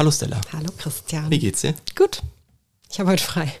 Hallo 0.00 0.10
Stella. 0.10 0.40
Hallo 0.54 0.70
Christian. 0.78 1.30
Wie 1.30 1.38
geht's 1.38 1.60
dir? 1.60 1.74
Gut. 1.94 2.22
Ich 2.90 2.98
habe 3.00 3.10
heute 3.10 3.22
frei. 3.22 3.52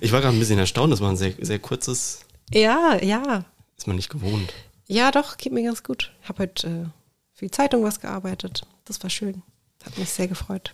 Ich 0.00 0.12
war 0.12 0.20
gerade 0.20 0.36
ein 0.36 0.38
bisschen 0.38 0.60
erstaunt, 0.60 0.92
das 0.92 1.00
war 1.00 1.10
ein 1.10 1.16
sehr, 1.16 1.34
sehr 1.40 1.58
kurzes, 1.58 2.20
Ja, 2.52 3.02
ja. 3.02 3.44
ist 3.76 3.88
man 3.88 3.96
nicht 3.96 4.10
gewohnt. 4.10 4.54
Ja, 4.86 5.10
doch, 5.10 5.36
geht 5.36 5.52
mir 5.52 5.64
ganz 5.64 5.82
gut. 5.82 6.12
Ich 6.22 6.28
habe 6.28 6.44
heute 6.44 6.68
äh, 6.68 6.84
für 7.36 7.46
die 7.46 7.50
Zeitung 7.50 7.82
was 7.82 7.98
gearbeitet. 7.98 8.62
Das 8.84 9.02
war 9.02 9.10
schön. 9.10 9.42
Hat 9.84 9.98
mich 9.98 10.08
sehr 10.08 10.28
gefreut, 10.28 10.72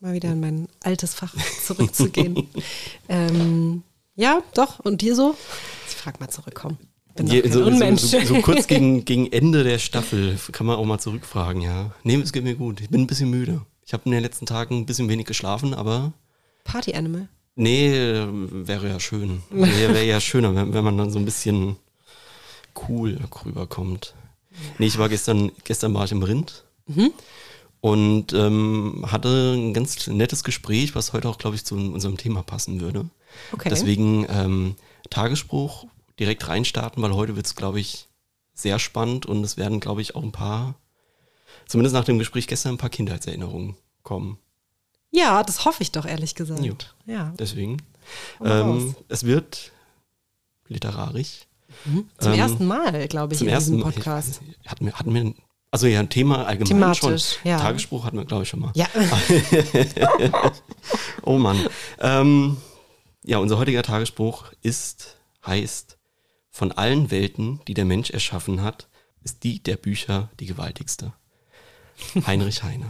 mal 0.00 0.12
wieder 0.12 0.28
in 0.32 0.40
mein 0.40 0.68
altes 0.82 1.14
Fach 1.14 1.34
zurückzugehen. 1.64 2.46
ähm, 3.08 3.84
ja, 4.16 4.42
doch. 4.52 4.80
Und 4.80 5.00
dir 5.00 5.16
so? 5.16 5.34
Ich 5.88 5.94
frag 5.94 6.20
mal 6.20 6.28
zurückkommen. 6.28 6.76
Bin 7.16 7.26
Je- 7.26 7.46
so, 7.48 7.60
so, 7.60 7.66
Unmensch. 7.66 8.00
so, 8.02 8.20
so 8.24 8.40
kurz 8.40 8.66
gegen, 8.66 9.04
gegen 9.04 9.30
Ende 9.32 9.64
der 9.64 9.78
Staffel 9.78 10.38
kann 10.52 10.66
man 10.66 10.76
auch 10.76 10.84
mal 10.84 10.98
zurückfragen, 10.98 11.60
ja. 11.62 11.92
Nee, 12.04 12.16
es 12.16 12.32
geht 12.32 12.44
mir 12.44 12.54
gut. 12.54 12.80
Ich 12.80 12.88
bin 12.88 13.02
ein 13.02 13.06
bisschen 13.06 13.30
müde. 13.30 13.62
Ich 13.84 13.92
habe 13.92 14.02
in 14.06 14.12
den 14.12 14.22
letzten 14.22 14.46
Tagen 14.46 14.78
ein 14.78 14.86
bisschen 14.86 15.08
wenig 15.08 15.26
geschlafen, 15.26 15.74
aber 15.74 16.12
Party 16.64 16.94
Animal. 16.94 17.28
nee, 17.56 17.88
äh, 17.94 18.26
wäre 18.30 18.88
ja 18.88 19.00
schön. 19.00 19.42
Wäre 19.50 19.92
wär 19.94 20.04
ja 20.04 20.20
schöner, 20.20 20.54
wenn, 20.54 20.72
wenn 20.72 20.84
man 20.84 20.96
dann 20.96 21.10
so 21.10 21.18
ein 21.18 21.24
bisschen 21.24 21.76
cool 22.88 23.18
rüberkommt. 23.44 24.14
Nee, 24.78 24.86
ich 24.86 24.98
war 24.98 25.08
gestern, 25.08 25.50
gestern 25.64 25.92
war 25.94 26.04
ich 26.04 26.12
im 26.12 26.22
Rind 26.22 26.64
und 27.80 28.32
ähm, 28.32 29.04
hatte 29.10 29.54
ein 29.56 29.74
ganz 29.74 30.06
nettes 30.06 30.44
Gespräch, 30.44 30.94
was 30.94 31.12
heute 31.12 31.28
auch, 31.28 31.38
glaube 31.38 31.56
ich, 31.56 31.64
zu 31.64 31.74
unserem 31.74 32.16
Thema 32.16 32.42
passen 32.42 32.80
würde. 32.80 33.06
Okay. 33.52 33.68
Deswegen 33.70 34.26
ähm, 34.28 34.74
Tagesspruch 35.10 35.86
direkt 36.18 36.46
reinstarten, 36.48 37.02
weil 37.02 37.14
heute 37.14 37.36
wird 37.36 37.46
es, 37.46 37.54
glaube 37.54 37.80
ich, 37.80 38.08
sehr 38.54 38.78
spannend 38.78 39.26
und 39.26 39.42
es 39.44 39.56
werden, 39.56 39.80
glaube 39.80 40.02
ich, 40.02 40.14
auch 40.14 40.22
ein 40.22 40.32
paar, 40.32 40.74
zumindest 41.66 41.94
nach 41.94 42.04
dem 42.04 42.18
Gespräch 42.18 42.46
gestern, 42.46 42.74
ein 42.74 42.78
paar 42.78 42.90
Kindheitserinnerungen 42.90 43.76
kommen. 44.02 44.38
Ja, 45.10 45.42
das 45.42 45.64
hoffe 45.64 45.82
ich 45.82 45.92
doch, 45.92 46.06
ehrlich 46.06 46.34
gesagt. 46.34 46.62
Jo. 46.62 46.74
Ja. 47.06 47.32
Deswegen. 47.38 47.78
Mal. 48.40 48.60
Ähm, 48.60 48.96
es 49.08 49.24
wird 49.24 49.72
literarisch. 50.68 51.46
Zum 52.18 52.32
ähm, 52.32 52.38
ersten 52.38 52.66
Mal, 52.66 53.08
glaube 53.08 53.32
ich, 53.34 53.38
Zum 53.38 53.48
in 53.48 53.54
ersten 53.54 53.72
diesem 53.72 53.84
Mal. 53.86 53.92
Podcast. 53.92 54.42
Nicht, 54.42 54.68
Hatten 54.68 54.86
wir, 54.86 54.92
hatten 54.92 55.14
wir, 55.14 55.34
also 55.70 55.86
ja, 55.86 56.00
ein 56.00 56.08
Thema 56.08 56.46
allgemein 56.46 56.68
Thematisch, 56.68 57.36
schon. 57.36 57.50
ja. 57.50 57.58
Tagesspruch 57.58 58.04
hatten 58.04 58.18
wir, 58.18 58.24
glaube 58.24 58.42
ich, 58.42 58.48
schon 58.48 58.60
mal. 58.60 58.72
Ja. 58.74 58.86
Oh 61.24 61.38
Mann. 61.38 61.58
ähm, 62.00 62.56
ja, 63.24 63.38
unser 63.38 63.56
heutiger 63.58 63.82
Tagesspruch 63.82 64.52
ist, 64.62 65.16
heißt, 65.46 65.96
von 66.52 66.70
allen 66.70 67.10
Welten, 67.10 67.60
die 67.66 67.74
der 67.74 67.86
Mensch 67.86 68.10
erschaffen 68.10 68.62
hat, 68.62 68.88
ist 69.24 69.42
die 69.42 69.62
der 69.62 69.76
Bücher 69.76 70.30
die 70.38 70.46
gewaltigste. 70.46 71.12
Heinrich 72.26 72.62
Heine. 72.62 72.86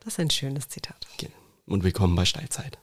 Das 0.00 0.14
ist 0.14 0.20
ein 0.20 0.30
schönes 0.30 0.68
Zitat. 0.68 1.06
Und 1.66 1.84
willkommen 1.84 2.16
bei 2.16 2.24
Steilzeit. 2.24 2.78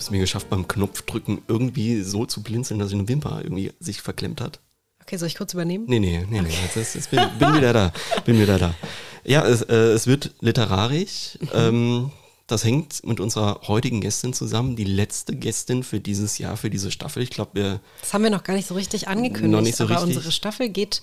Habe 0.00 0.02
ich 0.02 0.06
es 0.06 0.10
mir 0.10 0.20
geschafft, 0.20 0.48
beim 0.48 0.66
Knopfdrücken 0.66 1.42
irgendwie 1.46 2.00
so 2.02 2.24
zu 2.24 2.42
blinzeln, 2.42 2.80
dass 2.80 2.92
eine 2.92 3.06
Wimper 3.08 3.40
irgendwie 3.42 3.72
sich 3.80 4.00
verklemmt 4.00 4.40
hat. 4.40 4.60
Okay, 5.02 5.16
soll 5.18 5.28
ich 5.28 5.34
kurz 5.36 5.52
übernehmen? 5.52 5.84
Nee, 5.88 5.98
nee, 5.98 6.24
nee, 6.28 6.40
nee. 6.40 6.48
Jetzt, 6.62 6.76
ist- 6.76 6.94
jetzt 6.94 7.10
bin, 7.10 7.20
bin 7.38 7.54
wieder 7.54 7.72
da. 7.72 7.92
Bin 8.24 8.40
wieder 8.40 8.58
da. 8.58 8.74
Ja, 9.24 9.46
es, 9.46 9.62
äh, 9.62 9.74
es 9.74 10.06
wird 10.06 10.32
literarisch. 10.40 11.38
Ähm, 11.52 12.10
das 12.46 12.64
hängt 12.64 13.04
mit 13.06 13.20
unserer 13.20 13.60
heutigen 13.68 14.00
Gästin 14.00 14.32
zusammen. 14.32 14.74
Die 14.76 14.84
letzte 14.84 15.36
Gästin 15.36 15.82
für 15.82 16.00
dieses 16.00 16.38
Jahr, 16.38 16.56
für 16.56 16.70
diese 16.70 16.90
Staffel. 16.90 17.22
Ich 17.22 17.30
glaube, 17.30 17.50
wir 17.54 17.80
Das 18.00 18.14
haben 18.14 18.22
wir 18.24 18.30
noch 18.30 18.42
gar 18.44 18.54
nicht 18.54 18.66
so 18.68 18.74
richtig 18.74 19.08
angekündigt. 19.08 19.52
Noch 19.52 19.60
nicht 19.60 19.76
so 19.76 19.84
aber 19.84 19.96
richtig. 19.96 20.16
unsere 20.16 20.32
Staffel 20.32 20.68
geht 20.70 21.02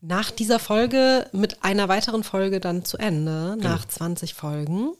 nach 0.00 0.30
dieser 0.30 0.58
Folge 0.58 1.28
mit 1.32 1.62
einer 1.64 1.88
weiteren 1.88 2.22
Folge 2.24 2.60
dann 2.60 2.84
zu 2.84 2.96
Ende, 2.98 3.56
Genau. 3.58 3.68
nach 3.70 3.84
20 3.86 4.34
Folgen. 4.34 4.92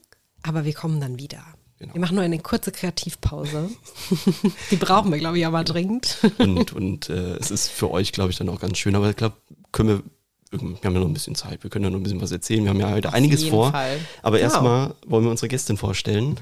Aber 0.42 0.64
wir 0.64 0.72
kommen 0.74 1.00
dann 1.00 1.18
wieder. 1.18 1.42
Genau. 1.80 1.94
Wir 1.94 2.00
machen 2.02 2.14
nur 2.16 2.24
eine 2.24 2.38
kurze 2.38 2.72
Kreativpause. 2.72 3.70
Die 4.70 4.76
brauchen 4.76 5.10
wir, 5.10 5.18
glaube 5.18 5.38
ich, 5.38 5.46
aber 5.46 5.64
dringend. 5.64 6.18
und, 6.38 6.74
und 6.74 7.08
äh, 7.08 7.36
es 7.38 7.50
ist 7.50 7.68
für 7.68 7.90
euch, 7.90 8.12
glaube 8.12 8.30
ich, 8.30 8.36
dann 8.36 8.50
auch 8.50 8.60
ganz 8.60 8.76
schön. 8.76 8.94
Aber 8.94 9.08
ich 9.08 9.16
glaube, 9.16 9.36
können 9.72 10.02
wir, 10.50 10.60
wir 10.60 10.76
haben 10.84 10.94
ja 10.94 11.00
noch 11.00 11.06
ein 11.06 11.14
bisschen 11.14 11.34
Zeit. 11.34 11.62
Wir 11.62 11.70
können 11.70 11.84
ja 11.84 11.90
noch 11.90 11.98
ein 11.98 12.02
bisschen 12.02 12.20
was 12.20 12.32
erzählen. 12.32 12.64
Wir 12.64 12.68
haben 12.70 12.80
ja 12.80 12.90
heute 12.90 13.14
einiges 13.14 13.40
jeden 13.44 13.52
vor. 13.54 13.70
Fall. 13.72 13.98
Aber 14.22 14.36
Genau. 14.36 14.50
erstmal 14.50 14.94
wollen 15.06 15.24
wir 15.24 15.30
unsere 15.30 15.48
Gästin 15.48 15.78
vorstellen. 15.78 16.38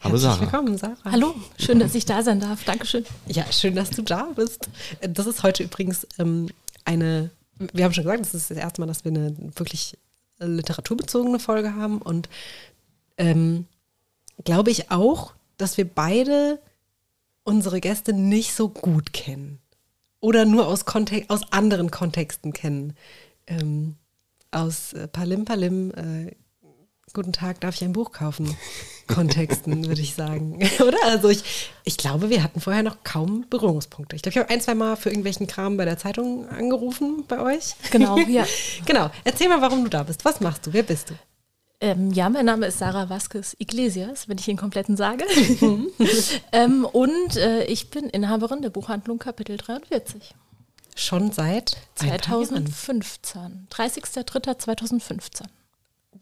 Hallo 0.00 0.14
Herzlich 0.14 0.22
Sarah. 0.22 0.40
willkommen, 0.40 0.78
Sarah. 0.78 0.96
Hallo, 1.12 1.34
schön, 1.58 1.78
dass 1.78 1.94
ich 1.94 2.06
da 2.06 2.22
sein 2.22 2.40
darf. 2.40 2.64
Dankeschön. 2.64 3.04
Ja, 3.26 3.44
schön, 3.52 3.74
dass 3.74 3.90
du 3.90 4.00
da 4.00 4.28
bist. 4.34 4.70
Das 5.02 5.26
ist 5.26 5.42
heute 5.42 5.62
übrigens 5.62 6.06
ähm, 6.18 6.48
eine, 6.86 7.30
wir 7.58 7.84
haben 7.84 7.92
schon 7.92 8.04
gesagt, 8.04 8.20
das 8.22 8.32
ist 8.34 8.50
das 8.50 8.56
erste 8.56 8.80
Mal, 8.80 8.86
dass 8.86 9.04
wir 9.04 9.10
eine 9.10 9.36
wirklich 9.56 9.98
literaturbezogene 10.38 11.38
Folge 11.38 11.74
haben 11.74 11.98
und 12.00 12.30
ähm, 13.18 13.66
glaube 14.42 14.70
ich 14.70 14.90
auch, 14.90 15.34
dass 15.56 15.76
wir 15.76 15.86
beide 15.86 16.60
unsere 17.44 17.80
Gäste 17.80 18.12
nicht 18.12 18.54
so 18.54 18.68
gut 18.68 19.12
kennen 19.12 19.60
oder 20.20 20.46
nur 20.46 20.66
aus, 20.66 20.86
Kontek 20.86 21.26
aus 21.28 21.52
anderen 21.52 21.90
Kontexten 21.90 22.54
kennen. 22.54 22.96
Ähm, 23.46 23.96
aus 24.50 24.94
äh, 24.94 25.06
Palim 25.06 25.44
Palim, 25.44 25.90
äh, 25.90 26.34
guten 27.12 27.34
Tag, 27.34 27.60
darf 27.60 27.74
ich 27.74 27.84
ein 27.84 27.92
Buch 27.92 28.10
kaufen? 28.10 28.56
Kontexten, 29.06 29.86
würde 29.86 30.00
ich 30.00 30.14
sagen. 30.14 30.56
Oder? 30.80 30.96
Also 31.04 31.28
ich, 31.28 31.70
ich 31.84 31.98
glaube, 31.98 32.30
wir 32.30 32.42
hatten 32.42 32.60
vorher 32.60 32.82
noch 32.82 33.04
kaum 33.04 33.44
Berührungspunkte. 33.50 34.16
Ich 34.16 34.22
glaube, 34.22 34.32
ich 34.32 34.38
habe 34.38 34.48
ein, 34.48 34.62
zwei 34.62 34.74
Mal 34.74 34.96
für 34.96 35.10
irgendwelchen 35.10 35.46
Kram 35.46 35.76
bei 35.76 35.84
der 35.84 35.98
Zeitung 35.98 36.48
angerufen 36.48 37.24
bei 37.28 37.40
euch. 37.40 37.74
Genau, 37.90 38.16
ja. 38.18 38.46
Genau. 38.86 39.10
Erzähl 39.24 39.50
mal, 39.50 39.60
warum 39.60 39.84
du 39.84 39.90
da 39.90 40.04
bist. 40.04 40.24
Was 40.24 40.40
machst 40.40 40.66
du? 40.66 40.72
Wer 40.72 40.84
bist 40.84 41.10
du? 41.10 41.14
Ähm, 41.84 42.12
ja, 42.12 42.30
mein 42.30 42.46
Name 42.46 42.64
ist 42.64 42.78
Sarah 42.78 43.10
Vasquez 43.10 43.54
Iglesias, 43.58 44.26
wenn 44.26 44.38
ich 44.38 44.46
den 44.46 44.56
kompletten 44.56 44.96
sage. 44.96 45.26
ähm, 46.52 46.86
und 46.86 47.36
äh, 47.36 47.64
ich 47.64 47.90
bin 47.90 48.08
Inhaberin 48.08 48.62
der 48.62 48.70
Buchhandlung 48.70 49.18
Kapitel 49.18 49.58
43. 49.58 50.34
Schon 50.96 51.30
seit 51.30 51.76
ein 52.00 52.08
paar 52.08 52.40
Jahren. 52.40 52.68
2015. 52.68 53.68
30.03.2015. 53.70 55.42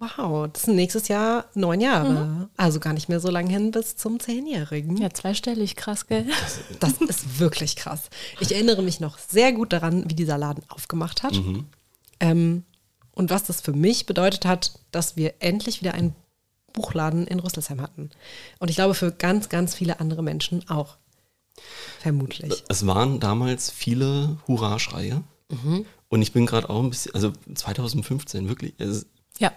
Wow, 0.01 0.49
das 0.53 0.63
sind 0.65 0.75
nächstes 0.75 1.07
Jahr 1.07 1.45
neun 1.55 1.81
Jahre. 1.81 2.49
Also 2.57 2.81
gar 2.81 2.93
nicht 2.93 3.09
mehr 3.09 3.21
so 3.21 3.31
lange 3.31 3.51
hin 3.51 3.71
bis 3.71 3.97
zum 3.97 4.19
Zehnjährigen. 4.19 4.97
Ja, 4.97 5.11
zweistellig, 5.11 5.77
krass, 5.77 6.09
gell? 6.09 6.27
Das 6.81 6.95
ist 6.95 7.39
wirklich 7.39 7.77
krass. 7.77 8.11
Ich 8.41 8.53
erinnere 8.53 8.83
mich 8.83 8.99
noch 8.99 9.17
sehr 9.17 9.53
gut 9.53 9.73
daran, 9.73 10.11
wie 10.11 10.15
dieser 10.15 10.39
Laden 10.39 10.65
aufgemacht 10.71 11.23
hat. 11.23 11.41
Ähm, 12.19 12.65
und 13.13 13.31
was 13.31 13.45
das 13.45 13.61
für 13.61 13.73
mich 13.73 14.07
bedeutet 14.07 14.45
hat, 14.45 14.79
dass 14.91 15.17
wir 15.17 15.35
endlich 15.41 15.81
wieder 15.81 15.95
einen 15.95 16.15
Buchladen 16.73 17.27
in 17.27 17.39
Rüsselsheim 17.39 17.81
hatten. 17.81 18.11
Und 18.59 18.71
ich 18.71 18.77
glaube, 18.77 18.95
für 18.95 19.13
ganz, 19.13 19.49
ganz 19.49 19.75
viele 19.75 20.01
andere 20.01 20.23
Menschen 20.23 20.69
auch. 20.69 20.97
Vermutlich. 22.01 22.65
Es 22.69 22.87
waren 22.87 23.21
damals 23.21 23.71
viele 23.71 24.39
Hurra-Schreie. 24.49 25.23
Mhm. 25.51 25.85
Und 26.09 26.23
ich 26.23 26.33
bin 26.33 26.47
gerade 26.47 26.69
auch 26.71 26.83
ein 26.83 26.91
bisschen, 26.91 27.15
also 27.15 27.33
2015, 27.55 28.49
wirklich. 28.49 28.75
Ja. 29.39 29.53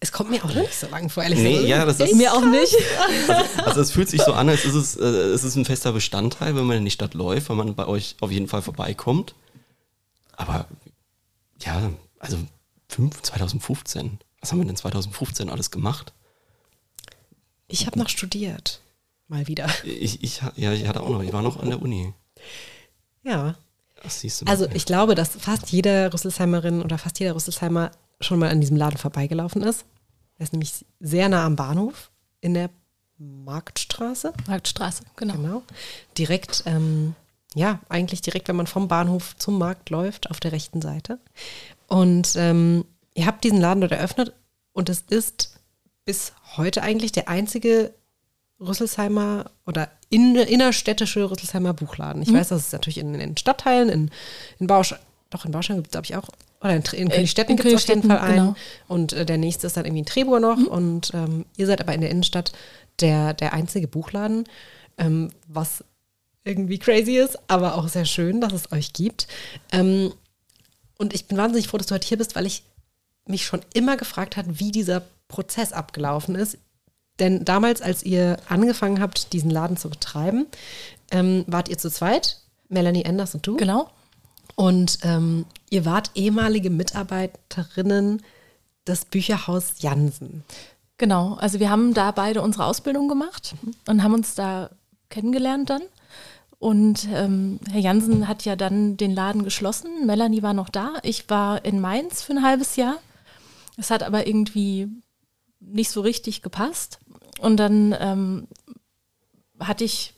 Es 0.00 0.10
kommt 0.10 0.30
mir 0.30 0.44
auch 0.44 0.52
nicht 0.52 0.74
so 0.74 0.88
lang 0.88 1.08
vor, 1.08 1.22
ehrlich 1.22 1.38
nee, 1.38 1.52
gesagt. 1.52 1.68
ja, 1.68 1.84
das 1.84 2.00
ist, 2.00 2.16
Mir 2.16 2.32
auch 2.32 2.44
nicht. 2.44 2.76
also 3.64 3.80
es 3.80 3.92
fühlt 3.92 4.08
sich 4.08 4.20
so 4.20 4.32
an, 4.32 4.48
als 4.48 4.64
ist 4.64 4.74
es, 4.74 4.96
äh, 4.96 5.04
es 5.04 5.44
ist 5.44 5.54
ein 5.54 5.64
fester 5.64 5.92
Bestandteil, 5.92 6.56
wenn 6.56 6.64
man 6.64 6.78
in 6.78 6.84
die 6.84 6.90
Stadt 6.90 7.14
läuft, 7.14 7.50
wenn 7.50 7.56
man 7.56 7.74
bei 7.76 7.86
euch 7.86 8.16
auf 8.20 8.32
jeden 8.32 8.48
Fall 8.48 8.62
vorbeikommt. 8.62 9.34
Aber 10.32 10.66
ja, 11.60 11.92
also 12.22 12.38
fünf- 12.88 13.22
2015. 13.22 14.18
Was 14.40 14.52
haben 14.52 14.58
wir 14.58 14.66
denn 14.66 14.76
2015 14.76 15.50
alles 15.50 15.70
gemacht? 15.70 16.12
Ich 17.68 17.86
habe 17.86 17.98
noch 17.98 18.08
studiert. 18.08 18.80
Mal 19.28 19.46
wieder. 19.46 19.68
Ich, 19.84 20.22
ich, 20.22 20.42
ja, 20.56 20.72
ich 20.72 20.86
hatte 20.86 21.00
auch 21.02 21.08
noch, 21.08 21.22
ich 21.22 21.32
war 21.32 21.42
noch 21.42 21.58
an 21.60 21.70
der 21.70 21.80
Uni. 21.80 22.12
Ja. 23.22 23.56
Das 24.02 24.20
siehst 24.20 24.40
du 24.40 24.44
mal. 24.44 24.50
Also 24.50 24.66
ich 24.74 24.84
glaube, 24.84 25.14
dass 25.14 25.30
fast 25.30 25.70
jede 25.70 26.12
Rüsselsheimerin 26.12 26.82
oder 26.82 26.98
fast 26.98 27.18
jeder 27.20 27.34
Rüsselsheimer 27.34 27.92
schon 28.20 28.38
mal 28.38 28.50
an 28.50 28.60
diesem 28.60 28.76
Laden 28.76 28.98
vorbeigelaufen 28.98 29.62
ist. 29.62 29.84
Er 30.38 30.44
ist 30.44 30.52
nämlich 30.52 30.84
sehr 31.00 31.28
nah 31.28 31.46
am 31.46 31.56
Bahnhof 31.56 32.10
in 32.40 32.54
der 32.54 32.70
Marktstraße. 33.18 34.32
Marktstraße, 34.46 35.04
genau. 35.16 35.34
Genau. 35.34 35.62
Direkt, 36.18 36.64
ähm, 36.66 37.14
ja, 37.54 37.80
eigentlich 37.88 38.22
direkt, 38.22 38.48
wenn 38.48 38.56
man 38.56 38.66
vom 38.66 38.88
Bahnhof 38.88 39.36
zum 39.36 39.58
Markt 39.58 39.90
läuft, 39.90 40.30
auf 40.30 40.40
der 40.40 40.52
rechten 40.52 40.82
Seite. 40.82 41.18
Und 41.92 42.36
ähm, 42.36 42.86
ihr 43.12 43.26
habt 43.26 43.44
diesen 43.44 43.60
Laden 43.60 43.82
dort 43.82 43.92
eröffnet 43.92 44.32
und 44.72 44.88
es 44.88 45.04
ist 45.10 45.60
bis 46.06 46.32
heute 46.56 46.82
eigentlich 46.82 47.12
der 47.12 47.28
einzige 47.28 47.92
Rüsselsheimer 48.58 49.50
oder 49.66 49.90
in, 50.08 50.36
innerstädtische 50.36 51.30
Rüsselsheimer 51.30 51.74
Buchladen. 51.74 52.22
Ich 52.22 52.32
weiß, 52.32 52.48
dass 52.48 52.66
es 52.68 52.72
natürlich 52.72 52.96
in, 52.96 53.14
in 53.16 53.36
Stadtteilen, 53.36 53.90
in, 53.90 54.10
in 54.58 54.68
Bausch, 54.68 54.94
doch 55.28 55.44
in 55.44 55.50
Baustein 55.50 55.76
gibt 55.76 55.88
es, 55.88 55.92
glaube 55.92 56.06
ich, 56.06 56.16
auch, 56.16 56.30
oder 56.62 56.74
in, 56.76 56.82
in 56.98 57.10
Königstetten 57.10 57.56
gibt 57.56 57.68
es 57.68 57.74
auf 57.74 57.86
jeden 57.86 58.08
Fall 58.08 58.20
einen. 58.20 58.36
Genau. 58.36 58.54
Und 58.88 59.12
äh, 59.12 59.26
der 59.26 59.36
nächste 59.36 59.66
ist 59.66 59.76
dann 59.76 59.84
irgendwie 59.84 60.00
in 60.00 60.06
Trebur 60.06 60.40
noch. 60.40 60.56
Mhm. 60.56 60.68
Und 60.68 61.10
ähm, 61.12 61.44
ihr 61.58 61.66
seid 61.66 61.82
aber 61.82 61.92
in 61.92 62.00
der 62.00 62.08
Innenstadt 62.08 62.52
der, 63.00 63.34
der 63.34 63.52
einzige 63.52 63.86
Buchladen, 63.86 64.44
ähm, 64.96 65.28
was 65.46 65.84
irgendwie 66.44 66.78
crazy 66.78 67.18
ist, 67.18 67.38
aber 67.48 67.74
auch 67.74 67.88
sehr 67.88 68.06
schön, 68.06 68.40
dass 68.40 68.54
es 68.54 68.72
euch 68.72 68.94
gibt. 68.94 69.28
Ähm, 69.72 70.14
und 71.02 71.12
ich 71.12 71.26
bin 71.26 71.36
wahnsinnig 71.36 71.68
froh, 71.68 71.76
dass 71.76 71.88
du 71.88 71.94
heute 71.94 72.08
hier 72.08 72.16
bist, 72.16 72.34
weil 72.34 72.46
ich 72.46 72.62
mich 73.26 73.44
schon 73.44 73.60
immer 73.74 73.96
gefragt 73.96 74.36
habe, 74.36 74.58
wie 74.58 74.72
dieser 74.72 75.02
Prozess 75.28 75.72
abgelaufen 75.72 76.34
ist. 76.34 76.58
Denn 77.18 77.44
damals, 77.44 77.82
als 77.82 78.02
ihr 78.02 78.38
angefangen 78.48 79.00
habt, 79.00 79.32
diesen 79.32 79.50
Laden 79.50 79.76
zu 79.76 79.90
betreiben, 79.90 80.46
ähm, 81.10 81.44
wart 81.46 81.68
ihr 81.68 81.76
zu 81.76 81.90
zweit, 81.90 82.38
Melanie 82.68 83.04
Enders 83.04 83.34
und 83.34 83.46
du. 83.46 83.56
Genau. 83.56 83.90
Und 84.54 84.98
ähm, 85.02 85.44
ihr 85.70 85.84
wart 85.84 86.10
ehemalige 86.14 86.70
Mitarbeiterinnen 86.70 88.22
des 88.86 89.04
Bücherhaus 89.04 89.74
Jansen. 89.80 90.44
Genau, 90.98 91.34
also 91.34 91.60
wir 91.60 91.70
haben 91.70 91.94
da 91.94 92.10
beide 92.12 92.42
unsere 92.42 92.64
Ausbildung 92.64 93.08
gemacht 93.08 93.54
und 93.88 94.02
haben 94.02 94.14
uns 94.14 94.34
da 94.34 94.70
kennengelernt 95.10 95.70
dann. 95.70 95.82
Und 96.62 97.08
ähm, 97.12 97.58
Herr 97.72 97.80
Jansen 97.80 98.28
hat 98.28 98.44
ja 98.44 98.54
dann 98.54 98.96
den 98.96 99.12
Laden 99.12 99.42
geschlossen. 99.42 100.06
Melanie 100.06 100.44
war 100.44 100.54
noch 100.54 100.68
da. 100.68 100.92
Ich 101.02 101.28
war 101.28 101.64
in 101.64 101.80
Mainz 101.80 102.22
für 102.22 102.34
ein 102.34 102.44
halbes 102.44 102.76
Jahr. 102.76 102.98
Es 103.76 103.90
hat 103.90 104.04
aber 104.04 104.28
irgendwie 104.28 104.86
nicht 105.58 105.90
so 105.90 106.02
richtig 106.02 106.40
gepasst. 106.40 107.00
Und 107.40 107.56
dann 107.56 107.96
ähm, 107.98 108.46
hatte 109.58 109.82
ich, 109.82 110.14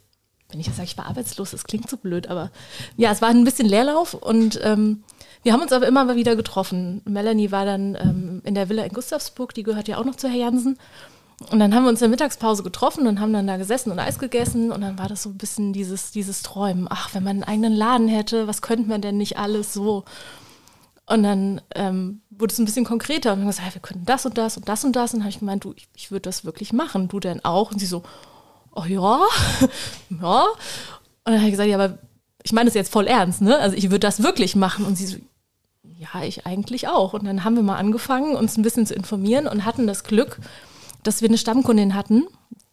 wenn 0.51 0.61
ich 0.61 0.67
jetzt 0.67 0.77
sage, 0.77 0.87
ich 0.87 0.99
war 0.99 1.07
arbeitslos, 1.07 1.53
das 1.53 1.65
klingt 1.65 1.89
so 1.89 1.97
blöd, 1.97 2.27
aber 2.27 2.51
ja, 2.99 3.11
es 3.11 3.23
war 3.23 3.31
ein 3.31 3.45
bisschen 3.45 3.67
Leerlauf 3.67 4.13
und 4.13 4.61
ähm, 4.63 5.03
wir 5.45 5.55
haben 5.55 5.63
uns 5.63 5.73
aber 5.73 5.87
immer 5.87 6.15
wieder 6.15 6.37
getroffen. 6.37 7.01
Melanie 7.07 7.53
war 7.53 7.65
dann 7.65 7.95
ähm, 7.95 8.43
in 8.45 8.55
der 8.55 8.69
Villa 8.69 8.85
in 8.85 8.93
Gustavsburg, 8.93 9.55
die 9.55 9.63
gehört 9.63 9.89
ja 9.89 9.97
auch 9.97 10.05
noch 10.05 10.17
zu 10.17 10.29
Herr 10.29 10.37
Jansen. 10.37 10.79
Und 11.51 11.59
dann 11.59 11.75
haben 11.75 11.83
wir 11.83 11.91
uns 11.91 12.01
in 12.01 12.05
der 12.05 12.11
Mittagspause 12.11 12.63
getroffen 12.63 13.07
und 13.07 13.21
haben 13.21 13.33
dann 13.33 13.47
da 13.47 13.57
gesessen 13.57 13.91
und 13.91 13.99
Eis 13.99 14.19
gegessen. 14.19 14.71
Und 14.71 14.81
dann 14.81 14.99
war 14.99 15.09
das 15.09 15.23
so 15.23 15.31
ein 15.31 15.39
bisschen 15.39 15.73
dieses, 15.73 16.11
dieses 16.11 16.43
Träumen. 16.43 16.87
Ach, 16.89 17.13
wenn 17.13 17.25
man 17.25 17.37
einen 17.37 17.45
eigenen 17.45 17.73
Laden 17.73 18.09
hätte, 18.09 18.47
was 18.47 18.63
könnte 18.63 18.89
man 18.89 19.01
denn 19.01 19.17
nicht 19.17 19.37
alles 19.37 19.73
so? 19.73 20.05
Und 21.07 21.23
dann 21.23 21.61
ähm, 21.75 22.23
wurde 22.31 22.53
es 22.53 22.59
ein 22.59 22.65
bisschen 22.65 22.85
konkreter. 22.85 23.33
Und 23.33 23.39
dann 23.39 23.47
haben 23.47 23.51
gesagt, 23.51 23.69
ja, 23.69 23.75
wir 23.75 23.83
könnten 23.83 24.07
das 24.07 24.25
und 24.25 24.39
das 24.39 24.57
und 24.57 24.69
das 24.69 24.85
und 24.85 24.97
das. 24.97 25.13
Und 25.13 25.21
dann 25.21 25.25
habe 25.25 25.31
ich 25.31 25.41
gemeint, 25.41 25.65
du, 25.65 25.75
ich, 25.77 25.89
ich 25.95 26.11
würde 26.11 26.23
das 26.23 26.45
wirklich 26.45 26.73
machen. 26.73 27.09
Du 27.09 27.21
denn 27.21 27.45
auch? 27.45 27.73
Und 27.73 27.79
sie 27.79 27.87
so, 27.87 28.03
oh 28.75 28.85
ja, 28.85 29.21
ja. 30.11 30.45
Und 31.25 31.33
dann 31.33 31.37
habe 31.37 31.47
ich 31.47 31.53
gesagt, 31.53 31.69
ja, 31.69 31.77
aber 31.77 31.99
ich 32.43 32.53
meine 32.53 32.67
das 32.67 32.75
jetzt 32.75 32.93
voll 32.93 33.07
ernst, 33.07 33.41
ne? 33.41 33.59
Also 33.59 33.77
ich 33.77 33.85
würde 33.85 34.01
das 34.01 34.23
wirklich 34.23 34.55
machen. 34.57 34.85
Und 34.85 34.97
sie 34.97 35.07
so, 35.07 35.17
ja, 35.99 36.23
ich 36.23 36.47
eigentlich 36.47 36.89
auch. 36.89 37.13
Und 37.13 37.25
dann 37.25 37.45
haben 37.45 37.57
wir 37.57 37.63
mal 37.63 37.77
angefangen, 37.77 38.37
uns 38.37 38.57
ein 38.57 38.63
bisschen 38.63 38.87
zu 38.87 38.95
informieren 38.95 39.47
und 39.47 39.65
hatten 39.65 39.87
das 39.87 40.05
Glück, 40.05 40.39
dass 41.05 41.23
wir 41.23 41.29
eine 41.29 41.39
Stammkundin 41.39 41.95
hatten, 41.95 42.25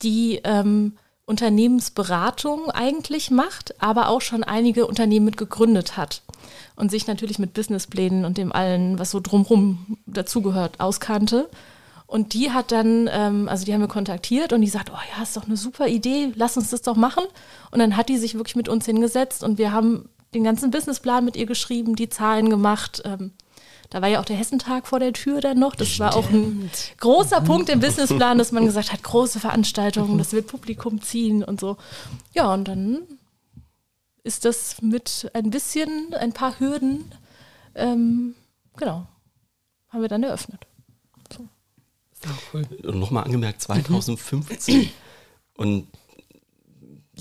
die 0.01 0.41
ähm, 0.43 0.97
Unternehmensberatung 1.25 2.71
eigentlich 2.71 3.31
macht, 3.31 3.81
aber 3.81 4.09
auch 4.09 4.21
schon 4.21 4.43
einige 4.43 4.87
Unternehmen 4.87 5.25
mit 5.25 5.37
gegründet 5.37 5.95
hat 5.95 6.23
und 6.75 6.91
sich 6.91 7.07
natürlich 7.07 7.39
mit 7.39 7.53
Businessplänen 7.53 8.25
und 8.25 8.37
dem 8.37 8.51
allen, 8.51 8.99
was 8.99 9.11
so 9.11 9.19
drumherum 9.19 9.97
dazugehört, 10.05 10.79
auskannte. 10.79 11.49
Und 12.07 12.33
die 12.33 12.51
hat 12.51 12.73
dann, 12.73 13.09
ähm, 13.09 13.47
also 13.47 13.63
die 13.63 13.73
haben 13.73 13.79
wir 13.79 13.87
kontaktiert 13.87 14.51
und 14.51 14.59
die 14.61 14.67
sagt, 14.67 14.91
oh 14.91 14.99
ja, 15.15 15.23
ist 15.23 15.37
doch 15.37 15.45
eine 15.45 15.55
super 15.55 15.87
Idee, 15.87 16.33
lass 16.35 16.57
uns 16.57 16.69
das 16.69 16.81
doch 16.81 16.97
machen. 16.97 17.23
Und 17.71 17.79
dann 17.79 17.95
hat 17.95 18.09
die 18.09 18.17
sich 18.17 18.35
wirklich 18.35 18.57
mit 18.57 18.67
uns 18.67 18.85
hingesetzt 18.85 19.43
und 19.43 19.57
wir 19.57 19.71
haben 19.71 20.09
den 20.33 20.43
ganzen 20.43 20.71
Businessplan 20.71 21.23
mit 21.23 21.35
ihr 21.37 21.45
geschrieben, 21.45 21.95
die 21.95 22.09
Zahlen 22.09 22.49
gemacht. 22.49 23.01
Ähm, 23.05 23.31
da 23.91 24.01
war 24.01 24.07
ja 24.07 24.21
auch 24.21 24.25
der 24.25 24.37
Hessentag 24.37 24.87
vor 24.87 24.99
der 24.99 25.11
Tür 25.11 25.41
dann 25.41 25.59
noch. 25.59 25.75
Das 25.75 25.89
Stimmt. 25.89 25.99
war 25.99 26.15
auch 26.15 26.29
ein 26.29 26.71
großer 26.97 27.41
Punkt 27.41 27.69
im 27.69 27.81
Businessplan, 27.81 28.37
dass 28.37 28.53
man 28.53 28.65
gesagt 28.65 28.93
hat, 28.93 29.03
große 29.03 29.41
Veranstaltungen, 29.41 30.17
das 30.17 30.31
wird 30.31 30.47
Publikum 30.47 31.01
ziehen 31.01 31.43
und 31.43 31.59
so. 31.59 31.75
Ja, 32.33 32.53
und 32.53 32.69
dann 32.69 33.01
ist 34.23 34.45
das 34.45 34.81
mit 34.81 35.29
ein 35.33 35.49
bisschen, 35.49 36.13
ein 36.13 36.31
paar 36.31 36.57
Hürden, 36.59 37.11
ähm, 37.75 38.33
genau, 38.77 39.05
haben 39.89 40.01
wir 40.01 40.09
dann 40.09 40.23
eröffnet. 40.23 40.65
So. 41.35 41.45
Cool. 42.53 42.65
Und 42.83 42.97
nochmal 42.97 43.25
angemerkt, 43.25 43.61
2015. 43.61 44.79
Mhm. 44.79 44.89
Und 45.57 45.87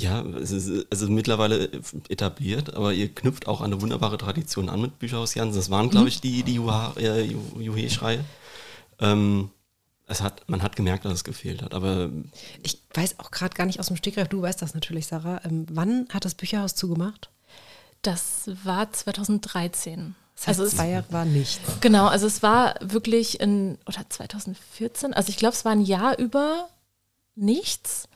ja, 0.03 0.23
es 0.23 0.51
ist 0.51 0.87
also 0.91 1.09
mittlerweile 1.09 1.71
etabliert, 2.09 2.75
aber 2.75 2.93
ihr 2.93 3.09
knüpft 3.15 3.47
auch 3.47 3.61
eine 3.61 3.81
wunderbare 3.81 4.19
Tradition 4.19 4.69
an 4.69 4.81
mit 4.81 4.99
Bücherhaus 4.99 5.35
Jansen. 5.35 5.57
Das 5.57 5.71
waren, 5.71 5.91
glaube 5.91 6.05
mhm. 6.05 6.09
ich, 6.09 6.21
die, 6.21 6.43
die 6.43 6.55
Juhe-Schreie. 6.55 8.25
Ähm, 8.99 9.51
es 10.07 10.23
hat, 10.23 10.49
man 10.49 10.63
hat 10.63 10.75
gemerkt, 10.75 11.05
dass 11.05 11.13
es 11.13 11.25
gefehlt 11.25 11.63
hat, 11.63 11.73
aber. 11.73 12.11
Ich 12.63 12.83
weiß 12.95 13.21
auch 13.21 13.31
gerade 13.31 13.55
gar 13.55 13.67
nicht 13.67 13.79
aus 13.79 13.87
dem 13.87 13.97
Stegreif, 13.97 14.29
du 14.29 14.43
weißt 14.43 14.61
das 14.61 14.75
natürlich, 14.75 15.07
Sarah. 15.07 15.41
Ähm, 15.45 15.67
wann 15.71 16.09
hat 16.13 16.25
das 16.25 16.35
Bücherhaus 16.35 16.75
zugemacht? 16.75 17.31
Das 18.03 18.51
war 18.65 18.93
2013. 18.93 20.17
Das 20.35 20.49
heißt, 20.49 20.61
also 20.61 20.77
zwei 20.77 20.89
Jahre 20.89 21.05
war 21.11 21.25
nichts. 21.25 21.61
Genau, 21.81 22.07
also 22.07 22.27
es 22.27 22.43
war 22.43 22.75
wirklich 22.81 23.41
in, 23.41 23.79
oder 23.87 24.09
2014, 24.09 25.13
also 25.13 25.29
ich 25.29 25.37
glaube, 25.37 25.55
es 25.55 25.65
war 25.65 25.73
ein 25.73 25.83
Jahr 25.83 26.19
über 26.19 26.69
nichts. 27.35 28.09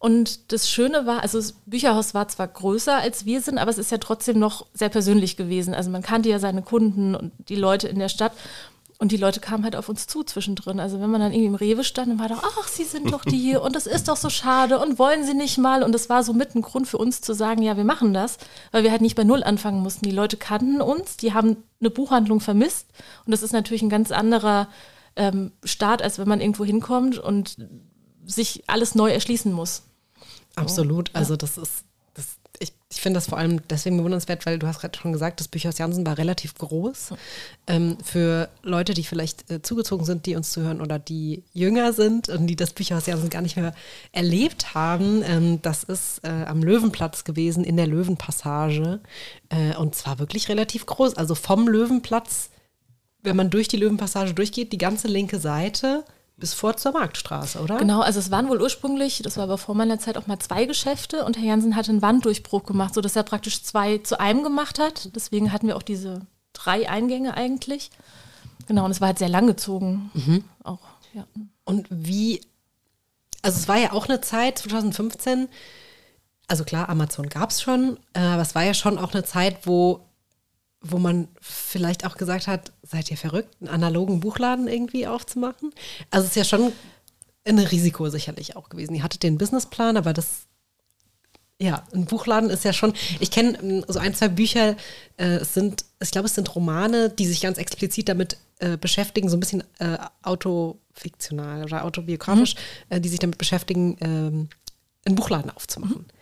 Und 0.00 0.50
das 0.50 0.70
Schöne 0.70 1.04
war, 1.04 1.20
also 1.20 1.36
das 1.36 1.52
Bücherhaus 1.66 2.14
war 2.14 2.26
zwar 2.26 2.48
größer 2.48 2.96
als 2.96 3.26
wir 3.26 3.42
sind, 3.42 3.58
aber 3.58 3.70
es 3.70 3.76
ist 3.76 3.90
ja 3.90 3.98
trotzdem 3.98 4.38
noch 4.38 4.64
sehr 4.72 4.88
persönlich 4.88 5.36
gewesen. 5.36 5.74
Also 5.74 5.90
man 5.90 6.00
kannte 6.00 6.30
ja 6.30 6.38
seine 6.38 6.62
Kunden 6.62 7.14
und 7.14 7.32
die 7.50 7.54
Leute 7.54 7.86
in 7.86 7.98
der 7.98 8.08
Stadt. 8.08 8.32
Und 8.96 9.12
die 9.12 9.18
Leute 9.18 9.40
kamen 9.40 9.62
halt 9.62 9.76
auf 9.76 9.90
uns 9.90 10.06
zu 10.06 10.22
zwischendrin. 10.22 10.80
Also 10.80 11.00
wenn 11.00 11.10
man 11.10 11.20
dann 11.20 11.32
irgendwie 11.32 11.48
im 11.48 11.54
Rewe 11.54 11.84
stand, 11.84 12.08
dann 12.08 12.18
war 12.18 12.30
doch, 12.30 12.42
ach, 12.42 12.68
Sie 12.68 12.84
sind 12.84 13.12
doch 13.12 13.26
die 13.26 13.36
hier 13.36 13.60
und 13.60 13.76
das 13.76 13.86
ist 13.86 14.08
doch 14.08 14.16
so 14.16 14.30
schade 14.30 14.78
und 14.78 14.98
wollen 14.98 15.24
Sie 15.24 15.34
nicht 15.34 15.58
mal? 15.58 15.82
Und 15.82 15.92
das 15.92 16.08
war 16.08 16.24
so 16.24 16.32
mit 16.32 16.54
ein 16.54 16.62
Grund 16.62 16.88
für 16.88 16.96
uns 16.96 17.20
zu 17.20 17.34
sagen, 17.34 17.60
ja, 17.60 17.76
wir 17.76 17.84
machen 17.84 18.14
das, 18.14 18.38
weil 18.72 18.84
wir 18.84 18.90
halt 18.90 19.02
nicht 19.02 19.16
bei 19.16 19.24
Null 19.24 19.42
anfangen 19.42 19.82
mussten. 19.82 20.06
Die 20.06 20.14
Leute 20.14 20.38
kannten 20.38 20.80
uns, 20.80 21.18
die 21.18 21.34
haben 21.34 21.58
eine 21.78 21.90
Buchhandlung 21.90 22.40
vermisst 22.40 22.88
und 23.26 23.32
das 23.32 23.42
ist 23.42 23.52
natürlich 23.52 23.82
ein 23.82 23.90
ganz 23.90 24.12
anderer 24.12 24.68
ähm, 25.16 25.52
Start, 25.62 26.00
als 26.00 26.18
wenn 26.18 26.28
man 26.28 26.40
irgendwo 26.40 26.64
hinkommt 26.64 27.18
und 27.18 27.56
sich 28.24 28.64
alles 28.66 28.94
neu 28.94 29.10
erschließen 29.10 29.52
muss. 29.52 29.82
Absolut. 30.60 31.10
Also 31.14 31.36
das 31.36 31.58
ist, 31.58 31.84
das, 32.14 32.36
ich, 32.58 32.72
ich 32.92 33.00
finde 33.00 33.16
das 33.18 33.28
vor 33.28 33.38
allem 33.38 33.66
deswegen 33.68 33.96
bewundernswert, 33.96 34.44
weil 34.46 34.58
du 34.58 34.66
hast 34.66 34.80
gerade 34.80 34.98
schon 34.98 35.12
gesagt, 35.12 35.40
das 35.40 35.48
Bücherhaus 35.48 35.78
Jansen 35.78 36.04
war 36.06 36.18
relativ 36.18 36.54
groß. 36.54 37.14
Ähm, 37.66 37.96
für 38.04 38.48
Leute, 38.62 38.94
die 38.94 39.04
vielleicht 39.04 39.50
äh, 39.50 39.62
zugezogen 39.62 40.04
sind, 40.04 40.26
die 40.26 40.36
uns 40.36 40.52
zuhören 40.52 40.80
oder 40.80 40.98
die 40.98 41.44
jünger 41.52 41.92
sind 41.92 42.28
und 42.28 42.46
die 42.46 42.56
das 42.56 42.72
Bücherhaus 42.72 43.06
Jansen 43.06 43.30
gar 43.30 43.42
nicht 43.42 43.56
mehr 43.56 43.74
erlebt 44.12 44.74
haben, 44.74 45.22
ähm, 45.24 45.62
das 45.62 45.84
ist 45.84 46.20
äh, 46.24 46.44
am 46.46 46.62
Löwenplatz 46.62 47.24
gewesen, 47.24 47.64
in 47.64 47.76
der 47.76 47.86
Löwenpassage. 47.86 49.00
Äh, 49.48 49.76
und 49.76 49.94
zwar 49.94 50.18
wirklich 50.18 50.48
relativ 50.48 50.86
groß. 50.86 51.14
Also 51.14 51.34
vom 51.34 51.68
Löwenplatz, 51.68 52.50
wenn 53.22 53.36
man 53.36 53.50
durch 53.50 53.68
die 53.68 53.76
Löwenpassage 53.76 54.34
durchgeht, 54.34 54.72
die 54.72 54.78
ganze 54.78 55.08
linke 55.08 55.38
Seite 55.38 56.04
bis 56.40 56.54
vor 56.54 56.76
zur 56.76 56.92
Marktstraße, 56.92 57.60
oder? 57.60 57.76
Genau, 57.76 58.00
also 58.00 58.18
es 58.18 58.30
waren 58.30 58.48
wohl 58.48 58.60
ursprünglich, 58.60 59.20
das 59.22 59.36
war 59.36 59.44
aber 59.44 59.58
vor 59.58 59.74
meiner 59.74 59.98
Zeit 59.98 60.16
auch 60.16 60.26
mal 60.26 60.38
zwei 60.38 60.64
Geschäfte 60.64 61.24
und 61.24 61.36
Herr 61.36 61.44
Jansen 61.44 61.76
hat 61.76 61.88
einen 61.88 62.02
Wanddurchbruch 62.02 62.64
gemacht, 62.64 62.94
sodass 62.94 63.14
er 63.14 63.22
praktisch 63.22 63.62
zwei 63.62 63.98
zu 63.98 64.18
einem 64.18 64.42
gemacht 64.42 64.78
hat. 64.78 65.14
Deswegen 65.14 65.52
hatten 65.52 65.68
wir 65.68 65.76
auch 65.76 65.82
diese 65.82 66.20
drei 66.52 66.88
Eingänge 66.88 67.34
eigentlich. 67.34 67.90
Genau, 68.66 68.84
und 68.84 68.90
es 68.90 69.00
war 69.00 69.08
halt 69.08 69.18
sehr 69.18 69.28
langgezogen. 69.28 70.10
Mhm. 70.14 70.44
Auch, 70.64 70.80
ja. 71.12 71.26
Und 71.64 71.86
wie, 71.90 72.40
also 73.42 73.58
es 73.58 73.68
war 73.68 73.78
ja 73.78 73.92
auch 73.92 74.08
eine 74.08 74.20
Zeit, 74.20 74.58
2015, 74.58 75.48
also 76.48 76.64
klar, 76.64 76.88
Amazon 76.88 77.28
gab 77.28 77.50
es 77.50 77.62
schon, 77.62 77.96
äh, 78.12 78.20
aber 78.20 78.42
es 78.42 78.54
war 78.54 78.64
ja 78.64 78.74
schon 78.74 78.98
auch 78.98 79.12
eine 79.12 79.22
Zeit, 79.22 79.66
wo 79.66 80.00
wo 80.80 80.98
man 80.98 81.28
vielleicht 81.40 82.06
auch 82.06 82.16
gesagt 82.16 82.46
hat, 82.46 82.72
seid 82.82 83.10
ihr 83.10 83.16
verrückt, 83.16 83.54
einen 83.60 83.68
analogen 83.68 84.20
Buchladen 84.20 84.66
irgendwie 84.66 85.06
aufzumachen? 85.06 85.72
Also 86.10 86.24
es 86.24 86.30
ist 86.30 86.36
ja 86.36 86.44
schon 86.44 86.72
ein 87.44 87.58
Risiko 87.58 88.08
sicherlich 88.08 88.56
auch 88.56 88.68
gewesen. 88.68 88.94
Ihr 88.94 89.02
hattet 89.02 89.22
den 89.22 89.38
Businessplan, 89.38 89.96
aber 89.96 90.12
das, 90.12 90.46
ja, 91.60 91.84
ein 91.92 92.06
Buchladen 92.06 92.48
ist 92.48 92.64
ja 92.64 92.72
schon, 92.72 92.94
ich 93.18 93.30
kenne 93.30 93.58
ähm, 93.62 93.84
so 93.88 93.98
ein, 93.98 94.14
zwei 94.14 94.28
Bücher, 94.28 94.76
äh, 95.16 95.36
es 95.36 95.54
sind, 95.54 95.84
ich 96.00 96.10
glaube, 96.10 96.26
es 96.26 96.34
sind 96.34 96.54
Romane, 96.54 97.10
die 97.10 97.26
sich 97.26 97.42
ganz 97.42 97.58
explizit 97.58 98.08
damit 98.08 98.38
äh, 98.58 98.76
beschäftigen, 98.76 99.28
so 99.28 99.36
ein 99.36 99.40
bisschen 99.40 99.64
äh, 99.78 99.98
autofiktional 100.22 101.64
oder 101.64 101.84
autobiografisch, 101.84 102.54
mhm. 102.54 102.96
äh, 102.96 103.00
die 103.00 103.08
sich 103.08 103.18
damit 103.18 103.38
beschäftigen, 103.38 103.96
ähm, 104.00 104.48
einen 105.04 105.16
Buchladen 105.16 105.50
aufzumachen. 105.50 106.06
Mhm. 106.06 106.20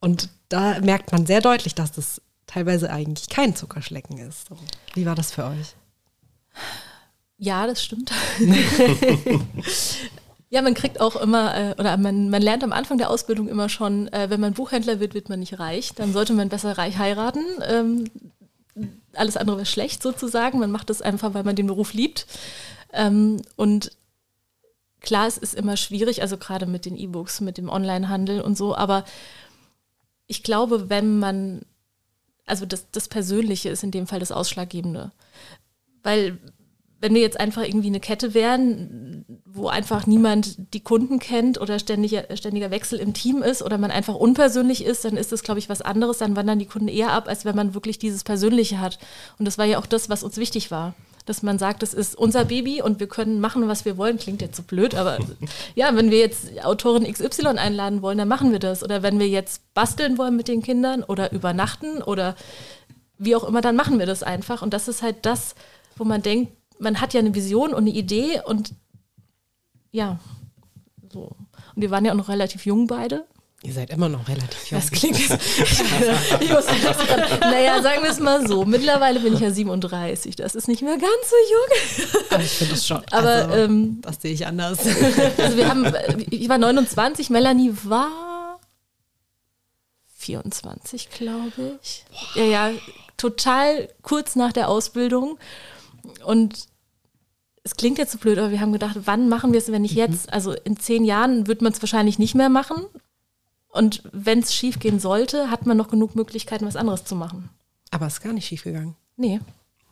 Und 0.00 0.28
da 0.50 0.80
merkt 0.80 1.12
man 1.12 1.24
sehr 1.24 1.40
deutlich, 1.40 1.74
dass 1.74 1.92
das 1.92 2.20
teilweise 2.46 2.90
eigentlich 2.90 3.28
kein 3.28 3.56
Zuckerschlecken 3.56 4.18
ist. 4.18 4.48
Wie 4.94 5.06
war 5.06 5.14
das 5.14 5.32
für 5.32 5.44
euch? 5.44 5.74
Ja, 7.36 7.66
das 7.66 7.82
stimmt. 7.82 8.12
ja, 10.50 10.62
man 10.62 10.74
kriegt 10.74 11.00
auch 11.00 11.16
immer, 11.16 11.56
äh, 11.56 11.74
oder 11.78 11.96
man, 11.96 12.30
man 12.30 12.42
lernt 12.42 12.62
am 12.62 12.72
Anfang 12.72 12.98
der 12.98 13.10
Ausbildung 13.10 13.48
immer 13.48 13.68
schon, 13.68 14.08
äh, 14.12 14.30
wenn 14.30 14.40
man 14.40 14.54
Buchhändler 14.54 15.00
wird, 15.00 15.14
wird 15.14 15.28
man 15.28 15.40
nicht 15.40 15.58
reich. 15.58 15.92
Dann 15.94 16.12
sollte 16.12 16.32
man 16.32 16.48
besser 16.48 16.78
reich 16.78 16.96
heiraten. 16.96 17.44
Ähm, 17.66 18.04
alles 19.14 19.36
andere 19.36 19.56
wäre 19.56 19.66
schlecht 19.66 20.02
sozusagen. 20.02 20.58
Man 20.58 20.70
macht 20.70 20.90
das 20.90 21.02
einfach, 21.02 21.34
weil 21.34 21.44
man 21.44 21.56
den 21.56 21.66
Beruf 21.66 21.92
liebt. 21.92 22.26
Ähm, 22.92 23.42
und 23.56 23.92
klar, 25.00 25.26
es 25.26 25.38
ist 25.38 25.54
immer 25.54 25.76
schwierig, 25.76 26.22
also 26.22 26.36
gerade 26.36 26.66
mit 26.66 26.84
den 26.86 26.96
E-Books, 26.96 27.40
mit 27.40 27.58
dem 27.58 27.68
Onlinehandel 27.68 28.40
und 28.40 28.56
so, 28.56 28.74
aber 28.74 29.04
ich 30.26 30.42
glaube, 30.42 30.88
wenn 30.88 31.18
man, 31.18 31.62
also 32.46 32.66
das, 32.66 32.90
das 32.90 33.08
Persönliche 33.08 33.68
ist 33.68 33.84
in 33.84 33.90
dem 33.90 34.06
Fall 34.06 34.20
das 34.20 34.32
Ausschlaggebende. 34.32 35.12
Weil 36.02 36.38
wenn 37.00 37.14
wir 37.14 37.20
jetzt 37.20 37.38
einfach 37.38 37.62
irgendwie 37.62 37.88
eine 37.88 38.00
Kette 38.00 38.32
wären, 38.32 39.26
wo 39.44 39.68
einfach 39.68 40.06
niemand 40.06 40.72
die 40.72 40.80
Kunden 40.80 41.18
kennt 41.18 41.60
oder 41.60 41.78
ständiger, 41.78 42.24
ständiger 42.34 42.70
Wechsel 42.70 42.98
im 42.98 43.12
Team 43.12 43.42
ist 43.42 43.62
oder 43.62 43.76
man 43.76 43.90
einfach 43.90 44.14
unpersönlich 44.14 44.84
ist, 44.84 45.04
dann 45.04 45.18
ist 45.18 45.30
das, 45.30 45.42
glaube 45.42 45.58
ich, 45.58 45.68
was 45.68 45.82
anderes. 45.82 46.18
Dann 46.18 46.34
wandern 46.34 46.58
die 46.58 46.64
Kunden 46.64 46.88
eher 46.88 47.12
ab, 47.12 47.28
als 47.28 47.44
wenn 47.44 47.56
man 47.56 47.74
wirklich 47.74 47.98
dieses 47.98 48.24
Persönliche 48.24 48.80
hat. 48.80 48.98
Und 49.38 49.44
das 49.44 49.58
war 49.58 49.66
ja 49.66 49.78
auch 49.78 49.86
das, 49.86 50.08
was 50.08 50.24
uns 50.24 50.38
wichtig 50.38 50.70
war. 50.70 50.94
Dass 51.24 51.42
man 51.42 51.58
sagt, 51.58 51.82
das 51.82 51.94
ist 51.94 52.16
unser 52.16 52.44
Baby 52.44 52.82
und 52.82 53.00
wir 53.00 53.06
können 53.06 53.40
machen, 53.40 53.66
was 53.66 53.84
wir 53.84 53.96
wollen. 53.96 54.18
Klingt 54.18 54.42
jetzt 54.42 54.56
so 54.56 54.62
blöd, 54.62 54.94
aber 54.94 55.18
ja, 55.74 55.94
wenn 55.96 56.10
wir 56.10 56.18
jetzt 56.18 56.62
Autorin 56.64 57.10
XY 57.10 57.46
einladen 57.58 58.02
wollen, 58.02 58.18
dann 58.18 58.28
machen 58.28 58.52
wir 58.52 58.58
das. 58.58 58.82
Oder 58.82 59.02
wenn 59.02 59.18
wir 59.18 59.28
jetzt 59.28 59.62
basteln 59.74 60.18
wollen 60.18 60.36
mit 60.36 60.48
den 60.48 60.62
Kindern 60.62 61.02
oder 61.02 61.32
übernachten 61.32 62.02
oder 62.02 62.34
wie 63.18 63.36
auch 63.36 63.44
immer, 63.44 63.60
dann 63.60 63.76
machen 63.76 63.98
wir 63.98 64.06
das 64.06 64.22
einfach. 64.22 64.62
Und 64.62 64.74
das 64.74 64.88
ist 64.88 65.02
halt 65.02 65.24
das, 65.24 65.54
wo 65.96 66.04
man 66.04 66.22
denkt, 66.22 66.52
man 66.78 67.00
hat 67.00 67.14
ja 67.14 67.20
eine 67.20 67.34
Vision 67.34 67.70
und 67.70 67.84
eine 67.84 67.90
Idee 67.90 68.40
und 68.44 68.74
ja, 69.92 70.18
so. 71.12 71.36
Und 71.74 71.82
wir 71.82 71.90
waren 71.90 72.04
ja 72.04 72.12
auch 72.12 72.16
noch 72.16 72.28
relativ 72.28 72.66
jung 72.66 72.86
beide. 72.86 73.24
Ihr 73.64 73.72
seid 73.72 73.88
immer 73.90 74.10
noch 74.10 74.28
relativ 74.28 74.70
jung. 74.70 74.78
Das 74.78 74.90
klingt 74.90 75.18
jetzt. 75.18 75.32
ich 76.40 76.50
muss 76.50 76.66
naja, 77.40 77.80
sagen 77.80 78.02
wir 78.02 78.10
es 78.10 78.20
mal 78.20 78.46
so. 78.46 78.66
Mittlerweile 78.66 79.20
bin 79.20 79.32
ich 79.32 79.40
ja 79.40 79.50
37. 79.50 80.36
Das 80.36 80.54
ist 80.54 80.68
nicht 80.68 80.82
mehr 80.82 80.98
ganz 80.98 81.30
so 81.30 81.36
jung. 81.50 82.20
Aber 82.30 82.42
ich 82.42 82.50
finde 82.50 82.74
es 82.74 82.86
schon. 82.86 83.02
Aber 83.10 83.28
also, 83.30 83.54
ähm, 83.54 84.02
das 84.02 84.20
sehe 84.20 84.34
ich 84.34 84.46
anders. 84.46 84.80
also 85.38 85.56
wir 85.56 85.66
haben, 85.66 85.90
ich 86.28 86.46
war 86.50 86.58
29, 86.58 87.30
Melanie 87.30 87.72
war 87.84 88.60
24, 90.16 91.08
glaube 91.08 91.78
ich. 91.82 92.04
Boah. 92.10 92.42
Ja, 92.42 92.44
ja, 92.44 92.70
total 93.16 93.88
kurz 94.02 94.36
nach 94.36 94.52
der 94.52 94.68
Ausbildung. 94.68 95.38
Und 96.26 96.66
es 97.62 97.76
klingt 97.76 97.96
jetzt 97.96 98.12
so 98.12 98.18
blöd, 98.18 98.36
aber 98.36 98.50
wir 98.50 98.60
haben 98.60 98.74
gedacht, 98.74 98.96
wann 99.04 99.30
machen 99.30 99.52
wir 99.52 99.58
es, 99.58 99.72
wenn 99.72 99.82
nicht 99.82 99.94
jetzt? 99.94 100.30
Also 100.30 100.52
in 100.52 100.76
zehn 100.76 101.06
Jahren 101.06 101.46
wird 101.46 101.62
man 101.62 101.72
es 101.72 101.80
wahrscheinlich 101.80 102.18
nicht 102.18 102.34
mehr 102.34 102.50
machen. 102.50 102.84
Und 103.74 104.02
wenn 104.12 104.38
es 104.38 104.54
schief 104.54 104.78
gehen 104.78 105.00
sollte, 105.00 105.50
hat 105.50 105.66
man 105.66 105.76
noch 105.76 105.88
genug 105.88 106.14
Möglichkeiten, 106.14 106.64
was 106.64 106.76
anderes 106.76 107.04
zu 107.04 107.16
machen. 107.16 107.50
Aber 107.90 108.06
es 108.06 108.14
ist 108.14 108.20
gar 108.20 108.32
nicht 108.32 108.46
schief 108.46 108.62
gegangen. 108.62 108.94
Nee, 109.16 109.40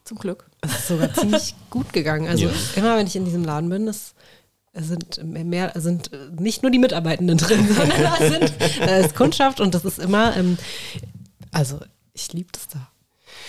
zum 0.04 0.18
Glück. 0.18 0.46
Es 0.60 0.70
ist 0.72 0.88
sogar 0.88 1.12
ziemlich 1.12 1.56
gut 1.70 1.92
gegangen. 1.92 2.28
Also 2.28 2.44
ja. 2.44 2.52
immer, 2.76 2.96
wenn 2.96 3.08
ich 3.08 3.16
in 3.16 3.24
diesem 3.24 3.42
Laden 3.42 3.68
bin, 3.68 3.88
es 3.88 4.14
sind 4.72 5.20
mehr, 5.24 5.72
sind 5.74 6.12
nicht 6.38 6.62
nur 6.62 6.70
die 6.70 6.78
Mitarbeitenden 6.78 7.38
drin, 7.38 7.66
sondern 7.74 8.02
da, 8.02 8.16
sind, 8.18 8.54
da 8.78 8.96
ist 8.98 9.16
Kundschaft 9.16 9.60
und 9.60 9.74
das 9.74 9.84
ist 9.84 9.98
immer, 9.98 10.36
ähm, 10.36 10.58
also 11.50 11.80
ich 12.12 12.32
liebe 12.32 12.50
das 12.52 12.68
da. 12.68 12.88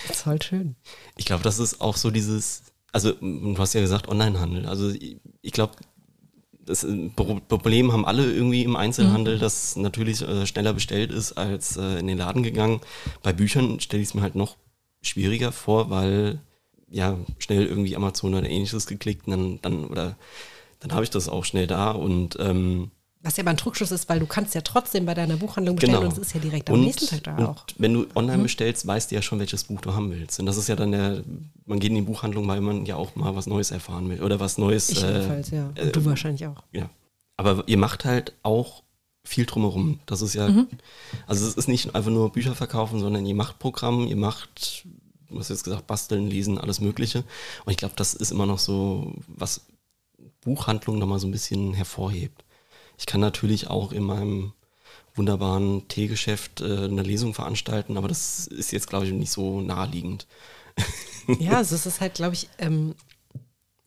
Das 0.08 0.16
ist 0.16 0.22
voll 0.24 0.42
schön. 0.42 0.74
Ich 1.16 1.26
glaube, 1.26 1.44
das 1.44 1.60
ist 1.60 1.80
auch 1.80 1.96
so 1.96 2.10
dieses, 2.10 2.64
also 2.90 3.12
du 3.12 3.56
hast 3.56 3.72
ja 3.72 3.80
gesagt 3.80 4.08
Onlinehandel. 4.08 4.66
Also 4.66 4.90
ich 4.90 5.52
glaube, 5.52 5.74
das 6.66 6.86
Problem 7.16 7.92
haben 7.92 8.06
alle 8.06 8.30
irgendwie 8.32 8.64
im 8.64 8.76
Einzelhandel, 8.76 9.36
mhm. 9.36 9.40
das 9.40 9.76
natürlich 9.76 10.22
äh, 10.22 10.46
schneller 10.46 10.72
bestellt 10.72 11.12
ist 11.12 11.32
als 11.32 11.76
äh, 11.76 11.98
in 11.98 12.06
den 12.06 12.18
Laden 12.18 12.42
gegangen. 12.42 12.80
Bei 13.22 13.32
Büchern 13.32 13.80
stelle 13.80 14.02
ich 14.02 14.08
es 14.08 14.14
mir 14.14 14.22
halt 14.22 14.34
noch 14.34 14.56
schwieriger 15.02 15.52
vor, 15.52 15.90
weil 15.90 16.40
ja 16.88 17.18
schnell 17.38 17.66
irgendwie 17.66 17.96
Amazon 17.96 18.34
oder 18.34 18.48
ähnliches 18.48 18.86
geklickt 18.86 19.26
und 19.26 19.32
dann, 19.32 19.58
dann 19.62 19.84
oder 19.86 20.16
dann 20.80 20.92
habe 20.92 21.04
ich 21.04 21.10
das 21.10 21.28
auch 21.28 21.44
schnell 21.44 21.66
da 21.66 21.92
und 21.92 22.36
ähm, 22.40 22.90
was 23.24 23.38
ja 23.38 23.42
aber 23.42 23.50
ein 23.50 23.56
Trugschluss 23.56 23.90
ist, 23.90 24.08
weil 24.10 24.20
du 24.20 24.26
kannst 24.26 24.54
ja 24.54 24.60
trotzdem 24.60 25.06
bei 25.06 25.14
deiner 25.14 25.36
Buchhandlung 25.36 25.76
bestellen 25.76 26.00
genau. 26.00 26.10
und 26.10 26.12
es 26.12 26.18
ist 26.28 26.34
ja 26.34 26.40
direkt 26.40 26.68
am 26.68 26.76
und, 26.76 26.84
nächsten 26.84 27.06
Tag 27.06 27.24
da 27.24 27.48
auch. 27.48 27.64
Wenn 27.78 27.94
du 27.94 28.06
online 28.14 28.38
mhm. 28.38 28.42
bestellst, 28.44 28.86
weißt 28.86 29.10
du 29.10 29.14
ja 29.14 29.22
schon, 29.22 29.38
welches 29.38 29.64
Buch 29.64 29.80
du 29.80 29.94
haben 29.94 30.10
willst. 30.10 30.38
Und 30.38 30.46
das 30.46 30.58
ist 30.58 30.68
ja 30.68 30.76
dann 30.76 30.92
der, 30.92 31.24
man 31.64 31.80
geht 31.80 31.88
in 31.88 31.96
die 31.96 32.02
Buchhandlung, 32.02 32.46
weil 32.46 32.60
man 32.60 32.84
ja 32.84 32.96
auch 32.96 33.16
mal 33.16 33.34
was 33.34 33.46
Neues 33.46 33.70
erfahren 33.70 34.10
will 34.10 34.22
oder 34.22 34.40
was 34.40 34.58
Neues. 34.58 34.90
Ich 34.90 35.02
äh, 35.02 35.12
jedenfalls, 35.12 35.50
ja. 35.50 35.66
Und 35.68 35.78
äh, 35.78 35.90
du 35.90 36.04
wahrscheinlich 36.04 36.46
auch. 36.46 36.62
Ja. 36.72 36.90
Aber 37.38 37.64
ihr 37.66 37.78
macht 37.78 38.04
halt 38.04 38.34
auch 38.42 38.82
viel 39.24 39.46
drumherum. 39.46 40.00
Das 40.04 40.20
ist 40.20 40.34
ja, 40.34 40.48
mhm. 40.48 40.68
also 41.26 41.46
es 41.46 41.54
ist 41.54 41.66
nicht 41.66 41.94
einfach 41.94 42.10
nur 42.10 42.30
Bücher 42.30 42.54
verkaufen, 42.54 43.00
sondern 43.00 43.24
ihr 43.24 43.34
macht 43.34 43.58
Programm, 43.58 44.06
ihr 44.06 44.16
macht, 44.16 44.84
du 45.30 45.38
hast 45.38 45.48
jetzt 45.48 45.64
gesagt, 45.64 45.86
basteln, 45.86 46.28
lesen, 46.28 46.58
alles 46.58 46.80
Mögliche. 46.80 47.24
Und 47.64 47.70
ich 47.72 47.78
glaube, 47.78 47.94
das 47.96 48.12
ist 48.12 48.32
immer 48.32 48.44
noch 48.44 48.58
so, 48.58 49.14
was 49.28 49.62
Buchhandlung 50.42 50.98
nochmal 50.98 51.18
so 51.18 51.26
ein 51.26 51.32
bisschen 51.32 51.72
hervorhebt. 51.72 52.43
Ich 52.98 53.06
kann 53.06 53.20
natürlich 53.20 53.68
auch 53.68 53.92
in 53.92 54.02
meinem 54.02 54.52
wunderbaren 55.14 55.86
Teegeschäft 55.88 56.60
äh, 56.60 56.84
eine 56.84 57.02
Lesung 57.02 57.34
veranstalten, 57.34 57.96
aber 57.96 58.08
das 58.08 58.46
ist 58.46 58.72
jetzt, 58.72 58.88
glaube 58.88 59.06
ich, 59.06 59.12
nicht 59.12 59.30
so 59.30 59.60
naheliegend. 59.60 60.26
Ja, 61.38 61.56
also 61.58 61.74
es 61.74 61.86
ist 61.86 62.00
halt, 62.00 62.14
glaube 62.14 62.34
ich, 62.34 62.48
ähm, 62.58 62.94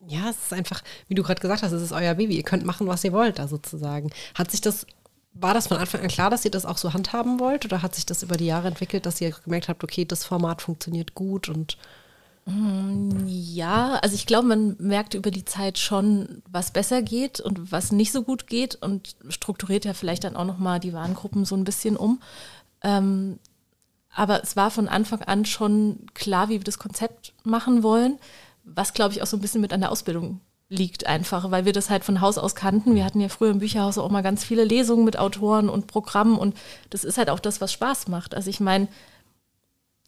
ja, 0.08 0.30
es 0.30 0.38
ist 0.38 0.54
einfach, 0.54 0.82
wie 1.08 1.16
du 1.16 1.24
gerade 1.24 1.42
gesagt 1.42 1.64
hast, 1.64 1.72
es 1.72 1.82
ist 1.82 1.92
euer 1.92 2.16
Baby. 2.16 2.36
Ihr 2.38 2.44
könnt 2.44 2.66
machen, 2.66 2.88
was 2.88 3.04
ihr 3.04 3.12
wollt, 3.12 3.40
da 3.40 3.48
sozusagen. 3.48 4.10
Hat 4.36 4.52
sich 4.52 4.62
das, 4.62 4.88
war 5.34 5.54
das 5.54 5.68
von 5.68 5.78
Anfang 5.78 6.02
an 6.02 6.08
klar, 6.08 6.30
dass 6.30 6.46
ihr 6.46 6.52
das 6.52 6.66
auch 6.66 6.78
so 6.78 6.94
handhaben 6.94 7.40
wollt? 7.40 7.66
Oder 7.66 7.82
hat 7.82 7.94
sich 7.94 8.06
das 8.06 8.24
über 8.24 8.38
die 8.38 8.46
Jahre 8.46 8.70
entwickelt, 8.70 9.06
dass 9.06 9.22
ihr 9.22 9.32
gemerkt 9.32 9.68
habt, 9.68 9.84
okay, 9.84 10.06
das 10.06 10.24
Format 10.24 10.62
funktioniert 10.62 11.14
gut 11.14 11.50
und 11.50 11.78
ja, 13.26 13.96
also 13.96 14.16
ich 14.16 14.26
glaube, 14.26 14.48
man 14.48 14.78
merkt 14.80 15.14
über 15.14 15.32
die 15.32 15.44
Zeit 15.44 15.78
schon, 15.78 16.42
was 16.50 16.72
besser 16.72 17.02
geht 17.02 17.42
und 17.42 17.72
was 17.74 17.92
nicht 17.92 18.14
so 18.14 18.24
gut 18.24 18.48
geht 18.48 18.76
und 18.76 19.18
strukturiert 19.28 19.84
ja 19.84 19.94
vielleicht 19.94 20.24
dann 20.24 20.38
auch 20.38 20.46
nochmal 20.46 20.80
die 20.80 20.94
Warengruppen 20.94 21.44
so 21.44 21.56
ein 21.56 21.66
bisschen 21.66 21.98
um. 21.98 22.22
Ähm, 22.82 23.40
aber 24.16 24.42
es 24.42 24.56
war 24.56 24.72
von 24.72 24.88
Anfang 24.88 25.22
an 25.24 25.44
schon 25.46 26.06
klar, 26.14 26.48
wie 26.48 26.54
wir 26.54 26.64
das 26.64 26.80
Konzept 26.80 27.34
machen 27.44 27.84
wollen, 27.84 28.18
was 28.64 28.94
glaube 28.94 29.14
ich 29.14 29.22
auch 29.22 29.28
so 29.28 29.36
ein 29.36 29.42
bisschen 29.42 29.62
mit 29.62 29.74
an 29.74 29.82
der 29.82 29.92
Ausbildung 29.92 30.40
liegt 30.70 31.06
einfach, 31.06 31.52
weil 31.52 31.66
wir 31.66 31.74
das 31.74 31.90
halt 31.90 32.04
von 32.04 32.20
Haus 32.22 32.38
aus 32.38 32.56
kannten. 32.56 32.96
Wir 32.96 33.06
hatten 33.06 33.22
ja 33.22 33.30
früher 33.30 33.52
im 33.52 33.60
Bücherhaus 33.60 33.98
auch 33.98 34.10
mal 34.10 34.24
ganz 34.24 34.44
viele 34.44 34.64
Lesungen 34.64 35.06
mit 35.06 35.18
Autoren 35.18 35.70
und 35.70 35.88
Programmen 35.88 36.38
und 36.38 36.58
das 36.90 37.04
ist 37.04 37.18
halt 37.18 37.30
auch 37.30 37.40
das, 37.40 37.62
was 37.62 37.72
Spaß 37.72 38.08
macht. 38.08 38.36
Also 38.36 38.50
ich 38.50 38.60
meine, 38.60 38.88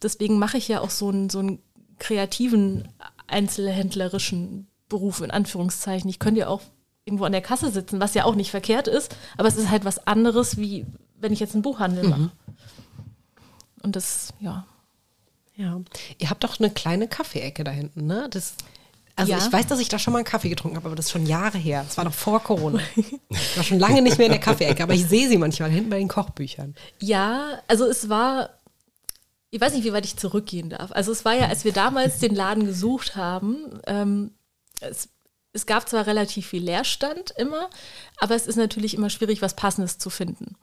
deswegen 0.01 0.39
mache 0.39 0.57
ich 0.57 0.67
ja 0.67 0.81
auch 0.81 0.89
so 0.89 1.09
ein, 1.09 1.29
so 1.29 1.39
ein 1.39 1.59
kreativen, 1.99 2.87
einzelhändlerischen 3.27 4.67
Beruf 4.87 5.21
in 5.21 5.31
Anführungszeichen. 5.31 6.09
Ich 6.09 6.19
könnte 6.19 6.41
ja 6.41 6.47
auch 6.47 6.61
irgendwo 7.05 7.25
an 7.25 7.31
der 7.31 7.41
Kasse 7.41 7.71
sitzen, 7.71 7.99
was 7.99 8.13
ja 8.13 8.25
auch 8.25 8.35
nicht 8.35 8.51
verkehrt 8.51 8.87
ist, 8.87 9.15
aber 9.37 9.47
es 9.47 9.57
ist 9.57 9.69
halt 9.69 9.85
was 9.85 10.05
anderes, 10.07 10.57
wie 10.57 10.85
wenn 11.19 11.33
ich 11.33 11.39
jetzt 11.39 11.53
einen 11.53 11.63
Buchhandel 11.63 12.03
mhm. 12.03 12.09
mache. 12.09 12.31
Und 13.81 13.95
das, 13.95 14.33
ja. 14.39 14.65
Ja. 15.55 15.79
Ihr 16.17 16.29
habt 16.29 16.43
doch 16.43 16.59
eine 16.59 16.69
kleine 16.69 17.07
Kaffeeecke 17.07 17.63
da 17.63 17.71
hinten, 17.71 18.05
ne? 18.05 18.27
Das, 18.29 18.53
also 19.15 19.33
ja. 19.33 19.37
ich 19.39 19.51
weiß, 19.51 19.67
dass 19.67 19.79
ich 19.79 19.89
da 19.89 19.99
schon 19.99 20.13
mal 20.13 20.19
einen 20.19 20.25
Kaffee 20.25 20.47
getrunken 20.47 20.77
habe, 20.77 20.87
aber 20.87 20.95
das 20.95 21.07
ist 21.07 21.11
schon 21.11 21.25
Jahre 21.25 21.57
her. 21.57 21.83
Das 21.85 21.97
war 21.97 22.05
noch 22.05 22.13
vor 22.13 22.41
Corona. 22.41 22.79
Ich 22.95 23.57
war 23.57 23.63
schon 23.65 23.79
lange 23.79 24.01
nicht 24.01 24.17
mehr 24.17 24.27
in 24.27 24.31
der 24.31 24.39
Kaffeeecke, 24.39 24.81
aber 24.81 24.93
ich 24.93 25.05
sehe 25.05 25.27
sie 25.27 25.37
manchmal 25.37 25.69
hinten 25.69 25.89
bei 25.89 25.97
den 25.97 26.07
Kochbüchern. 26.07 26.75
Ja, 27.01 27.59
also 27.67 27.85
es 27.85 28.07
war 28.07 28.51
ich 29.51 29.59
weiß 29.59 29.73
nicht, 29.73 29.83
wie 29.83 29.93
weit 29.93 30.05
ich 30.05 30.17
zurückgehen 30.17 30.69
darf. 30.69 30.91
Also 30.91 31.11
es 31.11 31.25
war 31.25 31.33
ja, 31.33 31.47
als 31.47 31.65
wir 31.65 31.73
damals 31.73 32.19
den 32.19 32.35
Laden 32.35 32.65
gesucht 32.65 33.15
haben, 33.15 33.79
ähm, 33.87 34.31
es, 34.79 35.09
es 35.53 35.65
gab 35.65 35.89
zwar 35.89 36.05
relativ 36.05 36.47
viel 36.47 36.63
Leerstand 36.63 37.31
immer, 37.37 37.69
aber 38.17 38.35
es 38.35 38.47
ist 38.47 38.57
natürlich 38.57 38.93
immer 38.93 39.09
schwierig, 39.09 39.41
was 39.41 39.55
Passendes 39.55 39.97
zu 39.97 40.09
finden. 40.09 40.55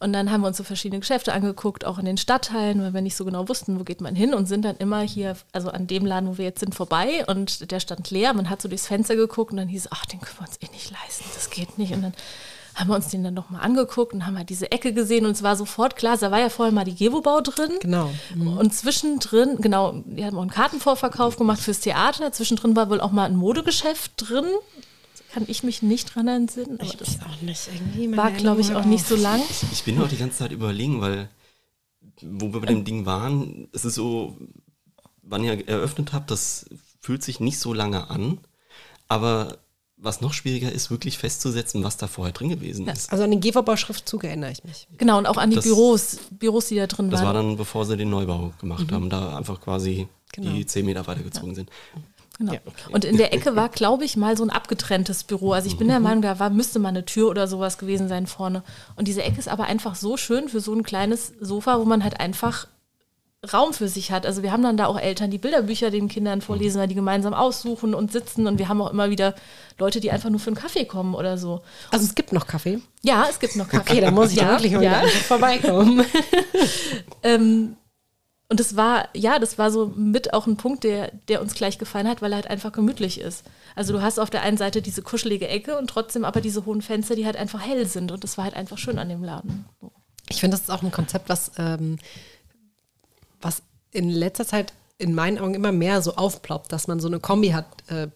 Und 0.00 0.12
dann 0.12 0.30
haben 0.30 0.42
wir 0.42 0.48
uns 0.48 0.56
so 0.56 0.62
verschiedene 0.62 1.00
Geschäfte 1.00 1.32
angeguckt, 1.32 1.84
auch 1.84 1.98
in 1.98 2.04
den 2.04 2.18
Stadtteilen, 2.18 2.80
weil 2.82 2.94
wir 2.94 3.00
nicht 3.00 3.16
so 3.16 3.24
genau 3.24 3.48
wussten, 3.48 3.80
wo 3.80 3.84
geht 3.84 4.00
man 4.00 4.14
hin 4.14 4.32
und 4.32 4.46
sind 4.46 4.64
dann 4.64 4.76
immer 4.76 5.00
hier, 5.00 5.36
also 5.50 5.70
an 5.70 5.88
dem 5.88 6.06
Laden, 6.06 6.28
wo 6.28 6.38
wir 6.38 6.44
jetzt 6.44 6.60
sind, 6.60 6.74
vorbei 6.74 7.24
und 7.26 7.70
der 7.72 7.80
stand 7.80 8.10
leer. 8.10 8.32
Man 8.32 8.48
hat 8.48 8.62
so 8.62 8.68
durchs 8.68 8.86
Fenster 8.86 9.16
geguckt 9.16 9.50
und 9.50 9.56
dann 9.56 9.68
hieß, 9.68 9.88
ach, 9.90 10.06
den 10.06 10.20
können 10.20 10.38
wir 10.38 10.46
uns 10.46 10.58
eh 10.62 10.72
nicht 10.72 10.92
leisten, 10.92 11.24
das 11.34 11.50
geht 11.50 11.78
nicht. 11.78 11.92
Und 11.92 12.02
dann 12.02 12.14
haben 12.78 12.88
wir 12.88 12.94
uns 12.94 13.08
den 13.08 13.24
dann 13.24 13.34
nochmal 13.34 13.62
angeguckt 13.62 14.12
und 14.12 14.24
haben 14.26 14.36
halt 14.36 14.50
diese 14.50 14.70
Ecke 14.70 14.92
gesehen 14.92 15.26
und 15.26 15.32
es 15.32 15.42
war 15.42 15.56
sofort 15.56 15.96
klar, 15.96 16.16
da 16.16 16.30
war 16.30 16.38
ja 16.38 16.48
vorher 16.48 16.72
mal 16.72 16.84
die 16.84 16.94
Gewobau 16.94 17.40
drin. 17.40 17.72
Genau. 17.80 18.10
Mhm. 18.34 18.56
Und 18.56 18.74
zwischendrin, 18.74 19.56
genau, 19.60 20.02
die 20.06 20.24
haben 20.24 20.36
auch 20.36 20.42
einen 20.42 20.50
Kartenvorverkauf 20.50 21.36
gemacht 21.36 21.60
fürs 21.60 21.80
Theater. 21.80 22.32
Zwischendrin 22.32 22.76
war 22.76 22.88
wohl 22.88 23.00
auch 23.00 23.10
mal 23.10 23.24
ein 23.24 23.36
Modegeschäft 23.36 24.12
drin. 24.16 24.46
Kann 25.32 25.44
ich 25.46 25.62
mich 25.62 25.82
nicht 25.82 26.14
dran 26.14 26.28
entsinnen. 26.28 26.80
Aber 26.80 26.92
das 26.92 27.18
auch 27.20 27.42
nicht. 27.42 27.68
Irgendwie 27.74 28.16
war, 28.16 28.30
glaube 28.30 28.60
ich, 28.60 28.74
auch 28.74 28.84
nicht 28.84 29.06
so 29.06 29.16
lang. 29.16 29.40
Ich, 29.50 29.64
ich 29.72 29.84
bin 29.84 30.00
auch 30.00 30.08
die 30.08 30.16
ganze 30.16 30.38
Zeit 30.38 30.52
überlegen, 30.52 31.00
weil 31.00 31.28
wo 32.22 32.52
wir 32.52 32.60
bei 32.60 32.66
dem 32.66 32.84
Ding 32.84 33.06
waren, 33.06 33.68
es 33.72 33.84
ist 33.84 33.94
so, 33.94 34.36
wann 35.22 35.44
ihr 35.44 35.68
eröffnet 35.68 36.12
habt, 36.12 36.30
das 36.30 36.66
fühlt 37.00 37.22
sich 37.22 37.40
nicht 37.40 37.58
so 37.58 37.72
lange 37.72 38.10
an, 38.10 38.40
aber 39.06 39.58
was 40.00 40.20
noch 40.20 40.32
schwieriger 40.32 40.70
ist, 40.70 40.90
wirklich 40.90 41.18
festzusetzen, 41.18 41.82
was 41.84 41.96
da 41.96 42.06
vorher 42.06 42.32
drin 42.32 42.48
gewesen 42.48 42.86
ist. 42.88 43.10
Also 43.10 43.24
an 43.24 43.30
den 43.30 43.40
GVB-Schriftzug 43.40 44.24
erinnere 44.24 44.52
ich 44.52 44.62
mich. 44.64 44.86
Genau, 44.96 45.18
und 45.18 45.26
auch 45.26 45.36
an 45.36 45.50
die 45.50 45.56
Das- 45.56 45.64
Büros, 45.64 46.18
Büros, 46.30 46.66
die 46.66 46.76
da 46.76 46.86
drin 46.86 47.10
Das 47.10 47.20
war 47.22 47.34
waren. 47.34 47.48
dann, 47.48 47.56
bevor 47.56 47.84
sie 47.84 47.96
den 47.96 48.10
Neubau 48.10 48.52
gemacht 48.60 48.90
haben, 48.92 49.10
da 49.10 49.36
einfach 49.36 49.60
quasi 49.60 50.06
Genau. 50.32 50.52
die 50.52 50.66
zehn 50.66 50.86
Meter 50.86 51.06
weitergezogen 51.06 51.54
sind. 51.54 51.70
Genau. 52.38 52.52
Ja. 52.52 52.60
Und 52.92 53.04
in 53.04 53.16
der 53.16 53.32
Ecke 53.34 53.56
war, 53.56 53.68
glaube 53.68 54.04
ich, 54.04 54.16
mal 54.16 54.36
so 54.36 54.44
ein 54.44 54.50
abgetrenntes 54.50 55.24
Büro. 55.24 55.52
Also 55.52 55.66
ich 55.66 55.76
bin 55.76 55.88
Mhm. 55.88 55.90
der 55.90 56.00
Meinung, 56.00 56.22
da 56.22 56.38
war, 56.38 56.50
müsste 56.50 56.78
mal 56.78 56.90
eine 56.90 57.04
Tür 57.04 57.28
oder 57.30 57.48
sowas 57.48 57.78
gewesen 57.78 58.06
sein 58.08 58.28
vorne. 58.28 58.62
Und 58.94 59.08
diese 59.08 59.24
Ecke 59.24 59.40
ist 59.40 59.48
aber 59.48 59.64
einfach 59.64 59.96
so 59.96 60.16
schön 60.16 60.48
für 60.48 60.60
so 60.60 60.72
ein 60.72 60.84
kleines 60.84 61.32
Sofa, 61.40 61.80
wo 61.80 61.84
man 61.84 62.04
halt 62.04 62.20
einfach 62.20 62.68
Raum 63.52 63.72
für 63.72 63.88
sich 63.88 64.10
hat. 64.10 64.26
Also 64.26 64.42
wir 64.42 64.50
haben 64.50 64.64
dann 64.64 64.76
da 64.76 64.86
auch 64.86 64.98
Eltern, 64.98 65.30
die 65.30 65.38
Bilderbücher 65.38 65.90
den 65.90 66.08
Kindern 66.08 66.40
vorlesen, 66.40 66.80
weil 66.80 66.88
die 66.88 66.96
gemeinsam 66.96 67.34
aussuchen 67.34 67.94
und 67.94 68.10
sitzen. 68.10 68.48
Und 68.48 68.58
wir 68.58 68.68
haben 68.68 68.82
auch 68.82 68.90
immer 68.90 69.10
wieder 69.10 69.34
Leute, 69.78 70.00
die 70.00 70.10
einfach 70.10 70.28
nur 70.28 70.40
für 70.40 70.48
einen 70.48 70.56
Kaffee 70.56 70.86
kommen 70.86 71.14
oder 71.14 71.38
so. 71.38 71.62
Also 71.92 72.04
es 72.04 72.16
gibt 72.16 72.32
noch 72.32 72.48
Kaffee. 72.48 72.80
Ja, 73.02 73.26
es 73.30 73.38
gibt 73.38 73.54
noch 73.54 73.68
Kaffee. 73.68 73.92
Okay, 73.92 74.00
dann 74.00 74.14
muss 74.14 74.32
ich 74.32 74.38
ja, 74.38 74.50
wirklich 74.50 74.72
mal 74.72 74.82
ja. 74.82 75.02
vorbeikommen. 75.26 76.04
Ähm, 77.24 77.76
und 78.48 78.60
das 78.60 78.76
war, 78.76 79.08
ja, 79.14 79.38
das 79.38 79.58
war 79.58 79.70
so 79.70 79.92
mit 79.94 80.32
auch 80.32 80.46
ein 80.46 80.56
Punkt, 80.56 80.84
der, 80.84 81.12
der 81.28 81.42
uns 81.42 81.54
gleich 81.54 81.78
gefallen 81.78 82.08
hat, 82.08 82.22
weil 82.22 82.32
er 82.32 82.36
halt 82.36 82.46
einfach 82.48 82.72
gemütlich 82.72 83.20
ist. 83.20 83.44
Also 83.74 83.92
du 83.92 84.00
hast 84.00 84.18
auf 84.18 84.30
der 84.30 84.42
einen 84.42 84.56
Seite 84.56 84.80
diese 84.80 85.02
kuschelige 85.02 85.48
Ecke 85.48 85.76
und 85.76 85.90
trotzdem 85.90 86.24
aber 86.24 86.40
diese 86.40 86.64
hohen 86.64 86.80
Fenster, 86.80 87.14
die 87.16 87.26
halt 87.26 87.36
einfach 87.36 87.60
hell 87.60 87.86
sind. 87.86 88.10
Und 88.12 88.24
das 88.24 88.38
war 88.38 88.44
halt 88.44 88.54
einfach 88.54 88.78
schön 88.78 88.98
an 88.98 89.08
dem 89.08 89.22
Laden. 89.22 89.66
So. 89.80 89.92
Ich 90.30 90.40
finde, 90.40 90.56
das 90.56 90.62
ist 90.62 90.70
auch 90.70 90.82
ein 90.82 90.92
Konzept, 90.92 91.28
was, 91.28 91.52
ähm, 91.58 91.98
was 93.40 93.62
in 93.90 94.08
letzter 94.10 94.46
Zeit 94.46 94.72
in 94.98 95.14
meinen 95.14 95.38
Augen 95.38 95.54
immer 95.54 95.72
mehr 95.72 96.02
so 96.02 96.16
aufploppt, 96.16 96.72
dass 96.72 96.88
man 96.88 97.00
so 97.00 97.06
eine 97.08 97.20
Kombi 97.20 97.50
hat, 97.50 97.66
äh, 97.88 98.08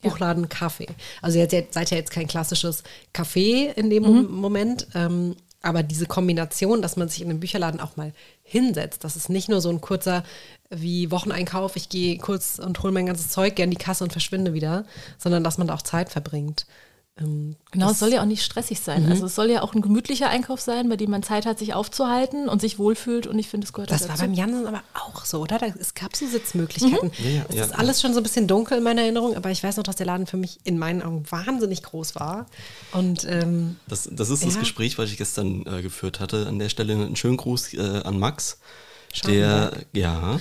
Buchladen, 0.00 0.48
Kaffee. 0.48 0.86
Also 1.22 1.38
ihr 1.38 1.48
seid- 1.50 1.90
ja 1.90 1.96
jetzt 1.96 2.12
kein 2.12 2.28
klassisches 2.28 2.84
Café 3.12 3.72
in 3.74 3.90
dem 3.90 4.04
Mom- 4.04 4.30
Moment, 4.30 4.86
ähm, 4.94 5.34
aber 5.60 5.82
diese 5.82 6.06
Kombination, 6.06 6.82
dass 6.82 6.96
man 6.96 7.08
sich 7.08 7.20
in 7.20 7.28
einem 7.30 7.40
Bücherladen 7.40 7.80
auch 7.80 7.96
mal 7.96 8.12
hinsetzt, 8.44 9.02
das 9.02 9.16
ist 9.16 9.28
nicht 9.28 9.48
nur 9.48 9.60
so 9.60 9.70
ein 9.70 9.80
kurzer 9.80 10.22
wie 10.70 11.10
Wocheneinkauf, 11.10 11.74
ich 11.74 11.88
gehe 11.88 12.16
kurz 12.18 12.60
und 12.60 12.80
hole 12.82 12.92
mein 12.92 13.06
ganzes 13.06 13.28
Zeug, 13.30 13.56
gehe 13.56 13.64
an 13.64 13.72
die 13.72 13.76
Kasse 13.76 14.04
und 14.04 14.12
verschwinde 14.12 14.54
wieder, 14.54 14.84
sondern 15.18 15.42
dass 15.42 15.58
man 15.58 15.66
da 15.66 15.74
auch 15.74 15.82
Zeit 15.82 16.10
verbringt. 16.10 16.66
Ähm, 17.20 17.56
Genau, 17.70 17.90
es 17.90 17.98
soll 17.98 18.10
ja 18.14 18.22
auch 18.22 18.26
nicht 18.26 18.42
stressig 18.42 18.80
sein. 18.80 19.06
Also 19.10 19.26
es 19.26 19.34
soll 19.34 19.50
ja 19.50 19.60
auch 19.62 19.74
ein 19.74 19.82
gemütlicher 19.82 20.30
Einkauf 20.30 20.58
sein, 20.60 20.88
bei 20.88 20.96
dem 20.96 21.10
man 21.10 21.22
Zeit 21.22 21.44
hat, 21.44 21.58
sich 21.58 21.74
aufzuhalten 21.74 22.48
und 22.48 22.62
sich 22.62 22.78
wohlfühlt. 22.78 23.26
Und 23.26 23.38
ich 23.38 23.48
finde, 23.48 23.66
es 23.66 23.74
gehört 23.74 23.90
Das 23.90 24.04
auch 24.04 24.08
war 24.08 24.14
dazu. 24.16 24.22
beim 24.26 24.32
Jansen 24.32 24.66
aber 24.66 24.82
auch 24.94 25.26
so, 25.26 25.40
oder? 25.40 25.58
Da, 25.58 25.66
es 25.78 25.92
gab 25.92 26.16
so 26.16 26.26
Sitzmöglichkeiten. 26.26 27.10
Ja, 27.22 27.28
ja, 27.30 27.44
es 27.50 27.54
ja. 27.56 27.64
ist 27.64 27.78
alles 27.78 28.00
schon 28.00 28.14
so 28.14 28.20
ein 28.20 28.22
bisschen 28.22 28.46
dunkel 28.46 28.78
in 28.78 28.84
meiner 28.84 29.02
Erinnerung, 29.02 29.36
aber 29.36 29.50
ich 29.50 29.62
weiß 29.62 29.76
noch, 29.76 29.84
dass 29.84 29.96
der 29.96 30.06
Laden 30.06 30.26
für 30.26 30.38
mich 30.38 30.60
in 30.64 30.78
meinen 30.78 31.02
Augen 31.02 31.24
wahnsinnig 31.28 31.82
groß 31.82 32.14
war. 32.14 32.46
Und 32.92 33.26
ähm, 33.28 33.76
Das, 33.86 34.08
das 34.10 34.30
ist 34.30 34.46
das 34.46 34.54
Ja. 34.54 34.60
Gespräch, 34.60 34.96
was 34.96 35.10
ich 35.10 35.18
gestern 35.18 35.66
äh, 35.66 35.82
geführt 35.82 36.20
hatte. 36.20 36.46
An 36.46 36.58
der 36.58 36.70
Stelle 36.70 36.94
einen 36.94 37.16
schönen 37.16 37.36
Gruß 37.36 37.74
äh, 37.74 38.00
an 38.02 38.18
Max. 38.18 38.58
Der, 39.26 39.72
ja, 39.94 40.38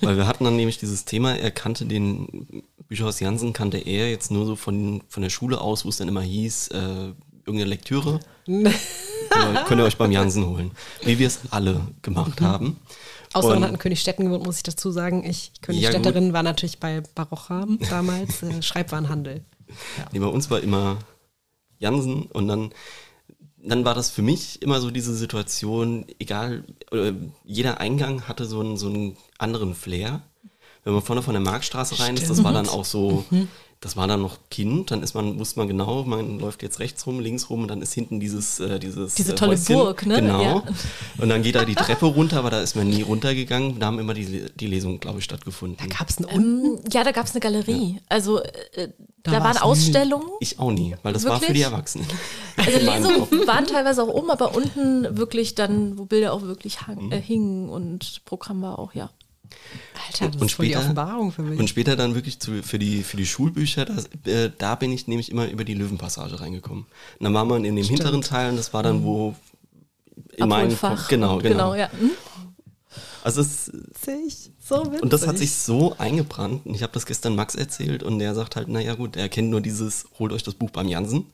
weil 0.00 0.16
wir 0.16 0.26
hatten 0.26 0.44
dann 0.44 0.56
nämlich 0.56 0.78
dieses 0.78 1.04
Thema, 1.04 1.34
er 1.34 1.50
kannte 1.50 1.84
den 1.84 2.64
Bücherhaus 2.88 3.20
Jansen, 3.20 3.52
kannte 3.52 3.78
er 3.78 4.10
jetzt 4.10 4.30
nur 4.30 4.46
so 4.46 4.56
von, 4.56 5.02
von 5.08 5.22
der 5.22 5.30
Schule 5.30 5.60
aus, 5.60 5.84
wo 5.84 5.88
es 5.88 5.96
dann 5.96 6.08
immer 6.08 6.22
hieß, 6.22 6.68
äh, 6.68 7.12
irgendeine 7.46 7.64
Lektüre. 7.64 8.20
könnt, 9.66 9.80
ihr, 9.80 9.84
euch 9.84 9.96
beim 9.96 10.12
Jansen 10.12 10.46
holen. 10.46 10.70
Wie 11.02 11.18
wir 11.18 11.26
es 11.26 11.40
alle 11.50 11.80
gemacht 12.02 12.40
haben. 12.40 12.78
außer 13.32 13.48
man 13.50 13.64
hat 13.64 13.70
in 13.70 13.78
Königstetten 13.78 14.26
gewohnt, 14.26 14.44
muss 14.44 14.58
ich 14.58 14.62
dazu 14.62 14.90
sagen. 14.90 15.24
Ich, 15.28 15.52
Ja, 15.56 15.62
Königstädterin, 15.62 16.32
war 16.32 16.42
natürlich 16.42 16.78
bei 16.78 17.02
Barocha 17.14 17.66
damals, 17.90 18.42
äh, 18.42 18.62
Schreibwarenhandel. 18.62 19.44
Nee, 20.12 20.18
bei 20.18 20.26
uns 20.26 20.50
war 20.50 20.60
immer 20.60 20.98
Jansen 21.78 22.22
und 22.26 22.48
dann, 22.48 22.70
dann 23.66 23.84
war 23.84 23.94
das 23.94 24.10
für 24.10 24.22
mich 24.22 24.60
immer 24.62 24.80
so 24.80 24.90
diese 24.90 25.14
Situation, 25.14 26.04
egal, 26.18 26.64
jeder 27.44 27.80
Eingang 27.80 28.28
hatte 28.28 28.44
so 28.44 28.60
einen, 28.60 28.76
so 28.76 28.88
einen 28.88 29.16
anderen 29.38 29.74
Flair. 29.74 30.22
Wenn 30.84 30.92
man 30.92 31.02
vorne 31.02 31.22
von 31.22 31.32
der 31.32 31.40
Marktstraße 31.42 31.98
rein 31.98 32.14
ist, 32.16 32.28
das 32.28 32.44
war 32.44 32.52
dann 32.52 32.68
auch 32.68 32.84
so, 32.84 33.24
das 33.84 33.98
war 33.98 34.06
dann 34.06 34.22
noch 34.22 34.38
Kind, 34.50 34.90
dann 34.90 35.02
ist 35.02 35.12
man, 35.12 35.38
wusste 35.38 35.58
man 35.58 35.68
genau, 35.68 36.04
man 36.04 36.38
läuft 36.38 36.62
jetzt 36.62 36.80
rechts 36.80 37.06
rum, 37.06 37.20
links 37.20 37.50
rum 37.50 37.60
und 37.62 37.68
dann 37.68 37.82
ist 37.82 37.92
hinten 37.92 38.18
dieses, 38.18 38.58
äh, 38.58 38.78
dieses 38.78 39.14
Diese 39.14 39.32
äh, 39.32 39.34
tolle 39.34 39.52
Häuschen. 39.52 39.76
Burg, 39.76 40.06
ne? 40.06 40.22
Genau. 40.22 40.42
Ja. 40.42 40.62
Und 41.18 41.28
dann 41.28 41.42
geht 41.42 41.54
da 41.54 41.66
die 41.66 41.74
Treppe 41.74 42.06
runter, 42.16 42.38
aber 42.38 42.48
da 42.48 42.62
ist 42.62 42.76
man 42.76 42.88
nie 42.88 43.02
runtergegangen. 43.02 43.78
Da 43.78 43.86
haben 43.86 43.98
immer 43.98 44.14
die, 44.14 44.46
die 44.54 44.66
Lesungen, 44.68 45.00
glaube 45.00 45.18
ich, 45.18 45.24
stattgefunden. 45.26 45.76
Da 45.76 45.94
gab 45.94 46.08
es 46.08 46.16
unten. 46.16 46.64
Ähm, 46.64 46.78
ja, 46.90 47.04
da 47.04 47.12
gab 47.12 47.26
es 47.26 47.32
eine 47.32 47.40
Galerie. 47.40 48.00
Also 48.08 48.42
äh, 48.42 48.88
Da 49.22 49.32
da, 49.32 49.44
waren 49.44 49.58
Ausstellungen. 49.58 50.28
Ich 50.40 50.58
auch 50.58 50.72
nie, 50.72 50.96
weil 51.02 51.12
das 51.12 51.26
war 51.26 51.34
für 51.34 51.42
Wirklich? 51.42 51.58
die 51.58 51.64
Erwachsenen. 51.64 52.06
Also. 52.56 52.78
Lesungen 52.90 53.46
waren 53.46 53.66
teilweise 53.66 54.02
auch 54.02 54.08
oben, 54.08 54.30
aber 54.30 54.54
unten 54.54 55.18
wirklich 55.18 55.56
dann, 55.56 55.98
wo 55.98 56.06
Bilder 56.06 56.32
auch 56.32 56.42
wirklich 56.42 56.86
hang, 56.86 57.10
äh, 57.12 57.20
hingen 57.20 57.68
und 57.68 58.24
Programm 58.24 58.62
war 58.62 58.78
auch, 58.78 58.94
ja. 58.94 59.10
Alter, 60.06 60.28
das 60.30 60.40
und 60.40 60.46
ist 60.48 60.54
voll 60.54 60.66
die 60.66 60.72
später- 60.72 60.84
Offenbarung 60.84 61.32
für 61.32 61.42
mich. 61.42 61.58
Und 61.58 61.68
später 61.68 61.96
dann 61.96 62.14
wirklich 62.14 62.38
zu, 62.40 62.62
für, 62.62 62.78
die, 62.78 63.02
für 63.02 63.16
die 63.16 63.26
Schulbücher, 63.26 63.84
das, 63.84 64.06
äh, 64.26 64.50
da 64.56 64.74
bin 64.74 64.92
ich 64.92 65.06
nämlich 65.06 65.30
immer 65.30 65.48
über 65.48 65.64
die 65.64 65.74
Löwenpassage 65.74 66.40
reingekommen. 66.40 66.84
Und 67.18 67.24
dann 67.24 67.34
war 67.34 67.44
man 67.44 67.64
in 67.64 67.76
dem 67.76 67.84
hinteren 67.86 68.22
Teil 68.22 68.50
und 68.50 68.56
das 68.56 68.72
war 68.72 68.82
dann, 68.82 69.04
wo 69.04 69.34
in 70.36 70.48
meinem 70.48 70.66
Abholfach. 70.72 70.96
Kopf, 70.96 71.08
genau, 71.08 71.38
genau. 71.38 71.74
ja. 71.74 71.90
Hm? 71.92 72.10
Also 73.24 73.40
es, 73.40 73.72
witzig, 73.72 74.52
so 74.60 74.84
witzig. 74.86 75.02
und 75.02 75.12
das 75.12 75.26
hat 75.26 75.38
sich 75.38 75.52
so 75.52 75.96
eingebrannt. 75.96 76.66
Und 76.66 76.74
ich 76.74 76.82
habe 76.82 76.92
das 76.92 77.06
gestern 77.06 77.34
Max 77.34 77.54
erzählt 77.54 78.02
und 78.02 78.18
der 78.18 78.34
sagt 78.34 78.54
halt, 78.56 78.68
naja 78.68 78.94
gut, 78.94 79.16
er 79.16 79.28
kennt 79.30 79.48
nur 79.48 79.62
dieses, 79.62 80.04
holt 80.18 80.32
euch 80.32 80.42
das 80.42 80.54
Buch 80.54 80.70
beim 80.70 80.88
Jansen. 80.88 81.26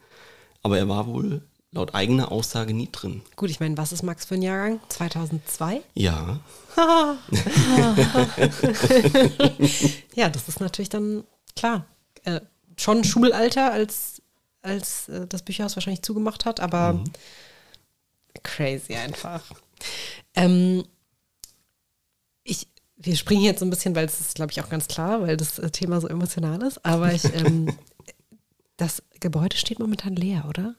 Aber 0.63 0.79
er 0.79 0.89
war 0.89 1.07
wohl 1.09 1.43
laut 1.73 1.95
eigener 1.95 2.31
Aussage 2.31 2.75
nie 2.75 2.89
drin. 2.93 3.23
Gut, 3.37 3.51
ich 3.51 3.59
meine, 3.61 3.77
was 3.77 3.93
ist 3.93 4.03
Max 4.05 4.25
für 4.25 4.35
ein 4.37 4.43
Jahrgang? 4.43 4.79
2002? 4.89 5.81
Ja, 5.95 6.39
Ja, 10.15 10.29
das 10.29 10.49
ist 10.49 10.61
natürlich 10.61 10.89
dann 10.89 11.25
klar. 11.57 11.87
Äh, 12.25 12.41
schon 12.77 13.05
Schulalter, 13.05 13.73
als, 13.73 14.23
als 14.63 15.09
äh, 15.09 15.27
das 15.27 15.43
Bücherhaus 15.43 15.77
wahrscheinlich 15.77 16.03
zugemacht 16.03 16.45
hat, 16.45 16.61
aber 16.61 17.03
crazy 18.43 18.95
einfach. 18.95 19.45
Ähm, 20.35 20.85
ich, 22.45 22.69
wir 22.97 23.17
springen 23.17 23.43
jetzt 23.43 23.61
so 23.61 23.67
ein 23.67 23.71
bisschen, 23.71 23.95
weil 23.95 24.07
es 24.07 24.21
ist, 24.21 24.35
glaube 24.35 24.53
ich, 24.53 24.61
auch 24.61 24.69
ganz 24.69 24.89
klar, 24.89 25.23
weil 25.23 25.37
das 25.37 25.59
äh, 25.59 25.71
Thema 25.71 26.01
so 26.01 26.09
emotional 26.09 26.63
ist, 26.63 26.85
aber 26.85 27.13
ich, 27.13 27.25
ähm, 27.35 27.77
das 28.77 29.03
Gebäude 29.21 29.57
steht 29.57 29.79
momentan 29.79 30.17
leer, 30.17 30.45
oder? 30.49 30.75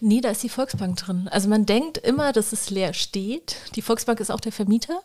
Nee, 0.00 0.20
da 0.20 0.30
ist 0.30 0.42
die 0.42 0.48
Volksbank 0.48 0.96
drin. 0.96 1.28
Also 1.30 1.48
man 1.48 1.64
denkt 1.66 1.98
immer, 1.98 2.32
dass 2.32 2.52
es 2.52 2.70
leer 2.70 2.92
steht. 2.94 3.56
Die 3.76 3.82
Volksbank 3.82 4.20
ist 4.20 4.30
auch 4.30 4.40
der 4.40 4.52
Vermieter. 4.52 5.00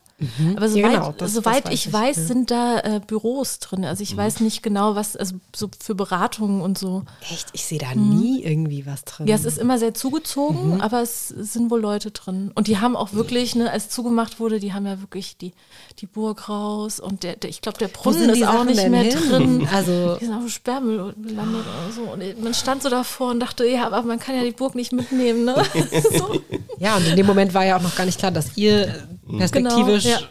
Aber 0.58 0.66
Ja, 0.66 0.68
soweit, 0.68 0.92
genau, 0.92 1.14
das- 1.18 1.34
soweit 1.34 1.66
das 1.66 1.72
weiß 1.72 1.74
ich 1.74 1.86
ich, 1.88 1.94
weiß, 1.94 2.18
ja. 2.18 2.24
sind 2.24 2.52
da 2.52 2.80
äh, 2.80 3.02
Büros 3.06 3.60
drin. 3.60 3.86
Also 3.86 4.04
ich 4.04 4.16
weiß 4.18 4.42
nicht 4.42 4.62
genau, 4.64 4.96
was, 4.96 5.16
also 5.16 5.36
so 5.56 5.70
für 5.80 5.96
Beratungen 5.96 6.62
und 6.62 6.78
so. 6.78 7.04
Echt? 7.32 7.48
Ich 7.54 7.64
sehe 7.64 7.80
da 7.80 7.96
nie 7.96 8.44
irgendwie 8.44 8.86
was 8.86 9.06
drin. 9.06 9.28
Ja, 9.28 9.36
es 9.36 9.46
ist 9.46 9.58
immer 9.58 9.78
sehr 9.80 9.94
zugezogen, 9.94 10.76
Mhm. 10.76 10.82
aber 10.82 11.02
es 11.02 11.30
sind 11.30 11.72
wohl 11.72 11.80
Leute 11.80 12.12
drin. 12.12 12.52
Und 12.56 12.68
die 12.68 12.80
haben 12.80 12.98
auch 12.98 13.14
wirklich, 13.14 13.56
ne, 13.56 13.72
als 13.72 13.90
zugemacht 13.90 14.40
wurde, 14.42 14.60
die 14.60 14.74
haben 14.74 14.86
ja 14.86 15.00
wirklich 15.00 15.38
die, 15.38 15.54
die 16.00 16.06
Burg 16.08 16.50
raus 16.50 17.00
und 17.00 17.24
der, 17.24 17.38
der 17.38 17.50
ich 17.50 17.62
glaube, 17.62 17.78
der 17.78 17.88
Brunnen 17.88 18.30
ist 18.30 18.44
auch 18.44 18.54
Sachen 18.54 18.68
nicht 18.68 18.90
mehr 18.90 19.04
hin? 19.04 19.18
drin. 19.30 19.68
Also, 19.72 20.18
Die 20.20 20.26
sind 20.26 20.34
auf 20.34 20.50
Sperrmüll 20.50 21.14
gelandet 21.22 21.62
oder 21.64 21.92
so. 21.94 22.02
Und 22.12 22.44
man 22.44 22.54
stand 22.54 22.79
so 22.82 22.90
davor 22.90 23.32
und 23.32 23.40
dachte, 23.40 23.66
ja, 23.66 23.86
aber 23.86 24.02
man 24.04 24.20
kann 24.20 24.36
ja 24.36 24.44
die 24.44 24.52
Burg 24.52 24.76
nicht 24.76 24.92
mitnehmen, 24.92 25.46
ne? 25.46 25.56
so. 26.18 26.42
Ja, 26.78 26.96
und 26.98 27.08
in 27.08 27.16
dem 27.16 27.26
Moment 27.26 27.54
war 27.54 27.66
ja 27.66 27.78
auch 27.78 27.82
noch 27.82 27.96
gar 27.96 28.06
nicht 28.06 28.20
klar, 28.20 28.32
dass 28.32 28.58
ihr 28.58 29.08
perspektivisch 29.38 30.04
Genau, 30.06 30.20
ja. 30.20 30.28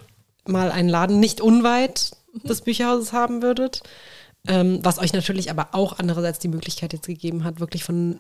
mal 0.46 0.70
einen 0.70 0.88
Laden 0.88 1.20
nicht 1.20 1.40
unweit 1.40 2.12
des 2.44 2.60
Bücherhauses 2.62 3.12
haben 3.12 3.42
würdet. 3.42 3.82
Ähm, 4.46 4.78
was 4.82 4.98
euch 4.98 5.12
natürlich 5.12 5.50
aber 5.50 5.68
auch 5.72 5.98
andererseits 5.98 6.38
die 6.38 6.48
Möglichkeit 6.48 6.92
jetzt 6.92 7.06
gegeben 7.06 7.44
hat, 7.44 7.60
wirklich 7.60 7.84
von 7.84 8.18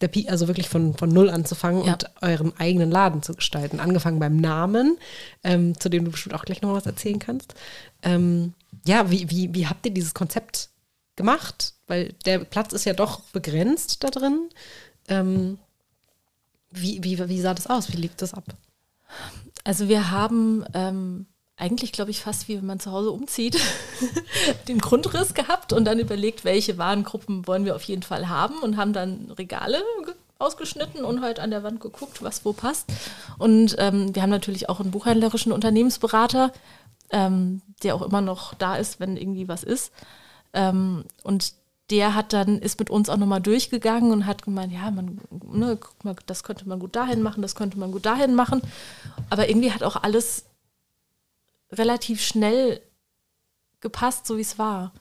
der 0.00 0.08
Pi 0.08 0.28
also 0.28 0.48
wirklich 0.48 0.68
von, 0.68 0.94
von 0.94 1.08
null 1.08 1.30
anzufangen 1.30 1.84
Ja. 1.84 1.92
und 1.92 2.10
euren 2.20 2.52
eigenen 2.58 2.90
Laden 2.90 3.22
zu 3.22 3.34
gestalten. 3.34 3.80
Angefangen 3.80 4.18
beim 4.18 4.36
Namen, 4.36 4.98
ähm, 5.44 5.78
zu 5.78 5.88
dem 5.88 6.04
du 6.04 6.10
bestimmt 6.10 6.34
auch 6.34 6.44
gleich 6.44 6.62
noch 6.62 6.72
was 6.72 6.86
erzählen 6.86 7.18
kannst. 7.18 7.54
Ähm, 8.02 8.54
ja, 8.86 9.10
wie, 9.10 9.30
wie, 9.30 9.54
wie 9.54 9.66
habt 9.66 9.86
ihr 9.86 9.92
dieses 9.94 10.12
Konzept 10.12 10.68
gemacht? 11.16 11.74
Weil 11.86 12.12
der 12.24 12.38
Platz 12.40 12.72
ist 12.72 12.84
ja 12.84 12.92
doch 12.94 13.20
begrenzt 13.32 14.02
da 14.04 14.08
drin. 14.08 14.48
Ähm, 15.08 15.58
wie, 16.70 17.02
wie, 17.04 17.28
wie 17.28 17.40
sah 17.40 17.54
das 17.54 17.66
aus? 17.66 17.92
Wie 17.92 17.96
lief 17.96 18.16
das 18.16 18.34
ab? 18.34 18.44
Also 19.64 19.88
wir 19.88 20.10
haben 20.10 20.64
ähm, 20.74 21.26
eigentlich, 21.56 21.92
glaube 21.92 22.10
ich, 22.10 22.20
fast 22.20 22.48
wie 22.48 22.56
wenn 22.56 22.66
man 22.66 22.80
zu 22.80 22.90
Hause 22.90 23.10
umzieht, 23.10 23.58
den 24.68 24.78
Grundriss 24.78 25.34
gehabt 25.34 25.72
und 25.72 25.84
dann 25.84 25.98
überlegt, 25.98 26.44
welche 26.44 26.78
Warengruppen 26.78 27.46
wollen 27.46 27.64
wir 27.64 27.76
auf 27.76 27.84
jeden 27.84 28.02
Fall 28.02 28.28
haben 28.28 28.58
und 28.58 28.76
haben 28.76 28.92
dann 28.92 29.30
Regale 29.38 29.82
ge- 30.04 30.14
ausgeschnitten 30.38 31.04
und 31.04 31.22
halt 31.22 31.38
an 31.38 31.50
der 31.50 31.62
Wand 31.62 31.80
geguckt, 31.80 32.22
was 32.22 32.44
wo 32.44 32.52
passt. 32.52 32.86
Und 33.38 33.76
ähm, 33.78 34.14
wir 34.14 34.22
haben 34.22 34.30
natürlich 34.30 34.68
auch 34.68 34.80
einen 34.80 34.90
buchhändlerischen 34.90 35.52
Unternehmensberater, 35.52 36.52
ähm, 37.10 37.62
der 37.84 37.94
auch 37.94 38.02
immer 38.02 38.20
noch 38.20 38.54
da 38.54 38.76
ist, 38.76 38.98
wenn 38.98 39.16
irgendwie 39.16 39.46
was 39.46 39.62
ist. 39.62 39.92
Ähm, 40.54 41.04
und 41.22 41.52
der 41.90 42.14
hat 42.14 42.32
dann, 42.32 42.58
ist 42.58 42.78
mit 42.78 42.88
uns 42.88 43.08
auch 43.08 43.18
nochmal 43.18 43.42
durchgegangen 43.42 44.10
und 44.10 44.26
hat 44.26 44.42
gemeint, 44.42 44.72
ja, 44.72 44.90
man, 44.90 45.20
ne, 45.52 45.76
guck 45.78 46.04
mal, 46.04 46.16
das 46.26 46.42
könnte 46.42 46.66
man 46.66 46.78
gut 46.78 46.96
dahin 46.96 47.20
machen, 47.20 47.42
das 47.42 47.54
könnte 47.54 47.78
man 47.78 47.92
gut 47.92 48.06
dahin 48.06 48.34
machen. 48.34 48.62
Aber 49.28 49.48
irgendwie 49.48 49.70
hat 49.70 49.82
auch 49.82 49.96
alles 49.96 50.46
relativ 51.70 52.22
schnell 52.22 52.80
gepasst, 53.80 54.26
so 54.26 54.38
wie 54.38 54.42
es 54.42 54.58
war. 54.58 54.92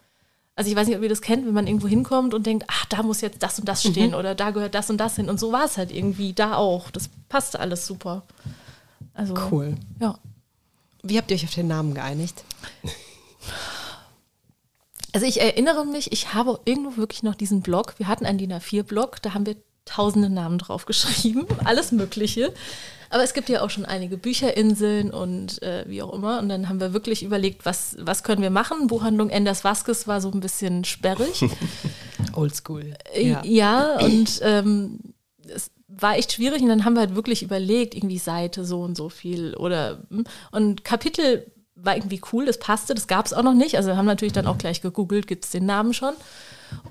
Also 0.55 0.69
ich 0.69 0.75
weiß 0.75 0.87
nicht, 0.87 0.97
ob 0.97 1.03
ihr 1.03 1.09
das 1.09 1.21
kennt, 1.21 1.47
wenn 1.47 1.53
man 1.53 1.67
irgendwo 1.67 1.87
hinkommt 1.87 2.33
und 2.33 2.45
denkt, 2.45 2.65
ach, 2.67 2.85
da 2.85 3.01
muss 3.01 3.21
jetzt 3.21 3.41
das 3.41 3.57
und 3.59 3.67
das 3.67 3.81
stehen 3.81 4.09
mhm. 4.09 4.17
oder 4.17 4.35
da 4.35 4.51
gehört 4.51 4.75
das 4.75 4.89
und 4.89 4.97
das 4.97 5.15
hin. 5.15 5.29
Und 5.29 5.39
so 5.39 5.51
war 5.51 5.65
es 5.65 5.77
halt 5.77 5.91
irgendwie 5.91 6.33
da 6.33 6.55
auch. 6.55 6.91
Das 6.91 7.09
passte 7.29 7.59
alles 7.59 7.87
super. 7.87 8.23
Also, 9.13 9.35
cool. 9.51 9.75
Ja. 9.99 10.19
Wie 11.01 11.17
habt 11.17 11.31
ihr 11.31 11.35
euch 11.35 11.45
auf 11.45 11.53
den 11.53 11.67
Namen 11.67 11.93
geeinigt? 11.93 12.43
Also 15.13 15.27
ich 15.27 15.39
erinnere 15.39 15.85
mich, 15.85 16.11
ich 16.11 16.33
habe 16.33 16.59
irgendwo 16.65 16.97
wirklich 16.97 17.21
noch 17.21 17.35
diesen 17.35 17.61
Blog. 17.61 17.93
Wir 17.97 18.07
hatten 18.07 18.25
einen 18.25 18.39
DIN 18.39 18.51
A4-Blog, 18.51 19.21
da 19.21 19.33
haben 19.33 19.45
wir 19.45 19.55
tausende 19.85 20.29
Namen 20.29 20.57
drauf 20.57 20.85
geschrieben, 20.85 21.45
alles 21.65 21.91
Mögliche. 21.91 22.51
Aber 23.11 23.23
es 23.23 23.35
gibt 23.35 23.47
ja 23.47 23.61
auch 23.61 23.69
schon 23.69 23.85
einige 23.85 24.17
Bücherinseln 24.17 25.11
und 25.11 25.61
äh, 25.61 25.85
wie 25.87 26.01
auch 26.01 26.11
immer. 26.13 26.39
Und 26.39 26.49
dann 26.49 26.67
haben 26.67 26.79
wir 26.79 26.93
wirklich 26.93 27.21
überlegt, 27.21 27.63
was, 27.63 27.95
was 27.99 28.23
können 28.23 28.41
wir 28.41 28.49
machen. 28.49 28.87
Buchhandlung 28.87 29.29
Enders 29.29 29.63
Vasquez 29.63 30.07
war 30.07 30.19
so 30.19 30.31
ein 30.31 30.39
bisschen 30.39 30.83
sperrig. 30.83 31.45
Oldschool. 32.33 32.95
Äh, 33.13 33.27
ja. 33.29 33.41
ja, 33.45 33.99
und 33.99 34.39
ähm, 34.41 34.99
es 35.47 35.69
war 35.87 36.17
echt 36.17 36.33
schwierig. 36.33 36.63
Und 36.63 36.69
dann 36.69 36.85
haben 36.85 36.95
wir 36.95 37.01
halt 37.01 37.13
wirklich 37.13 37.43
überlegt, 37.43 37.93
irgendwie 37.93 38.17
Seite 38.17 38.65
so 38.65 38.81
und 38.81 38.97
so 38.97 39.09
viel 39.09 39.53
oder 39.57 39.99
hm. 40.09 40.23
und 40.51 40.83
Kapitel 40.83 41.51
war 41.83 41.95
irgendwie 41.95 42.21
cool, 42.31 42.45
das 42.45 42.59
passte, 42.59 42.95
das 42.95 43.07
gab 43.07 43.25
es 43.25 43.33
auch 43.33 43.43
noch 43.43 43.53
nicht. 43.53 43.77
Also 43.77 43.89
wir 43.89 43.97
haben 43.97 44.05
natürlich 44.05 44.33
dann 44.33 44.47
auch 44.47 44.57
gleich 44.57 44.81
gegoogelt, 44.81 45.27
gibt 45.27 45.45
es 45.45 45.51
den 45.51 45.65
Namen 45.65 45.93
schon. 45.93 46.13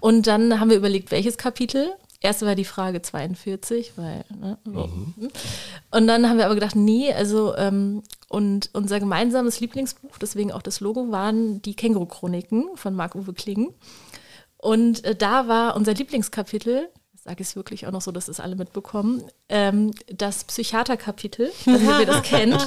Und 0.00 0.26
dann 0.26 0.61
haben 0.61 0.70
wir 0.70 0.76
überlegt, 0.76 1.11
welches 1.11 1.38
Kapitel. 1.38 1.92
Erst 2.20 2.42
war 2.42 2.55
die 2.55 2.64
Frage 2.64 3.02
42, 3.02 3.94
weil, 3.96 4.24
ne, 4.40 4.57
so. 4.64 4.87
mhm. 4.87 5.28
Und 5.90 6.07
dann 6.07 6.28
haben 6.28 6.38
wir 6.38 6.44
aber 6.44 6.55
gedacht, 6.55 6.76
nee, 6.76 7.12
also, 7.12 7.57
ähm, 7.57 8.05
und 8.28 8.70
unser 8.74 9.00
gemeinsames 9.00 9.59
Lieblingsbuch, 9.59 10.18
deswegen 10.18 10.52
auch 10.52 10.62
das 10.62 10.78
Logo, 10.78 11.11
waren 11.11 11.61
die 11.62 11.74
Känguru-Chroniken 11.74 12.76
von 12.76 12.94
Marc-Uwe 12.94 13.33
Klingen. 13.33 13.74
Und 14.57 15.05
äh, 15.05 15.16
da 15.16 15.48
war 15.48 15.74
unser 15.74 15.94
Lieblingskapitel 15.94 16.88
sage 17.24 17.42
ich 17.42 17.48
es 17.48 17.56
wirklich 17.56 17.87
auch 17.87 17.92
noch 17.92 18.00
so, 18.00 18.11
dass 18.11 18.28
es 18.28 18.40
alle 18.40 18.56
mitbekommen, 18.56 19.22
ähm, 19.48 19.92
das 20.12 20.44
Psychiaterkapitel, 20.44 21.52
also 21.66 21.80
wie 21.80 22.00
ihr 22.00 22.06
das 22.06 22.22
kennt, 22.22 22.66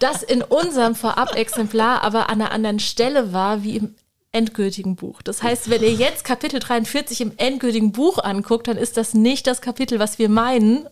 das 0.00 0.22
in 0.22 0.42
unserem 0.42 0.94
Vorab-Exemplar 0.94 2.02
aber 2.02 2.30
an 2.30 2.40
einer 2.40 2.50
anderen 2.50 2.78
Stelle 2.78 3.32
war 3.32 3.62
wie 3.62 3.76
im 3.76 3.94
endgültigen 4.32 4.96
Buch. 4.96 5.22
Das 5.22 5.42
heißt, 5.42 5.70
wenn 5.70 5.82
ihr 5.82 5.92
jetzt 5.92 6.24
Kapitel 6.24 6.58
43 6.58 7.20
im 7.20 7.32
endgültigen 7.36 7.92
Buch 7.92 8.18
anguckt, 8.18 8.66
dann 8.66 8.76
ist 8.76 8.96
das 8.96 9.14
nicht 9.14 9.46
das 9.46 9.60
Kapitel, 9.60 9.98
was 9.98 10.18
wir 10.18 10.28
meinen, 10.28 10.88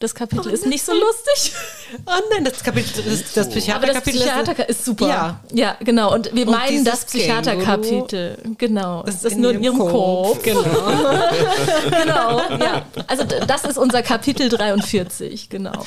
das 0.00 0.14
Kapitel 0.14 0.48
oh 0.48 0.52
ist 0.52 0.66
nicht 0.66 0.84
so 0.84 0.92
lustig. 0.92 1.52
Oh 2.06 2.10
nein, 2.32 2.44
das 2.44 2.62
Kapitel, 2.64 3.04
das, 3.04 3.34
das 3.34 3.48
Psychiaterkapitel 3.48 4.18
das 4.18 4.28
Psychiater 4.28 4.68
ist, 4.68 4.84
super. 4.84 5.06
Ja. 5.06 5.40
ja, 5.52 5.76
genau. 5.78 6.12
Und 6.12 6.34
wir 6.34 6.48
und 6.48 6.52
meinen 6.52 6.84
das 6.84 7.04
Psychiaterkapitel. 7.04 8.36
Genau. 8.58 9.04
Das, 9.04 9.22
das 9.22 9.32
ist 9.32 9.38
nur 9.38 9.52
in 9.52 9.62
ihrem 9.62 9.78
Kopf. 9.78 9.92
Kopf. 9.92 10.42
Genau. 10.42 10.60
genau. 12.02 12.58
Ja. 12.58 12.84
Also 13.06 13.24
das 13.24 13.64
ist 13.64 13.78
unser 13.78 14.02
Kapitel 14.02 14.48
43. 14.48 15.50
Genau. 15.50 15.86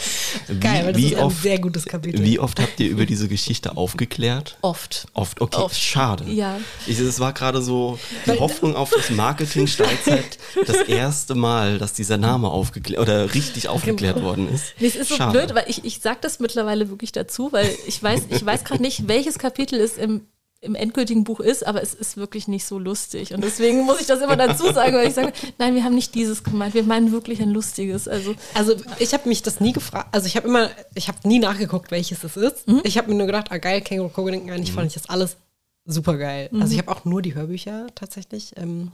Geil, 0.62 0.86
weil 0.86 0.94
das 0.94 1.02
wie 1.02 1.08
ist 1.08 1.18
ein 1.18 1.24
oft, 1.26 1.42
sehr 1.42 1.60
gutes 1.60 1.86
Kapitel. 1.86 2.24
Wie 2.24 2.40
oft 2.40 2.62
habt 2.62 2.80
ihr 2.80 2.90
über 2.90 3.06
diese 3.06 3.28
Geschichte 3.28 3.76
aufgeklärt? 3.76 4.58
Oft. 4.62 5.08
Oft. 5.14 5.42
Okay. 5.42 5.58
Oft. 5.58 5.78
Schade. 5.78 6.24
Ja. 6.30 6.58
es 6.88 7.20
war 7.20 7.34
gerade 7.34 7.62
so 7.62 8.00
die 8.26 8.40
Hoffnung 8.40 8.78
auf 8.78 8.92
das 8.92 9.10
Marketing 9.10 9.68
steigt 9.68 10.08
halt 10.08 10.38
das 10.68 10.78
erste 10.84 11.36
Mal, 11.36 11.80
dass 11.80 11.92
dieser 11.92 12.18
Name 12.18 12.50
aufgeklärt 12.50 13.02
oder 13.02 13.34
richtig 13.34 13.68
aufgeklärt 13.68 13.97
genau. 13.98 14.22
worden 14.22 14.50
ist. 14.50 14.74
Nee, 14.80 14.88
es 14.88 14.96
ist 14.96 15.10
so 15.10 15.16
Schade. 15.16 15.38
blöd, 15.38 15.56
weil 15.56 15.66
ich, 15.68 15.84
ich 15.86 16.00
sage 16.00 16.20
das 16.22 16.40
mittlerweile 16.40 16.90
wirklich 16.90 17.12
dazu, 17.12 17.52
weil 17.52 17.70
ich 17.88 18.02
weiß, 18.02 18.28
ich 18.30 18.46
weiß 18.46 18.64
gerade 18.64 18.82
nicht, 18.82 19.08
welches 19.08 19.40
Kapitel 19.40 19.80
es 19.80 19.98
im, 19.98 20.28
im 20.62 20.76
endgültigen 20.76 21.24
Buch 21.24 21.40
ist, 21.40 21.66
aber 21.66 21.82
es 21.82 21.94
ist 21.94 22.18
wirklich 22.18 22.48
nicht 22.48 22.66
so 22.66 22.80
lustig. 22.80 23.34
Und 23.34 23.44
deswegen 23.44 23.86
muss 23.86 24.02
ich 24.02 24.08
das 24.08 24.22
immer 24.22 24.36
dazu 24.36 24.72
sagen, 24.74 24.96
weil 24.96 25.08
ich 25.08 25.14
sage, 25.14 25.34
nein, 25.60 25.76
wir 25.76 25.84
haben 25.84 25.96
nicht 25.96 26.16
dieses 26.16 26.44
gemeint, 26.44 26.74
wir 26.74 26.84
meinen 26.84 27.12
wirklich 27.12 27.42
ein 27.42 27.52
lustiges. 27.52 28.08
Also, 28.08 28.36
also 28.54 28.76
ich 29.00 29.14
habe 29.14 29.30
mich 29.30 29.44
das 29.44 29.60
nie 29.60 29.74
gefragt, 29.74 30.10
also 30.12 30.26
ich 30.28 30.36
habe 30.36 30.48
immer, 30.48 30.70
ich 30.96 31.08
habe 31.08 31.20
nie 31.28 31.40
nachgeguckt, 31.40 31.92
welches 31.92 32.24
es 32.24 32.38
ist. 32.38 32.68
Mhm. 32.68 32.82
Ich 32.84 32.98
habe 32.98 33.10
mir 33.10 33.16
nur 33.16 33.28
gedacht, 33.28 33.48
ah 33.52 33.58
geil, 33.58 33.82
Känguru 33.82 34.10
Kogedenken, 34.10 34.52
eigentlich 34.52 34.72
mhm. 34.72 34.76
fand 34.76 34.88
ich 34.88 34.94
das 34.96 35.10
alles 35.10 35.38
super 35.86 36.18
geil. 36.18 36.50
Mhm. 36.52 36.62
Also 36.62 36.74
ich 36.74 36.80
habe 36.80 36.92
auch 36.92 37.06
nur 37.06 37.22
die 37.22 37.36
Hörbücher 37.36 37.88
tatsächlich 37.96 38.54
ähm, 38.58 38.92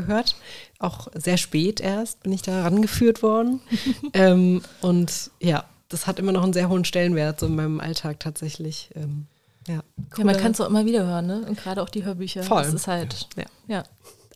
gehört. 0.00 0.36
Auch 0.78 1.08
sehr 1.14 1.36
spät 1.36 1.80
erst 1.80 2.22
bin 2.22 2.32
ich 2.32 2.42
da 2.42 2.62
rangeführt 2.62 3.22
worden. 3.22 3.60
ähm, 4.12 4.62
und 4.80 5.30
ja, 5.40 5.64
das 5.88 6.06
hat 6.06 6.18
immer 6.18 6.32
noch 6.32 6.42
einen 6.42 6.52
sehr 6.52 6.68
hohen 6.68 6.84
Stellenwert 6.84 7.40
so 7.40 7.46
in 7.46 7.56
meinem 7.56 7.80
Alltag 7.80 8.20
tatsächlich. 8.20 8.90
Ähm, 8.94 9.26
ja, 9.66 9.82
ja, 10.16 10.24
man 10.24 10.36
kann 10.36 10.52
es 10.52 10.60
auch 10.60 10.68
immer 10.68 10.86
wieder 10.86 11.04
hören, 11.04 11.26
ne? 11.26 11.44
Und 11.46 11.58
gerade 11.58 11.82
auch 11.82 11.90
die 11.90 12.04
Hörbücher. 12.04 12.42
Voll. 12.42 12.62
Das 12.62 12.72
ist 12.72 12.88
halt, 12.88 13.28
ja. 13.36 13.44
ja. 13.66 13.84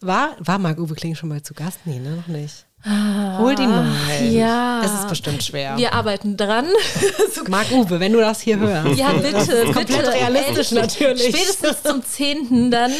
War, 0.00 0.36
war 0.40 0.58
Marc-Uwe 0.58 0.94
Kling 0.94 1.14
schon 1.14 1.28
mal 1.28 1.42
zu 1.42 1.54
Gast? 1.54 1.80
Nee, 1.84 1.98
ne, 1.98 2.16
noch 2.16 2.26
nicht. 2.26 2.66
Ah, 2.84 3.38
Hol 3.38 3.54
die 3.54 3.66
mal. 3.66 3.86
Ja. 4.30 4.82
Es 4.84 4.92
ist 4.92 5.08
bestimmt 5.08 5.42
schwer. 5.42 5.76
Wir 5.76 5.92
arbeiten 5.94 6.36
dran. 6.36 6.66
Marc-Uwe, 7.48 8.00
wenn 8.00 8.12
du 8.12 8.18
das 8.18 8.40
hier 8.40 8.58
hörst. 8.58 8.98
Ja, 8.98 9.12
bitte. 9.12 9.64
Komplett 9.72 10.08
realistisch 10.08 10.72
natürlich. 10.72 11.28
Spätestens 11.28 11.82
zum 11.82 12.02
10. 12.04 12.70
dann. 12.70 12.90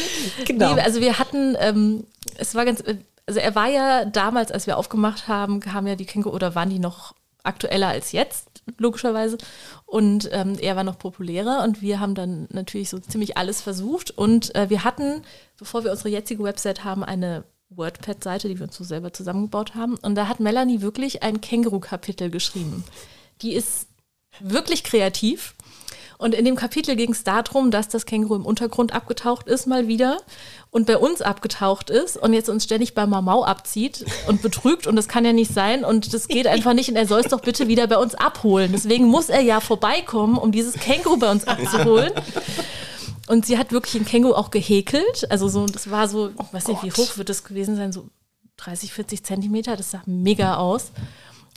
Genau. 0.45 0.73
Also 0.75 1.01
wir 1.01 1.19
hatten, 1.19 1.57
ähm, 1.59 2.05
es 2.37 2.55
war 2.55 2.63
ganz, 2.65 2.81
also 3.25 3.39
er 3.39 3.55
war 3.55 3.67
ja 3.67 4.05
damals, 4.05 4.51
als 4.51 4.67
wir 4.67 4.77
aufgemacht 4.77 5.27
haben, 5.27 5.59
kamen 5.59 5.87
ja 5.87 5.95
die 5.95 6.05
Känguru, 6.05 6.33
oder 6.33 6.55
waren 6.55 6.69
die 6.69 6.79
noch 6.79 7.13
aktueller 7.43 7.89
als 7.89 8.13
jetzt, 8.13 8.47
logischerweise. 8.77 9.37
Und 9.85 10.29
ähm, 10.31 10.57
er 10.59 10.77
war 10.77 10.85
noch 10.85 10.97
populärer 10.97 11.61
und 11.63 11.81
wir 11.81 11.99
haben 11.99 12.15
dann 12.15 12.47
natürlich 12.51 12.89
so 12.89 12.99
ziemlich 12.99 13.37
alles 13.37 13.61
versucht. 13.61 14.11
Und 14.11 14.55
äh, 14.55 14.69
wir 14.69 14.85
hatten, 14.85 15.23
bevor 15.57 15.83
wir 15.83 15.91
unsere 15.91 16.09
jetzige 16.09 16.41
Website 16.43 16.85
haben, 16.85 17.03
eine 17.03 17.43
WordPad-Seite, 17.75 18.47
die 18.47 18.59
wir 18.59 18.65
uns 18.67 18.75
so 18.75 18.83
selber 18.83 19.13
zusammengebaut 19.13 19.75
haben. 19.75 19.97
Und 20.01 20.15
da 20.15 20.27
hat 20.27 20.39
Melanie 20.39 20.81
wirklich 20.81 21.23
ein 21.23 21.41
Känguru-Kapitel 21.41 22.29
geschrieben. 22.29 22.83
Die 23.41 23.53
ist 23.53 23.87
wirklich 24.39 24.83
kreativ. 24.83 25.53
Und 26.17 26.33
in 26.33 26.45
dem 26.45 26.55
Kapitel 26.55 26.95
ging 26.95 27.11
es 27.11 27.23
darum, 27.23 27.69
dass 27.69 27.89
das 27.89 28.05
Känguru 28.05 28.35
im 28.35 28.45
Untergrund 28.45 28.93
abgetaucht 28.93 29.47
ist, 29.47 29.67
mal 29.67 29.87
wieder, 29.87 30.19
und 30.71 30.87
bei 30.87 30.97
uns 30.97 31.21
abgetaucht 31.21 31.89
ist 31.89 32.15
und 32.15 32.33
jetzt 32.33 32.49
uns 32.49 32.63
ständig 32.63 32.95
bei 32.95 33.05
Mamau 33.05 33.43
abzieht 33.43 34.05
und 34.27 34.41
betrügt. 34.41 34.87
Und 34.87 34.95
das 34.95 35.07
kann 35.07 35.25
ja 35.25 35.33
nicht 35.33 35.53
sein. 35.53 35.83
Und 35.83 36.13
das 36.13 36.27
geht 36.27 36.47
einfach 36.47 36.73
nicht. 36.73 36.89
Und 36.89 36.95
er 36.95 37.07
soll 37.07 37.19
es 37.19 37.27
doch 37.27 37.41
bitte 37.41 37.67
wieder 37.67 37.87
bei 37.87 37.97
uns 37.97 38.15
abholen. 38.15 38.71
Deswegen 38.71 39.05
muss 39.05 39.29
er 39.29 39.41
ja 39.41 39.59
vorbeikommen, 39.59 40.37
um 40.37 40.51
dieses 40.51 40.75
Känguru 40.75 41.17
bei 41.17 41.29
uns 41.29 41.45
abzuholen. 41.45 42.11
Und 43.27 43.45
sie 43.45 43.57
hat 43.57 43.71
wirklich 43.71 43.95
ein 43.95 44.05
Känguru 44.05 44.33
auch 44.33 44.51
gehäkelt. 44.51 45.29
Also 45.31 45.47
so, 45.47 45.65
das 45.65 45.89
war 45.89 46.07
so, 46.07 46.29
ich 46.29 46.53
weiß 46.53 46.67
nicht, 46.67 46.83
wie 46.83 46.91
hoch 46.91 47.17
wird 47.17 47.29
das 47.29 47.43
gewesen 47.43 47.75
sein, 47.75 47.91
so 47.91 48.09
30, 48.57 48.93
40 48.93 49.23
Zentimeter. 49.23 49.77
Das 49.77 49.91
sah 49.91 50.01
mega 50.05 50.57
aus. 50.57 50.91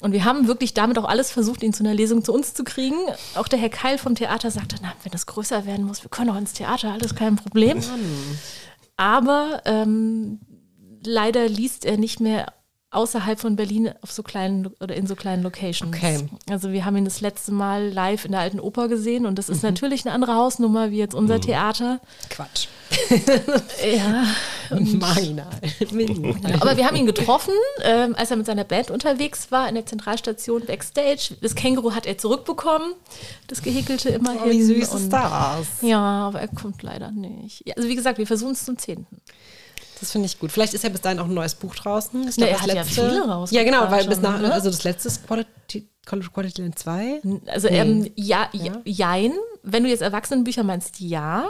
Und 0.02 0.12
wir 0.12 0.24
haben 0.24 0.46
wirklich 0.46 0.74
damit 0.74 0.98
auch 0.98 1.06
alles 1.06 1.30
versucht, 1.32 1.62
ihn 1.62 1.72
zu 1.72 1.82
einer 1.82 1.94
Lesung 1.94 2.22
zu 2.22 2.32
uns 2.32 2.54
zu 2.54 2.64
kriegen. 2.64 2.96
Auch 3.34 3.48
der 3.48 3.58
Herr 3.58 3.70
Keil 3.70 3.98
vom 3.98 4.14
Theater 4.14 4.50
sagte, 4.50 4.76
na, 4.82 4.92
wenn 5.02 5.12
das 5.12 5.26
größer 5.26 5.64
werden 5.64 5.86
muss, 5.86 6.02
wir 6.02 6.10
können 6.10 6.30
auch 6.30 6.36
ins 6.36 6.52
Theater, 6.52 6.92
alles 6.92 7.14
kein 7.14 7.36
Problem. 7.36 7.80
Aber 8.96 9.62
ähm, 9.64 10.40
leider 11.04 11.48
liest 11.48 11.84
er 11.84 11.96
nicht 11.96 12.20
mehr 12.20 12.52
außerhalb 12.96 13.38
von 13.38 13.56
Berlin 13.56 13.92
auf 14.02 14.10
so 14.10 14.22
kleinen 14.22 14.68
oder 14.80 14.94
in 14.96 15.06
so 15.06 15.14
kleinen 15.14 15.42
Locations. 15.42 15.94
Okay. 15.94 16.26
Also 16.50 16.72
wir 16.72 16.84
haben 16.84 16.96
ihn 16.96 17.04
das 17.04 17.20
letzte 17.20 17.52
Mal 17.52 17.88
live 17.88 18.24
in 18.24 18.32
der 18.32 18.40
alten 18.40 18.58
Oper 18.58 18.88
gesehen 18.88 19.26
und 19.26 19.38
das 19.38 19.48
ist 19.48 19.62
mhm. 19.62 19.70
natürlich 19.70 20.04
eine 20.04 20.14
andere 20.14 20.34
Hausnummer 20.34 20.90
wie 20.90 20.98
jetzt 20.98 21.14
unser 21.14 21.36
mhm. 21.36 21.42
Theater. 21.42 22.00
Quatsch. 22.30 22.68
ja. 23.96 24.24
Marginal. 24.70 25.50
Aber 26.60 26.76
wir 26.76 26.86
haben 26.86 26.96
ihn 26.96 27.06
getroffen, 27.06 27.54
ähm, 27.82 28.14
als 28.16 28.30
er 28.30 28.36
mit 28.36 28.46
seiner 28.46 28.64
Band 28.64 28.90
unterwegs 28.90 29.50
war 29.50 29.68
in 29.68 29.74
der 29.74 29.86
Zentralstation 29.86 30.64
Backstage. 30.64 31.36
Das 31.40 31.54
Känguru 31.54 31.94
hat 31.94 32.06
er 32.06 32.18
zurückbekommen, 32.18 32.94
das 33.46 33.62
gehäkelte 33.62 34.10
immerhin. 34.10 34.40
Oh, 34.44 34.50
wie 34.50 34.62
süß 34.62 34.94
ist 34.94 35.12
das? 35.12 35.66
Ja, 35.82 36.28
aber 36.28 36.40
er 36.40 36.48
kommt 36.48 36.82
leider 36.82 37.10
nicht. 37.10 37.64
Also 37.76 37.88
wie 37.88 37.96
gesagt, 37.96 38.18
wir 38.18 38.26
versuchen 38.26 38.52
es 38.52 38.64
zum 38.64 38.78
10. 38.78 39.06
Das 40.00 40.12
finde 40.12 40.26
ich 40.26 40.38
gut. 40.38 40.52
Vielleicht 40.52 40.74
ist 40.74 40.84
ja 40.84 40.90
bis 40.90 41.00
dahin 41.00 41.18
auch 41.18 41.24
ein 41.24 41.34
neues 41.34 41.54
Buch 41.54 41.74
draußen. 41.74 42.28
Ich 42.28 42.36
nee, 42.36 42.48
er 42.48 42.60
hat 42.60 42.66
letzte, 42.66 43.00
ja 43.00 43.08
viele 43.08 43.28
raus. 43.28 43.50
Ja, 43.50 43.64
genau, 43.64 43.90
weil 43.90 44.06
bis 44.06 44.20
nach, 44.20 44.40
ne? 44.40 44.52
also 44.52 44.70
das 44.70 44.84
letzte 44.84 45.08
ist 45.08 45.26
Quality, 45.26 45.88
Quality 46.04 46.62
Land 46.62 46.78
2. 46.78 47.22
Also 47.46 47.68
nee. 47.68 47.78
ähm, 47.78 48.10
ja, 48.14 48.48
ja, 48.52 48.80
jein. 48.84 49.32
Wenn 49.62 49.84
du 49.84 49.88
jetzt 49.88 50.02
Erwachsenenbücher 50.02 50.64
meinst, 50.64 51.00
ja. 51.00 51.48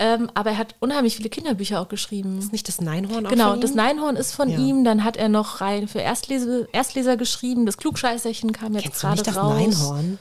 Ähm, 0.00 0.30
aber 0.34 0.50
er 0.50 0.58
hat 0.58 0.74
unheimlich 0.80 1.16
viele 1.16 1.28
Kinderbücher 1.28 1.80
auch 1.80 1.88
geschrieben. 1.88 2.38
Ist 2.38 2.52
nicht 2.52 2.68
das 2.68 2.80
Neinhorn 2.80 3.26
auch 3.26 3.30
Genau, 3.30 3.50
von 3.50 3.60
das 3.60 3.74
Neinhorn 3.74 4.16
ist 4.16 4.34
von 4.34 4.48
ja. 4.48 4.58
ihm. 4.58 4.84
Dann 4.84 5.04
hat 5.04 5.16
er 5.16 5.28
noch 5.28 5.60
rein 5.60 5.86
für 5.86 6.00
Erstleser, 6.00 6.66
Erstleser 6.72 7.16
geschrieben. 7.16 7.64
Das 7.64 7.76
Klugscheißerchen 7.76 8.52
kam 8.52 8.74
jetzt 8.74 9.00
gerade 9.00 9.24
raus. 9.24 9.24
das 9.24 9.36
Neinhorn? 9.36 10.18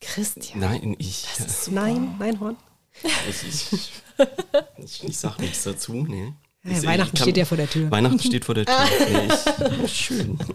Christian. 0.00 0.60
Nein, 0.60 0.96
ich. 0.98 1.26
Nein, 1.70 2.16
Neinhorn? 2.18 2.56
Ich, 3.28 3.72
ich, 3.72 3.92
ich, 4.78 5.04
ich 5.04 5.18
sag 5.18 5.38
nichts 5.38 5.62
dazu, 5.64 5.92
nee. 6.08 6.32
Ja, 6.64 6.72
Ich- 6.72 6.86
Weihnachten 6.86 7.14
ich 7.14 7.20
kann- 7.20 7.22
steht 7.24 7.36
ja 7.38 7.44
vor 7.44 7.56
der 7.56 7.68
Tür. 7.70 7.90
Weihnachten 7.90 8.18
steht 8.20 8.44
vor 8.44 8.54
der 8.54 8.66
Tür. 8.66 8.74
Nee, 9.10 9.28
ich, 9.84 9.92
schön. 9.96 10.38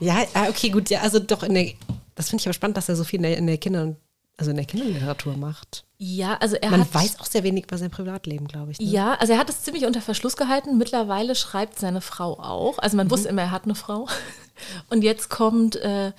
Ja, 0.00 0.24
ah, 0.34 0.48
okay, 0.48 0.70
gut, 0.70 0.90
ja, 0.90 1.00
also 1.00 1.18
doch 1.18 1.42
in 1.42 1.54
der, 1.54 1.72
das 2.14 2.28
finde 2.28 2.42
ich 2.42 2.46
aber 2.46 2.52
spannend, 2.54 2.76
dass 2.76 2.88
er 2.88 2.96
so 2.96 3.04
viel 3.04 3.18
in 3.18 3.22
der, 3.22 3.36
in 3.36 3.46
der 3.46 3.58
Kinder, 3.58 3.94
also 4.36 4.50
in 4.50 4.56
der 4.56 4.66
Kinderliteratur 4.66 5.36
macht. 5.36 5.84
Ja, 5.98 6.36
also 6.38 6.56
er 6.56 6.70
Man 6.70 6.80
hat. 6.80 6.94
weiß 6.94 7.20
auch 7.20 7.26
sehr 7.26 7.42
wenig 7.44 7.64
über 7.64 7.78
sein 7.78 7.90
Privatleben, 7.90 8.46
glaube 8.48 8.72
ich. 8.72 8.78
Ne? 8.80 8.86
Ja, 8.86 9.14
also 9.14 9.32
er 9.32 9.38
hat 9.38 9.48
es 9.48 9.62
ziemlich 9.62 9.84
unter 9.86 10.00
Verschluss 10.00 10.36
gehalten. 10.36 10.78
Mittlerweile 10.78 11.34
schreibt 11.34 11.78
seine 11.78 12.00
Frau 12.00 12.38
auch. 12.38 12.78
Also 12.78 12.96
man 12.96 13.10
wusste 13.10 13.28
immer, 13.28 13.42
er 13.42 13.50
hat 13.50 13.64
eine 13.64 13.74
Frau. 13.74 14.08
Und 14.90 15.02
jetzt 15.02 15.28
kommt 15.30 15.76
äh, 15.76 16.12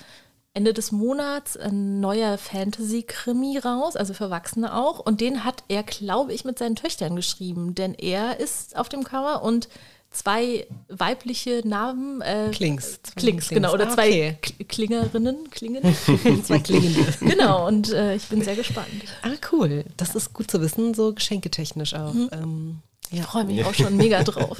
Ende 0.52 0.74
des 0.74 0.90
Monats 0.90 1.56
ein 1.56 2.00
neuer 2.00 2.36
Fantasy-Krimi 2.36 3.58
raus, 3.58 3.94
also 3.96 4.14
für 4.14 4.24
Erwachsene 4.24 4.74
auch. 4.74 4.98
Und 4.98 5.20
den 5.20 5.44
hat 5.44 5.62
er, 5.68 5.82
glaube 5.84 6.32
ich, 6.32 6.44
mit 6.44 6.58
seinen 6.58 6.74
Töchtern 6.76 7.14
geschrieben. 7.14 7.74
Denn 7.74 7.94
er 7.94 8.40
ist 8.40 8.76
auf 8.76 8.88
dem 8.88 9.04
Cover 9.04 9.42
und 9.42 9.68
zwei 10.10 10.66
weibliche 10.88 11.62
Namen. 11.64 12.20
Äh, 12.20 12.50
Klings. 12.52 12.98
Zwei 13.02 13.20
Klings, 13.20 13.48
genau. 13.48 13.72
Oder 13.72 13.88
Ah, 13.90 13.94
zwei 13.94 14.36
okay. 14.42 14.64
Klingerinnen, 14.64 15.50
Klingen. 15.50 15.82
Zwei 16.44 16.58
klingende. 16.58 17.06
genau, 17.20 17.68
und 17.68 17.92
äh, 17.92 18.16
ich 18.16 18.26
bin 18.26 18.42
sehr 18.42 18.56
gespannt. 18.56 18.88
Ah, 19.22 19.28
cool. 19.52 19.84
Das 19.96 20.16
ist 20.16 20.32
gut 20.32 20.50
zu 20.50 20.60
wissen, 20.60 20.94
so 20.94 21.14
geschenketechnisch 21.14 21.94
auch. 21.94 22.12
Ähm, 22.32 22.80
Ich 23.12 23.18
ja. 23.18 23.24
freue 23.24 23.44
mich 23.44 23.64
auch 23.64 23.74
schon 23.74 23.96
mega 23.96 24.24
drauf. 24.24 24.58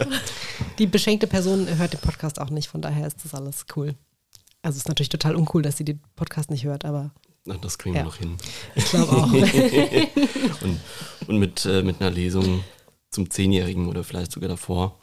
Die 0.79 0.87
beschenkte 0.87 1.26
Person 1.26 1.66
hört 1.79 1.94
den 1.94 2.00
Podcast 2.00 2.40
auch 2.40 2.50
nicht, 2.50 2.68
von 2.68 2.81
daher 2.81 3.09
ist 3.09 3.24
das 3.24 3.35
alles 3.35 3.66
cool. 3.74 3.96
Also 4.62 4.77
es 4.77 4.83
ist 4.83 4.88
natürlich 4.88 5.09
total 5.09 5.37
uncool, 5.37 5.62
dass 5.62 5.77
sie 5.79 5.85
den 5.85 6.01
Podcast 6.16 6.51
nicht 6.51 6.64
hört, 6.64 6.85
aber 6.85 7.12
Na, 7.46 7.57
das 7.57 7.79
kriegen 7.79 7.94
Ja. 7.96 8.03
wir 8.03 8.07
noch 8.07 8.16
hin. 8.16 8.37
ich 8.75 8.85
glaube 8.87 9.12
auch. 9.16 9.33
Und, 10.62 10.81
und 11.29 11.38
mit, 11.38 11.64
äh, 11.64 11.83
mit 11.83 12.01
einer 12.01 12.11
Lesung 12.11 12.62
zum 13.11 13.31
Zehnjährigen 13.31 13.88
oder 13.88 14.05
vielleicht 14.05 14.31
sogar 14.33 14.49
davor. 14.49 15.00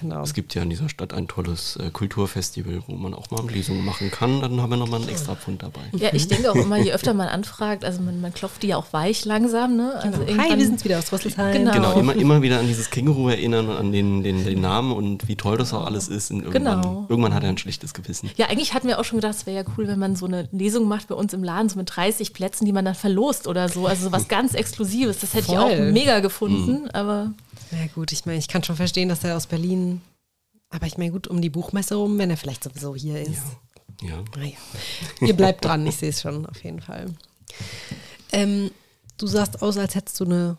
Genau. 0.00 0.22
Es 0.22 0.34
gibt 0.34 0.54
ja 0.54 0.62
in 0.62 0.70
dieser 0.70 0.88
Stadt 0.88 1.12
ein 1.14 1.28
tolles 1.28 1.76
äh, 1.76 1.90
Kulturfestival, 1.90 2.82
wo 2.86 2.94
man 2.96 3.14
auch 3.14 3.30
mal 3.30 3.48
Lesungen 3.50 3.84
machen 3.84 4.10
kann. 4.10 4.40
Dann 4.40 4.60
haben 4.60 4.70
wir 4.70 4.76
nochmal 4.76 5.00
einen 5.00 5.08
extra 5.08 5.36
Pfund 5.36 5.62
dabei. 5.62 5.80
Ja, 5.92 6.10
ich 6.12 6.26
denke 6.28 6.50
auch 6.50 6.56
immer, 6.56 6.76
je 6.78 6.92
öfter 6.92 7.14
man 7.20 7.28
anfragt, 7.28 7.84
also 7.84 8.02
man, 8.02 8.20
man 8.20 8.34
klopft 8.34 8.62
die 8.62 8.68
ja 8.68 8.76
auch 8.76 8.92
weich 8.92 9.24
langsam, 9.24 9.76
ne? 9.76 9.94
Also 10.02 10.18
Hi, 10.18 10.28
irgendwann- 10.30 10.58
wir 10.58 10.66
sind's 10.66 10.84
wieder 10.84 10.98
aus 10.98 11.12
Rüsselsheim. 11.12 11.52
Genau. 11.52 11.72
Genau, 11.72 11.92
immer, 12.00 12.14
immer 12.16 12.42
wieder 12.42 12.58
an 12.58 12.66
dieses 12.66 12.90
Känguru 12.90 13.28
erinnern 13.28 13.68
und 13.68 13.76
an 13.76 13.92
den, 13.92 14.22
den, 14.22 14.44
den 14.44 14.60
Namen 14.60 14.92
und 14.92 15.28
wie 15.28 15.36
toll 15.36 15.56
das 15.56 15.72
auch 15.72 15.86
alles 15.86 16.08
ist. 16.08 16.30
Und 16.30 16.42
irgendwann, 16.44 16.82
Genau. 16.82 17.06
irgendwann 17.08 17.34
hat 17.34 17.42
er 17.44 17.48
ein 17.50 17.58
schlechtes 17.58 17.94
Gewissen. 17.94 18.30
Ja, 18.36 18.46
eigentlich 18.48 18.74
hatten 18.74 18.88
wir 18.88 18.98
auch 18.98 19.04
schon 19.04 19.18
gedacht, 19.18 19.34
es 19.36 19.46
wäre 19.46 19.64
ja 19.64 19.72
cool, 19.76 19.86
wenn 19.88 19.98
man 19.98 20.16
so 20.16 20.26
eine 20.26 20.48
Lesung 20.52 20.88
macht 20.88 21.08
bei 21.08 21.14
uns 21.14 21.32
im 21.32 21.44
Laden, 21.44 21.68
so 21.68 21.78
mit 21.78 21.94
30 21.94 22.32
Plätzen, 22.32 22.64
die 22.64 22.72
man 22.72 22.84
dann 22.84 22.94
verlost 22.94 23.46
oder 23.46 23.68
so. 23.68 23.86
Also 23.86 24.04
so 24.06 24.12
was 24.12 24.28
ganz 24.28 24.54
Exklusives. 24.54 25.20
Das 25.20 25.34
hätte 25.34 25.52
ich 25.52 25.58
auch 25.58 25.68
Voll. 25.68 25.92
mega 25.92 26.20
gefunden, 26.20 26.90
aber 26.90 27.32
Ja 27.72 27.86
gut, 27.94 28.12
ich 28.12 28.26
meine, 28.26 28.38
ich 28.38 28.48
kann 28.48 28.64
schon 28.64 28.76
verstehen, 28.76 29.08
dass 29.08 29.22
er 29.24 29.36
aus 29.36 29.46
Berlin, 29.46 30.00
aber 30.70 30.86
ich 30.86 30.98
meine 30.98 31.12
gut, 31.12 31.28
um 31.28 31.40
die 31.40 31.50
Buchmesse 31.50 31.94
rum, 31.94 32.18
wenn 32.18 32.30
er 32.30 32.36
vielleicht 32.36 32.64
sowieso 32.64 32.94
hier 32.94 33.20
ist. 33.20 33.42
Ja. 34.02 34.24
Naja, 34.36 34.56
ihr 35.20 35.34
bleibt 35.36 35.64
dran, 35.64 35.86
ich 35.86 35.96
sehe 35.96 36.08
es 36.08 36.20
schon, 36.22 36.46
auf 36.46 36.62
jeden 36.64 36.80
Fall. 36.80 37.06
Ähm, 38.32 38.70
du 39.18 39.26
sahst 39.26 39.60
aus, 39.62 39.76
als 39.76 39.94
hättest 39.94 40.18
du 40.20 40.24
eine, 40.24 40.56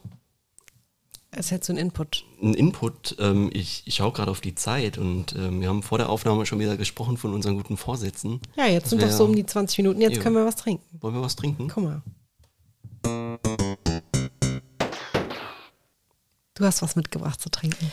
als 1.31 1.49
hättest 1.51 1.69
du 1.69 1.73
einen 1.73 1.87
Input. 1.87 2.23
Ein 2.41 2.53
Input, 2.53 3.15
ähm, 3.19 3.49
ich, 3.53 3.83
ich 3.85 3.95
schaue 3.95 4.11
gerade 4.11 4.29
auf 4.29 4.41
die 4.41 4.53
Zeit 4.55 4.97
und 4.97 5.33
ähm, 5.35 5.59
wir 5.61 5.69
haben 5.69 5.81
vor 5.81 5.97
der 5.97 6.09
Aufnahme 6.09 6.45
schon 6.45 6.59
wieder 6.59 6.77
gesprochen 6.77 7.17
von 7.17 7.33
unseren 7.33 7.55
guten 7.55 7.77
Vorsätzen. 7.77 8.41
Ja, 8.55 8.67
jetzt 8.67 8.89
sind 8.89 9.01
doch 9.01 9.09
so 9.09 9.25
um 9.25 9.35
die 9.35 9.45
20 9.45 9.79
Minuten, 9.79 10.01
jetzt 10.01 10.17
Ja. 10.17 10.21
können 10.23 10.35
wir 10.35 10.45
was 10.45 10.55
trinken. 10.57 10.85
Wollen 11.01 11.15
wir 11.15 11.21
was 11.21 11.35
trinken? 11.35 11.67
Guck 11.67 11.83
mal. 11.83 12.01
Du 16.61 16.67
hast 16.67 16.83
was 16.83 16.95
mitgebracht 16.95 17.41
zu 17.41 17.49
trinken. 17.49 17.91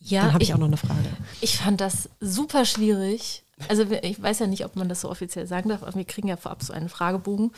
ja, 0.00 0.22
Dann 0.22 0.32
habe 0.32 0.42
ich 0.42 0.48
ich, 0.48 0.54
auch 0.54 0.58
noch 0.58 0.68
eine 0.68 0.78
Frage. 0.78 1.00
ich 1.42 1.58
fand 1.58 1.82
das 1.82 2.08
super 2.18 2.64
schwierig. 2.64 3.42
Also 3.68 3.84
ich 4.02 4.22
weiß 4.22 4.38
ja 4.38 4.46
nicht, 4.46 4.64
ob 4.64 4.74
man 4.74 4.88
das 4.88 5.02
so 5.02 5.10
offiziell 5.10 5.46
sagen 5.46 5.68
darf, 5.68 5.82
aber 5.82 5.94
wir 5.94 6.04
kriegen 6.06 6.28
ja 6.28 6.38
vorab 6.38 6.62
so 6.62 6.72
einen 6.72 6.88
Fragebogen. 6.88 7.52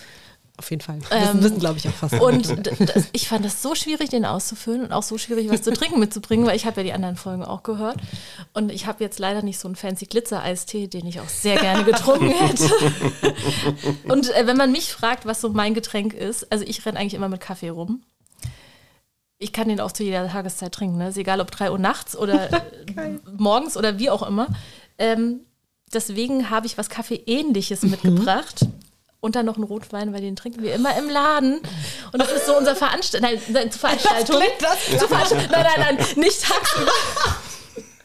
Auf 0.57 0.69
jeden 0.73 0.83
Fall. 0.83 0.99
Ähm, 1.13 1.23
wissen, 1.29 1.43
wissen 1.45 1.59
glaube 1.61 1.79
ich, 1.79 1.87
auch 1.87 1.93
fast. 1.93 2.15
Und 2.21 2.67
das, 2.81 3.05
ich 3.13 3.29
fand 3.29 3.45
das 3.45 3.63
so 3.63 3.77
schwierig, 3.77 4.11
den 4.11 4.25
auszufüllen 4.25 4.83
und 4.83 4.93
auch 4.93 5.05
so 5.05 5.17
schwierig, 5.17 5.49
was 5.49 5.63
zu 5.63 5.73
trinken 5.73 6.01
mitzubringen, 6.01 6.45
weil 6.45 6.57
ich 6.57 6.67
habe 6.67 6.81
ja 6.81 6.83
die 6.83 6.93
anderen 6.93 7.15
Folgen 7.15 7.45
auch 7.45 7.63
gehört. 7.63 7.99
Und 8.55 8.73
ich 8.73 8.87
habe 8.87 9.05
jetzt 9.05 9.21
leider 9.21 9.43
nicht 9.43 9.61
so 9.61 9.69
einen 9.69 9.77
fancy 9.77 10.07
Glitzer-Eistee, 10.07 10.89
den 10.89 11.07
ich 11.07 11.21
auch 11.21 11.29
sehr 11.29 11.61
gerne 11.61 11.85
getrunken 11.85 12.31
hätte. 12.31 12.69
Und 14.09 14.35
äh, 14.35 14.49
wenn 14.49 14.57
man 14.57 14.73
mich 14.73 14.93
fragt, 14.93 15.27
was 15.27 15.41
so 15.41 15.51
mein 15.51 15.75
Getränk 15.75 16.13
ist, 16.15 16.51
also 16.51 16.65
ich 16.67 16.85
renne 16.85 16.99
eigentlich 16.99 17.15
immer 17.15 17.29
mit 17.29 17.41
Kaffee 17.41 17.69
rum. 17.69 18.03
Ich 19.39 19.53
kann 19.53 19.69
den 19.69 19.81
auch 19.81 19.93
zu 19.93 20.03
jeder 20.03 20.29
Tageszeit 20.29 20.73
trinken, 20.73 20.99
ne? 20.99 21.09
ist 21.09 21.17
egal 21.17 21.41
ob 21.41 21.51
3 21.51 21.71
Uhr 21.71 21.79
nachts 21.79 22.17
oder 22.17 22.53
äh, 22.97 23.19
morgens 23.37 23.77
oder 23.77 23.99
wie 23.99 24.11
auch 24.11 24.27
immer. 24.27 24.49
Ähm, 24.99 25.41
deswegen 25.93 26.51
habe 26.51 26.67
ich 26.67 26.77
was 26.77 26.89
Kaffee-ähnliches 26.89 27.83
mitgebracht. 27.83 28.67
Und 29.21 29.35
dann 29.35 29.47
noch 29.47 29.57
einen 29.57 29.65
Rotwein, 29.65 30.13
weil 30.13 30.21
den 30.21 30.37
trinken 30.37 30.63
wir 30.63 30.73
immer 30.77 30.97
im 30.97 31.11
Laden. 31.11 31.61
Und 32.13 32.23
das 32.23 32.31
ist 32.31 32.47
so 32.47 32.57
unser 32.57 32.77
Veranstalt 32.77 33.21
nein, 33.21 33.41
nein, 33.49 33.69
zur 33.73 33.81
Veranstaltung. 33.81 34.41
Zur 34.97 35.09
Veranstaltung. 35.09 35.49
Nein, 35.51 35.67
nein, 35.77 35.97
nein, 35.97 36.07
nicht 36.17 36.41
tagsüber. 36.41 36.93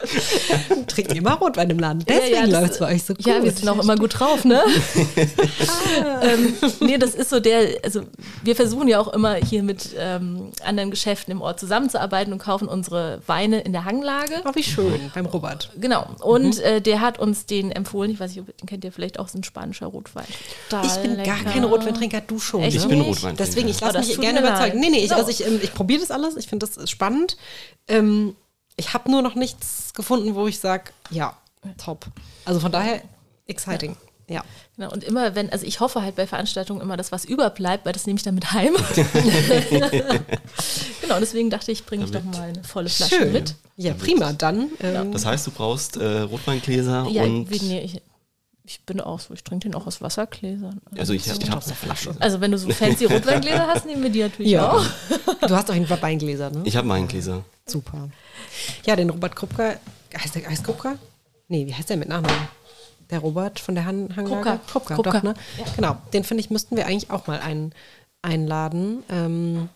Trinkt 0.88 1.12
ihr 1.12 1.18
immer 1.18 1.34
Rotwein 1.34 1.70
im 1.70 1.78
Laden. 1.78 2.04
Deswegen 2.06 2.34
Ja, 2.34 2.44
ja, 2.46 2.60
läuft 2.60 2.72
es 2.74 2.78
bei 2.78 2.94
euch 2.94 3.02
so 3.04 3.14
gut. 3.14 3.26
Ja, 3.26 3.42
wir 3.42 3.50
sind 3.52 3.68
auch 3.68 3.82
immer 3.82 3.96
gut 3.96 4.18
drauf, 4.18 4.44
ne? 4.44 4.62
ähm, 6.22 6.54
nee, 6.80 6.98
das 6.98 7.14
ist 7.14 7.30
so 7.30 7.40
der, 7.40 7.78
also 7.82 8.02
wir 8.42 8.56
versuchen 8.56 8.88
ja 8.88 9.00
auch 9.00 9.12
immer 9.12 9.34
hier 9.36 9.62
mit 9.62 9.90
ähm, 9.98 10.50
anderen 10.64 10.90
Geschäften 10.90 11.32
im 11.32 11.40
Ort 11.40 11.60
zusammenzuarbeiten 11.60 12.32
und 12.32 12.38
kaufen 12.38 12.68
unsere 12.68 13.20
Weine 13.26 13.60
in 13.60 13.72
der 13.72 13.84
Hanglage. 13.84 14.42
Oh, 14.44 14.50
wie 14.54 14.62
schön, 14.62 15.10
beim 15.14 15.26
Robert. 15.26 15.70
Genau. 15.80 16.06
Und 16.20 16.60
äh, 16.60 16.80
der 16.80 17.00
hat 17.00 17.18
uns 17.18 17.46
den 17.46 17.70
empfohlen. 17.70 18.10
Ich 18.10 18.20
weiß 18.20 18.30
nicht, 18.34 18.40
ob 18.40 18.56
den 18.56 18.66
kennt 18.66 18.84
ihr 18.84 18.92
vielleicht 18.92 19.18
auch, 19.18 19.26
ist 19.26 19.34
ein 19.34 19.44
spanischer 19.44 19.86
Rotwein. 19.86 20.24
Total 20.70 20.86
Ich 20.86 20.92
bin 21.02 21.16
gar 21.24 21.38
lecker. 21.38 21.50
kein 21.50 21.64
Rotweintrinker, 21.64 22.20
du 22.20 22.38
schon. 22.38 22.62
Echt 22.62 22.76
Ich 22.76 22.86
bin? 22.86 23.00
Rotweintrinker. 23.00 23.44
Deswegen, 23.44 23.68
ich 23.68 23.76
Oh, 23.82 23.86
lasse 23.86 23.98
das 23.98 24.08
mich 24.08 24.20
gerne 24.20 24.40
überzeugen. 24.40 24.80
leid. 24.80 24.90
Nee, 24.90 24.90
nee, 24.90 25.04
ich, 25.04 25.08
So. 25.10 25.16
also 25.16 25.30
ich, 25.30 25.46
ähm, 25.46 25.60
ich 25.62 25.72
probiere 25.74 26.00
das 26.00 26.10
alles. 26.10 26.36
Ich 26.36 26.46
finde 26.48 26.66
das 26.66 26.90
spannend. 26.90 27.36
Ähm, 27.88 28.34
ich 28.76 28.94
habe 28.94 29.10
nur 29.10 29.22
noch 29.22 29.34
nichts 29.34 29.92
gefunden, 29.94 30.34
wo 30.34 30.46
ich 30.46 30.58
sage, 30.58 30.92
ja, 31.10 31.36
top. 31.78 32.06
Also 32.44 32.60
von 32.60 32.72
daher, 32.72 33.02
exciting. 33.46 33.96
Ja. 34.28 34.42
Genau, 34.76 34.90
und 34.90 35.04
immer 35.04 35.34
wenn, 35.34 35.50
also 35.50 35.66
ich 35.66 35.80
hoffe 35.80 36.02
halt 36.02 36.16
bei 36.16 36.26
Veranstaltungen 36.26 36.80
immer, 36.80 36.96
dass 36.96 37.12
was 37.12 37.24
überbleibt, 37.24 37.84
weil 37.84 37.92
das 37.92 38.06
nehme 38.06 38.16
ich 38.16 38.22
dann 38.22 38.34
mit 38.34 38.52
heim. 38.52 38.74
genau, 41.00 41.20
deswegen 41.20 41.50
dachte 41.50 41.70
ich, 41.70 41.84
bringe 41.84 42.04
ich 42.04 42.10
doch 42.10 42.24
mal 42.24 42.40
eine 42.42 42.64
volle 42.64 42.88
Flasche 42.88 43.16
Schön. 43.16 43.32
mit. 43.32 43.54
Ja, 43.76 43.92
prima. 43.94 44.32
Dann, 44.32 44.70
ähm, 44.80 45.12
Das 45.12 45.26
heißt, 45.26 45.46
du 45.46 45.50
brauchst 45.50 45.96
äh, 45.98 46.20
Rotweingläser 46.20 47.06
Ja, 47.10 47.22
und. 47.24 47.50
wie, 47.50 47.60
nee, 47.60 47.80
ich, 47.80 48.00
ich 48.64 48.80
bin 48.86 49.00
auch 49.00 49.20
so, 49.20 49.34
ich 49.34 49.44
trinke 49.44 49.68
den 49.68 49.74
auch 49.74 49.86
aus 49.86 50.00
Wassergläsern. 50.00 50.80
Also 50.96 51.12
ich, 51.12 51.26
ich 51.26 51.50
habe 51.50 51.62
eine 51.64 51.74
Flasche. 51.74 52.16
Also 52.18 52.40
wenn 52.40 52.50
du 52.50 52.58
so 52.58 52.70
fancy 52.70 53.04
Rotweingläser 53.04 53.66
hast, 53.66 53.84
nehmen 53.84 54.02
wir 54.02 54.10
die 54.10 54.22
natürlich 54.22 54.52
ja. 54.52 54.72
auch. 54.72 54.86
Du 55.46 55.54
hast 55.54 55.70
auch 55.70 55.74
ein 55.74 55.88
Weingläser, 55.88 56.50
ne? 56.50 56.62
Ich 56.64 56.76
habe 56.76 56.88
Weingläser. 56.88 57.44
Super. 57.66 58.08
Ja, 58.86 58.96
den 58.96 59.10
Robert 59.10 59.36
Krupka, 59.36 59.74
heißt 60.16 60.34
der 60.34 60.48
heißt 60.48 60.64
Krupka? 60.64 60.96
Nee, 61.48 61.66
wie 61.66 61.74
heißt 61.74 61.90
der 61.90 61.96
mit 61.96 62.08
Nachnamen? 62.08 62.48
Der 63.10 63.18
Robert 63.18 63.60
von 63.60 63.74
der 63.74 63.84
Han 63.84 64.16
Hanglage? 64.16 64.42
Krupka. 64.42 64.60
Krupka, 64.66 64.94
Krupka. 64.94 65.10
doch, 65.12 65.22
ne? 65.22 65.34
Genau, 65.76 65.96
den 66.12 66.24
finde 66.24 66.40
ich, 66.42 66.50
müssten 66.50 66.76
wir 66.76 66.86
eigentlich 66.86 67.10
auch 67.10 67.26
mal 67.26 67.38
ein, 67.40 67.74
einladen. 68.22 69.02
Ähm, 69.10 69.68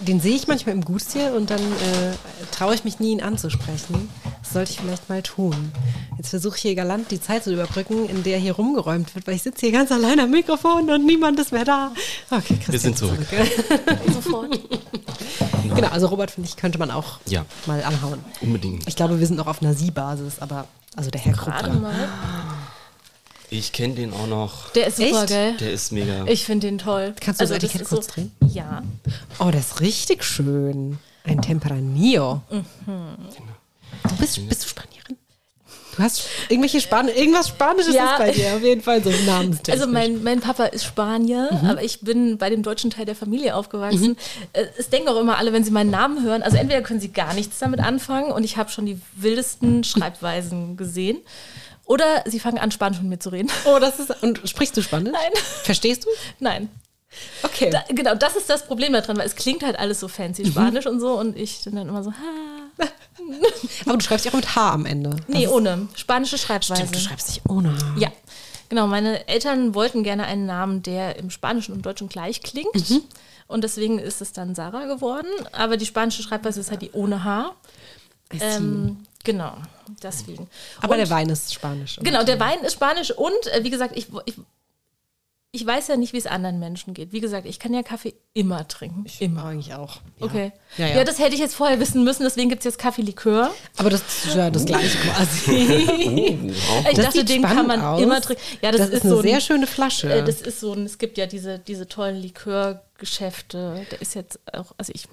den 0.00 0.20
sehe 0.20 0.34
ich 0.36 0.46
manchmal 0.48 0.74
im 0.74 0.84
Gustier 0.84 1.32
und 1.34 1.50
dann 1.50 1.60
äh, 1.60 2.14
traue 2.52 2.74
ich 2.74 2.84
mich 2.84 3.00
nie, 3.00 3.12
ihn 3.12 3.20
anzusprechen. 3.22 4.08
Das 4.42 4.52
sollte 4.52 4.72
ich 4.72 4.80
vielleicht 4.80 5.08
mal 5.08 5.22
tun. 5.22 5.72
Jetzt 6.16 6.30
versuche 6.30 6.56
ich 6.56 6.62
hier 6.62 6.74
galant 6.74 7.10
die 7.10 7.20
Zeit 7.20 7.44
zu 7.44 7.52
überbrücken, 7.52 8.08
in 8.08 8.22
der 8.22 8.38
hier 8.38 8.52
rumgeräumt 8.54 9.14
wird, 9.14 9.26
weil 9.26 9.34
ich 9.34 9.42
sitze 9.42 9.60
hier 9.66 9.72
ganz 9.72 9.92
allein 9.92 10.18
am 10.20 10.30
Mikrofon 10.30 10.88
und 10.90 11.04
niemand 11.06 11.38
ist 11.40 11.52
mehr 11.52 11.64
da. 11.64 11.92
Okay, 12.30 12.56
Christian 12.64 12.72
Wir 12.72 12.78
sind 12.80 12.92
ist 12.94 12.98
zurück. 12.98 13.26
Sofort. 14.14 14.58
Genau, 15.74 15.88
also 15.88 16.06
Robert, 16.06 16.30
finde 16.30 16.48
ich, 16.48 16.56
könnte 16.56 16.78
man 16.78 16.90
auch 16.90 17.18
Ja. 17.26 17.44
mal 17.66 17.82
anhauen. 17.84 18.20
Unbedingt. 18.40 18.88
Ich 18.88 18.96
glaube, 18.96 19.18
wir 19.20 19.26
sind 19.26 19.36
noch 19.36 19.46
auf 19.46 19.60
einer 19.62 19.74
Sie-Basis, 19.74 20.38
aber 20.40 20.66
also 20.96 21.10
der 21.10 21.20
Herr 21.20 21.32
Gerade 21.34 21.70
Krupka. 21.70 21.78
mal. 21.80 22.08
Ich 23.50 23.72
kenne 23.72 23.94
den 23.94 24.12
auch 24.12 24.26
noch. 24.26 24.70
Der 24.72 24.88
ist 24.88 24.98
super, 24.98 25.20
Echt? 25.20 25.28
gell? 25.28 25.56
Der 25.56 25.72
ist 25.72 25.90
mega. 25.92 26.24
Ich 26.26 26.44
finde 26.44 26.66
den 26.66 26.78
toll. 26.78 27.14
Kannst 27.20 27.40
du 27.40 27.44
das 27.44 27.50
das 27.58 27.64
Etikett 27.64 27.88
kurz 27.88 28.06
drehen? 28.08 28.30
Ja. 28.52 28.82
Oh, 29.38 29.50
der 29.50 29.60
ist 29.60 29.80
richtig 29.80 30.22
schön. 30.22 30.98
Ein 31.24 31.40
Tempranillo. 31.40 32.42
Mhm. 32.50 32.64
Du 34.08 34.16
bist, 34.18 34.48
bist 34.48 34.64
du 34.64 34.68
Spanierin? 34.68 35.16
Du 35.96 36.02
hast 36.04 36.28
irgendwelche 36.48 36.80
Span 36.80 37.08
irgendwas 37.08 37.48
Spanisches 37.48 37.94
Ja. 37.94 38.12
ist 38.12 38.18
bei 38.18 38.30
dir, 38.32 38.54
auf 38.54 38.62
jeden 38.62 38.82
Fall 38.82 39.02
so 39.02 39.10
namenstechnisch. 39.26 39.80
Also 39.82 39.92
mein, 39.92 40.22
mein 40.22 40.40
Papa 40.40 40.66
ist 40.66 40.84
Spanier, 40.84 41.48
Mhm. 41.50 41.68
aber 41.70 41.82
ich 41.82 42.00
bin 42.02 42.38
bei 42.38 42.50
dem 42.50 42.62
deutschen 42.62 42.90
Teil 42.90 43.04
der 43.06 43.16
Familie 43.16 43.56
aufgewachsen. 43.56 44.16
Äh, 44.52 44.66
Es 44.76 44.90
denken 44.90 45.08
auch 45.08 45.18
immer 45.18 45.38
alle, 45.38 45.52
wenn 45.52 45.64
sie 45.64 45.70
meinen 45.72 45.90
Namen 45.90 46.22
hören, 46.22 46.42
also 46.42 46.56
entweder 46.56 46.82
können 46.82 47.00
sie 47.00 47.08
gar 47.12 47.34
nichts 47.34 47.58
damit 47.58 47.80
anfangen 47.80 48.30
und 48.30 48.44
ich 48.44 48.56
habe 48.58 48.70
schon 48.70 48.86
die 48.86 49.00
wildesten 49.16 49.82
Schreibweisen 49.84 50.76
gesehen. 50.76 51.18
Oder 51.88 52.22
sie 52.26 52.38
fangen 52.38 52.58
an, 52.58 52.70
Spanisch 52.70 53.00
mit 53.00 53.08
mir 53.08 53.18
zu 53.18 53.30
reden. 53.30 53.50
Oh, 53.64 53.78
das 53.80 53.98
ist. 53.98 54.22
Und 54.22 54.40
sprichst 54.48 54.76
du 54.76 54.82
Spanisch? 54.82 55.12
Nein. 55.12 55.32
Verstehst 55.64 56.04
du? 56.04 56.08
Nein. 56.38 56.68
Okay. 57.42 57.70
Da, 57.70 57.82
genau, 57.88 58.14
das 58.14 58.36
ist 58.36 58.48
das 58.50 58.66
Problem 58.66 58.92
daran, 58.92 59.16
weil 59.16 59.26
es 59.26 59.34
klingt 59.34 59.62
halt 59.64 59.78
alles 59.78 59.98
so 59.98 60.06
fancy 60.06 60.44
Spanisch 60.46 60.86
und 60.86 61.00
so 61.00 61.18
und 61.18 61.36
ich 61.36 61.64
bin 61.64 61.74
dann 61.76 61.88
immer 61.88 62.04
so, 62.04 62.12
ha. 62.12 62.86
Aber 63.86 63.96
du 63.96 64.04
schreibst 64.04 64.26
ja 64.26 64.30
auch 64.32 64.36
mit 64.36 64.54
H 64.54 64.70
am 64.72 64.84
Ende. 64.86 65.16
Nee, 65.26 65.44
Das- 65.44 65.52
ohne. 65.52 65.88
Spanische 65.96 66.36
Schreibweise. 66.38 66.76
Stimmt, 66.82 66.94
du 66.94 67.00
schreibst 67.00 67.28
dich 67.30 67.40
ohne 67.48 67.72
H. 67.72 67.94
Ja, 67.98 68.12
genau. 68.68 68.86
Meine 68.86 69.26
Eltern 69.26 69.74
wollten 69.74 70.02
gerne 70.02 70.24
einen 70.26 70.44
Namen, 70.46 70.82
der 70.82 71.16
im 71.16 71.30
Spanischen 71.30 71.72
und 71.74 71.86
Deutschen 71.86 72.08
gleich 72.10 72.42
klingt. 72.42 72.90
Mhm. 72.90 73.00
Und 73.46 73.64
deswegen 73.64 73.98
ist 73.98 74.20
es 74.20 74.32
dann 74.32 74.54
Sarah 74.54 74.84
geworden. 74.84 75.28
Aber 75.52 75.78
die 75.78 75.86
spanische 75.86 76.22
Schreibweise 76.22 76.60
ist 76.60 76.70
halt 76.70 76.82
die 76.82 76.90
ohne 76.92 77.24
H. 77.24 77.52
Ähm, 78.40 78.98
genau, 79.24 79.56
deswegen. 80.02 80.48
Aber 80.80 80.92
und, 80.92 80.98
der 80.98 81.10
Wein 81.10 81.28
ist 81.28 81.52
Spanisch. 81.54 81.98
Genau, 82.02 82.22
der 82.24 82.38
Wein 82.40 82.60
ist 82.60 82.72
Spanisch 82.74 83.10
und 83.10 83.46
äh, 83.52 83.62
wie 83.64 83.70
gesagt, 83.70 83.96
ich, 83.96 84.06
ich, 84.26 84.34
ich 85.50 85.64
weiß 85.64 85.88
ja 85.88 85.96
nicht, 85.96 86.12
wie 86.12 86.18
es 86.18 86.26
anderen 86.26 86.58
Menschen 86.58 86.92
geht. 86.92 87.10
Wie 87.12 87.20
gesagt, 87.20 87.46
ich 87.46 87.58
kann 87.58 87.72
ja 87.72 87.82
Kaffee 87.82 88.14
immer 88.34 88.68
trinken. 88.68 89.06
immer. 89.18 89.46
Eigentlich 89.46 89.72
auch. 89.74 89.96
Ja. 90.18 90.26
Okay. 90.26 90.52
Ja, 90.76 90.86
Ja, 90.88 90.96
ja. 90.96 91.04
das 91.04 91.18
hätte 91.18 91.34
ich 91.34 91.40
jetzt 91.40 91.54
vorher 91.54 91.80
wissen 91.80 92.04
müssen, 92.04 92.22
deswegen 92.22 92.50
gibt 92.50 92.60
es 92.60 92.64
jetzt 92.66 92.78
Kaffee-Likör. 92.78 93.50
Aber 93.78 93.88
das 93.88 94.02
ist 94.26 94.34
ja 94.36 94.50
das 94.50 94.66
gleiche 94.66 94.98
quasi. 94.98 95.52
Oh, 96.70 96.88
Ich 96.90 96.96
Das 96.96 97.06
dachte, 97.06 97.24
den 97.24 97.40
kann 97.42 97.52
spannend 97.52 97.68
man 97.68 97.80
aus. 97.80 98.02
immer 98.02 98.20
trinken. 98.20 98.42
Ja, 98.60 98.72
das, 98.72 98.82
das, 98.82 98.90
ist 98.90 99.02
so 99.04 99.08
eine 99.08 99.18
ein- 99.20 99.22
sehr 99.22 99.40
schöne 99.40 99.66
Flasche. 99.66 100.12
Äh, 100.12 100.22
das 100.24 100.42
ist 100.42 100.60
so 100.60 100.72
ein, 100.74 100.84
es 100.84 100.98
gibt 100.98 101.16
ja 101.16 101.26
diese, 101.26 101.58
diese 101.58 101.88
tollen 101.88 102.16
Likörgeschäfte. 102.16 103.86
Der 103.90 104.00
ist 104.02 104.14
jetzt 104.14 104.38
auch, 104.52 104.72
also 104.76 104.92
ich 104.94 105.06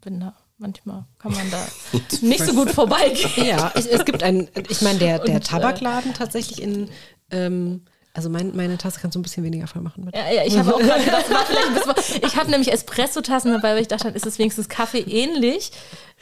bin 0.00 0.20
da, 0.20 0.34
manchmal 0.58 1.04
kann 1.18 1.32
man 1.32 1.50
da 1.50 1.66
nicht 2.20 2.44
so 2.44 2.52
gut 2.54 2.70
vorbeigehen. 2.70 3.46
ja, 3.46 3.72
ich, 3.76 3.90
es 3.92 4.04
gibt 4.04 4.22
einen, 4.22 4.48
ich 4.68 4.80
meine, 4.82 4.98
der, 4.98 5.18
der 5.18 5.36
Und, 5.36 5.40
äh, 5.42 5.46
Tabakladen 5.46 6.14
tatsächlich 6.14 6.62
in, 6.62 6.88
ähm, 7.30 7.82
also 8.14 8.30
mein, 8.30 8.56
meine 8.56 8.78
Tasse 8.78 8.98
kannst 8.98 9.14
du 9.14 9.18
ein 9.18 9.22
bisschen 9.22 9.44
weniger 9.44 9.66
voll 9.66 9.82
machen. 9.82 10.06
Bitte. 10.06 10.16
Ja, 10.18 10.32
ja, 10.32 10.42
ich 10.46 10.56
habe 10.56 10.74
auch 10.74 10.78
gerade 10.78 11.04
gedacht, 11.04 11.28
war 11.30 11.44
vielleicht 11.44 11.66
ein 11.66 11.94
bisschen, 11.94 12.22
ich 12.26 12.36
habe 12.36 12.50
nämlich 12.50 12.72
Espresso-Tassen 12.72 13.52
dabei, 13.52 13.74
weil 13.74 13.82
ich 13.82 13.88
dachte, 13.88 14.04
dann 14.04 14.14
ist 14.14 14.24
es 14.24 14.38
wenigstens 14.38 14.70
Kaffee 14.70 15.00
ähnlich. 15.00 15.70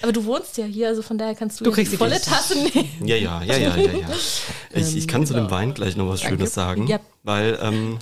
Aber 0.03 0.11
du 0.11 0.25
wohnst 0.25 0.59
ja 0.59 0.65
hier, 0.65 0.89
also 0.89 1.03
von 1.03 1.19
daher 1.19 1.37
kannst 1.37 1.61
du, 1.61 1.65
Du 1.65 1.71
die 1.71 1.85
volle. 1.87 2.21
Tasse 2.21 2.59
nehmen. 2.59 2.89
Ja, 3.05 3.15
ja, 3.15 3.43
ja, 3.45 3.57
ja, 3.57 3.77
ja, 3.77 3.93
ja. 3.93 4.09
Ich, 4.75 4.97
ich 4.97 5.07
kann 5.07 5.25
zu 5.25 5.35
dem 5.35 5.53
Wein 5.53 5.73
gleich 5.73 5.95
noch 5.95 6.09
was 6.09 6.21
Schönes 6.21 6.53
sagen, 6.53 6.89
Ja. 6.89 6.99
weil 7.23 7.57
ähm, 7.63 7.99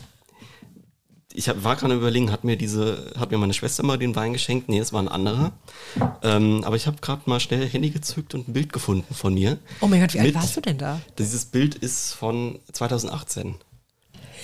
ich 1.35 1.49
hab, 1.49 1.64
war 1.64 1.77
gerade 1.77 1.95
überlegen, 1.95 2.31
hat 2.31 2.45
mir 2.45 2.57
diese, 2.57 3.12
hat 3.18 3.31
mir 3.31 3.38
meine 3.38 3.55
Schwester 3.55 3.83
mal 3.83 3.99
den 3.99 4.14
Wein 4.14 4.33
geschenkt? 4.33 4.68
Nee, 4.68 4.79
es 4.79 4.92
war 4.92 5.03
ein 5.03 5.09
anderer. 5.09 5.53
Ähm, 6.23 6.62
aber 6.64 6.77
ich 6.77 6.87
habe 6.87 6.99
gerade 7.01 7.23
mal 7.27 7.40
schnell 7.40 7.68
Handy 7.68 7.90
gezückt 7.90 8.35
und 8.35 8.49
ein 8.49 8.53
Bild 8.53 8.73
gefunden 8.73 9.14
von 9.14 9.35
mir. 9.35 9.59
Oh 9.81 9.87
mein 9.87 10.01
Gott, 10.01 10.14
wie 10.14 10.21
alt 10.21 10.35
warst 10.35 10.57
du 10.57 10.61
denn 10.61 10.79
da? 10.79 11.01
Dieses 11.18 11.45
Bild 11.47 11.75
ist 11.75 12.14
von 12.14 12.59
2018. 12.73 13.57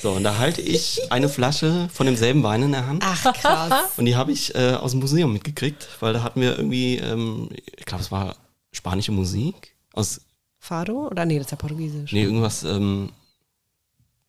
So, 0.01 0.12
und 0.12 0.22
da 0.22 0.38
halte 0.38 0.61
ich 0.61 1.11
eine 1.11 1.29
Flasche 1.29 1.88
von 1.92 2.07
demselben 2.07 2.42
Wein 2.42 2.62
in 2.62 2.72
der 2.72 2.87
Hand. 2.87 3.03
Ach, 3.05 3.33
krass. 3.33 3.72
Und 3.96 4.05
die 4.05 4.14
habe 4.14 4.31
ich 4.31 4.55
äh, 4.55 4.74
aus 4.74 4.92
dem 4.92 5.01
Museum 5.01 5.33
mitgekriegt, 5.33 5.88
weil 5.98 6.12
da 6.12 6.22
hatten 6.22 6.40
wir 6.40 6.57
irgendwie, 6.57 6.98
ähm, 6.98 7.48
ich 7.77 7.85
glaube, 7.85 8.05
es 8.05 8.12
war 8.12 8.37
spanische 8.70 9.11
Musik 9.11 9.74
aus, 9.92 10.20
Fado? 10.61 11.09
Oder 11.09 11.24
nee, 11.24 11.38
das 11.38 11.46
ist 11.46 11.51
ja 11.53 11.57
Portugiesisch. 11.57 12.12
nee, 12.12 12.22
irgendwas, 12.22 12.62
ähm, 12.64 13.11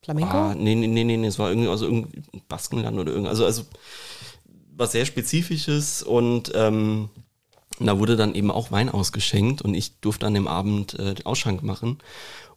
Flamenco? 0.02 0.30
ah, 0.36 0.54
nee, 0.56 0.74
nee, 0.74 0.86
nee, 0.86 1.04
nee, 1.04 1.26
es 1.26 1.38
war 1.38 1.50
irgendwie, 1.50 1.68
also 1.68 1.84
irgendwie 1.86 2.22
Baskenland 2.48 2.98
oder 2.98 3.12
irgend, 3.12 3.28
also, 3.28 3.44
also 3.44 3.62
was 4.76 4.92
sehr 4.92 5.04
Spezifisches 5.04 6.02
und 6.02 6.52
ähm, 6.54 7.10
da 7.78 7.98
wurde 7.98 8.16
dann 8.16 8.34
eben 8.34 8.50
auch 8.50 8.70
Wein 8.72 8.88
ausgeschenkt 8.88 9.62
und 9.62 9.74
ich 9.74 9.98
durfte 10.00 10.26
an 10.26 10.34
dem 10.34 10.48
Abend 10.48 10.98
äh, 10.98 11.14
den 11.14 11.26
Ausschank 11.26 11.62
machen. 11.62 11.98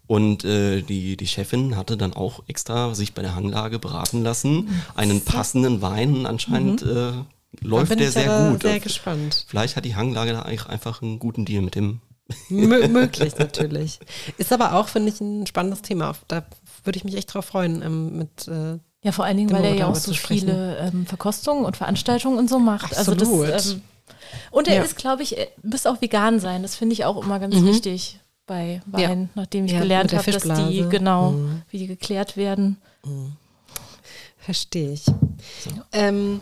Und 0.05 0.43
äh, 0.43 0.81
die, 0.81 1.15
die 1.15 1.27
Chefin 1.27 1.77
hatte 1.77 1.95
dann 1.95 2.11
auch 2.13 2.43
extra 2.47 2.93
sich 2.93 3.13
bei 3.13 3.21
der 3.21 3.35
Hanglage 3.35 3.79
beraten 3.79 4.21
lassen, 4.21 4.67
einen 4.95 5.21
passenden 5.21 5.81
Wein. 5.81 6.25
Anscheinend 6.25 6.81
äh, 6.81 6.85
Da 7.13 7.25
läuft 7.61 7.97
der 7.97 8.11
sehr 8.11 8.49
gut. 8.51 8.63
sehr 8.63 8.81
gespannt. 8.81 9.45
Vielleicht 9.47 9.77
hat 9.77 9.85
die 9.85 9.95
Hanglage 9.95 10.33
da 10.33 10.41
eigentlich 10.41 10.65
einfach 10.65 11.01
einen 11.01 11.19
guten 11.19 11.45
Deal 11.45 11.61
mit 11.61 11.75
dem. 11.75 12.01
Mö 12.49 12.85
möglich 12.89 13.37
natürlich. 13.37 13.99
Ist 14.37 14.51
aber 14.51 14.73
auch, 14.73 14.89
finde 14.89 15.09
ich, 15.09 15.21
ein 15.21 15.47
spannendes 15.47 15.81
Thema. 15.83 16.09
Auf- 16.09 16.25
Da 16.27 16.45
würde 16.83 16.97
ich 16.97 17.03
mich 17.03 17.15
echt 17.15 17.33
drauf 17.33 17.45
freuen, 17.45 17.81
ähm, 17.81 18.17
mit 18.17 18.47
äh, 18.47 18.77
Ja, 19.03 19.11
vor 19.11 19.25
allen 19.25 19.37
Dingen, 19.37 19.51
weil 19.51 19.63
er 19.65 19.75
ja 19.75 19.87
auch 19.87 19.95
so 19.95 20.13
viele 20.13 20.77
ähm, 20.77 21.05
Verkostungen 21.05 21.65
und 21.65 21.77
Veranstaltungen 21.77 22.37
und 22.37 22.49
so 22.49 22.59
macht. 22.59 22.95
Absolut. 22.97 23.21
Also 23.21 23.47
das, 23.47 23.71
ähm, 23.73 23.81
und 24.51 24.67
er 24.67 24.75
Ja. 24.75 24.81
ist, 24.83 24.95
glaube 24.97 25.23
ich, 25.23 25.37
er 25.37 25.47
müsste 25.61 25.89
auch 25.91 26.01
vegan 26.01 26.39
sein. 26.39 26.61
Das 26.61 26.75
finde 26.75 26.93
ich 26.93 27.05
auch 27.05 27.23
immer 27.23 27.39
ganz 27.39 27.55
wichtig 27.55 28.19
bei 28.45 28.81
Wein, 28.85 29.29
nachdem 29.35 29.65
ich 29.65 29.71
Mhm. 29.71 29.77
Ja, 29.77 29.81
gelernt 29.83 30.13
habe, 30.13 30.31
dass 30.31 30.43
die, 30.43 30.85
genau, 30.89 31.31
Mhm. 31.31 31.61
wie 31.69 31.77
die 31.77 31.87
geklärt 31.87 32.35
werden. 32.37 32.77
Verstehe 34.37 34.91
ich. 34.91 35.05
Ähm, 35.93 36.41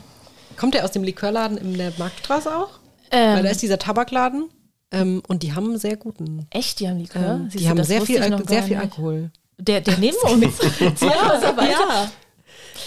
kommt 0.58 0.74
der 0.74 0.84
aus 0.86 0.92
dem 0.92 1.04
Likörladen 1.04 1.58
in 1.58 1.78
der 1.78 1.94
Marktstraße 1.98 2.56
auch? 2.56 2.80
Ähm, 3.12 3.36
Weil 3.38 3.44
da 3.44 3.50
ist 3.50 3.62
dieser 3.62 3.78
Tabakladen 3.78 4.50
ähm, 4.92 5.22
und 5.28 5.44
die 5.44 5.54
haben 5.54 5.66
einen 5.66 5.78
sehr 5.78 5.98
guten. 5.98 6.48
echt, 6.50 6.80
die 6.80 6.88
haben 6.90 6.98
Likör? 6.98 7.22
Ähm, 7.42 7.50
die 7.50 7.70
haben 7.70 7.84
sehr 7.84 8.02
viel, 8.02 8.22
sehr 8.48 8.64
viel. 8.64 8.78
Alkohol. 8.78 9.32
Der, 9.64 9.82
der 9.82 9.98
neben 9.98 10.18
uns. 10.18 10.60
Häuser 10.82 11.56
weiter. 11.56 12.12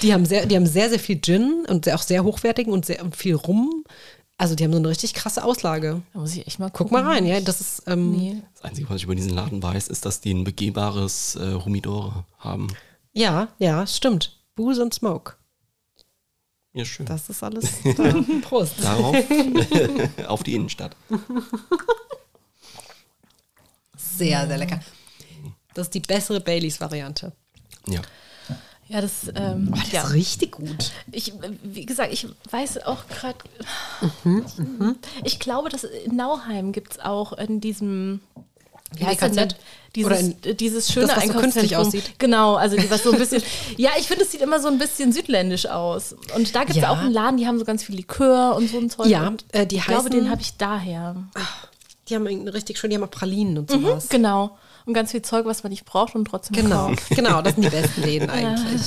Die 0.03 0.13
haben 0.13 0.27
sehr, 0.27 0.45
die 0.47 0.57
haben 0.57 0.67
sehr, 0.67 0.91
sehr 0.91 0.99
viel 0.99 1.21
Gin 1.21 1.65
und 1.69 1.85
sehr, 1.85 1.95
auch 1.95 2.03
sehr 2.03 2.25
hochwertigen 2.25 2.73
und 2.73 2.85
sehr 2.85 3.03
und 3.03 3.15
viel 3.17 3.37
Rum. 3.37 3.85
Also 4.37 4.57
die 4.57 4.65
haben 4.65 4.73
so 4.73 4.79
eine 4.79 4.89
richtig 4.89 5.15
krasse 5.15 5.45
Auslage. 5.45 6.03
Da 6.13 6.19
muss 6.19 6.35
ich 6.35 6.45
echt 6.47 6.59
mal 6.59 6.67
Guck 6.71 6.89
gucken. 6.89 7.05
mal 7.05 7.13
rein, 7.15 7.25
ja. 7.27 7.41
Das 7.41 7.61
ist 7.61 7.85
ähm, 7.87 8.11
Nee. 8.11 8.43
Das 8.55 8.65
Einzige, 8.65 8.91
was 8.91 8.97
ich 8.97 9.05
über 9.05 9.15
diesen 9.15 9.31
Laden 9.31 9.63
weiß, 9.63 9.87
ist, 9.87 10.05
dass 10.05 10.21
die 10.21 10.35
ein 10.35 10.43
begehbares 10.43 11.37
äh, 11.37 11.55
Humidore 11.65 12.25
haben. 12.39 12.67
ja, 13.13 13.49
ja, 13.59 13.87
stimmt. 13.87 14.37
Booze 14.57 14.83
and 14.83 14.93
Smoke. 14.93 15.35
Ja, 16.73 16.85
schön. 16.85 17.07
Das 17.07 17.29
ist 17.31 17.43
alles. 17.45 17.71
Da. 17.97 18.13
Prost. 18.43 18.83
Darauf 18.83 19.17
auf 20.27 20.43
die 20.43 20.55
Innenstadt. 20.55 20.97
Sehr, 23.97 24.47
sehr 24.49 24.59
lecker. 24.59 24.81
Das 25.75 25.87
ist 25.89 25.95
die 25.95 26.01
bessere 26.01 26.41
Baileys-Variante. 26.41 27.33
Ja. 27.89 28.01
Ja, 28.87 29.01
das, 29.01 29.13
ähm, 29.35 29.71
Oh, 29.73 29.77
das 29.79 29.93
ja. 29.93 30.03
ist 30.05 30.13
richtig 30.13 30.53
gut. 30.53 30.93
Ich, 31.11 31.33
wie 31.63 31.87
gesagt, 31.87 32.13
ich 32.13 32.27
weiß 32.51 32.83
auch 32.85 33.07
gerade. 33.09 33.39
Mhm, 34.25 34.97
Ich 35.25 35.39
glaube, 35.39 35.71
dass 35.71 35.85
in 35.85 36.17
Nauheim 36.17 36.73
gibt 36.73 36.93
es 36.93 37.01
auch 37.01 37.33
in 37.33 37.61
diesem. 37.61 38.21
Wie 38.97 39.05
heißt 39.07 39.23
denn? 39.23 39.49
Dieses, 39.97 40.07
Oder 40.11 40.21
in- 40.21 40.37
äh, 40.45 40.55
dieses 40.55 40.93
schöne 40.93 41.07
das, 41.07 41.17
was 41.17 41.27
so 41.29 41.33
künstlich 41.41 41.77
aussieht? 41.77 42.19
Genau, 42.19 42.55
also 42.57 42.77
die, 42.77 42.89
was 42.91 43.03
so 43.03 43.13
ein 43.13 43.19
bisschen. 43.19 43.43
ja, 43.77 43.91
ich 43.99 44.07
finde, 44.07 44.25
es 44.25 44.33
sieht 44.33 44.41
immer 44.43 44.61
so 44.61 44.69
ein 44.69 44.79
bisschen 44.79 45.13
südländisch 45.13 45.67
aus. 45.67 46.15
Und 46.37 46.55
da 46.55 46.61
gibt 46.61 46.73
es 46.73 46.77
Ja. 46.83 46.91
auch 46.91 46.99
einen 46.99 47.13
Laden, 47.13 47.37
die 47.39 47.47
haben 47.47 47.59
so 47.59 47.65
ganz 47.65 47.83
viel 47.85 47.97
Likör 47.97 48.55
und 48.55 48.69
so 48.69 48.79
ein 48.79 48.91
Zeug. 48.91 49.07
Ja, 49.07 49.29
und 49.29 49.45
äh, 49.53 49.67
die 49.67 49.77
ich 49.77 49.85
glaube, 49.87 50.09
heißen- 50.09 50.13
den 50.13 50.31
habe 50.31 50.43
ich 50.43 50.57
daher. 50.59 51.17
Die 52.09 52.15
haben 52.15 52.27
richtig 52.49 52.79
schön, 52.79 52.91
die 52.91 52.97
haben 52.97 53.05
auch 53.05 53.11
Pralinen 53.11 53.57
und 53.59 53.71
sowas. 53.71 54.09
Genau. 54.11 54.59
Und 54.87 54.93
ganz 54.95 55.13
viel 55.13 55.23
Zeug, 55.23 55.47
was 55.47 55.63
man 55.63 55.71
nicht 55.71 55.85
braucht 55.85 56.15
und 56.15 56.27
trotzdem 56.27 56.57
Genau, 56.57 56.89
kauft. 56.89 57.09
genau, 57.11 57.41
das 57.43 57.55
sind 57.55 57.65
die 57.65 57.71
besten 57.71 58.03
Läden 58.03 58.31
eigentlich. 58.31 58.83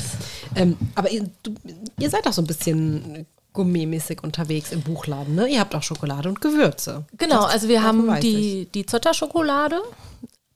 Ähm, 0.56 0.78
aber 0.96 1.10
ihr, 1.12 1.30
du, 1.44 1.56
ihr 2.00 2.10
seid 2.10 2.28
auch 2.28 2.34
so 2.34 2.42
ein 2.42 2.48
bisschen 2.48 3.26
gourmetmäßig 3.54 4.24
unterwegs 4.24 4.72
im 4.72 4.82
Buchladen, 4.82 5.34
ne? 5.34 5.48
Ihr 5.48 5.60
habt 5.60 5.74
auch 5.74 5.82
Schokolade 5.82 6.30
und 6.30 6.42
Gewürze. 6.42 7.06
Genau, 7.18 7.44
Das- 7.44 7.54
also 7.54 7.68
wir 7.68 7.82
haben 7.82 8.14
ich. 8.14 8.20
die, 8.20 8.68
die 8.74 8.86
Zotter-Schokolade 8.86 9.82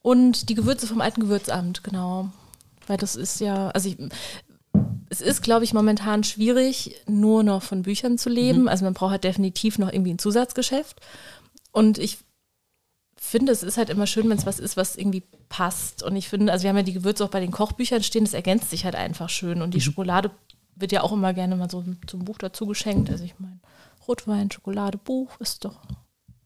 und 0.03 0.49
die 0.49 0.53
Gewürze 0.55 0.85
vom 0.85 1.01
alten 1.01 1.21
Gewürzamt, 1.21 1.83
genau. 1.83 2.29
Weil 2.87 2.97
das 2.97 3.15
ist 3.15 3.39
ja, 3.39 3.69
also 3.69 3.89
ich, 3.89 3.97
es 5.09 5.21
ist, 5.21 5.41
glaube 5.41 5.63
ich, 5.63 5.73
momentan 5.73 6.23
schwierig, 6.23 6.95
nur 7.07 7.43
noch 7.43 7.63
von 7.63 7.81
Büchern 7.81 8.17
zu 8.17 8.29
leben. 8.29 8.69
Also 8.69 8.85
man 8.85 8.93
braucht 8.93 9.11
halt 9.11 9.23
definitiv 9.23 9.77
noch 9.79 9.91
irgendwie 9.91 10.13
ein 10.13 10.19
Zusatzgeschäft. 10.19 10.99
Und 11.71 11.97
ich 11.97 12.19
finde, 13.31 13.51
es 13.51 13.63
ist 13.63 13.77
halt 13.77 13.89
immer 13.89 14.07
schön, 14.07 14.29
wenn 14.29 14.37
es 14.37 14.45
was 14.45 14.59
ist, 14.59 14.77
was 14.77 14.95
irgendwie 14.95 15.23
passt. 15.49 16.03
Und 16.03 16.15
ich 16.15 16.27
finde, 16.29 16.51
also 16.51 16.63
wir 16.63 16.69
haben 16.69 16.77
ja 16.77 16.83
die 16.83 16.93
Gewürze 16.93 17.23
auch 17.23 17.29
bei 17.29 17.39
den 17.39 17.51
Kochbüchern 17.51 18.03
stehen, 18.03 18.25
das 18.25 18.33
ergänzt 18.33 18.69
sich 18.69 18.85
halt 18.85 18.95
einfach 18.95 19.29
schön. 19.29 19.61
Und 19.61 19.73
die 19.73 19.81
Schokolade 19.81 20.31
wird 20.75 20.91
ja 20.91 21.01
auch 21.01 21.13
immer 21.13 21.33
gerne 21.33 21.55
mal 21.55 21.69
so 21.69 21.83
zum 22.07 22.25
Buch 22.25 22.37
dazu 22.37 22.67
geschenkt. 22.67 23.09
Also 23.09 23.23
ich 23.23 23.39
meine, 23.39 23.59
Rotwein, 24.07 24.51
Schokolade, 24.51 24.97
Buch 24.97 25.39
ist 25.39 25.63
doch 25.65 25.79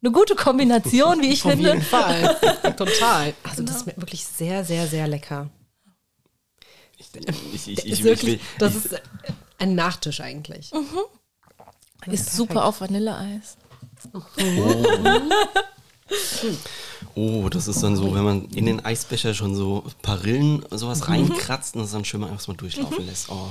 eine 0.01 0.11
gute 0.11 0.35
Kombination, 0.35 1.21
wie 1.21 1.29
ich 1.29 1.43
Auf 1.45 1.51
finde. 1.51 1.69
jeden 1.69 1.81
Fall. 1.81 2.37
Total. 2.77 3.33
Also 3.43 3.63
das 3.63 3.77
ist 3.77 3.87
wirklich 3.87 4.25
sehr, 4.25 4.63
sehr, 4.63 4.87
sehr 4.87 5.07
lecker. 5.07 5.49
Ich, 6.97 7.09
ich, 7.15 7.27
ich, 7.27 7.53
Ist 7.53 7.67
ich, 7.67 7.85
ich, 7.85 8.03
wirklich, 8.03 8.41
das 8.59 8.75
ich, 8.75 8.85
ist 8.85 9.01
ein 9.57 9.75
Nachtisch 9.75 10.21
eigentlich. 10.21 10.71
Ist 12.05 12.35
super 12.35 12.65
auf 12.65 12.81
Vanilleeis. 12.81 13.57
Oh, 14.13 14.21
das 17.49 17.67
ist 17.67 17.81
dann 17.83 17.95
so, 17.95 18.13
wenn 18.13 18.23
man 18.23 18.45
in 18.49 18.65
den 18.65 18.83
Eisbecher 18.83 19.33
schon 19.33 19.55
so 19.55 19.83
ein 19.85 19.91
paar 20.01 20.23
Rillen 20.23 20.61
und 20.63 20.71
Mhm. 20.71 20.77
sowas 20.77 21.07
reinkratzt 21.07 21.75
und 21.75 21.81
das 21.81 21.91
dann 21.91 22.05
schön 22.05 22.21
mal 22.21 22.29
erstmal 22.29 22.57
durchlaufen 22.57 23.05
lässt. 23.05 23.29
Oh. 23.29 23.49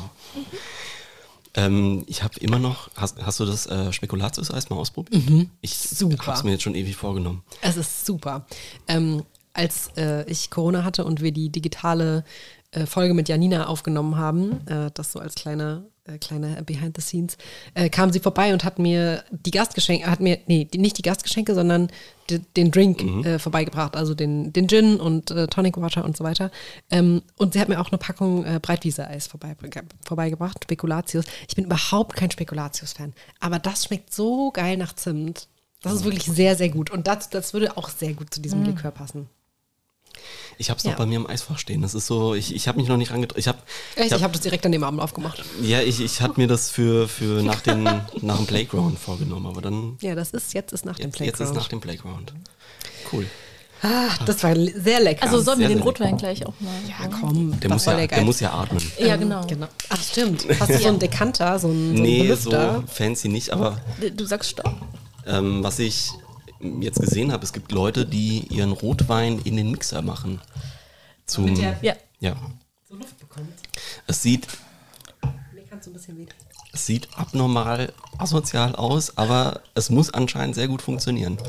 Ähm, 1.57 2.05
ich 2.09 2.23
habe 2.23 2.39
immer 2.41 2.59
noch, 2.59 2.91
hast, 2.97 3.23
hast 3.25 3.39
du 3.41 3.45
das 3.47 3.67
äh, 3.67 3.93
Spekulatius-Eis 3.93 4.71
mal 4.71 4.77
ausprobiert? 4.77 5.23
Ich 5.23 5.31
Mhm. 5.31 5.51
Super. 5.97 6.27
habe 6.27 6.37
es 6.39 6.45
mir 6.45 6.51
jetzt 6.53 6.63
schon 6.63 6.75
ewig 6.75 6.97
vorgenommen. 6.97 7.43
Es 7.61 7.77
ist 7.77 8.05
super. 8.07 8.47
Ähm, 8.89 9.23
als 9.53 9.91
äh, 9.97 10.29
ich 10.29 10.51
Corona 10.51 10.83
hatte 10.83 11.05
und 11.05 11.21
wir 11.21 11.31
die 11.31 11.51
digitale 11.51 12.25
äh, 12.73 12.87
Folge 12.87 13.15
mit 13.15 13.29
Janina 13.29 13.67
aufgenommen 13.67 14.17
haben, 14.17 14.67
äh, 14.67 14.91
das 14.95 15.13
so 15.13 15.21
als 15.21 15.37
kleine 15.37 15.85
äh, 16.05 16.19
kleine 16.19 16.63
Behind 16.63 16.97
the 16.97 17.03
Scenes, 17.03 17.37
äh, 17.75 17.89
kam 17.89 18.13
sie 18.13 18.21
vorbei 18.21 18.53
und 18.53 18.65
hat 18.65 18.79
mir 18.79 19.25
die 19.31 19.51
Gastgeschenke, 19.51 20.11
hat 20.11 20.21
mir, 20.21 20.39
nee, 20.47 20.67
die, 20.67 20.79
nicht 20.79 20.99
die 20.99 21.03
Gastgeschenke, 21.03 21.55
sondern 21.55 21.89
die, 22.31 22.39
den 22.39 22.71
Drink 22.71 23.03
äh, 23.25 23.39
vorbeigebracht, 23.39 23.97
also 23.97 24.15
den, 24.15 24.53
den 24.53 24.69
Gin 24.69 25.01
und 25.01 25.31
äh, 25.31 25.47
Tonic 25.47 25.77
Water 25.79 26.05
und 26.05 26.17
so 26.17 26.25
weiter. 26.25 26.51
Ähm, 26.91 27.23
und 27.37 27.55
sie 27.55 27.61
hat 27.61 27.69
mir 27.69 27.81
auch 27.81 27.91
eine 27.91 27.99
Packung 27.99 28.45
äh, 28.45 28.61
Breitwiese-Eis 28.61 29.27
vorbei, 29.27 29.57
vorbeigebracht, 30.05 30.65
Spekulatius. 30.65 31.25
Ich 31.49 31.57
bin 31.57 31.67
überhaupt 31.67 32.17
kein 32.17 32.31
Spekulatius-Fan, 32.31 33.15
aber 33.41 33.59
das 33.59 33.85
schmeckt 33.85 34.13
so 34.13 34.51
geil 34.51 34.77
nach 34.77 34.95
Zimt. 34.95 35.49
Das 35.83 35.93
ist 35.93 36.05
wirklich 36.05 36.25
sehr, 36.25 36.57
sehr 36.57 36.71
gut. 36.71 36.91
Und 36.91 37.07
das, 37.07 37.29
das 37.29 37.53
würde 37.53 37.77
auch 37.77 37.91
sehr 37.91 38.15
gut 38.15 38.33
zu 38.33 38.41
diesem 38.41 38.63
Likör 38.65 38.91
passen. 38.91 39.29
Ich 40.59 40.71
habe 40.71 40.79
es 40.79 40.85
Ja. 40.85 40.91
noch 40.93 40.99
bei 40.99 41.07
mir 41.07 41.17
im 41.17 41.27
Eisfach 41.27 41.59
stehen. 41.59 41.83
Das 41.83 41.95
ist 41.95 42.07
so, 42.07 42.35
ich, 42.35 42.55
ich 42.55 42.69
habe 42.69 42.79
mich 42.79 42.89
noch 42.89 42.97
nicht 42.97 43.11
rangetraut. 43.11 43.39
Ich 43.39 43.49
habe, 43.49 43.59
Echt? 43.97 44.07
ich 44.07 44.13
hab, 44.13 44.19
Ich 44.19 44.23
habe 44.25 44.33
das 44.33 44.43
direkt 44.43 44.65
an 44.67 44.73
dem 44.73 44.85
Abend 44.85 45.01
aufgemacht. 45.01 45.43
ja, 45.63 45.81
ich, 45.81 46.01
ich 46.01 46.21
hatte 46.21 46.39
mir 46.41 46.47
das 46.47 46.71
für, 46.71 47.09
für 47.09 47.43
nach, 47.43 47.61
den, 47.61 47.83
nach 48.23 48.37
dem 48.37 48.47
Playground 48.47 48.99
vorgenommen, 48.99 49.47
aber 49.47 49.61
dann, 49.63 49.97
Ja, 50.01 50.15
das 50.15 50.31
ist, 50.31 50.55
jetzt 50.55 50.73
ist 50.73 50.85
nach 50.85 50.97
dem 50.97 51.07
jetzt, 51.07 51.19
jetzt 51.21 51.37
Playground. 51.37 51.51
ist 51.51 51.63
nach 51.63 51.69
dem 51.69 51.81
Playground. 51.81 52.35
Cool. 53.13 53.27
ah, 53.83 54.09
das 54.25 54.43
war 54.43 54.55
le- 54.55 54.73
sehr 54.81 55.01
lecker. 55.01 55.25
Also 55.25 55.41
sollen 55.43 55.59
wir 55.59 55.69
den 55.69 55.81
Rotwein 55.81 56.17
gleich 56.17 56.47
auch 56.47 56.55
mal. 56.61 56.73
ja, 56.89 57.09
komm. 57.21 57.59
Der, 57.61 57.71
muss 57.71 57.85
ja, 57.85 58.07
der 58.07 58.23
muss 58.23 58.41
ja 58.41 58.53
atmen. 58.53 58.83
Ja, 58.99 59.17
genau. 59.17 59.45
genau. 59.47 59.67
Ach, 59.91 60.03
stimmt. 60.03 60.47
Hast 60.61 60.71
du 60.71 60.79
so 60.79 60.89
einen 60.89 60.99
Dekanter, 61.01 61.59
so 61.59 61.69
einen, 61.69 61.97
so 61.97 62.03
einen 62.03 62.03
Nee, 62.03 62.35
so 62.35 62.51
Belüfter? 62.51 62.85
fancy 62.87 63.29
nicht, 63.29 63.51
aber 63.51 63.79
Du 64.17 64.25
sagst 64.25 64.51
Stopp. 64.53 64.75
ähm, 65.27 65.63
was 65.63 65.79
ich 65.81 66.13
jetzt 66.83 67.01
gesehen 67.01 67.33
habe, 67.33 67.45
es 67.45 67.53
gibt 67.53 67.73
Leute, 67.73 68.07
die 68.07 68.41
ihren 68.49 68.73
Rotwein 68.73 69.39
in 69.41 69.57
den 69.57 69.71
Mixer 69.71 70.03
machen. 70.03 70.41
Zum, 71.27 71.55
der- 71.55 71.79
Ja. 71.83 71.95
ja. 72.21 72.37
so 72.89 72.95
Luft 72.97 73.19
bekommt. 73.19 73.49
Es 74.07 74.23
sieht, 74.23 74.47
Mir 75.55 75.63
kannst 75.69 75.87
du 75.87 75.91
ein 75.91 75.95
bisschen 75.95 76.19
weh. 76.19 76.27
es 76.73 76.87
sieht 76.87 77.09
abnormal 77.17 77.93
asozial 78.19 78.75
aus, 78.77 79.17
aber 79.17 79.61
es 79.75 79.91
muss 79.91 80.13
anscheinend 80.13 80.55
sehr 80.55 80.69
gut 80.69 80.83
funktionieren. 80.83 81.39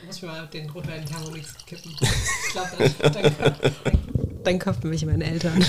Du 0.00 0.06
musst 0.06 0.22
mir 0.22 0.28
mal 0.28 0.46
den 0.48 0.68
Rotwein 0.70 1.02
in 1.02 1.06
Thermomix 1.06 1.54
kippen. 1.66 1.92
Ich 2.00 2.52
glaube, 2.52 2.90
dann, 3.00 3.12
dann, 3.12 3.34
dann, 3.38 3.54
dann 4.42 4.58
köpfen 4.58 4.90
mich 4.90 5.06
meine 5.06 5.24
Eltern. 5.24 5.62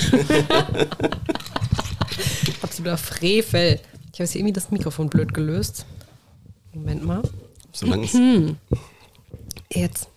Absoluter 2.62 2.98
Frevel. 2.98 3.80
Ich 4.06 4.20
habe 4.20 4.24
jetzt 4.24 4.32
hier 4.32 4.40
irgendwie 4.40 4.54
das 4.54 4.72
Mikrofon 4.72 5.10
blöd 5.10 5.34
gelöst. 5.34 5.86
Moment 6.74 7.04
mal. 7.06 7.22
Solange 7.74 8.06
es, 8.06 8.14
Jetzt. 9.74 10.08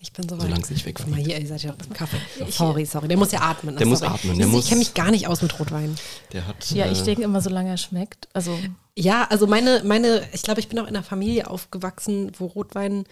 Ich 0.00 0.12
bin 0.12 0.28
soweit. 0.28 0.42
Solange 0.42 0.62
es 0.62 0.70
nicht. 0.70 0.94
Guck 0.94 1.08
mal 1.08 1.18
hier, 1.18 1.40
ihr 1.40 1.46
seid 1.48 1.62
ja 1.64 1.72
auch 1.72 1.76
beim 1.76 1.92
Kaffee. 1.92 2.18
Sorry, 2.50 2.84
sorry. 2.86 3.08
Der 3.08 3.16
muss 3.16 3.32
ja 3.32 3.40
atmen. 3.40 3.76
Der 3.76 3.86
muss 3.86 3.98
sorry. 4.00 4.12
atmen, 4.14 4.38
der 4.38 4.46
ich 4.46 4.52
muss- 4.52 4.66
kenne 4.68 4.78
mich 4.78 4.94
gar 4.94 5.10
nicht 5.10 5.26
aus 5.26 5.42
mit 5.42 5.58
Rotwein. 5.58 5.96
der 6.32 6.46
hat. 6.46 6.70
Ja, 6.70 6.86
ich 6.90 7.00
äh, 7.00 7.04
denke 7.04 7.22
immer, 7.22 7.40
solange 7.40 7.70
er 7.70 7.76
schmeckt. 7.76 8.28
Also, 8.32 8.56
Ja, 8.96 9.26
also 9.30 9.46
meine, 9.46 9.82
meine, 9.84 10.22
ich 10.32 10.42
glaube, 10.42 10.60
ich 10.60 10.68
bin 10.68 10.78
auch 10.78 10.84
in 10.86 10.94
einer 10.94 11.02
Familie 11.02 11.50
aufgewachsen, 11.50 12.30
wo 12.38 12.46
Rotwein 12.46 13.04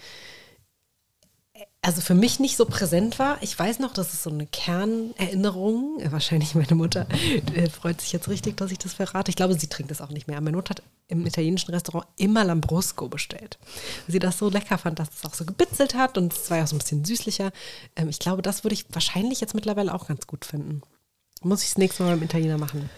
also 1.85 2.01
für 2.01 2.15
mich 2.15 2.39
nicht 2.39 2.57
so 2.57 2.65
präsent 2.65 3.19
war. 3.19 3.37
Ich 3.41 3.57
weiß 3.57 3.77
noch, 3.77 3.93
das 3.93 4.11
ist 4.11 4.23
so 4.23 4.31
eine 4.31 4.47
Kernerinnerung. 4.47 5.99
Äh, 5.99 6.11
Wahrscheinlich 6.11 6.55
meine 6.55 6.73
Mutter 6.73 7.05
äh, 7.53 7.69
freut 7.69 8.01
sich 8.01 8.11
jetzt 8.11 8.27
richtig, 8.27 8.57
dass 8.57 8.71
ich 8.71 8.79
das 8.79 8.93
verrate. 8.95 9.29
Ich 9.29 9.35
glaube, 9.35 9.53
sie 9.53 9.67
trinkt 9.67 9.91
es 9.91 10.01
auch 10.01 10.09
nicht 10.09 10.27
mehr. 10.27 10.41
Meine 10.41 10.57
Mutter 10.57 10.71
hat 10.71 10.83
im 11.09 11.23
italienischen 11.27 11.71
Restaurant 11.71 12.07
immer 12.17 12.43
Lambrusco 12.43 13.07
bestellt. 13.07 13.59
Weil 14.07 14.13
sie 14.13 14.19
das 14.19 14.39
so 14.39 14.49
lecker 14.49 14.79
fand, 14.79 14.97
dass 14.97 15.09
es 15.15 15.25
auch 15.25 15.35
so 15.35 15.45
gebitzelt 15.45 15.93
hat 15.93 16.17
und 16.17 16.33
es 16.33 16.49
war 16.49 16.57
ja 16.57 16.63
auch 16.63 16.67
so 16.67 16.75
ein 16.75 16.79
bisschen 16.79 17.05
süßlicher. 17.05 17.51
Ähm, 17.95 18.09
ich 18.09 18.17
glaube, 18.17 18.41
das 18.41 18.63
würde 18.63 18.73
ich 18.73 18.85
wahrscheinlich 18.89 19.39
jetzt 19.39 19.53
mittlerweile 19.53 19.93
auch 19.93 20.07
ganz 20.07 20.25
gut 20.25 20.43
finden. 20.43 20.81
Muss 21.43 21.61
ich 21.61 21.69
das 21.69 21.77
nächste 21.77 22.01
Mal 22.01 22.15
beim 22.15 22.23
Italiener 22.23 22.57
machen. 22.57 22.89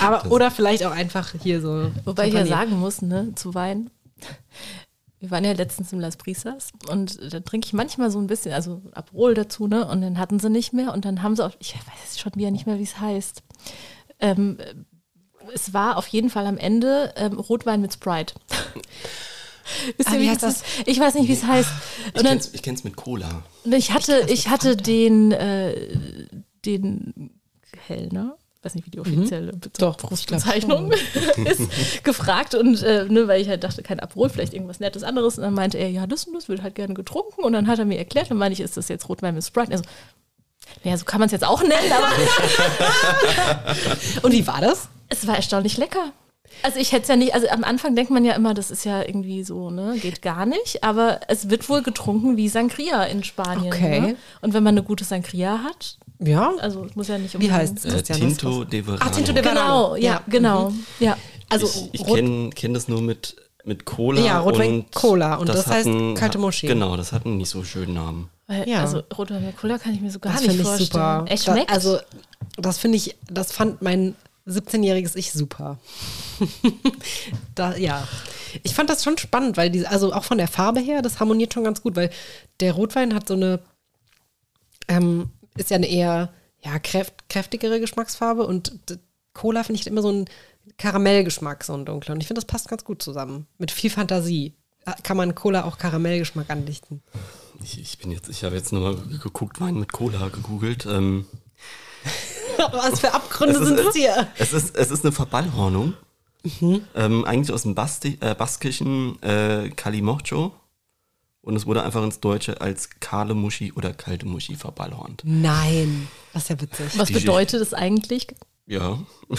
Aber, 0.00 0.32
oder 0.32 0.50
vielleicht 0.50 0.84
auch 0.86 0.90
einfach 0.92 1.34
hier 1.42 1.60
so. 1.60 1.90
wobei 2.06 2.28
ich 2.28 2.34
ja 2.34 2.46
sagen 2.46 2.80
muss, 2.80 3.02
ne, 3.02 3.34
zu 3.34 3.54
Wein. 3.54 3.90
Wir 5.24 5.30
waren 5.30 5.44
ja 5.44 5.52
letztens 5.52 5.90
im 5.90 6.00
Las 6.00 6.18
Brisas 6.18 6.68
und 6.90 7.32
da 7.32 7.40
trinke 7.40 7.66
ich 7.66 7.72
manchmal 7.72 8.10
so 8.10 8.18
ein 8.18 8.26
bisschen, 8.26 8.52
also 8.52 8.82
Aperol 8.92 9.32
dazu, 9.32 9.66
ne? 9.66 9.88
Und 9.88 10.02
dann 10.02 10.18
hatten 10.18 10.38
sie 10.38 10.50
nicht 10.50 10.74
mehr 10.74 10.92
und 10.92 11.06
dann 11.06 11.22
haben 11.22 11.34
sie 11.34 11.42
auch, 11.42 11.52
ich 11.60 11.74
weiß 11.74 12.18
schon 12.20 12.34
wieder 12.34 12.50
nicht 12.50 12.66
mehr, 12.66 12.78
wie 12.78 12.82
es 12.82 13.00
heißt. 13.00 13.42
Ähm, 14.20 14.58
es 15.54 15.72
war 15.72 15.96
auf 15.96 16.06
jeden 16.08 16.28
Fall 16.28 16.46
am 16.46 16.58
Ende 16.58 17.14
ähm, 17.16 17.38
Rotwein 17.38 17.80
mit 17.80 17.94
Sprite. 17.94 18.34
Wisst 19.96 20.10
ihr, 20.10 20.18
Ah, 20.18 20.20
wie 20.20 20.28
heißt 20.28 20.42
das? 20.42 20.62
Ich 20.84 21.00
weiß 21.00 21.14
nicht, 21.14 21.26
wie 21.26 21.32
es 21.32 21.44
heißt. 21.44 21.70
Ich 22.08 22.12
dann, 22.12 22.26
kenn's, 22.26 22.50
ich 22.52 22.62
kenn's 22.62 22.84
mit 22.84 22.96
Cola. 22.96 23.44
ich 23.64 23.92
hatte, 23.92 24.26
ich 24.28 24.48
hatte 24.50 24.76
den, 24.76 25.32
äh, 25.32 25.74
den 26.66 27.30
Kellner, 27.86 28.36
weiß 28.64 28.74
nicht, 28.74 28.86
wie 28.86 28.90
die 28.90 29.00
offizielle 29.00 29.52
Be- 29.52 29.68
Mhm. 29.68 29.72
Doch, 29.78 29.96
Berufsbezeichnung 29.96 30.90
ist, 31.44 32.02
gefragt 32.04 32.54
und 32.54 32.82
äh, 32.82 33.04
ne, 33.04 33.28
weil 33.28 33.40
ich 33.40 33.48
halt 33.48 33.62
dachte, 33.64 33.82
kein 33.82 34.00
Aperol, 34.00 34.28
vielleicht 34.30 34.54
irgendwas 34.54 34.80
Nettes 34.80 35.02
anderes. 35.02 35.36
Und 35.38 35.44
dann 35.44 35.54
meinte 35.54 35.78
er, 35.78 35.90
ja, 35.90 36.06
das 36.06 36.24
und 36.24 36.34
das 36.34 36.48
wird 36.48 36.62
halt 36.62 36.74
gerne 36.74 36.94
getrunken. 36.94 37.42
Und 37.44 37.52
dann 37.52 37.66
hat 37.68 37.78
er 37.78 37.84
mir 37.84 37.98
erklärt, 37.98 38.30
dann 38.30 38.38
meine 38.38 38.52
ich, 38.52 38.60
ist 38.60 38.76
das 38.76 38.88
jetzt 38.88 39.08
Rotwein 39.08 39.34
mit 39.34 39.44
Sprite? 39.44 39.66
Und 39.66 39.72
er 39.72 39.78
so, 39.78 39.84
naja, 40.82 40.96
so 40.96 41.04
kann 41.04 41.20
man 41.20 41.26
es 41.26 41.32
jetzt 41.32 41.44
auch 41.46 41.60
nennen, 41.62 41.92
aber 41.92 42.08
Und 44.22 44.32
wie 44.32 44.46
war 44.46 44.60
das? 44.60 44.88
es 45.08 45.26
war 45.26 45.36
erstaunlich 45.36 45.76
lecker. 45.76 46.12
Also 46.62 46.78
ich 46.78 46.92
hätte 46.92 47.02
es 47.02 47.08
ja 47.08 47.16
nicht, 47.16 47.34
also 47.34 47.48
am 47.48 47.64
Anfang 47.64 47.94
denkt 47.96 48.10
man 48.10 48.24
ja 48.24 48.34
immer, 48.34 48.54
das 48.54 48.70
ist 48.70 48.84
ja 48.84 49.02
irgendwie 49.02 49.42
so, 49.44 49.70
ne, 49.70 49.96
geht 50.00 50.22
gar 50.22 50.46
nicht, 50.46 50.82
aber 50.82 51.20
es 51.28 51.50
wird 51.50 51.68
wohl 51.68 51.82
getrunken 51.82 52.36
wie 52.36 52.48
Sangria 52.48 53.04
in 53.04 53.22
Spanien. 53.24 53.72
Okay. 53.72 54.00
Ne? 54.00 54.16
Und 54.40 54.54
wenn 54.54 54.62
man 54.62 54.74
eine 54.74 54.82
gute 54.82 55.04
Sangria 55.04 55.58
hat, 55.62 55.98
Ja. 56.20 56.52
also 56.60 56.84
es 56.84 56.96
muss 56.96 57.08
ja 57.08 57.18
nicht 57.18 57.32
Wie 57.34 57.48
unbedingt- 57.48 57.54
heißt 57.58 57.84
Äh, 57.86 57.88
Christian, 57.90 58.18
Tinto 58.20 58.64
de 58.64 58.82
Verano. 58.82 59.02
Ach, 59.04 59.10
Tinto 59.10 59.32
de 59.32 59.42
Genau, 59.42 59.96
ja, 59.96 60.02
Ja. 60.02 60.22
genau. 60.26 60.72
Ja. 61.00 61.16
Also 61.50 61.66
ich 61.92 62.00
ich 62.00 62.06
kenne 62.06 62.50
kenn 62.50 62.72
das 62.74 62.88
nur 62.88 63.02
mit, 63.02 63.36
mit 63.64 63.84
Cola. 63.84 64.20
Ja, 64.20 64.40
Rotwein 64.40 64.74
und 64.80 64.92
Cola 64.92 65.36
und 65.36 65.48
das 65.48 65.66
heißt 65.66 65.86
einen- 65.86 66.14
kalte 66.14 66.38
Moschee. 66.38 66.66
Genau, 66.66 66.96
das 66.96 67.12
hat 67.12 67.26
einen 67.26 67.36
nicht 67.36 67.50
so 67.50 67.62
schönen 67.64 67.94
Namen. 67.94 68.30
Weil, 68.46 68.68
Ja. 68.68 68.80
Also 68.80 69.02
Rotwein 69.16 69.44
mit 69.44 69.56
Cola 69.56 69.78
kann 69.78 69.94
ich 69.94 70.00
mir 70.00 70.10
so 70.10 70.18
gar 70.18 70.32
das 70.32 70.42
nicht 70.42 70.50
finde 70.50 70.62
ich 70.62 70.68
vorstellen. 70.68 70.90
super. 71.20 71.24
Es 71.28 71.44
Da, 71.44 71.52
schmeckt. 71.52 71.70
also 71.72 71.98
das 72.58 72.78
finde 72.78 72.96
ich, 72.96 73.16
das 73.30 73.52
fand 73.52 73.80
mein 73.82 74.14
17-jähriges 74.46 75.16
Ich 75.16 75.32
super. 75.32 75.78
da, 77.54 77.76
ja. 77.76 78.06
Ich 78.62 78.74
fand 78.74 78.90
das 78.90 79.02
schon 79.02 79.18
spannend, 79.18 79.56
weil 79.56 79.70
diese, 79.70 79.90
also 79.90 80.12
auch 80.12 80.24
von 80.24 80.38
der 80.38 80.48
Farbe 80.48 80.80
her, 80.80 81.02
das 81.02 81.18
harmoniert 81.20 81.54
schon 81.54 81.64
ganz 81.64 81.82
gut, 81.82 81.96
weil 81.96 82.10
der 82.60 82.72
Rotwein 82.72 83.14
hat 83.14 83.28
so 83.28 83.34
eine, 83.34 83.60
ähm, 84.88 85.30
ist 85.56 85.70
ja 85.70 85.76
eine 85.76 85.88
eher 85.88 86.32
ja, 86.62 86.78
kräft, 86.78 87.28
kräftigere 87.28 87.80
Geschmacksfarbe 87.80 88.46
und 88.46 88.98
Cola 89.32 89.64
finde 89.64 89.80
ich 89.80 89.86
immer 89.86 90.02
so 90.02 90.10
ein 90.10 90.24
Karamellgeschmack, 90.78 91.64
so 91.64 91.74
ein 91.74 91.84
dunkler. 91.84 92.14
Und 92.14 92.20
ich 92.20 92.26
finde, 92.26 92.40
das 92.40 92.46
passt 92.46 92.68
ganz 92.68 92.84
gut 92.84 93.02
zusammen. 93.02 93.46
Mit 93.58 93.70
viel 93.70 93.90
Fantasie. 93.90 94.54
Äh, 94.86 94.92
Kann 95.02 95.16
man 95.16 95.34
Cola 95.34 95.64
auch 95.64 95.78
Karamellgeschmack 95.78 96.48
andichten. 96.50 97.02
Ich, 97.62 97.80
ich 97.80 97.98
bin 97.98 98.10
jetzt, 98.10 98.28
ich 98.28 98.44
habe 98.44 98.56
jetzt 98.56 98.72
nochmal 98.72 98.96
geguckt, 99.22 99.60
Wein 99.60 99.78
mit 99.78 99.92
Cola 99.92 100.28
gegoogelt. 100.28 100.86
Ähm, 100.86 101.26
Was 102.72 103.00
für 103.00 103.12
Abgründe 103.12 103.58
Es 103.58 103.66
sind 103.66 103.78
ist- 103.78 103.86
das 103.86 103.94
hier? 103.94 104.28
es, 104.38 104.52
ist, 104.52 104.76
es 104.76 104.90
ist 104.90 105.04
eine 105.04 105.12
Verballhornung. 105.12 105.94
Ähm, 106.94 107.24
eigentlich 107.24 107.52
aus 107.54 107.62
dem 107.62 107.74
Basti 107.74 108.18
äh, 108.20 108.34
baskischen 108.34 109.20
äh, 109.22 109.70
Calimocho. 109.70 110.52
Und 111.40 111.56
es 111.56 111.66
wurde 111.66 111.82
einfach 111.82 112.02
ins 112.02 112.20
Deutsche 112.20 112.60
als 112.60 112.88
kahle 113.00 113.34
Muschi 113.34 113.72
oder 113.72 113.92
kalte 113.92 114.26
Muschi 114.26 114.54
verballhornt. 114.56 115.22
Nein, 115.24 116.08
das 116.32 116.44
ist 116.44 116.48
ja 116.50 116.60
witzig. 116.60 116.86
Was 116.98 117.08
die- 117.08 117.14
bedeutet 117.14 117.60
das 117.60 117.74
eigentlich? 117.74 118.26
Ja. 118.66 118.98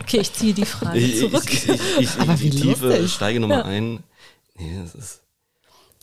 Okay, 0.00 0.20
ich 0.20 0.32
ziehe 0.32 0.54
die 0.54 0.64
Frage 0.66 0.98
Ich, 0.98 1.18
zurück. 1.18 1.44
ich, 1.50 1.68
ich, 1.68 1.80
ich, 2.00 2.20
Aber 2.20 2.38
wie 2.40 2.50
die 2.50 2.60
Tiefe 2.60 2.86
lustig. 2.88 3.12
steige 3.12 3.40
nochmal 3.40 3.62
ein. 3.64 4.02
Nee, 4.58 4.78
das 4.82 4.94
ist. 4.94 5.20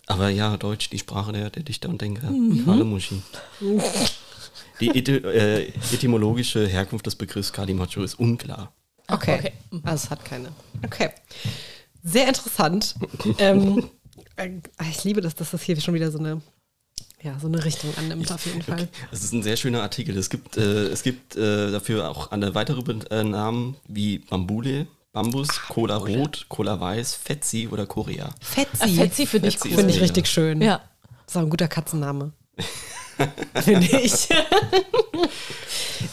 Aber 0.06 0.28
ja, 0.28 0.56
Deutsch, 0.56 0.90
die 0.90 0.98
Sprache 0.98 1.32
der, 1.32 1.50
der 1.50 1.62
Dichter 1.62 1.88
und 1.88 2.00
Denker. 2.02 2.30
Mhm. 2.30 2.64
Kahle 2.64 2.84
Muschi. 2.84 3.22
Die 4.82 4.88
äh, 4.88 5.72
etymologische 5.92 6.66
Herkunft 6.66 7.06
des 7.06 7.14
Begriffs 7.14 7.52
Calimocho 7.52 8.02
ist 8.02 8.18
unklar. 8.18 8.72
Okay. 9.08 9.38
okay. 9.38 9.52
Also 9.84 10.06
es 10.06 10.10
hat 10.10 10.24
keine. 10.24 10.48
Okay. 10.84 11.10
Sehr 12.02 12.26
interessant. 12.26 12.96
ähm, 13.38 13.90
äh, 14.36 14.50
ich 14.90 15.04
liebe 15.04 15.20
das, 15.20 15.36
dass 15.36 15.52
das 15.52 15.62
hier 15.62 15.80
schon 15.80 15.94
wieder 15.94 16.10
so 16.10 16.18
eine, 16.18 16.40
ja, 17.22 17.38
so 17.38 17.46
eine 17.46 17.64
Richtung 17.64 17.90
annimmt, 17.96 18.32
auf 18.32 18.44
jeden 18.44 18.62
Fall. 18.62 18.88
Es 19.12 19.22
ist 19.22 19.32
ein 19.32 19.44
sehr 19.44 19.56
schöner 19.56 19.82
Artikel. 19.82 20.16
Es 20.18 20.30
gibt, 20.30 20.56
äh, 20.56 20.86
es 20.88 21.04
gibt 21.04 21.36
äh, 21.36 21.70
dafür 21.70 22.10
auch 22.10 22.32
eine 22.32 22.54
weitere 22.56 22.82
äh, 23.10 23.22
Namen 23.22 23.76
wie 23.86 24.18
Bambule, 24.18 24.88
Bambus, 25.12 25.48
Cola 25.68 25.96
Rot, 25.96 26.46
Cola 26.48 26.80
Weiß, 26.80 27.14
Fetzi 27.14 27.68
oder 27.70 27.86
Korea. 27.86 28.30
Ah, 28.30 28.36
Fetzi. 28.40 28.94
Fetzi 28.96 29.26
finde 29.26 29.48
ich 29.48 29.58
Fetzi 29.58 29.68
cool. 29.68 29.76
Finde 29.76 29.94
ich 29.94 30.00
richtig 30.00 30.26
schön. 30.26 30.60
Ja. 30.60 30.80
Das 31.26 31.34
ist 31.34 31.36
auch 31.36 31.42
ein 31.42 31.50
guter 31.50 31.68
Katzenname. 31.68 32.32
Finde 33.62 33.86
ich. 33.98 34.30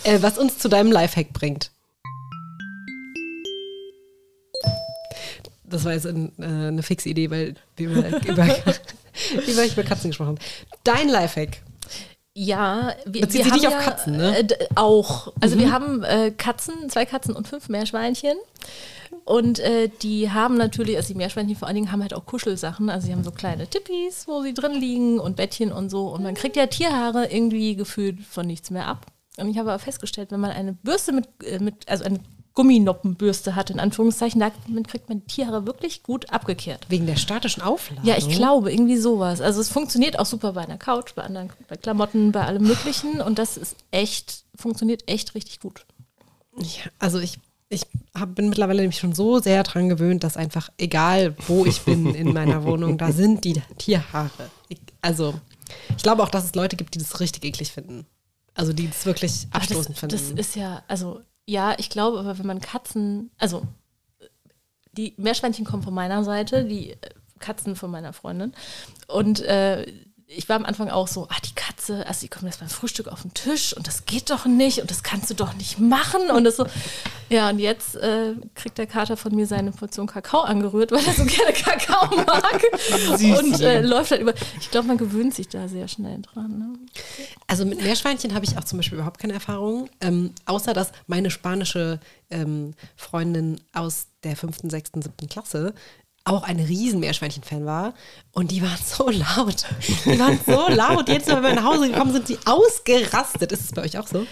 äh, 0.03 0.21
was 0.21 0.37
uns 0.37 0.57
zu 0.57 0.69
deinem 0.69 0.91
Lifehack 0.91 1.33
bringt. 1.33 1.71
Das 5.63 5.85
war 5.85 5.93
jetzt 5.93 6.07
ein, 6.07 6.31
äh, 6.39 6.45
eine 6.45 6.83
fixe 6.83 7.09
Idee, 7.09 7.29
weil 7.29 7.55
wir 7.75 7.89
über, 7.89 8.07
über, 8.27 8.47
über, 9.47 9.65
über 9.65 9.83
Katzen 9.83 10.09
gesprochen 10.09 10.29
haben. 10.29 10.39
Dein 10.83 11.09
Lifehack. 11.09 11.61
Ja, 12.33 12.93
wir, 13.05 13.21
Bezieht 13.21 13.39
wir 13.39 13.43
sich 13.43 13.51
haben 13.51 13.59
nicht 13.59 13.67
auf 13.67 13.73
ja, 13.73 13.81
Katzen, 13.81 14.17
ne? 14.17 14.39
Äh, 14.39 14.67
auch. 14.75 15.33
Also 15.41 15.59
wir 15.59 15.71
haben 15.71 16.03
äh, 16.03 16.31
Katzen, 16.31 16.89
zwei 16.89 17.05
Katzen 17.05 17.35
und 17.35 17.47
fünf 17.47 17.69
Meerschweinchen. 17.69 18.37
Und 19.29 19.59
äh, 19.59 19.91
die 20.01 20.31
haben 20.31 20.57
natürlich, 20.57 20.97
also 20.97 21.09
die 21.09 21.17
Meerschweinchen 21.17 21.55
vor 21.55 21.67
allen 21.67 21.75
Dingen 21.75 21.91
haben 21.91 22.01
halt 22.01 22.15
auch 22.15 22.25
Kuschelsachen. 22.25 22.89
Also 22.89 23.05
sie 23.05 23.13
haben 23.13 23.23
so 23.23 23.29
kleine 23.29 23.67
Tippis, 23.67 24.27
wo 24.27 24.41
sie 24.41 24.55
drin 24.55 24.73
liegen 24.73 25.19
und 25.19 25.35
Bettchen 25.35 25.71
und 25.71 25.91
so. 25.91 26.07
Und 26.07 26.23
man 26.23 26.33
kriegt 26.33 26.55
ja 26.55 26.65
Tierhaare 26.65 27.31
irgendwie 27.31 27.75
gefühlt 27.75 28.25
von 28.25 28.47
nichts 28.47 28.71
mehr 28.71 28.87
ab. 28.87 29.05
Und 29.37 29.47
ich 29.47 29.59
habe 29.59 29.69
aber 29.69 29.77
festgestellt, 29.77 30.31
wenn 30.31 30.39
man 30.39 30.49
eine 30.49 30.73
Bürste 30.73 31.11
mit, 31.11 31.27
äh, 31.43 31.59
mit 31.59 31.87
also 31.87 32.05
eine 32.05 32.21
Gumminoppenbürste 32.55 33.53
hat, 33.53 33.69
in 33.69 33.79
Anführungszeichen, 33.79 34.39
damit 34.39 34.87
kriegt 34.87 35.09
man 35.09 35.19
die 35.19 35.27
Tiere 35.27 35.67
wirklich 35.67 36.01
gut 36.01 36.31
abgekehrt. 36.31 36.87
Wegen 36.89 37.05
der 37.05 37.15
statischen 37.15 37.61
Aufladung. 37.61 38.05
Ja, 38.05 38.17
ich 38.17 38.29
glaube, 38.29 38.71
irgendwie 38.71 38.97
sowas. 38.97 39.41
Also 39.41 39.61
es 39.61 39.69
funktioniert 39.69 40.17
auch 40.17 40.25
super 40.25 40.53
bei 40.53 40.61
einer 40.61 40.79
Couch, 40.79 41.13
bei 41.13 41.21
anderen, 41.21 41.51
bei 41.67 41.75
Klamotten, 41.75 42.31
bei 42.31 42.47
allem 42.47 42.63
Möglichen. 42.63 43.21
Und 43.21 43.37
das 43.37 43.57
ist 43.57 43.75
echt, 43.91 44.45
funktioniert 44.55 45.07
echt 45.07 45.35
richtig 45.35 45.59
gut. 45.59 45.85
Ja, 46.57 46.89
also 46.97 47.19
ich, 47.19 47.37
ich 47.69 47.85
hab, 48.15 48.35
bin 48.35 48.49
mittlerweile 48.49 48.81
nämlich 48.81 48.99
schon 48.99 49.13
so 49.13 49.39
sehr 49.39 49.63
dran 49.63 49.89
gewöhnt, 49.89 50.23
dass 50.23 50.37
einfach, 50.37 50.69
egal 50.77 51.35
wo 51.47 51.65
ich 51.65 51.81
bin 51.81 52.13
in 52.15 52.33
meiner 52.33 52.63
Wohnung, 52.65 52.97
da 52.97 53.11
sind 53.11 53.45
die 53.45 53.61
Tierhaare. 53.77 54.49
Ich, 54.67 54.79
also 55.01 55.39
ich 55.95 56.03
glaube 56.03 56.23
auch, 56.23 56.29
dass 56.29 56.45
es 56.45 56.55
Leute 56.55 56.75
gibt, 56.75 56.95
die 56.95 56.99
das 56.99 57.19
richtig 57.19 57.45
eklig 57.45 57.71
finden. 57.71 58.07
Also 58.55 58.73
die 58.73 58.87
das 58.87 59.05
wirklich 59.05 59.47
abstoßend 59.51 59.89
das, 59.89 59.99
finden. 59.99 60.35
das 60.35 60.47
ist 60.47 60.55
ja, 60.55 60.83
also 60.87 61.21
ja, 61.45 61.75
ich 61.77 61.89
glaube, 61.89 62.19
aber 62.19 62.37
wenn 62.39 62.47
man 62.47 62.59
Katzen, 62.59 63.31
also 63.37 63.63
die 64.93 65.13
Meerschweinchen 65.17 65.65
kommen 65.65 65.83
von 65.83 65.93
meiner 65.93 66.23
Seite, 66.23 66.65
die 66.65 66.91
äh, 66.91 66.97
Katzen 67.39 67.75
von 67.75 67.91
meiner 67.91 68.13
Freundin. 68.13 68.53
Und 69.07 69.39
äh, 69.41 69.85
ich 70.31 70.47
war 70.47 70.55
am 70.55 70.65
Anfang 70.65 70.89
auch 70.89 71.07
so, 71.07 71.27
ah, 71.29 71.37
die 71.43 71.55
Katze, 71.55 72.05
also 72.05 72.21
die 72.21 72.27
kommt 72.27 72.43
jetzt 72.43 72.59
beim 72.59 72.69
Frühstück 72.69 73.07
auf 73.07 73.23
den 73.23 73.33
Tisch 73.33 73.75
und 73.75 73.87
das 73.87 74.05
geht 74.05 74.29
doch 74.29 74.45
nicht 74.45 74.79
und 74.79 74.91
das 74.91 75.01
kannst 75.01 75.31
du 75.31 75.33
doch 75.33 75.55
nicht 75.55 75.79
machen. 75.79 76.29
Und 76.29 76.43
das 76.43 76.57
so, 76.57 76.67
ja, 77.29 77.49
und 77.49 77.57
jetzt 77.57 77.95
äh, 77.95 78.35
kriegt 78.53 78.77
der 78.77 78.85
Kater 78.85 79.17
von 79.17 79.35
mir 79.35 79.47
seine 79.47 79.71
Portion 79.71 80.05
Kakao 80.05 80.41
angerührt, 80.41 80.91
weil 80.91 81.03
er 81.03 81.13
so 81.13 81.25
gerne 81.25 81.51
Kakao 81.53 82.15
mag. 82.27 82.61
und 83.39 83.59
äh, 83.59 83.81
läuft 83.81 84.11
halt 84.11 84.21
über. 84.21 84.35
Ich 84.61 84.69
glaube, 84.69 84.87
man 84.87 84.99
gewöhnt 84.99 85.33
sich 85.33 85.47
da 85.47 85.67
sehr 85.67 85.87
schnell 85.87 86.21
dran. 86.21 86.59
Ne? 86.59 86.73
Also 87.47 87.65
mit 87.65 87.81
Meerschweinchen 87.81 88.35
habe 88.35 88.45
ich 88.45 88.55
auch 88.55 88.63
zum 88.63 88.77
Beispiel 88.77 88.99
überhaupt 88.99 89.19
keine 89.19 89.33
Erfahrung, 89.33 89.89
ähm, 89.99 90.35
außer 90.45 90.73
dass 90.73 90.91
meine 91.07 91.31
spanische 91.31 91.99
ähm, 92.29 92.75
Freundin 92.95 93.59
aus 93.73 94.07
der 94.23 94.35
fünften, 94.35 94.69
sechsten, 94.69 95.01
siebten 95.01 95.27
Klasse 95.27 95.73
auch 96.29 96.43
ein 96.43 96.59
riesen 96.59 96.99
Meerschweinchen-Fan 96.99 97.65
war 97.65 97.93
und 98.31 98.51
die 98.51 98.61
waren 98.61 98.79
so 98.83 99.09
laut. 99.09 99.65
Die 100.05 100.19
waren 100.19 100.39
so 100.45 100.67
laut. 100.69 101.07
Mal, 101.07 101.25
wenn 101.25 101.43
wir 101.43 101.55
nach 101.55 101.65
Hause 101.65 101.89
gekommen 101.89 102.13
sind, 102.13 102.29
die 102.29 102.37
ausgerastet. 102.45 103.51
Ist 103.51 103.65
es 103.65 103.71
bei 103.71 103.83
euch 103.83 103.97
auch 103.97 104.07
so? 104.07 104.25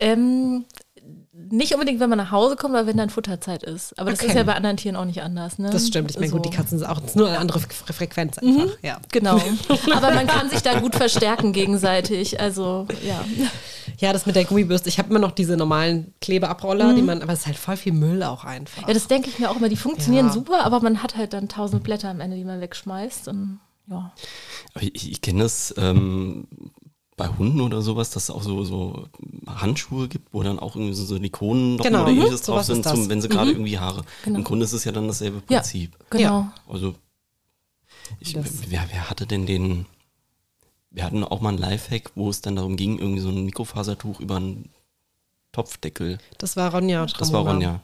Ähm, 0.00 0.64
nicht 1.50 1.74
unbedingt, 1.74 2.00
wenn 2.00 2.08
man 2.08 2.18
nach 2.18 2.30
Hause 2.30 2.56
kommt, 2.56 2.74
aber 2.74 2.86
wenn 2.86 2.96
dann 2.96 3.10
Futterzeit 3.10 3.62
ist. 3.64 3.98
Aber 3.98 4.10
das 4.10 4.20
Okay. 4.20 4.28
ist 4.30 4.34
ja 4.36 4.42
bei 4.44 4.54
anderen 4.54 4.76
Tieren 4.76 4.96
auch 4.96 5.04
nicht 5.04 5.20
anders. 5.22 5.58
Ne? 5.58 5.68
Das 5.70 5.86
stimmt. 5.86 6.10
Ich 6.10 6.18
meine, 6.18 6.30
gut, 6.30 6.44
die 6.44 6.48
So. 6.50 6.54
Katzen 6.56 6.78
sind 6.78 6.88
auch 6.88 7.00
nur 7.14 7.28
eine 7.28 7.38
andere 7.38 7.60
Fre 7.60 7.92
Frequenz 7.92 8.38
einfach. 8.38 8.76
Ja. 8.82 8.98
Genau. 9.12 9.40
Aber 9.94 10.14
man 10.14 10.26
kann 10.26 10.48
sich 10.48 10.62
da 10.62 10.78
gut 10.80 10.94
verstärken 10.94 11.52
gegenseitig. 11.52 12.40
Also, 12.40 12.86
ja. 13.06 13.24
ja, 13.98 14.12
das 14.12 14.26
mit 14.26 14.36
der 14.36 14.44
Gummibürste. 14.44 14.88
Ich 14.88 14.98
habe 14.98 15.10
immer 15.10 15.18
noch 15.18 15.32
diese 15.32 15.56
normalen 15.56 16.14
Klebeabroller, 16.20 16.94
die 16.94 17.02
man, 17.02 17.20
aber 17.22 17.32
es 17.32 17.40
ist 17.40 17.46
halt 17.46 17.56
voll 17.58 17.76
viel 17.76 17.92
Müll 17.92 18.22
auch 18.22 18.44
einfach. 18.44 18.86
Ja, 18.88 18.94
das 18.94 19.06
denke 19.06 19.28
ich 19.28 19.38
mir 19.38 19.50
auch 19.50 19.56
immer. 19.56 19.68
Die 19.68 19.76
funktionieren 19.76 20.26
Ja. 20.28 20.32
super, 20.32 20.64
aber 20.64 20.80
man 20.80 21.02
hat 21.02 21.16
halt 21.16 21.32
dann 21.34 21.48
tausend 21.48 21.82
Blätter 21.82 22.08
am 22.08 22.20
Ende, 22.20 22.36
die 22.36 22.44
man 22.44 22.60
wegschmeißt. 22.60 23.28
Und, 23.28 23.60
ja. 23.88 24.12
Ich, 24.80 25.10
ich 25.10 25.20
kenne 25.20 25.42
das 25.42 25.74
ähm, 25.76 26.46
bei 27.16 27.28
Hunden 27.28 27.60
oder 27.60 27.80
sowas, 27.80 28.10
dass 28.10 28.24
es 28.24 28.30
auch 28.30 28.42
so, 28.42 28.64
so 28.64 29.06
Handschuhe 29.46 30.08
gibt, 30.08 30.32
wo 30.34 30.42
dann 30.42 30.58
auch 30.58 30.74
irgendwie 30.74 30.94
so 30.94 31.04
Silikonen 31.04 31.78
Genau, 31.78 32.02
oder 32.02 32.10
mhm, 32.12 32.18
ähnliches 32.18 32.42
drauf 32.42 32.64
sowas 32.64 32.68
ist 32.70 32.82
sind, 32.84 32.96
zum, 32.96 33.08
wenn 33.08 33.20
sie 33.20 33.28
gerade 33.28 33.52
irgendwie 33.52 33.78
Haare. 33.78 34.02
Genau. 34.24 34.38
Im 34.38 34.44
Grunde 34.44 34.64
ist 34.64 34.72
es 34.72 34.84
ja 34.84 34.90
dann 34.92 35.06
dasselbe 35.06 35.42
Ja, 35.48 35.58
Prinzip. 35.60 35.96
genau. 36.10 36.22
Ja. 36.40 36.52
Also, 36.68 36.94
ich, 38.20 38.34
wer, 38.36 38.86
wer 38.90 39.10
hatte 39.10 39.26
denn 39.26 39.46
den? 39.46 39.86
Wir 40.90 41.04
hatten 41.04 41.24
auch 41.24 41.40
mal 41.40 41.50
einen 41.50 41.58
Lifehack, 41.58 42.10
wo 42.14 42.30
es 42.30 42.40
dann 42.40 42.56
darum 42.56 42.76
ging, 42.76 42.98
irgendwie 42.98 43.20
so 43.20 43.28
ein 43.28 43.44
Mikrofasertuch 43.44 44.20
über 44.20 44.36
einen 44.36 44.70
Topfdeckel. 45.52 46.18
Das 46.38 46.56
war 46.56 46.72
Ronja. 46.72 47.06
Das 47.06 47.32
war. 47.32 47.42
Ronja. 47.46 47.80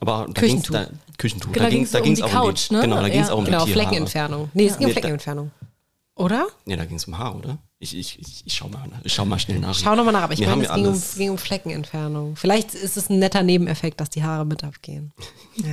Aber 0.00 0.26
da 0.28 0.40
Küchentuch. 0.40 0.74
ging's 0.74 0.88
da, 0.90 1.14
Küchentuch. 1.16 1.52
Genau, 1.52 1.64
da 1.64 1.70
ging 1.70 1.78
ging's 1.78 1.90
da 1.92 1.98
um 1.98 2.04
ging's 2.04 2.18
die 2.18 2.24
auch 2.24 2.30
Couch, 2.30 2.70
um 2.70 2.74
die, 2.74 2.74
ne? 2.74 2.80
Genau, 2.82 2.96
da 3.02 3.08
ging 3.08 3.20
es 3.22 3.28
Ja. 3.28 3.32
auch 3.34 3.38
um 3.38 3.44
Genau, 3.46 3.64
die 3.64 3.72
Tierhaare. 3.72 3.86
Fleckenentfernung. 3.88 4.50
Nee, 4.52 4.66
es 4.66 4.76
ging 4.78 4.86
um 4.88 4.92
Fleckenentfernung. 4.92 5.50
Oder? 6.16 6.46
Nee, 6.66 6.76
da 6.76 6.84
ging 6.84 6.96
es 6.96 7.04
um 7.06 7.16
Haar, 7.18 7.34
oder? 7.36 7.58
Ich, 7.78 7.94
ich, 7.94 8.18
ich, 8.18 8.42
ich 8.46 8.54
schau 8.54 8.68
mal, 8.68 8.88
ich 9.04 9.12
schau 9.12 9.26
mal 9.26 9.38
schnell 9.38 9.58
nach. 9.58 9.74
Schau 9.74 9.94
nochmal 9.94 10.14
nach, 10.14 10.22
aber 10.22 10.32
ich 10.32 10.40
Wir 10.40 10.48
meine, 10.48 10.66
haben 10.66 10.84
es 10.84 10.84
ging 10.84 10.86
um, 10.86 11.18
ging 11.18 11.30
um 11.32 11.36
Fleckenentfernung. 11.38 12.34
Vielleicht 12.34 12.74
ist 12.74 12.96
es 12.96 13.10
ein 13.10 13.18
netter 13.18 13.42
Nebeneffekt, 13.42 14.00
dass 14.00 14.08
die 14.08 14.22
Haare 14.24 14.46
mit 14.46 14.64
abgehen. 14.64 15.12
Ja. 15.56 15.72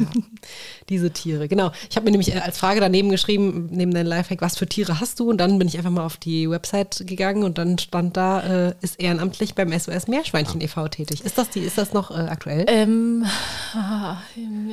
Diese 0.88 1.12
Tiere, 1.12 1.50
genau. 1.50 1.74
Ich 1.90 1.98
habe 1.98 2.06
mir 2.06 2.12
nämlich 2.12 2.34
äh, 2.34 2.40
als 2.40 2.58
Frage 2.58 2.80
daneben 2.80 3.10
geschrieben, 3.10 3.68
neben 3.70 3.94
deinem 3.94 4.08
Lifehack, 4.08 4.40
was 4.40 4.58
für 4.58 4.66
Tiere 4.66 5.02
hast 5.02 5.20
du? 5.20 5.30
Und 5.30 5.40
dann 5.40 5.60
bin 5.60 5.68
ich 5.68 5.78
einfach 5.78 5.92
mal 5.92 6.06
auf 6.06 6.16
die 6.16 6.50
Website 6.50 7.04
gegangen 7.06 7.44
und 7.44 7.58
dann 7.58 7.78
stand 7.78 8.16
da, 8.16 8.70
äh, 8.70 8.76
ist 8.80 8.98
ehrenamtlich 9.02 9.56
beim 9.56 9.78
SOS 9.78 10.08
Meerschweinchen 10.08 10.62
e.V. 10.62 10.88
tätig. 10.88 11.26
Ist 11.26 11.38
das, 11.38 11.50
die, 11.50 11.60
ist 11.60 11.78
das 11.78 11.92
noch 11.92 12.12
äh, 12.12 12.14
aktuell? 12.14 12.64
Ähm, 12.70 13.26
ah, 13.74 14.22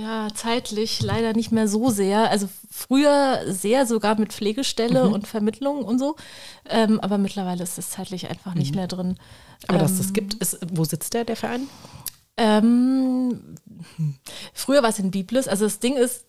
ja, 0.00 0.28
zeitlich 0.32 1.02
leider 1.02 1.32
nicht 1.32 1.50
mehr 1.50 1.66
so 1.66 1.90
sehr. 1.90 2.30
Also 2.30 2.48
früher 2.70 3.40
sehr 3.48 3.86
sogar 3.86 4.16
mit 4.16 4.32
Pflegestelle 4.32 5.08
Mhm. 5.08 5.12
und 5.12 5.26
Vermittlung 5.26 5.82
und 5.84 5.98
so. 5.98 6.14
Ähm, 6.68 7.00
aber 7.00 7.18
mittlerweile 7.20 7.62
ist 7.62 7.78
es 7.78 7.90
zeitlich 7.90 8.28
einfach 8.28 8.54
nicht 8.54 8.74
mehr 8.74 8.88
drin. 8.88 9.08
Mhm. 9.08 9.16
Aber 9.68 9.78
dass 9.78 9.92
ähm, 9.92 9.98
das 9.98 10.12
gibt, 10.12 10.34
ist, 10.34 10.58
wo 10.72 10.84
sitzt 10.84 11.14
der, 11.14 11.24
der 11.24 11.36
Verein? 11.36 11.68
Ähm, 12.36 13.40
früher 14.54 14.82
war 14.82 14.90
es 14.90 14.98
in 14.98 15.10
Biblis. 15.10 15.48
Also 15.48 15.64
das 15.64 15.78
Ding 15.78 15.96
ist, 15.96 16.24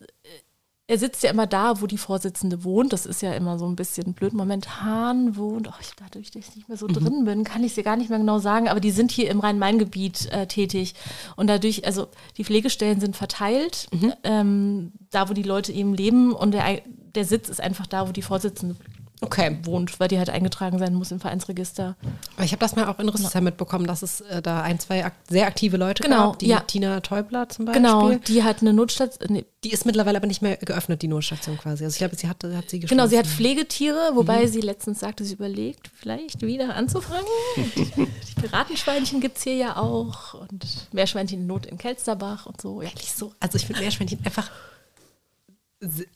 er 0.92 0.98
sitzt 0.98 1.24
ja 1.24 1.30
immer 1.30 1.48
da, 1.48 1.80
wo 1.80 1.88
die 1.88 1.98
Vorsitzende 1.98 2.66
wohnt. 2.66 2.92
Das 2.92 3.06
ist 3.06 3.22
ja 3.22 3.32
immer 3.32 3.58
so 3.58 3.66
ein 3.66 3.78
bisschen 3.78 4.14
blöd. 4.14 4.34
Momentan 4.34 5.38
wohnt, 5.38 5.70
oh, 5.70 5.74
ich, 5.80 5.92
dadurch, 5.96 6.32
dass 6.32 6.50
ich 6.50 6.56
nicht 6.58 6.68
mehr 6.68 6.78
so 6.78 6.88
drin 6.88 7.24
bin, 7.24 7.46
kann 7.46 7.64
ich 7.64 7.70
es 7.70 7.76
dir 7.76 7.84
gar 7.84 7.96
nicht 7.96 8.10
mehr 8.10 8.20
genau 8.20 8.39
sagen, 8.39 8.68
aber 8.68 8.82
die 8.82 8.92
sind 8.92 9.10
hier 9.10 9.30
im 9.30 9.39
Rhein-Main-Gebiet 9.39 10.30
äh, 10.34 10.48
tätig. 10.48 10.96
Und 11.38 11.48
dadurch, 11.48 11.86
also 11.86 12.08
die 12.36 12.44
Pflegestellen 12.44 13.00
sind 13.00 13.16
verteilt, 13.16 13.88
ähm, 14.24 14.92
da 15.12 15.30
wo 15.30 15.34
die 15.34 15.44
Leute 15.44 15.72
eben 15.72 15.94
leben. 15.94 16.34
Und 16.34 16.52
der, 16.52 16.82
der 17.16 17.24
Sitz 17.24 17.48
ist 17.48 17.62
einfach 17.62 17.88
da, 17.88 18.10
wo 18.10 18.12
die 18.12 18.22
Vorsitzende 18.22 18.76
Okay. 19.24 19.59
wohnt, 19.63 19.99
weil 19.99 20.07
die 20.07 20.17
halt 20.17 20.32
eingetragen 20.32 20.80
sein 20.80 20.95
muss 20.95 21.11
im 21.11 21.19
Vereinsregister. 21.19 21.95
Aber 22.36 22.43
ich 22.43 22.53
habe 22.53 22.59
das 22.59 22.76
mal 22.76 22.88
auch 22.88 22.97
in 22.97 23.07
Rüsselsheim 23.07 23.43
mitbekommen, 23.43 23.86
dass 23.86 24.01
es 24.01 24.22
äh, 24.22 24.41
da 24.41 24.63
ein, 24.63 24.80
zwei 24.80 25.05
ak 25.05 25.13
sehr 25.30 25.45
aktive 25.45 25.78
Leute 25.78 26.01
Genau, 26.01 26.32
gab. 26.32 26.39
Die 26.39 26.47
ja. 26.47 26.61
Tina 26.61 27.01
Teubler 27.01 27.47
zum 27.47 27.65
Beispiel. 27.65 27.84
Genau, 27.84 28.15
die 28.15 28.43
hat 28.43 28.61
eine 28.61 28.74
Notstation, 28.74 29.32
nee, 29.32 29.45
Die 29.63 29.72
ist 29.72 29.86
mittlerweile 29.86 30.17
aber 30.17 30.26
nicht 30.26 30.41
mehr 30.41 30.57
geöffnet, 30.57 31.03
die 31.03 31.07
Notstation 31.07 31.55
quasi. 31.55 31.84
Also 31.84 31.93
ich 31.93 31.99
glaube, 31.99 32.15
sie 32.15 32.28
hat, 32.28 32.43
hat 32.43 32.69
sie 32.69 32.80
geschlossen. 32.80 32.97
Genau, 32.97 33.07
sie 33.07 33.17
hat 33.19 33.28
Pflegetiere, 33.28 34.11
wobei 34.15 34.47
sie 34.47 34.61
letztens 34.61 35.01
sagte, 35.01 35.24
sie 35.24 35.36
überlegt, 35.36 35.91
vielleicht 35.93 36.41
wieder 36.41 36.76
anzufangen. 36.76 37.26
Die 37.55 38.41
Piratenschweinchen 38.41 39.22
gibt 39.22 39.38
es 39.38 39.43
hier 39.43 39.55
ja 39.55 39.78
auch 39.78 40.34
und 40.34 40.65
Meerschweinchen 40.93 41.41
in 41.41 41.47
Not 41.47 41.67
in 41.67 41.78
Kelsterbach 41.78 42.47
und 42.47 42.59
so. 42.59 42.82
Ja. 42.82 42.89
Eigentlich 42.89 43.13
so. 43.13 43.34
Also 43.39 43.57
ich 43.57 43.67
finde 43.67 43.82
Meerschweinchen 43.82 44.19
einfach 44.26 44.49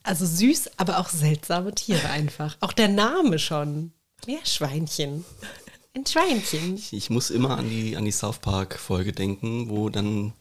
also 0.04 0.26
süß, 0.26 0.72
aber 0.78 1.00
auch 1.00 1.10
seltsame 1.10 1.74
Tiere 1.74 2.10
einfach. 2.10 2.58
Auch 2.60 2.74
der 2.74 2.88
Name 2.88 3.40
schon. 3.40 3.92
Meerschweinchen. 4.28 5.26
Ein 5.96 6.06
Schweinchen. 6.06 6.76
Ich, 6.76 6.94
ich 6.94 7.10
muss 7.10 7.30
immer 7.30 7.58
an 7.58 7.70
die, 7.70 7.96
an 7.96 8.06
die 8.06 8.12
South 8.12 8.40
Park-Folge 8.40 9.14
denken, 9.14 9.70
wo 9.70 9.90
dann 9.90 10.34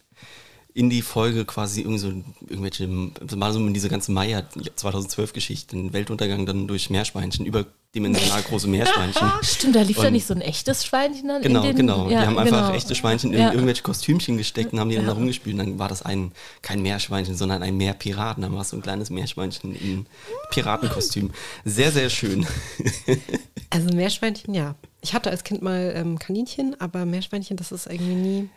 in 0.77 0.91
die 0.91 1.03
Folge 1.03 1.45
quasi 1.45 1.83
irgend 1.83 2.01
so, 2.01 2.09
irgendwelche, 2.49 2.89
das 3.25 3.39
war 3.39 3.53
so 3.53 3.67
diese 3.69 3.89
ganze 3.89 4.11
Maya 4.11 4.43
2012-Geschichte, 4.77 5.93
Weltuntergang 5.93 6.47
dann 6.47 6.67
durch 6.67 6.91
Meerschweinchen, 6.91 7.47
überdimensional 7.47 8.43
große 8.49 8.67
Meerschweinchen. 8.67 9.31
Stimmt, 9.43 9.77
da 9.77 9.83
lief 9.83 9.97
da 9.99 10.09
Und- 10.09 10.15
nicht 10.15 10.27
so 10.27 10.35
ein 10.35 10.41
echtes 10.41 10.85
Schweinchen 10.85 11.29
dann 11.29 11.43
Genau, 11.43 11.61
in 11.61 11.67
den, 11.69 11.77
genau. 11.77 12.09
Ja, 12.11 12.23
die 12.23 12.27
haben 12.27 12.39
einfach 12.39 12.63
genau. 12.67 12.75
echte 12.77 12.95
Schweinchen 12.97 13.33
in 13.33 13.39
Ja. 13.41 13.53
irgendwelche 13.53 13.83
Kostümchen 13.85 14.37
gesteckt 14.37 14.73
und 14.73 14.81
haben 14.81 14.89
die 14.91 14.97
dann 14.97 15.07
da 15.07 15.13
rumgespielt. 15.13 15.55
Und 15.59 15.65
dann 15.65 15.79
war 15.79 15.89
das 15.89 16.03
ein, 16.03 16.33
kein 16.61 16.83
Meerschweinchen, 16.83 17.37
sondern 17.37 17.63
ein 17.63 17.77
Meerpiraten. 17.77 18.43
Dann 18.43 18.53
war 18.53 18.63
es 18.63 18.71
so 18.71 18.77
ein 18.77 18.83
kleines 18.83 19.11
Meerschweinchen 19.11 19.77
in 19.77 20.07
Piratenkostüm. 20.51 21.31
Sehr, 21.65 21.93
sehr 21.93 22.11
schön. 22.11 22.47
Also 23.71 23.95
Meerschweinchen, 23.95 24.55
ja. 24.55 24.75
Ich 25.03 25.15
hatte 25.15 25.31
als 25.31 25.45
Kind 25.45 25.63
mal 25.63 25.93
ähm, 25.97 26.19
Kaninchen, 26.19 26.75
aber 26.81 27.05
Meerschweinchen, 27.07 27.57
das 27.57 27.71
ist 27.73 27.87
irgendwie 27.87 28.15
nie. 28.15 28.49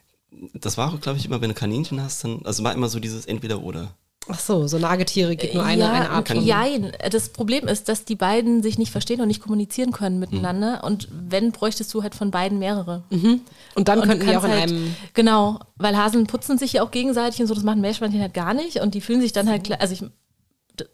Das 0.53 0.77
war, 0.77 0.95
glaube 0.97 1.17
ich, 1.17 1.25
immer, 1.25 1.41
wenn 1.41 1.49
du 1.49 1.55
Kaninchen 1.55 2.01
hast, 2.01 2.23
dann, 2.23 2.41
also 2.43 2.63
war 2.63 2.73
immer 2.73 2.89
so 2.89 2.99
dieses 2.99 3.25
Entweder-Oder. 3.25 3.91
Ach 4.29 4.39
so, 4.39 4.67
so 4.67 4.77
Nagetiere 4.77 5.37
gibt 5.37 5.53
nur 5.53 5.63
eine, 5.63 5.83
ja, 5.83 5.91
eine 5.93 6.09
Art 6.09 6.27
von. 6.27 6.43
Jein. 6.43 6.91
Das 7.11 7.29
Problem 7.29 7.65
ist, 7.67 7.87
dass 7.87 8.03
die 8.03 8.15
beiden 8.15 8.61
sich 8.61 8.77
nicht 8.77 8.91
verstehen 8.91 9.21
und 9.21 9.27
nicht 9.29 9.41
kommunizieren 9.41 9.91
können 9.93 10.19
miteinander. 10.19 10.83
Und 10.83 11.07
wenn, 11.11 11.53
bräuchtest 11.53 11.93
du 11.93 12.03
halt 12.03 12.13
von 12.13 12.29
beiden 12.29 12.59
mehrere. 12.59 13.03
Und 13.09 13.87
dann 13.87 13.99
Und 13.99 14.07
du 14.09 14.17
könnten 14.17 14.27
die 14.27 14.35
auch 14.35 14.43
in 14.43 14.51
halt, 14.51 14.63
einem. 14.63 14.95
Genau, 15.13 15.59
weil 15.77 15.95
Hasen 15.95 16.27
putzen 16.27 16.57
sich 16.57 16.73
ja 16.73 16.83
auch 16.83 16.91
gegenseitig 16.91 17.39
und 17.39 17.47
so, 17.47 17.53
das 17.53 17.63
machen 17.63 17.79
Meerschweinchen 17.79 18.19
halt 18.19 18.33
gar 18.33 18.53
nicht 18.53 18.81
und 18.81 18.95
die 18.95 19.01
fühlen 19.01 19.21
sich 19.21 19.31
dann 19.31 19.47
halt, 19.49 19.79
also 19.79 19.93
ich 19.93 20.03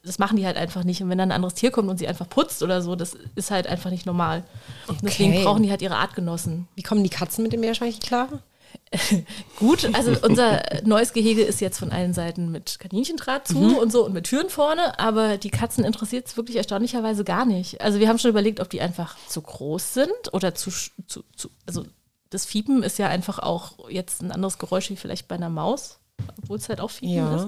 das 0.02 0.18
machen 0.18 0.36
die 0.38 0.46
halt 0.46 0.56
einfach 0.56 0.84
nicht. 0.84 1.02
Und 1.02 1.10
wenn 1.10 1.18
dann 1.18 1.30
ein 1.30 1.34
anderes 1.36 1.54
Tier 1.54 1.70
kommt 1.70 1.90
und 1.90 1.98
sie 1.98 2.08
einfach 2.08 2.28
putzt 2.28 2.62
oder 2.62 2.80
so, 2.80 2.96
das 2.96 3.16
ist 3.34 3.50
halt 3.50 3.66
einfach 3.66 3.90
nicht 3.90 4.06
normal. 4.06 4.44
Und 4.86 5.02
deswegen 5.02 5.32
Okay. 5.32 5.44
brauchen 5.44 5.62
die 5.62 5.70
halt 5.70 5.82
ihre 5.82 5.96
Artgenossen. 5.96 6.68
Wie 6.74 6.82
kommen 6.82 7.02
die 7.04 7.10
Katzen 7.10 7.42
mit 7.42 7.52
dem 7.52 7.60
Meerschweinchen 7.60 8.00
klar? 8.00 8.28
Gut, 9.58 9.88
also 9.94 10.14
unser 10.22 10.62
neues 10.84 11.12
Gehege 11.12 11.42
ist 11.42 11.60
jetzt 11.60 11.78
von 11.78 11.90
allen 11.90 12.12
Seiten 12.14 12.50
mit 12.50 12.78
Kaninchendraht 12.78 13.48
zu 13.48 13.80
und 13.80 13.90
so 13.90 14.04
und 14.04 14.12
mit 14.12 14.24
Türen 14.24 14.50
vorne, 14.50 14.98
aber 14.98 15.36
die 15.38 15.50
Katzen 15.50 15.84
interessiert 15.84 16.26
es 16.26 16.36
wirklich 16.36 16.56
erstaunlicherweise 16.56 17.24
gar 17.24 17.44
nicht. 17.44 17.80
Also 17.80 17.98
wir 17.98 18.08
haben 18.08 18.18
schon 18.18 18.30
überlegt, 18.30 18.60
ob 18.60 18.70
die 18.70 18.80
einfach 18.80 19.16
zu 19.28 19.42
groß 19.42 19.94
sind 19.94 20.32
oder 20.32 20.54
zu, 20.54 20.70
zu, 21.06 21.24
zu 21.36 21.50
also 21.66 21.84
das 22.30 22.44
Fiepen 22.44 22.82
ist 22.82 22.98
ja 22.98 23.08
einfach 23.08 23.38
auch 23.38 23.88
jetzt 23.88 24.22
ein 24.22 24.32
anderes 24.32 24.58
Geräusch 24.58 24.90
wie 24.90 24.96
vielleicht 24.96 25.28
bei 25.28 25.34
einer 25.36 25.50
Maus, 25.50 25.98
obwohl 26.42 26.58
es 26.58 26.68
halt 26.68 26.80
auch 26.80 26.90
Fiepen 26.90 27.14
Ja. 27.16 27.36
ist. 27.36 27.46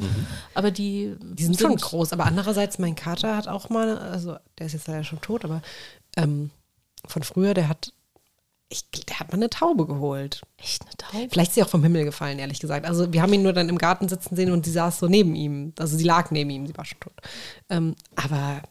Aber 0.55 0.71
die, 0.71 1.17
Die 1.21 1.45
sind 1.45 1.61
schon 1.61 1.77
groß, 1.77 2.13
aber 2.13 2.27
andererseits, 2.27 2.79
mein 2.79 2.95
Kater 2.95 3.37
hat 3.37 3.49
auch 3.49 3.69
mal, 3.69 3.99
also 3.99 4.37
der 4.59 4.67
ist 4.67 4.73
jetzt 4.75 4.87
leider 4.89 5.05
schon 5.05 5.21
tot, 5.21 5.45
aber 5.45 5.63
ähm, 6.17 6.51
von 7.07 7.23
früher, 7.23 7.55
der 7.55 7.69
hat, 7.69 7.93
ich, 8.69 8.85
der 8.91 9.21
hat 9.21 9.29
mal 9.29 9.35
eine 9.35 9.51
Taube 9.51 9.87
geholt. 9.87 10.43
echt 10.59 10.83
eine 10.83 10.97
Taube. 10.97 11.29
Vielleicht 11.31 11.51
ist 11.51 11.55
sie 11.55 11.63
auch 11.63 11.69
vom 11.69 11.83
Himmel 11.83 12.05
gefallen, 12.05 12.39
ehrlich 12.39 12.59
gesagt. 12.59 12.87
Also 12.87 13.13
wir 13.13 13.23
haben 13.23 13.33
ihn 13.33 13.43
nur 13.43 13.53
dann 13.53 13.69
im 13.69 13.79
Garten 13.79 14.09
sitzen 14.09 14.35
sehen 14.35 14.51
und 14.51 14.65
sie 14.65 14.73
saß 14.73 14.99
so 14.99 15.07
neben 15.07 15.35
ihm. 15.35 15.73
Also 15.79 15.97
sie 15.97 16.05
lag 16.05 16.31
neben 16.31 16.51
ihm, 16.51 16.67
sie 16.67 16.77
war 16.77 16.85
schon 16.85 17.01
tot. 17.01 17.15
Ähm, 17.71 17.95
aber 18.17 18.63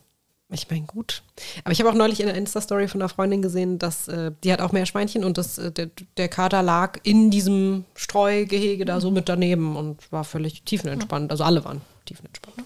ich 0.49 0.69
meine, 0.69 0.85
gut. 0.85 1.23
Aber 1.63 1.71
ich 1.71 1.79
habe 1.79 1.89
auch 1.89 1.95
neulich 1.95 2.19
in 2.19 2.27
einer 2.27 2.37
Insta-Story 2.37 2.87
von 2.87 3.01
einer 3.01 3.09
Freundin 3.09 3.41
gesehen, 3.41 3.79
dass 3.79 4.07
äh, 4.07 4.31
die 4.43 4.51
hat 4.51 4.61
auch 4.61 4.73
Meerschweinchen 4.73 5.23
und 5.23 5.37
das, 5.37 5.57
äh, 5.57 5.71
der, 5.71 5.89
der 6.17 6.27
Kater 6.27 6.61
lag 6.61 6.99
in 7.03 7.31
diesem 7.31 7.85
Streugehege 7.95 8.85
da 8.85 8.99
so 8.99 9.11
mit 9.11 9.29
daneben 9.29 9.75
und 9.75 10.11
war 10.11 10.23
völlig 10.23 10.63
tiefenentspannt. 10.63 11.31
Also 11.31 11.43
alle 11.43 11.63
waren 11.65 11.81
tiefenentspannt. 12.05 12.57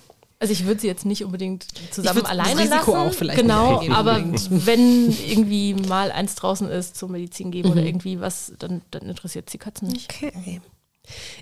Also 0.42 0.54
ich 0.54 0.66
würde 0.66 0.80
sie 0.80 0.88
jetzt 0.88 1.06
nicht 1.06 1.26
unbedingt 1.26 1.66
zusammen 1.94 2.16
würd's 2.18 2.30
das 2.30 2.40
alleine 2.40 2.62
Risiko 2.62 2.94
lassen. 2.94 2.96
auch 3.10 3.14
vielleicht 3.14 3.40
genau, 3.40 3.84
aber 3.92 4.24
wenn 4.50 5.10
irgendwie 5.28 5.74
mal 5.74 6.12
eins 6.12 6.36
draußen 6.36 6.70
ist 6.70 6.96
zur 6.96 7.10
Medizin 7.10 7.52
geben 7.52 7.68
Mhm. 7.70 7.74
oder 7.74 7.84
irgendwie 7.84 8.22
was, 8.22 8.54
dann, 8.58 8.82
dann 8.92 9.04
interessiert 9.04 9.48
es 9.48 9.52
die 9.52 9.58
Katzen 9.58 9.90
nicht. 9.90 10.10
Okay. 10.14 10.62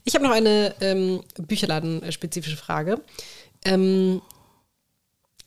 Ich 0.03 0.15
habe 0.15 0.23
noch 0.25 0.31
eine 0.31 0.73
ähm, 0.81 1.21
Bücherladen-spezifische 1.37 2.57
Frage. 2.57 3.01
Ähm, 3.65 4.21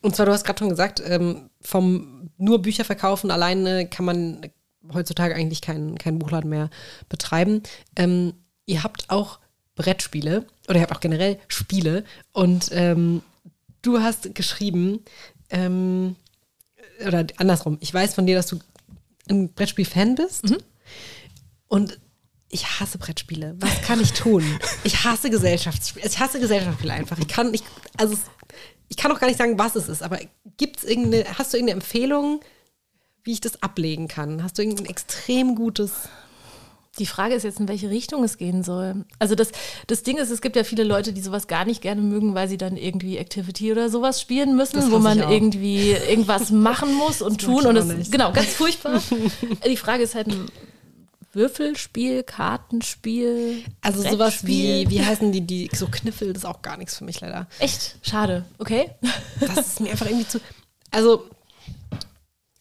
und 0.03 0.15
zwar, 0.15 0.27
du 0.27 0.33
hast 0.33 0.45
gerade 0.45 0.59
schon 0.61 0.69
gesagt, 0.69 1.03
ähm, 1.05 1.51
vom 1.61 2.31
nur 2.39 2.61
Bücher 2.63 2.85
verkaufen 2.85 3.31
alleine 3.31 3.87
kann 3.89 4.05
man 4.05 4.47
heutzutage 4.95 5.35
eigentlich 5.35 5.61
keinen 5.61 5.99
keinen 5.99 6.19
Buchladen 6.19 6.51
mehr 6.51 6.71
betreiben. 7.09 7.63
Ähm, 7.97 8.35
ihr 8.67 8.83
habt 8.83 9.11
auch 9.11 9.39
Brettspiele 9.75 10.47
oder 10.69 10.77
ihr 10.77 10.83
habt 10.83 10.95
auch 10.95 11.01
generell 11.01 11.39
Spiele 11.49 12.05
und 12.33 12.69
ähm, 12.73 13.23
du 13.83 14.01
hast 14.01 14.35
geschrieben, 14.35 15.05
ähm, 15.51 16.17
oder 17.07 17.27
andersrum, 17.37 17.79
ich 17.81 17.93
weiß 17.93 18.15
von 18.15 18.27
dir, 18.27 18.37
dass 18.37 18.47
du 18.49 18.59
ein 19.29 19.53
Brettspiel-Fan 19.53 20.17
bist. 20.17 20.45
Und 21.69 21.99
ich 22.51 22.81
hasse 22.81 22.99
Brettspiele. 22.99 23.57
Was 23.61 23.83
kann 23.83 24.01
ich 24.01 24.13
tun? 24.13 24.45
Ich 24.83 25.05
hasse 25.05 25.31
Gesellschaftsspiele. 25.31 26.07
Ich 26.07 26.19
hasse 26.19 26.41
Gesellschaftsspiele 26.41 26.93
einfach. 26.93 27.19
Ich 27.19 27.29
kann 27.29 27.53
nicht, 27.53 27.65
also 27.97 28.17
ich 28.89 28.97
kann 28.97 29.13
auch 29.13 29.21
gar 29.21 29.29
nicht 29.29 29.39
sagen, 29.39 29.59
was 29.59 29.77
es 29.77 29.89
ist, 29.89 30.03
aber 30.03 30.19
gibt's 30.57 30.83
irgendeine, 30.83 31.25
hast 31.39 31.53
du 31.53 31.57
irgendeine 31.57 31.81
Empfehlung, 31.81 32.41
wie 33.23 33.33
ich 33.33 33.41
das 33.41 33.63
ablegen 33.63 34.09
kann? 34.09 34.43
Hast 34.43 34.59
du 34.59 34.63
irgendein 34.63 34.87
extrem 34.87 35.55
gutes. 35.55 35.93
Die 36.99 37.07
Frage 37.07 37.35
ist 37.35 37.45
jetzt, 37.45 37.61
in 37.61 37.69
welche 37.69 37.89
Richtung 37.89 38.25
es 38.25 38.37
gehen 38.37 38.65
soll. 38.65 39.05
Also 39.21 39.35
das, 39.37 39.53
das 39.87 40.03
Ding 40.03 40.19
ist, 40.19 40.31
es 40.31 40.41
gibt 40.41 40.57
ja 40.57 40.65
viele 40.65 40.83
Leute, 40.83 41.13
die 41.13 41.21
sowas 41.21 41.47
gar 41.47 41.65
nicht 41.65 41.83
gerne 41.83 42.01
mögen, 42.01 42.35
weil 42.35 42.49
sie 42.49 42.57
dann 42.57 42.77
irgendwie 42.77 43.17
Activity 43.17 43.71
oder 43.71 43.89
sowas 43.89 44.21
spielen 44.21 44.57
müssen, 44.57 44.91
wo 44.91 44.99
man 44.99 45.19
irgendwie 45.21 45.93
irgendwas 45.93 46.51
machen 46.51 46.93
muss 46.95 47.23
und 47.23 47.41
Das 47.43 47.47
tun. 47.47 47.65
Und 47.65 47.97
nicht. 47.99 48.11
genau, 48.11 48.33
ganz 48.33 48.49
furchtbar. 48.49 49.01
Die 49.67 49.77
Frage 49.77 50.03
ist 50.03 50.17
halt 50.17 50.29
ein 50.29 50.47
Würfelspiel, 51.33 52.25
Kartenspiel. 52.25 53.63
Also 53.83 54.03
sowas 54.03 54.45
wie, 54.47 54.91
wie 54.91 55.05
heißen 55.05 55.31
die, 55.31 55.43
die 55.43 55.71
so 55.73 55.87
Kniffel, 55.87 56.33
das 56.33 56.43
ist 56.43 56.49
auch 56.49 56.61
gar 56.61 56.77
nichts 56.77 56.99
für 56.99 57.05
mich 57.05 57.21
leider. 57.21 57.47
Echt? 57.61 57.97
Schade. 58.03 58.45
Okay. 58.59 58.91
Das 59.39 59.59
ist 59.59 59.81
mir 59.81 59.91
einfach 59.93 60.07
irgendwie 60.07 60.27
zu. 60.27 60.41
Also, 60.91 61.25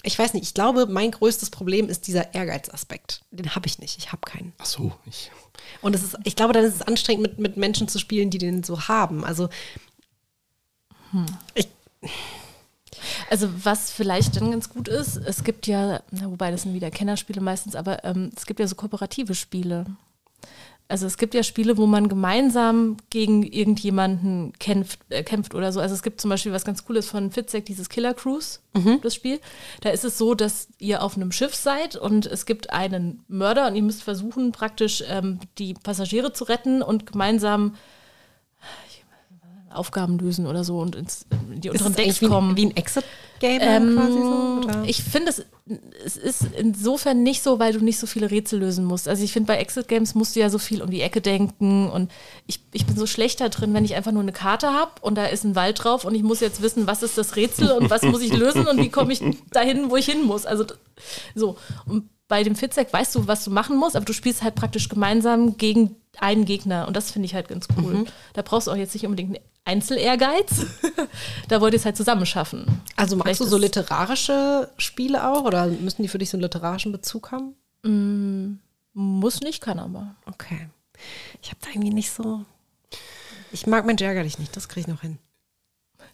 ich 0.03 0.17
weiß 0.17 0.33
nicht, 0.33 0.43
ich 0.43 0.53
glaube, 0.53 0.85
mein 0.85 1.11
größtes 1.11 1.49
Problem 1.49 1.89
ist 1.89 2.07
dieser 2.07 2.33
Ehrgeizaspekt. 2.33 3.21
Den 3.31 3.55
habe 3.55 3.67
ich 3.67 3.79
nicht. 3.79 3.97
Ich 3.97 4.11
habe 4.11 4.21
keinen. 4.21 4.53
Ach 4.57 4.65
so, 4.65 4.93
ich. 5.05 5.31
Und 5.81 5.93
es 5.93 6.03
ist, 6.03 6.17
ich 6.23 6.35
glaube, 6.35 6.53
dann 6.53 6.63
ist 6.63 6.75
es 6.75 6.81
anstrengend, 6.81 7.21
mit, 7.21 7.39
mit 7.39 7.57
Menschen 7.57 7.87
zu 7.87 7.99
spielen, 7.99 8.29
die 8.29 8.37
den 8.37 8.63
so 8.63 8.87
haben. 8.87 9.25
Also, 9.25 9.49
ich, 11.53 11.67
Also 13.29 13.49
was 13.63 13.91
vielleicht 13.91 14.35
dann 14.35 14.51
ganz 14.51 14.69
gut 14.69 14.87
ist, 14.87 15.17
es 15.17 15.43
gibt 15.43 15.67
ja, 15.67 16.01
wobei 16.11 16.51
das 16.51 16.63
sind 16.63 16.73
wieder 16.73 16.89
Kennerspiele 16.91 17.41
meistens, 17.41 17.75
aber 17.75 18.03
ähm, 18.03 18.31
es 18.35 18.45
gibt 18.45 18.59
ja 18.59 18.67
so 18.67 18.75
kooperative 18.75 19.35
Spiele. 19.35 19.85
Also 20.91 21.05
es 21.05 21.17
gibt 21.19 21.35
ja 21.35 21.43
Spiele, 21.43 21.77
wo 21.77 21.85
man 21.85 22.09
gemeinsam 22.09 22.97
gegen 23.11 23.43
irgendjemanden 23.43 24.53
kämpft, 24.57 24.99
äh, 25.09 25.21
kämpft 25.23 25.53
oder 25.53 25.71
so. 25.71 25.79
Also 25.79 25.93
es 25.93 26.01
gibt 26.01 26.19
zum 26.19 26.29
Beispiel 26.31 26.51
was 26.51 26.65
ganz 26.65 26.83
Cooles 26.83 27.07
von 27.07 27.29
Fitzek, 27.29 27.63
dieses 27.65 27.89
Killer 27.89 28.15
Cruise, 28.15 28.57
das 29.03 29.13
Spiel. 29.13 29.39
Da 29.81 29.91
ist 29.91 30.03
es 30.03 30.17
so, 30.17 30.33
dass 30.33 30.67
ihr 30.79 31.03
auf 31.03 31.15
einem 31.15 31.31
Schiff 31.31 31.53
seid 31.53 31.95
und 31.95 32.25
es 32.25 32.47
gibt 32.47 32.71
einen 32.71 33.23
Mörder 33.27 33.67
und 33.67 33.75
ihr 33.75 33.83
müsst 33.83 34.01
versuchen, 34.01 34.51
praktisch 34.51 35.03
ähm, 35.07 35.39
die 35.59 35.75
Passagiere 35.75 36.33
zu 36.33 36.45
retten 36.45 36.81
und 36.81 37.05
gemeinsam 37.05 37.75
Aufgaben 39.71 40.17
lösen 40.17 40.47
oder 40.47 40.63
so 40.63 40.79
und 40.79 40.95
ins, 40.95 41.27
in 41.51 41.61
die 41.61 41.69
unteren 41.69 41.93
Decks 41.93 42.21
wie, 42.21 42.27
kommen. 42.27 42.51
ein- 42.51 42.57
wie 42.57 42.65
ein 42.65 42.75
Exit-Game 43.41 43.59
dann 43.59 43.95
quasi 43.95 44.17
so? 44.17 44.61
Oder? 44.63 44.79
Ähm, 44.79 44.83
Ich 44.85 45.03
finde, 45.03 45.29
es, 45.31 45.45
es 46.03 46.17
ist 46.17 46.45
insofern 46.57 47.23
nicht 47.23 47.43
so, 47.43 47.59
weil 47.59 47.73
du 47.73 47.83
nicht 47.83 47.99
so 47.99 48.07
viele 48.07 48.31
Rätsel 48.31 48.59
lösen 48.59 48.85
musst. 48.85 49.07
Also 49.07 49.23
ich 49.23 49.31
finde, 49.33 49.47
bei 49.47 49.57
Exit 49.57 49.87
Games 49.87 50.15
musst 50.15 50.35
du 50.35 50.39
ja 50.39 50.49
so 50.49 50.57
viel 50.57 50.81
um 50.81 50.89
die 50.89 51.01
Ecke 51.01 51.21
denken 51.21 51.89
und 51.89 52.11
ich, 52.47 52.59
ich 52.73 52.85
bin 52.85 52.95
so 52.95 53.05
schlecht 53.05 53.41
da 53.41 53.49
drin, 53.49 53.73
wenn 53.73 53.85
ich 53.85 53.95
einfach 53.95 54.11
nur 54.11 54.21
eine 54.21 54.31
Karte 54.31 54.73
habe 54.73 54.91
und 55.01 55.15
da 55.15 55.25
ist 55.25 55.43
ein 55.43 55.55
Wald 55.55 55.83
drauf 55.83 56.05
und 56.05 56.15
ich 56.15 56.23
muss 56.23 56.39
jetzt 56.39 56.61
wissen, 56.61 56.87
was 56.87 57.03
ist 57.03 57.17
das 57.17 57.35
Rätsel 57.35 57.71
und 57.71 57.89
was 57.89 58.01
muss 58.03 58.21
ich 58.21 58.33
lösen 58.33 58.67
und 58.67 58.77
wie 58.79 58.89
komme 58.89 59.13
ich 59.13 59.21
dahin, 59.51 59.89
wo 59.89 59.95
ich 59.95 60.05
hin 60.05 60.23
muss. 60.23 60.45
Also 60.45 60.65
so. 61.35 61.57
Und 61.85 62.09
bei 62.27 62.43
dem 62.43 62.55
Fitzek 62.55 62.93
weißt 62.93 63.15
du, 63.15 63.27
was 63.27 63.43
du 63.43 63.51
machen 63.51 63.77
musst, 63.77 63.95
aber 63.95 64.05
du 64.05 64.13
spielst 64.13 64.43
halt 64.43 64.55
praktisch 64.55 64.87
gemeinsam 64.87 65.57
gegen 65.57 65.95
einen 66.17 66.45
Gegner 66.45 66.87
und 66.87 66.95
das 66.97 67.11
finde 67.11 67.25
ich 67.27 67.35
halt 67.35 67.47
ganz 67.47 67.67
cool. 67.77 68.05
Da 68.33 68.41
brauchst 68.41 68.67
du 68.67 68.71
auch 68.71 68.75
jetzt 68.75 68.93
nicht 68.93 69.05
unbedingt 69.05 69.35
einen 69.35 69.45
Einzel-Ehrgeiz. 69.65 70.65
da 71.47 71.61
wollt 71.61 71.73
ihr 71.73 71.79
es 71.79 71.85
halt 71.85 71.97
zusammen 71.97 72.25
schaffen. 72.25 72.65
also 72.95 73.15
magst 73.15 73.27
Vielleicht 73.27 73.41
du 73.41 73.45
so 73.45 73.57
literarische 73.57 74.69
Spiele 74.77 75.27
auch? 75.27 75.43
Oder 75.43 75.67
müssen 75.67 76.01
die 76.01 76.07
für 76.07 76.17
dich 76.17 76.29
so 76.29 76.37
einen 76.37 76.43
literarischen 76.43 76.91
Bezug 76.91 77.31
haben? 77.31 77.53
Muss 78.93 79.41
nicht, 79.41 79.61
kann 79.61 79.79
aber. 79.79 80.15
Okay. 80.25 80.69
Ich 81.41 81.49
habe 81.49 81.59
da 81.61 81.69
irgendwie 81.69 81.93
nicht 81.93 82.11
so. 82.11 82.43
Ich 83.51 83.65
mag 83.67 83.85
Mensch 83.85 84.01
ärger 84.01 84.23
dich 84.23 84.37
nicht, 84.39 84.55
das 84.55 84.67
kriege 84.67 84.81
ich 84.81 84.87
noch 84.87 85.01
hin. 85.01 85.17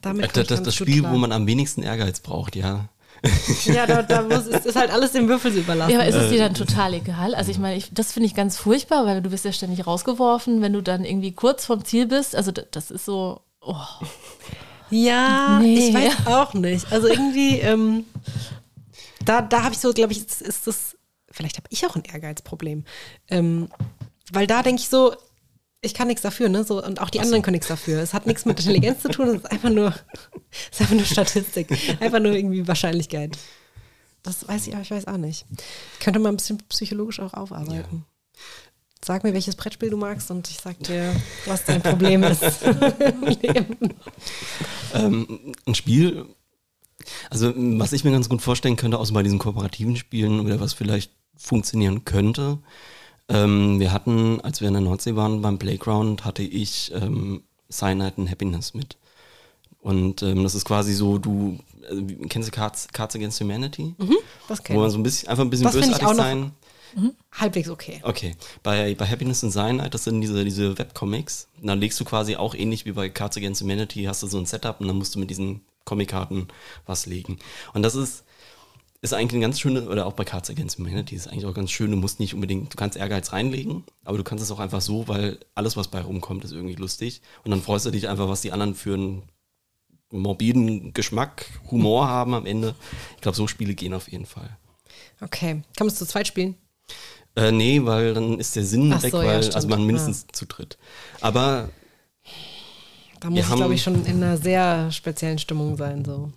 Damit 0.02 0.26
Das, 0.36 0.44
ich 0.44 0.48
das, 0.48 0.64
das 0.64 0.78
gut 0.78 0.88
Spiel, 0.88 1.02
klar. 1.02 1.14
wo 1.14 1.18
man 1.18 1.32
am 1.32 1.48
wenigsten 1.48 1.82
Ehrgeiz 1.84 2.20
braucht, 2.20 2.56
ja. 2.56 2.90
Ja, 3.66 3.88
da, 3.88 4.04
da 4.04 4.22
muss, 4.22 4.46
ist, 4.48 4.66
ist 4.66 4.76
halt 4.76 4.92
alles 4.92 5.12
dem 5.14 5.28
Würfel 5.28 5.52
überlassen. 5.56 5.92
Ja, 5.92 6.00
aber 6.00 6.08
ist 6.08 6.16
es 6.16 6.30
dir 6.30 6.40
dann 6.40 6.54
total 6.54 6.94
egal? 6.94 7.34
Also 7.34 7.50
ich 7.52 7.58
meine, 7.58 7.76
ich, 7.78 7.92
das 7.94 8.12
finde 8.14 8.28
ich 8.28 8.36
ganz 8.36 8.58
furchtbar, 8.58 9.06
weil 9.06 9.22
du 9.22 9.30
bist 9.30 9.46
ja 9.46 9.52
ständig 9.52 9.88
rausgeworfen, 9.88 10.62
wenn 10.62 10.74
du 10.74 10.82
dann 10.82 11.04
irgendwie 11.06 11.32
kurz 11.32 11.66
vom 11.66 11.84
Ziel 11.84 12.06
bist. 12.06 12.36
Also 12.36 12.52
das 12.52 12.92
ist 12.92 13.06
so, 13.06 13.42
oh. 13.62 13.76
Ja, 14.92 15.60
Nee. 15.60 15.90
ich 15.90 15.94
weiß 15.94 16.28
auch 16.28 16.54
nicht. 16.54 16.92
Also 16.92 17.08
irgendwie, 17.08 17.60
ähm, 17.60 18.06
da, 19.24 19.42
da 19.42 19.64
habe 19.64 19.74
ich 19.74 19.80
so, 19.80 19.92
glaube 19.94 20.14
ich, 20.14 20.20
ist, 20.20 20.42
ist 20.42 20.68
das, 20.68 20.96
vielleicht 21.32 21.58
habe 21.58 21.68
ich 21.72 21.86
auch 21.88 21.96
ein 21.96 22.04
Ehrgeizproblem. 22.04 22.84
Ähm, 23.30 23.70
weil 24.32 24.46
da 24.48 24.62
denke 24.62 24.82
ich 24.82 24.90
so, 24.90 25.16
ich 25.86 25.94
kann 25.94 26.08
nichts 26.08 26.24
dafür, 26.24 26.50
ne? 26.50 26.64
So, 26.64 26.84
und 26.84 27.00
auch 27.00 27.10
die 27.10 27.20
anderen 27.20 27.42
können 27.42 27.54
nichts 27.54 27.68
dafür. 27.68 28.02
Es 28.02 28.14
hat 28.14 28.26
nichts 28.26 28.46
mit 28.46 28.60
Intelligenz 28.60 29.02
zu 29.02 29.10
tun, 29.10 29.30
es 29.30 29.36
ist 29.36 29.52
einfach 29.52 29.70
nur, 29.70 29.88
es 30.52 30.80
ist 30.80 30.82
einfach 30.82 30.96
nur 30.96 31.06
Statistik. 31.06 31.68
Einfach 32.02 32.20
nur 32.20 32.34
irgendwie 32.34 32.68
Wahrscheinlichkeit. 32.68 33.38
Das 34.24 34.48
weiß 34.48 34.68
ich, 34.68 34.74
aber 34.74 34.82
ich 34.82 34.92
weiß 34.92 35.08
auch 35.08 35.18
nicht. 35.18 35.46
Ich 35.94 36.00
könnte 36.00 36.20
mal 36.20 36.30
ein 36.30 36.38
bisschen 36.38 36.58
psychologisch 36.70 37.20
auch 37.20 37.34
aufarbeiten. 37.34 38.06
Sag 39.04 39.24
mir, 39.24 39.34
welches 39.34 39.56
Brettspiel 39.56 39.92
du 39.92 39.98
magst 39.98 40.32
und 40.32 40.50
ich 40.50 40.58
sag 40.58 40.80
dir, 40.80 41.16
was 41.46 41.64
dein 41.66 41.82
Problem 41.82 42.24
ist. 42.24 42.42
Ähm, 44.94 45.54
ein 45.66 45.76
Spiel, 45.76 46.26
also 47.30 47.54
was 47.54 47.92
ich 47.92 48.06
mir 48.06 48.12
ganz 48.12 48.30
gut 48.30 48.42
vorstellen 48.42 48.78
könnte, 48.78 48.98
außer 48.98 49.14
bei 49.14 49.24
diesen 49.24 49.40
kooperativen 49.40 49.98
Spielen 49.98 50.40
oder 50.40 50.62
was 50.62 50.72
vielleicht 50.72 51.12
funktionieren 51.36 52.06
könnte. 52.06 52.60
Ähm, 53.28 53.80
wir 53.80 53.92
hatten, 53.92 54.40
als 54.42 54.62
wir 54.62 54.68
in 54.68 54.76
der 54.76 54.84
Nordsee 54.84 55.16
waren 55.16 55.42
beim 55.42 55.58
Playground, 55.58 56.26
hatte 56.26 56.44
ich 56.44 56.92
ähm, 56.94 57.44
Cyanide 57.72 58.14
and 58.18 58.30
Happiness 58.30 58.74
mit. 58.74 58.98
Und 59.82 60.22
ähm, 60.24 60.44
das 60.44 60.56
ist 60.56 60.66
quasi 60.66 60.94
so, 60.94 61.18
du 61.18 61.60
äh, 61.90 62.28
kennst 62.28 62.50
du 62.50 62.52
Cards, 62.52 62.88
Cards 62.92 63.16
Against 63.16 63.40
Humanity? 63.42 63.96
Das 64.48 64.60
Wo 64.60 64.64
kenn 64.64 64.76
man 64.78 64.88
ich. 64.88 64.92
so 64.94 65.00
ein 65.00 65.04
bisschen, 65.04 65.30
einfach 65.30 65.44
ein 65.44 65.50
bisschen 65.50 65.66
Das 65.66 65.76
bösartig 65.76 66.08
sein. 66.16 66.52
halbwegs 67.32 67.70
okay. 67.70 68.00
Okay. 68.04 68.36
Bei, 68.64 68.96
bei 68.96 69.06
Happiness 69.08 69.44
and 69.44 69.54
Cyanide, 69.54 69.90
das 69.90 70.04
sind 70.04 70.22
diese, 70.22 70.44
diese 70.44 70.78
Webcomics. 70.78 71.48
Und 71.62 71.68
dann 71.68 71.80
legst 71.80 72.00
du 72.00 72.06
quasi 72.06 72.36
auch 72.36 72.56
ähnlich 72.56 72.86
wie 72.86 72.92
bei 72.92 73.10
Cards 73.10 73.38
Against 73.38 73.62
Humanity, 73.62 74.04
hast 74.04 74.24
du 74.24 74.28
so 74.28 74.38
ein 74.38 74.46
Setup 74.46 74.80
und 74.82 74.88
dann 74.88 74.98
musst 74.98 75.16
du 75.16 75.20
mit 75.20 75.30
diesen 75.30 75.62
Comickarten 75.86 76.48
was 76.86 77.06
legen. 77.06 77.38
Und 77.74 77.84
das 77.84 77.96
ist, 77.96 78.24
ist 79.06 79.14
eigentlich 79.14 79.34
eine 79.34 79.42
ganz 79.42 79.60
schöne, 79.60 79.88
oder 79.88 80.06
auch 80.06 80.14
bei 80.14 80.26
Cards 80.26 80.50
Against 80.50 80.78
Humanity 80.78 81.16
ist 81.16 81.28
eigentlich 81.28 81.46
auch 81.46 81.54
ganz 81.54 81.72
schön, 81.72 81.92
du 81.92 81.98
musst 81.98 82.20
nicht 82.20 82.34
unbedingt, 82.34 82.74
du 82.74 82.78
kannst 82.78 82.98
Ehrgeiz 82.98 83.32
reinlegen, 83.32 83.84
aber 84.04 84.18
du 84.18 84.24
kannst 84.24 84.44
es 84.44 84.52
auch 84.52 84.60
einfach 84.60 84.82
so, 84.82 85.08
weil 85.08 85.40
alles, 85.54 85.78
was 85.78 85.88
bei 85.88 86.02
rumkommt, 86.02 86.44
ist 86.44 86.52
irgendwie 86.52 86.76
lustig. 86.76 87.22
Und 87.44 87.52
dann 87.52 87.62
freust 87.62 87.86
du 87.86 87.92
dich 87.92 88.10
einfach, 88.10 88.28
was 88.28 88.42
die 88.42 88.52
anderen 88.52 88.76
für 88.76 88.96
einen 88.96 89.24
morbiden 90.12 90.94
Geschmack, 90.94 91.46
Humor 91.72 92.08
haben 92.08 92.34
am 92.34 92.46
Ende. 92.46 92.76
Ich 93.16 93.22
glaube, 93.22 93.36
so 93.36 93.48
Spiele 93.48 93.74
gehen 93.76 93.94
auf 93.94 94.12
jeden 94.12 94.26
Fall. 94.26 94.50
Okay. 95.22 95.62
Kann 95.76 95.88
man 95.88 95.88
es 95.88 95.96
zu 95.96 96.06
zweit 96.06 96.28
spielen? 96.28 96.56
Äh, 97.36 97.52
nee, 97.52 97.84
weil 97.84 98.14
dann 98.14 98.40
ist 98.40 98.56
der 98.56 98.64
Sinn 98.64 98.94
Ach 98.94 99.04
weg, 99.04 99.12
so, 99.12 99.22
ja, 99.22 99.28
weil, 99.28 99.42
stimmt. 99.44 99.56
also 99.56 99.68
man 99.68 99.86
mindestens 99.86 100.26
zu 100.32 100.46
dritt. 100.46 100.78
Aber 101.22 101.70
Da 103.20 103.30
muss 103.30 103.40
ich, 103.40 103.56
glaube 103.56 103.74
ich, 103.74 103.84
schon 103.84 104.06
in 104.06 104.24
einer 104.24 104.38
sehr 104.38 104.92
speziellen 104.92 105.40
Stimmung 105.40 105.76
sein. 105.76 106.06
So. 106.06 106.32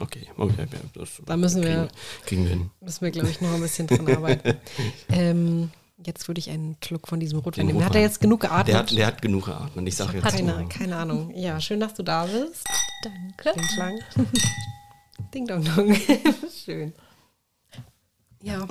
Okay, 0.00 0.26
okay 0.36 0.66
ja, 0.72 0.78
das 0.94 1.22
Da 1.26 1.36
müssen 1.36 1.62
kriegen, 1.62 1.74
wir- 1.76 1.88
kriegen 2.26 2.42
wir 2.44 2.50
hin. 2.50 2.70
Müssen 2.80 3.00
wir, 3.02 3.10
glaube 3.10 3.30
ich, 3.30 3.40
noch 3.40 3.52
ein 3.52 3.60
bisschen 3.60 3.86
dran 3.86 4.08
arbeiten. 4.08 4.56
ähm, 5.10 5.70
jetzt 6.04 6.28
würde 6.28 6.38
ich 6.38 6.50
einen 6.50 6.76
Schluck 6.84 7.08
von 7.08 7.20
diesem 7.20 7.38
Rotwein 7.40 7.66
Den 7.66 7.76
nehmen. 7.76 7.84
Hat 7.86 7.94
er 7.94 8.02
jetzt 8.02 8.20
genug 8.20 8.40
geatmet? 8.40 8.68
Der 8.68 8.78
hat, 8.78 8.90
der 8.90 9.06
hat 9.06 9.22
genug 9.22 9.46
geatmet. 9.46 9.88
Ich 9.88 9.96
sage 9.96 10.18
jetzt 10.18 10.28
keine, 10.28 10.66
keine 10.68 10.96
Ahnung. 10.96 11.32
Ja, 11.34 11.60
schön, 11.60 11.80
dass 11.80 11.94
du 11.94 12.02
da 12.02 12.24
bist. 12.26 12.64
Danke. 13.02 13.52
Ding 13.54 13.66
Klang. 13.74 13.98
Ding 15.34 15.46
Dong 15.46 15.64
Dong. 15.64 15.94
Schön. 16.64 16.92
Ja, 18.40 18.66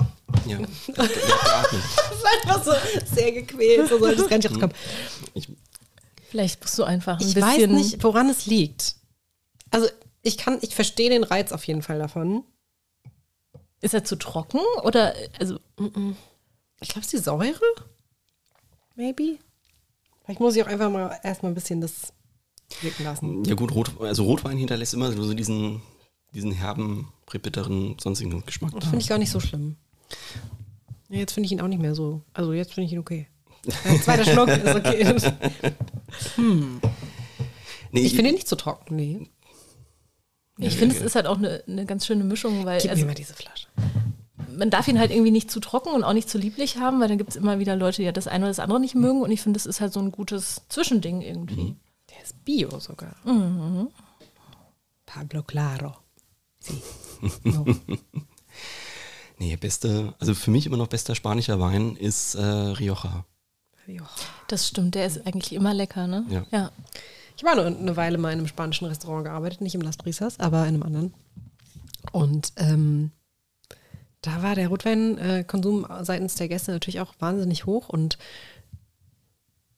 Ja, 0.46 0.56
der, 0.56 0.66
der 0.66 1.04
hat 1.04 1.12
geatmet. 1.14 1.82
das 1.96 2.18
ist 2.18 2.26
einfach 2.48 2.64
so 2.64 2.72
sehr 3.14 3.32
gequält. 3.32 3.88
So 3.88 3.98
sollte 3.98 4.22
es 4.22 4.28
gar 4.28 4.36
nicht 4.38 4.50
rauskommen. 4.50 4.74
Ich, 5.34 5.48
Vielleicht 6.30 6.60
musst 6.62 6.78
du 6.78 6.84
einfach 6.84 7.20
ein 7.20 7.26
Ich 7.26 7.34
bisschen. 7.34 7.70
weiß 7.74 7.82
nicht, 7.92 8.02
woran 8.02 8.28
es 8.30 8.46
liegt. 8.46 8.96
Also 9.70 9.88
ich 10.28 10.38
kann, 10.38 10.58
ich 10.62 10.74
verstehe 10.74 11.10
den 11.10 11.24
Reiz 11.24 11.52
auf 11.52 11.64
jeden 11.64 11.82
Fall 11.82 11.98
davon. 11.98 12.44
Ist 13.80 13.94
er 13.94 14.04
zu 14.04 14.16
trocken 14.16 14.60
oder 14.82 15.14
also 15.38 15.58
Ich 16.80 16.88
glaube, 16.88 17.00
es 17.00 17.06
ist 17.06 17.12
die 17.12 17.18
Säure. 17.18 17.60
Maybe. 18.96 19.38
Vielleicht 20.24 20.40
muss 20.40 20.56
ich 20.56 20.62
auch 20.62 20.66
einfach 20.66 20.90
mal 20.90 21.18
erstmal 21.22 21.52
ein 21.52 21.54
bisschen 21.54 21.80
das 21.80 22.12
wirken 22.82 23.04
lassen. 23.04 23.44
ja 23.44 23.54
gut, 23.54 23.74
Rot, 23.74 23.92
also 24.00 24.24
Rotwein 24.24 24.58
hinterlässt 24.58 24.94
immer 24.94 25.10
so 25.12 25.32
diesen, 25.32 25.80
diesen 26.34 26.52
herben, 26.52 27.12
bitteren, 27.30 27.96
sonstigen 27.98 28.44
Geschmack. 28.44 28.72
Das 28.74 28.84
finde 28.84 28.98
ich 28.98 29.08
gar 29.08 29.18
nicht 29.18 29.30
so 29.30 29.40
schlimm. 29.40 29.76
Ja, 31.08 31.18
jetzt 31.18 31.32
finde 31.32 31.46
ich 31.46 31.52
ihn 31.52 31.60
auch 31.60 31.68
nicht 31.68 31.80
mehr 31.80 31.94
so. 31.94 32.22
Also 32.34 32.52
jetzt 32.52 32.74
finde 32.74 32.86
ich 32.86 32.92
ihn 32.92 32.98
okay. 32.98 33.28
Ein 33.84 34.02
zweiter 34.02 34.24
Schluck 34.24 34.48
ist 34.48 34.74
okay. 34.74 35.14
Nee, 37.90 38.00
Ich 38.00 38.14
finde 38.14 38.30
ihn 38.30 38.34
nicht 38.34 38.48
so 38.48 38.56
trocken, 38.56 38.96
nee. 38.96 39.30
Ich 40.58 40.76
finde, 40.76 40.96
es 40.96 41.02
ist 41.02 41.14
halt 41.14 41.26
auch 41.26 41.38
eine, 41.38 41.62
eine 41.66 41.86
ganz 41.86 42.06
schöne 42.06 42.24
Mischung, 42.24 42.64
weil 42.64 42.80
Gib 42.80 42.90
also, 42.90 43.02
mir 43.02 43.08
mal 43.08 43.14
diese 43.14 43.34
Flasche. 43.34 43.68
man 44.56 44.70
darf 44.70 44.88
ihn 44.88 44.98
halt 44.98 45.10
irgendwie 45.10 45.30
nicht 45.30 45.50
zu 45.50 45.60
trocken 45.60 45.90
und 45.90 46.04
auch 46.04 46.12
nicht 46.12 46.28
zu 46.28 46.38
lieblich 46.38 46.78
haben, 46.78 47.00
weil 47.00 47.08
dann 47.08 47.18
gibt 47.18 47.30
es 47.30 47.36
immer 47.36 47.58
wieder 47.58 47.76
Leute, 47.76 47.98
die 47.98 48.04
ja 48.04 48.12
das 48.12 48.26
eine 48.26 48.44
oder 48.44 48.50
das 48.50 48.58
andere 48.58 48.80
nicht 48.80 48.94
mögen 48.94 49.22
und 49.22 49.30
ich 49.30 49.40
finde, 49.40 49.58
es 49.58 49.66
ist 49.66 49.80
halt 49.80 49.92
so 49.92 50.00
ein 50.00 50.12
gutes 50.12 50.62
Zwischending 50.68 51.22
irgendwie. 51.22 51.76
Der 52.10 52.22
ist 52.22 52.44
Bio 52.44 52.78
sogar. 52.80 53.14
Pablo 55.06 55.42
Claro. 55.42 55.96
Sie. 56.60 56.82
No. 57.44 57.64
Nee, 59.38 59.56
beste, 59.56 60.14
also 60.18 60.34
für 60.34 60.50
mich 60.50 60.66
immer 60.66 60.76
noch 60.76 60.88
bester 60.88 61.14
spanischer 61.14 61.60
Wein 61.60 61.94
ist 61.96 62.34
äh, 62.34 62.42
Rioja. 62.42 63.24
Ja. 63.86 64.08
Das 64.48 64.68
stimmt, 64.68 64.94
der 64.94 65.06
ist 65.06 65.26
eigentlich 65.26 65.52
immer 65.52 65.72
lecker, 65.72 66.06
ne? 66.06 66.26
Ja. 66.28 66.46
ja. 66.50 66.70
Ich 67.38 67.44
war 67.44 67.54
nur 67.54 67.66
eine 67.66 67.96
Weile 67.96 68.18
mal 68.18 68.32
in 68.32 68.40
einem 68.40 68.48
spanischen 68.48 68.86
Restaurant 68.86 69.24
gearbeitet, 69.24 69.60
nicht 69.60 69.76
im 69.76 69.80
Las 69.80 69.96
Brisas, 69.96 70.40
aber 70.40 70.62
in 70.62 70.74
einem 70.74 70.82
anderen. 70.82 71.14
Und 72.10 72.52
ähm, 72.56 73.12
da 74.22 74.42
war 74.42 74.56
der 74.56 74.66
Rotweinkonsum 74.66 75.86
seitens 76.02 76.34
der 76.34 76.48
Gäste 76.48 76.72
natürlich 76.72 76.98
auch 76.98 77.14
wahnsinnig 77.20 77.64
hoch 77.64 77.88
und 77.88 78.18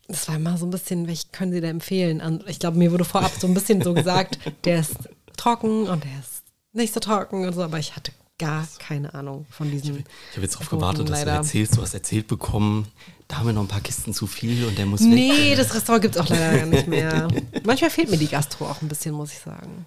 das 0.08 0.26
war 0.26 0.36
immer 0.36 0.56
so 0.56 0.66
ein 0.66 0.70
bisschen, 0.70 1.06
welche 1.06 1.28
können 1.30 1.52
Sie 1.52 1.60
da 1.60 1.68
empfehlen? 1.68 2.42
Ich 2.46 2.58
glaube, 2.58 2.78
mir 2.78 2.90
wurde 2.92 3.04
vorab 3.04 3.32
so 3.38 3.46
ein 3.46 3.54
bisschen 3.54 3.82
so 3.82 3.92
gesagt, 3.92 4.38
der 4.64 4.80
ist 4.80 4.96
trocken 5.36 5.86
und 5.86 6.02
der 6.02 6.18
ist 6.18 6.42
nicht 6.72 6.94
so 6.94 7.00
trocken 7.00 7.46
und 7.46 7.52
so, 7.52 7.62
aber 7.62 7.78
ich 7.78 7.94
hatte 7.94 8.12
gar 8.38 8.66
keine 8.78 9.12
Ahnung 9.12 9.44
von 9.50 9.70
diesem. 9.70 9.98
Ich 9.98 10.36
habe 10.36 10.42
jetzt 10.42 10.54
darauf 10.54 10.70
gewartet, 10.70 11.10
dass 11.10 11.20
du 11.20 11.26
leider. 11.26 11.36
erzählst, 11.36 11.76
du 11.76 11.82
hast 11.82 11.92
erzählt 11.92 12.26
bekommen, 12.26 12.88
da 13.30 13.38
haben 13.38 13.46
wir 13.46 13.52
noch 13.52 13.62
ein 13.62 13.68
paar 13.68 13.80
Kisten 13.80 14.12
zu 14.12 14.26
viel 14.26 14.64
und 14.66 14.76
der 14.76 14.86
muss 14.86 15.00
Nee, 15.00 15.50
weg. 15.52 15.56
das 15.56 15.72
Restaurant 15.74 16.02
gibt 16.02 16.16
es 16.16 16.20
auch 16.20 16.28
leider 16.28 16.58
gar 16.58 16.66
nicht 16.66 16.88
mehr. 16.88 17.28
Manchmal 17.64 17.90
fehlt 17.90 18.10
mir 18.10 18.16
die 18.18 18.26
Gastro 18.26 18.66
auch 18.66 18.82
ein 18.82 18.88
bisschen, 18.88 19.14
muss 19.14 19.30
ich 19.32 19.38
sagen. 19.38 19.86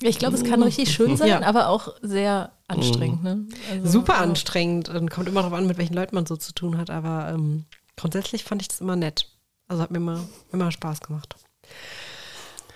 Ich 0.00 0.18
glaube, 0.18 0.34
es 0.36 0.42
kann 0.42 0.60
richtig 0.60 0.92
schön 0.92 1.16
sein, 1.16 1.28
Ja. 1.28 1.42
aber 1.42 1.68
auch 1.68 1.94
sehr 2.02 2.50
anstrengend. 2.66 3.22
Ne? 3.22 3.46
Also, 3.70 3.88
Super 3.88 4.18
anstrengend 4.18 4.88
und 4.88 5.08
kommt 5.08 5.28
immer 5.28 5.42
darauf 5.42 5.56
an, 5.56 5.68
mit 5.68 5.78
welchen 5.78 5.94
Leuten 5.94 6.16
man 6.16 6.26
so 6.26 6.36
zu 6.36 6.52
tun 6.52 6.76
hat, 6.78 6.90
aber 6.90 7.28
ähm, 7.32 7.66
grundsätzlich 7.96 8.42
fand 8.42 8.60
ich 8.60 8.66
das 8.68 8.80
immer 8.80 8.96
nett. 8.96 9.28
Also 9.68 9.80
hat 9.84 9.92
mir 9.92 9.98
immer, 9.98 10.24
immer 10.52 10.72
Spaß 10.72 11.00
gemacht. 11.00 11.36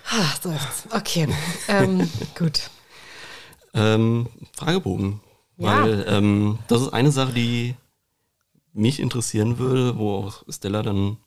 Ah, 0.09 0.33
so 0.41 0.49
jetzt. 0.51 0.87
Okay. 0.91 1.27
ähm, 1.67 2.09
gut. 2.39 2.69
Ähm, 3.73 4.27
Fragebogen. 4.55 5.19
Ja. 5.57 5.83
Weil 5.83 6.05
ähm, 6.07 6.59
das 6.69 6.81
ist 6.81 6.93
eine 6.93 7.11
Sache, 7.11 7.33
die 7.33 7.75
mich 8.77 8.99
interessieren 8.99 9.57
würde, 9.59 9.97
wo 9.97 10.15
auch 10.15 10.43
Stella 10.49 10.81
dann 10.83 11.17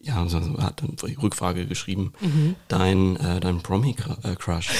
ja, 0.00 0.26
so- 0.28 0.40
so 0.40 0.58
hat 0.62 0.80
dann 0.82 0.96
die 0.96 1.14
Rückfrage 1.14 1.66
geschrieben. 1.66 2.12
Mhm. 2.20 2.54
Dein, 2.68 3.16
äh, 3.16 3.40
dein 3.40 3.60
Promi-Crush. 3.62 4.70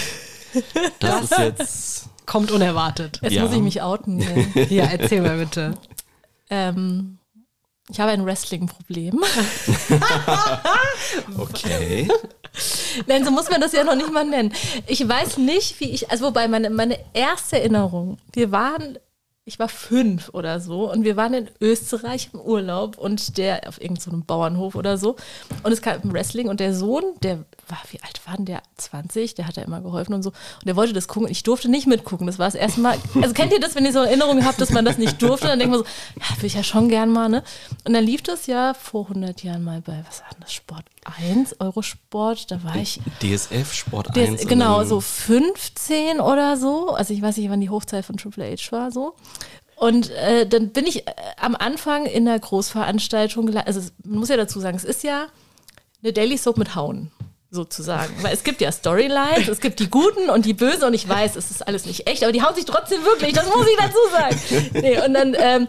Das 1.01 1.25
ist 1.25 1.39
jetzt. 1.39 2.09
Kommt 2.25 2.51
unerwartet. 2.51 3.19
Jetzt 3.23 3.33
Ja. 3.35 3.45
muss 3.45 3.53
ich 3.55 3.61
mich 3.61 3.83
outen. 3.83 4.19
Ja. 4.21 4.63
Ja, 4.71 4.85
erzähl 4.87 5.21
mal 5.21 5.37
bitte. 5.39 5.75
ähm, 6.49 7.19
ich 7.91 8.01
habe 8.01 8.13
ein 8.13 8.25
Wrestling-Problem. 8.25 9.21
Okay. 11.39 12.09
Nein, 13.07 13.25
so 13.25 13.31
muss 13.31 13.49
man 13.51 13.61
das 13.61 13.73
ja 13.73 13.85
noch 13.85 13.95
nicht 13.95 14.13
mal 14.13 14.25
nennen. 14.25 14.53
Ich 14.87 15.07
weiß 15.07 15.39
nicht, 15.39 15.79
wie 15.81 15.91
ich, 15.91 16.11
also 16.11 16.27
wobei 16.27 16.49
meine, 16.49 16.71
meine 16.71 16.99
erste 17.13 17.59
Erinnerung, 17.59 18.19
wir 18.33 18.51
waren, 18.51 18.99
ich 19.49 19.59
war 19.59 19.69
fünf 19.69 20.29
oder 20.35 20.61
so 20.61 20.93
und 20.93 21.05
wir 21.05 21.17
waren 21.17 21.33
in 21.33 21.49
Österreich 21.59 22.31
im 22.35 22.41
Urlaub 22.41 22.99
und 22.99 23.39
der 23.39 23.67
auf 23.67 23.81
irgendeinem 23.81 24.25
Bauernhof 24.27 24.75
oder 24.75 24.99
so. 24.99 25.17
Und 25.63 25.73
es 25.73 25.81
kam 25.81 26.01
Wrestling 26.13 26.49
und 26.49 26.61
der 26.61 26.75
Sohn, 26.75 27.03
der 27.23 27.45
war, 27.71 27.79
wie 27.91 28.01
alt 28.03 28.21
war 28.27 28.37
denn 28.37 28.45
der? 28.47 28.63
20, 28.77 29.35
der 29.35 29.47
hat 29.47 29.57
ja 29.57 29.63
immer 29.63 29.81
geholfen 29.81 30.15
und 30.15 30.23
so 30.23 30.31
und 30.31 30.67
der 30.67 30.77
wollte 30.77 30.93
das 30.93 31.09
gucken 31.09 31.29
ich 31.31 31.43
durfte 31.43 31.69
nicht 31.69 31.87
mitgucken. 31.87 32.27
Das 32.27 32.39
war 32.39 32.47
das 32.47 32.55
erste 32.55 32.81
Mal, 32.81 32.97
also 33.21 33.35
kennt 33.35 33.53
ihr 33.53 33.61
das, 33.61 33.75
wenn 33.75 33.85
ihr 33.85 33.93
so 33.93 33.99
Erinnerungen 34.01 34.45
habt, 34.47 34.61
dass 34.61 34.71
man 34.71 34.85
das 34.85 34.99
nicht 34.99 35.21
durfte? 35.23 35.47
Dann 35.49 35.59
denkt 35.59 35.73
man 35.75 35.81
so, 35.85 35.87
ja, 36.21 36.37
will 36.41 36.47
ich 36.47 36.55
ja 36.55 36.63
schon 36.63 36.89
gern 36.89 37.11
mal, 37.11 37.29
ne? 37.29 37.43
Und 37.85 37.93
dann 37.95 38.05
lief 38.05 38.23
das 38.23 38.47
ja 38.47 38.75
vor 38.75 39.03
100 39.09 39.43
Jahren 39.43 39.65
mal 39.65 39.81
bei, 39.81 40.05
was 40.09 40.21
war 40.21 40.29
denn 40.33 40.41
das, 40.41 40.53
Sport 40.53 40.85
1, 41.31 41.61
Eurosport, 41.61 42.51
da 42.51 42.63
war 42.65 42.77
ich 42.77 43.01
DSF, 43.23 43.73
Sport 43.73 44.15
der 44.17 44.29
1. 44.29 44.41
ist, 44.43 44.49
genau, 44.49 44.85
so 44.85 45.01
15 45.01 46.21
oder 46.21 46.57
so. 46.57 46.91
Also 46.91 47.15
ich 47.15 47.23
weiß 47.23 47.37
nicht, 47.37 47.51
wann 47.51 47.61
die 47.61 47.71
Hochzeit 47.71 48.05
von 48.05 48.17
Triple 48.17 48.45
H 48.53 48.73
war, 48.73 48.91
so. 48.91 49.15
Und 49.77 50.11
äh, 50.11 50.47
dann 50.47 50.71
bin 50.71 50.87
ich 50.87 51.07
äh, 51.07 51.13
am 51.41 51.55
Anfang 51.55 52.05
in 52.07 52.25
der 52.25 52.39
Großveranstaltung, 52.39 53.49
gela- 53.49 53.65
also 53.65 53.81
man 54.05 54.19
muss 54.19 54.29
ja 54.29 54.37
dazu 54.37 54.59
sagen, 54.61 54.77
es 54.77 54.85
ist 54.85 55.05
ja 55.05 55.27
eine 56.03 56.13
Daily 56.13 56.37
Soap 56.37 56.59
mit 56.59 56.75
Hauen, 56.75 57.11
sozusagen. 57.51 58.15
Weil 58.23 58.35
es 58.35 58.45
gibt 58.45 58.61
ja 58.61 58.71
Storylines, 58.71 59.49
es 59.49 59.61
gibt 59.61 59.81
die 59.81 59.89
Guten 59.89 60.29
und 60.31 60.45
die 60.45 60.55
Bösen 60.55 60.85
und 60.85 60.95
ich 60.95 61.09
weiß, 61.09 61.37
es 61.37 61.51
ist 61.51 61.67
alles 61.67 61.87
nicht 61.87 62.07
echt, 62.07 62.23
aber 62.23 62.33
die 62.33 62.43
hauen 62.43 62.55
sich 62.55 62.67
trotzdem 62.67 63.03
wirklich, 63.05 63.33
das 63.33 63.47
muss 63.47 63.67
ich 63.67 63.77
dazu 63.77 63.99
sagen. 64.13 64.71
Nee, 64.75 65.01
und 65.05 65.15
dann 65.15 65.35
ähm, 65.39 65.69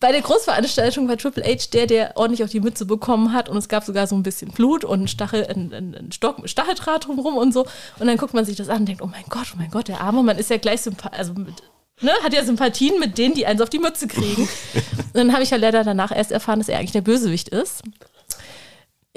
bei 0.00 0.12
der 0.12 0.20
Großveranstaltung 0.20 1.08
war 1.08 1.16
Triple 1.16 1.44
H 1.44 1.68
der, 1.72 1.86
der 1.86 2.16
ordentlich 2.16 2.44
auf 2.44 2.50
die 2.50 2.60
Mütze 2.60 2.84
bekommen 2.84 3.32
hat 3.32 3.48
und 3.48 3.56
es 3.56 3.68
gab 3.68 3.84
sogar 3.84 4.06
so 4.06 4.14
ein 4.14 4.22
bisschen 4.22 4.50
Blut 4.50 4.84
und 4.84 5.08
Stachel, 5.08 5.46
ein, 5.46 5.72
ein, 5.72 5.94
ein 5.94 6.12
Stock, 6.12 6.38
ein 6.38 6.48
Stacheldraht 6.48 7.06
drumherum 7.06 7.36
und 7.36 7.52
so. 7.52 7.66
Und 7.98 8.06
dann 8.06 8.16
guckt 8.16 8.34
man 8.34 8.44
sich 8.44 8.56
das 8.56 8.68
an 8.68 8.80
und 8.80 8.86
denkt, 8.86 9.02
oh 9.02 9.06
mein 9.06 9.24
Gott, 9.28 9.46
oh 9.54 9.56
mein 9.56 9.70
Gott, 9.70 9.88
der 9.88 10.00
Arme, 10.00 10.22
man 10.22 10.38
ist 10.38 10.50
ja 10.50 10.58
gleich 10.58 10.82
sympathisch, 10.82 11.18
also 11.18 11.32
mit, 11.34 11.62
ne, 12.02 12.12
hat 12.22 12.34
ja 12.34 12.44
Sympathien 12.44 12.98
mit 12.98 13.16
denen, 13.16 13.34
die 13.34 13.46
eins 13.46 13.60
auf 13.60 13.70
die 13.70 13.78
Mütze 13.78 14.06
kriegen. 14.06 14.42
und 14.42 15.14
dann 15.14 15.32
habe 15.32 15.42
ich 15.42 15.50
ja 15.50 15.56
leider 15.56 15.82
danach 15.82 16.14
erst 16.14 16.32
erfahren, 16.32 16.58
dass 16.58 16.68
er 16.68 16.78
eigentlich 16.78 16.92
der 16.92 17.00
Bösewicht 17.00 17.48
ist. 17.48 17.82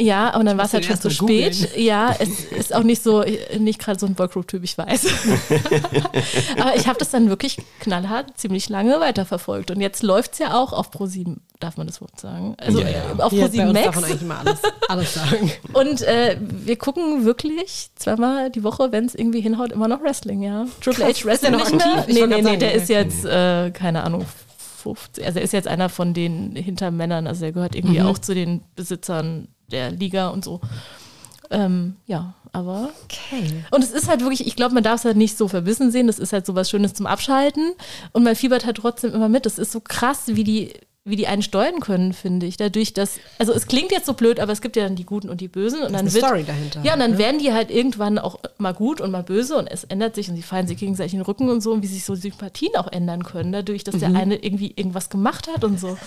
Ja, 0.02 0.34
aber 0.34 0.44
dann 0.46 0.58
war 0.58 0.66
es 0.66 0.74
halt 0.74 0.86
schon 0.86 1.00
zu 1.00 1.10
spät. 1.10 1.76
Ja, 1.76 2.16
es 2.20 2.46
ist 2.46 2.74
auch 2.74 2.84
nicht 2.84 3.04
so, 3.04 3.24
nicht 3.60 3.80
gerade 3.80 4.00
so 4.00 4.06
ein 4.06 4.16
Boygroup-Typ, 4.16 4.64
ich 4.64 4.78
weiß. 4.78 5.08
aber 6.60 6.76
ich 6.76 6.88
habe 6.88 6.98
das 7.00 7.10
dann 7.10 7.30
wirklich 7.30 7.58
knallhart 7.82 8.38
ziemlich 8.38 8.70
lange 8.70 9.00
weiterverfolgt. 9.00 9.72
Und 9.72 9.82
jetzt 9.82 10.04
läuft 10.04 10.34
es 10.34 10.40
ja 10.40 10.54
auch 10.58 10.74
auf 10.74 10.90
Pro7, 10.92 11.38
darf 11.60 11.78
man 11.78 11.88
das 11.88 12.02
Wort 12.02 12.20
sagen? 12.20 12.56
Also 12.58 12.80
Ja, 12.82 12.90
ja. 12.90 13.02
auf 13.24 13.32
Hier 13.32 13.48
bei 13.48 13.54
Pro7 13.58 13.68
uns 13.70 13.74
darf 13.74 13.86
Max. 13.86 13.96
man 13.96 14.04
eigentlich 14.06 14.22
immer 14.22 14.40
alles, 14.40 14.60
alles 14.88 15.14
sagen. 15.14 15.52
Und 15.74 16.02
äh, 16.04 16.38
wir 16.40 16.78
gucken 16.78 17.26
wirklich 17.26 17.90
zweimal 17.96 18.50
die 18.50 18.64
Woche, 18.64 18.92
wenn 18.92 19.06
es 19.06 19.16
irgendwie 19.16 19.42
hinhaut, 19.42 19.72
immer 19.72 19.88
noch 19.88 20.02
Wrestling, 20.02 20.42
ja. 20.42 20.66
Triple 20.82 21.06
Krass. 21.06 21.20
H 21.22 21.26
Wrestling 21.26 21.32
Ist 21.32 21.42
der 21.44 21.52
noch 21.52 21.72
nicht 22.08 22.18
mehr? 22.18 22.28
Nee, 22.28 22.36
nee, 22.36 22.42
nee, 22.52 22.58
der 22.58 22.74
ist 22.74 22.90
jetzt, 22.90 23.26
äh, 23.26 23.72
keine 23.72 24.04
Ahnung, 24.04 24.26
50, 24.84 25.26
also 25.26 25.40
er 25.40 25.44
ist 25.44 25.52
jetzt 25.52 25.68
einer 25.68 25.90
von 25.90 26.14
den 26.14 26.56
Hintermännern, 26.56 27.28
also 27.28 27.44
er 27.46 27.52
gehört 27.52 27.76
irgendwie 27.76 28.00
Mhm. 28.00 28.06
auch 28.06 28.18
zu 28.18 28.34
den 28.34 28.62
Besitzern 28.76 29.50
der 29.72 29.92
Liga 29.92 30.30
und 30.30 30.44
so. 30.44 30.62
Ähm, 31.52 31.96
ja, 32.06 32.34
aber. 32.52 32.90
Okay. 33.06 33.64
Und 33.72 33.84
es 33.84 33.92
ist 33.92 34.08
halt 34.08 34.22
wirklich, 34.22 34.46
ich 34.46 34.56
glaube, 34.56 34.74
man 34.76 34.84
darf 34.84 35.00
es 35.00 35.06
halt 35.06 35.18
nicht 35.18 35.38
so 35.38 35.48
verbissen 35.48 35.92
sehen. 35.92 36.08
Das 36.08 36.20
ist 36.20 36.32
halt 36.34 36.46
so 36.46 36.54
was 36.56 36.70
Schönes 36.70 36.94
zum 36.94 37.08
Abschalten. 37.08 37.72
Und 38.12 38.24
man 38.24 38.36
fiebert 38.36 38.66
halt 38.66 38.78
trotzdem 38.78 39.14
immer 39.14 39.30
mit. 39.30 39.46
Das 39.46 39.58
ist 39.58 39.72
so 39.72 39.80
krass, 39.80 40.24
wie 40.28 40.44
die, 40.44 40.74
wie 41.06 41.16
die 41.16 41.26
einen 41.26 41.42
steuern 41.42 41.80
können, 41.80 42.14
finde 42.14 42.46
ich. 42.46 42.58
Dadurch, 42.58 42.94
dass, 42.94 43.16
also 43.40 43.52
es 43.52 43.66
klingt 43.66 43.92
jetzt 43.92 44.06
so 44.06 44.14
blöd, 44.14 44.40
aber 44.40 44.52
es 44.52 44.62
gibt 44.62 44.76
ja 44.76 44.84
dann 44.84 44.96
die 44.96 45.06
Guten 45.06 45.28
und 45.28 45.42
die 45.42 45.48
Bösen. 45.48 45.80
Und 45.82 45.94
dann 45.94 46.02
eine 46.02 46.14
wird, 46.14 46.24
Story 46.24 46.44
dahinter. 46.44 46.84
Ja, 46.84 46.94
und 46.94 47.00
dann 47.00 47.18
werden 47.18 47.40
die 47.40 47.52
halt 47.52 47.72
irgendwann 47.72 48.20
auch 48.20 48.38
mal 48.60 48.76
gut 48.76 49.02
und 49.02 49.10
mal 49.10 49.24
böse 49.24 49.56
und 49.58 49.66
es 49.66 49.86
ändert 49.86 50.14
sich 50.14 50.30
und 50.30 50.36
sie 50.36 50.44
fallen 50.44 50.68
sich 50.68 50.78
gegenseitig 50.78 51.14
in 51.14 51.20
den 51.22 51.26
Rücken 51.26 51.50
und 51.50 51.62
so 51.62 51.72
und 51.72 51.82
wie 51.82 51.88
sich 51.88 52.06
so 52.06 52.14
Sympathien 52.14 52.76
auch 52.76 52.92
ändern 52.92 53.24
können, 53.24 53.52
dadurch, 53.52 53.84
dass 53.84 53.96
Mhm. 53.96 54.00
der 54.02 54.16
eine 54.16 54.36
irgendwie 54.36 54.72
irgendwas 54.76 55.10
gemacht 55.10 55.48
hat 55.52 55.64
und 55.64 55.80
so. 55.80 55.98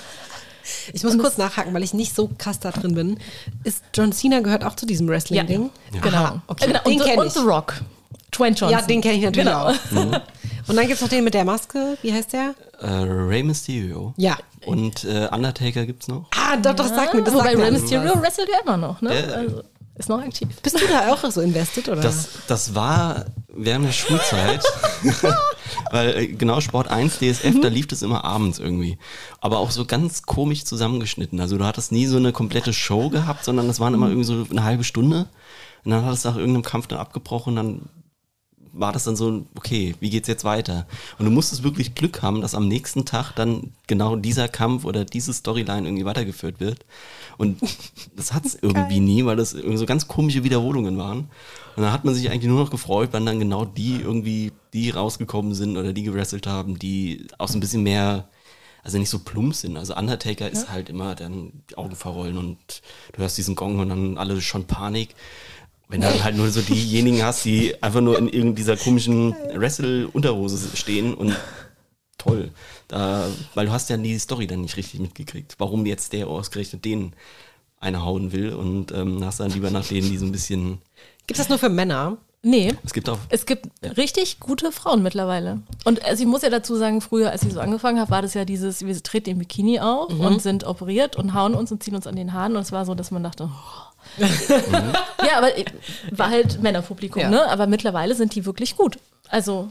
Ich 0.93 1.03
muss 1.05 1.17
kurz 1.19 1.39
nachhaken, 1.39 1.73
weil 1.75 1.83
ich 1.83 1.95
nicht 1.95 2.15
so 2.15 2.31
krass 2.39 2.59
da 2.61 2.71
drin 2.71 2.95
bin. 2.95 3.19
Ist 3.65 3.83
John 3.95 4.13
Cena 4.13 4.41
gehört 4.41 4.65
auch 4.65 4.75
zu 4.77 4.87
diesem 4.87 5.09
Wrestling-Ding? 5.09 5.71
Genau. 6.03 6.07
Aha, 6.17 6.43
okay. 6.47 6.67
genau. 6.67 6.81
Den 6.85 6.93
Und, 6.93 6.99
The- 6.99 7.05
kenne 7.09 7.21
und 7.21 7.27
ich. 7.29 7.33
The 7.35 7.39
Rock. 7.41 7.75
Dwayne 8.33 8.57
Johnson. 8.57 8.71
Ja, 8.79 8.87
den 8.87 9.01
kenne 9.01 9.15
ich 9.17 9.23
natürlich 9.25 9.47
Genau. 9.47 9.67
auch. 9.69 10.21
Und 10.69 10.77
dann 10.77 10.87
gibt 10.87 10.95
es 10.95 11.01
noch 11.03 11.09
den 11.09 11.25
mit 11.25 11.35
der 11.35 11.45
Maske. 11.45 11.99
Wie 12.03 12.13
heißt 12.13 12.33
der? 12.33 12.55
Äh, 12.81 12.87
Rey 12.89 13.43
Mysterio. 13.43 14.15
Ja. 14.17 14.37
Und 14.65 15.05
äh, 15.05 15.29
Undertaker 15.33 15.85
gibt's 15.85 16.09
noch. 16.09 16.27
Ah, 16.37 16.57
doch, 16.57 16.75
doch, 16.75 16.87
sag 16.87 17.13
mir, 17.15 17.23
das 17.23 17.35
Wobei 17.35 17.45
sagt 17.47 17.57
mir 17.59 17.65
Rey 17.65 17.71
Mysterio 17.73 18.21
wrestelt 18.23 18.49
ja 18.51 18.61
immer 18.65 18.77
noch, 18.77 19.01
ne? 19.03 19.11
Der- 19.11 19.37
also, 19.37 19.63
ist 20.03 20.09
noch 20.09 20.23
aktiv. 20.23 20.49
Bist 20.63 20.81
du 20.81 20.87
da 20.87 21.13
auch 21.13 21.31
so 21.31 21.41
invested, 21.41 21.89
oder? 21.89 22.03
Das, 22.03 22.29
das 22.47 22.75
war 22.75 23.27
während 23.49 23.87
der 23.87 23.93
Schulzeit, 23.93 24.63
weil 25.91 26.17
äh, 26.17 26.27
genau 26.29 26.61
Sport 26.61 26.89
1 26.89 27.19
DSF, 27.19 27.61
da 27.61 27.69
lief 27.69 27.87
das 27.87 28.03
immer 28.03 28.25
abends 28.25 28.59
irgendwie. 28.59 28.99
Aber 29.41 29.59
auch 29.59 29.71
so 29.71 29.85
ganz 29.85 30.23
komisch 30.23 30.65
zusammengeschnitten. 30.65 31.41
Also 31.41 31.59
du 31.59 31.65
hattest 31.65 31.93
nie 31.93 32.07
so 32.07 32.17
eine 32.17 32.33
komplette 32.33 32.73
Show 32.73 33.11
gehabt, 33.11 33.45
sondern 33.45 33.69
das 33.69 33.81
waren 33.81 33.95
immer 33.95 34.09
irgendwie 34.09 34.27
so 34.27 34.47
eine 34.51 34.65
halbe 34.65 34.85
Stunde. 34.85 35.29
Und 35.85 35.91
dann 35.91 36.05
hat 36.05 36.15
es 36.15 36.25
nach 36.25 36.37
irgendeinem 36.37 36.63
Kampf 36.63 36.87
dann 36.87 36.99
abgebrochen, 36.99 37.57
dann 37.57 37.83
war 38.73 38.93
das 38.93 39.05
dann 39.05 39.17
so, 39.17 39.45
okay, 39.55 39.95
wie 40.01 40.11
geht's 40.11 40.29
jetzt 40.29 40.45
weiter? 40.45 40.87
Und 41.19 41.27
du 41.27 41.31
musstest 41.31 41.63
wirklich 41.63 41.95
Glück 41.95 42.23
haben, 42.23 42.41
dass 42.41 42.55
am 42.55 42.69
nächsten 42.69 43.05
Tag 43.05 43.33
dann 43.33 43.73
genau 43.87 44.17
dieser 44.17 44.49
Kampf 44.49 44.85
oder 44.85 45.05
diese 45.05 45.33
Storyline 45.33 45.87
irgendwie 45.87 46.07
weitergeführt 46.07 46.59
wird. 46.59 46.85
Und 47.39 47.61
das 48.17 48.33
hat's 48.33 48.59
irgendwie 48.61 49.01
nie, 49.01 49.25
weil 49.25 49.37
das 49.37 49.55
irgendwie 49.55 49.77
so 49.77 49.87
ganz 49.87 50.09
komische 50.09 50.45
Wiederholungen 50.45 50.97
waren. 50.99 51.31
Und 51.77 51.83
dann 51.83 51.93
hat 51.93 52.05
man 52.05 52.15
sich 52.15 52.31
eigentlich 52.31 52.49
nur 52.49 52.61
noch 52.61 52.71
gefreut, 52.71 53.11
wenn 53.13 53.27
dann 53.27 53.39
genau 53.39 53.65
die 53.65 54.01
irgendwie, 54.01 54.53
die 54.73 54.91
rausgekommen 54.91 55.55
sind 55.55 55.77
oder 55.77 55.93
die 55.93 56.03
gewrestelt 56.03 56.47
haben, 56.47 56.79
die 56.79 57.27
auch 57.39 57.49
so 57.49 57.57
ein 57.57 57.61
bisschen 57.61 57.83
mehr, 57.83 58.29
also 58.83 58.99
nicht 58.99 59.11
so 59.11 59.21
plump 59.21 59.55
sind. 59.55 59.77
Also 59.77 59.95
Undertaker 59.97 60.51
ist 60.51 60.71
halt 60.71 60.91
immer 60.91 61.15
dann 61.15 61.63
die 61.71 61.79
Augen 61.79 61.97
verrollen 61.97 62.37
und 62.37 62.59
du 63.13 63.23
hörst 63.23 63.39
diesen 63.39 63.55
Gong 63.55 63.79
und 63.79 63.89
dann 63.89 64.19
alle 64.19 64.41
schon 64.41 64.65
Panik. 64.65 65.15
Wenn 65.89 66.01
du 66.01 66.09
dann 66.09 66.25
halt 66.25 66.37
nur 66.37 66.51
so 66.51 66.61
diejenigen 66.69 67.23
hast, 67.23 67.45
die 67.45 67.83
einfach 67.83 68.01
nur 68.01 68.19
in 68.19 68.29
irgendeiner 68.29 68.77
komischen 68.77 69.35
Wrestle-Unterhose 69.55 70.77
stehen 70.77 71.15
und 71.15 71.37
toll. 72.19 72.51
Da, 72.89 73.27
weil 73.55 73.67
du 73.67 73.73
hast 73.73 73.91
ja 73.91 73.97
die 73.97 74.19
Story 74.19 74.47
dann 74.47 74.61
nicht 74.61 74.77
richtig 74.77 75.01
mitgekriegt, 75.01 75.57
warum 75.59 75.87
jetzt 75.87 76.13
der 76.13 76.29
ausgerechnet 76.29 76.85
den 76.85 77.13
eine 77.81 78.05
hauen 78.05 78.31
will 78.33 78.53
und 78.55 78.93
ähm, 78.93 79.25
hast 79.25 79.41
dann 79.41 79.51
lieber 79.51 79.71
nach 79.71 79.87
denen, 79.87 80.09
die 80.09 80.19
so 80.19 80.25
ein 80.27 80.33
bisschen. 80.33 80.79
Gibt 81.27 81.33
es 81.33 81.39
das 81.39 81.49
nur 81.49 81.59
für 81.59 81.69
Männer? 81.69 82.17
Nee. 82.45 82.75
Es 82.85 82.93
gibt 82.93 83.09
auch. 83.09 83.19
Es 83.29 83.47
gibt 83.47 83.69
richtig 83.97 84.41
gute 84.41 84.73
Frauen 84.73 85.03
mittlerweile. 85.03 85.61
Und 85.85 86.05
also 86.05 86.23
ich 86.23 86.29
muss 86.29 86.43
ja 86.43 86.51
dazu 86.51 86.77
sagen, 86.77 87.01
früher, 87.01 87.31
als 87.31 87.45
ich 87.45 87.53
so 87.53 87.61
angefangen 87.61 88.01
habe, 88.01 88.11
war 88.11 88.21
das 88.23 88.35
ja 88.35 88.45
dieses, 88.45 88.85
wir 88.85 89.01
treten 89.03 89.31
im 89.31 89.39
Bikini 89.39 89.79
auf 89.79 90.13
und 90.13 90.43
sind 90.43 90.65
operiert 90.65 91.15
und 91.15 91.35
hauen 91.35 91.55
uns 91.55 91.71
und 91.71 91.83
ziehen 91.85 91.95
uns 91.95 92.07
an 92.09 92.17
den 92.17 92.33
Haaren. 92.33 92.57
Und 92.57 92.63
es 92.63 92.73
war 92.73 92.85
so, 92.85 92.95
dass 92.97 93.13
man 93.13 93.23
dachte, 93.23 93.49
oh. 93.49 94.21
ja, 95.25 95.39
aber 95.39 95.57
äh, 95.57 95.65
war 96.11 96.31
halt 96.31 96.61
Männerpublikum, 96.61 97.23
Ja. 97.23 97.31
ne? 97.31 97.49
Aber 97.49 97.69
mittlerweile 97.69 98.17
sind 98.17 98.35
die 98.35 98.45
wirklich 98.45 98.77
gut. 98.77 98.99
Also, 99.29 99.69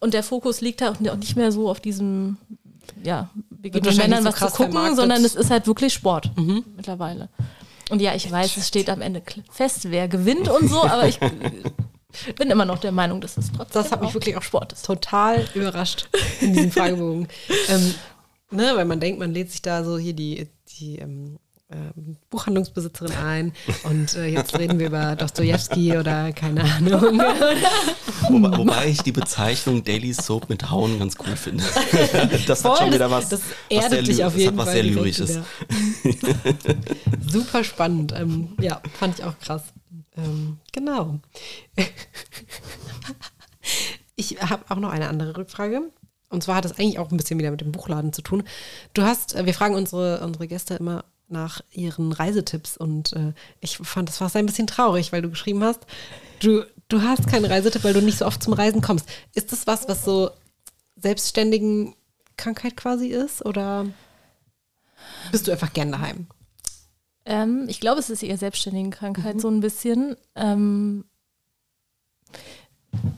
und 0.00 0.14
der 0.14 0.22
Fokus 0.22 0.60
liegt 0.60 0.80
da 0.80 0.92
auch 0.92 1.00
nicht 1.00 1.36
mehr 1.36 1.50
so 1.52 1.68
auf 1.70 1.80
diesem, 1.80 2.36
ja, 3.02 3.30
wir 3.50 3.70
geben 3.70 3.96
Männern 3.96 4.22
so 4.24 4.28
was 4.30 4.38
zu 4.38 4.46
gucken, 4.46 4.72
vermarktet. 4.72 4.96
sondern 4.96 5.24
es 5.24 5.34
ist 5.34 5.50
halt 5.50 5.66
wirklich 5.66 5.92
Sport 5.92 6.30
mittlerweile. 6.76 7.28
Und 7.90 8.00
ja, 8.00 8.14
ich 8.14 8.30
weiß, 8.30 8.56
es 8.56 8.68
steht 8.68 8.88
am 8.88 9.02
Ende 9.02 9.22
fest, 9.50 9.90
wer 9.90 10.08
gewinnt 10.08 10.48
und 10.48 10.68
so, 10.68 10.82
aber 10.84 11.08
ich 11.08 11.18
bin 12.36 12.50
immer 12.50 12.64
noch 12.64 12.78
der 12.78 12.92
Meinung, 12.92 13.20
dass 13.20 13.36
es 13.36 13.50
trotzdem 13.52 13.82
Das 13.82 13.92
hat 13.92 14.00
mich 14.00 14.14
wirklich 14.14 14.36
auch 14.36 14.42
Sport 14.42 14.72
ist. 14.72 14.86
total 14.86 15.46
überrascht 15.54 16.08
in 16.40 16.54
diesem 16.54 16.70
Fragebogen. 16.72 17.28
ähm, 17.68 17.94
ne, 18.50 18.72
weil 18.74 18.84
man 18.84 19.00
denkt, 19.00 19.18
man 19.18 19.32
lädt 19.32 19.50
sich 19.50 19.62
da 19.62 19.84
so 19.84 19.98
hier 19.98 20.12
die, 20.12 20.48
die 20.78 20.98
ähm, 20.98 21.38
Buchhandlungsbesitzerin 22.30 23.12
ein 23.12 23.52
und 23.84 24.14
äh, 24.16 24.26
jetzt 24.26 24.58
reden 24.58 24.78
wir 24.78 24.86
über 24.86 25.16
Dostoevsky 25.16 25.96
oder 25.96 26.32
keine 26.32 26.62
Ahnung. 26.64 27.20
Wobei, 28.28 28.56
wobei 28.56 28.88
ich 28.88 29.02
die 29.02 29.12
Bezeichnung 29.12 29.84
Daily 29.84 30.12
Soap 30.12 30.48
mit 30.48 30.70
Hauen 30.70 30.98
ganz 30.98 31.16
cool 31.26 31.36
finde. 31.36 31.64
Das 32.46 32.64
hat 32.64 32.72
Voll, 32.72 32.86
schon 32.86 32.94
wieder 32.94 33.10
was. 33.10 33.28
das 33.28 33.40
was 33.40 33.84
erdet 33.84 33.90
sehr 33.90 34.02
dich 34.02 34.24
auf 34.24 34.32
das 34.32 34.42
jeden 34.42 34.58
hat 34.58 34.58
was 34.58 34.64
Fall 34.66 34.74
sehr 34.74 34.82
direkt 34.82 35.18
Lyrisches. 35.18 35.38
Super 37.30 37.64
spannend. 37.64 38.12
Ähm, 38.16 38.54
ja, 38.60 38.80
fand 38.98 39.18
ich 39.18 39.24
auch 39.24 39.38
krass. 39.38 39.64
Ähm, 40.16 40.58
genau. 40.72 41.20
Ich 44.14 44.40
habe 44.42 44.64
auch 44.68 44.76
noch 44.76 44.90
eine 44.90 45.08
andere 45.08 45.36
Rückfrage. 45.36 45.82
Und 46.28 46.42
zwar 46.42 46.56
hat 46.56 46.64
es 46.64 46.72
eigentlich 46.72 46.98
auch 46.98 47.10
ein 47.10 47.16
bisschen 47.16 47.38
wieder 47.38 47.50
mit 47.50 47.60
dem 47.60 47.72
Buchladen 47.72 48.12
zu 48.12 48.22
tun. 48.22 48.42
Du 48.94 49.02
hast, 49.02 49.34
äh, 49.34 49.46
wir 49.46 49.54
fragen 49.54 49.74
unsere, 49.74 50.24
unsere 50.24 50.46
Gäste 50.46 50.74
immer 50.74 51.04
nach 51.32 51.60
ihren 51.70 52.12
Reisetipps 52.12 52.76
und 52.76 53.12
äh, 53.14 53.32
ich 53.60 53.78
fand 53.78 54.08
das 54.08 54.18
fast 54.18 54.36
ein 54.36 54.46
bisschen 54.46 54.66
traurig, 54.66 55.12
weil 55.12 55.22
du 55.22 55.30
geschrieben 55.30 55.64
hast, 55.64 55.80
du, 56.40 56.64
du 56.88 57.02
hast 57.02 57.26
keinen 57.26 57.46
Reisetipp, 57.46 57.84
weil 57.84 57.94
du 57.94 58.02
nicht 58.02 58.18
so 58.18 58.26
oft 58.26 58.42
zum 58.42 58.52
Reisen 58.52 58.80
kommst. 58.80 59.08
Ist 59.34 59.52
das 59.52 59.66
was, 59.66 59.88
was 59.88 60.04
so 60.04 60.30
selbstständigen 60.96 61.94
Krankheit 62.36 62.76
quasi 62.76 63.08
ist 63.08 63.44
oder 63.44 63.86
bist 65.30 65.46
du 65.46 65.52
einfach 65.52 65.72
gern 65.72 65.92
daheim? 65.92 66.26
Ähm, 67.24 67.66
ich 67.68 67.80
glaube, 67.80 68.00
es 68.00 68.10
ist 68.10 68.22
eher 68.22 68.38
Selbstständigenkrankheit 68.38 69.40
so 69.40 69.48
ein 69.48 69.60
bisschen. 69.60 70.16
Ähm, 70.34 71.04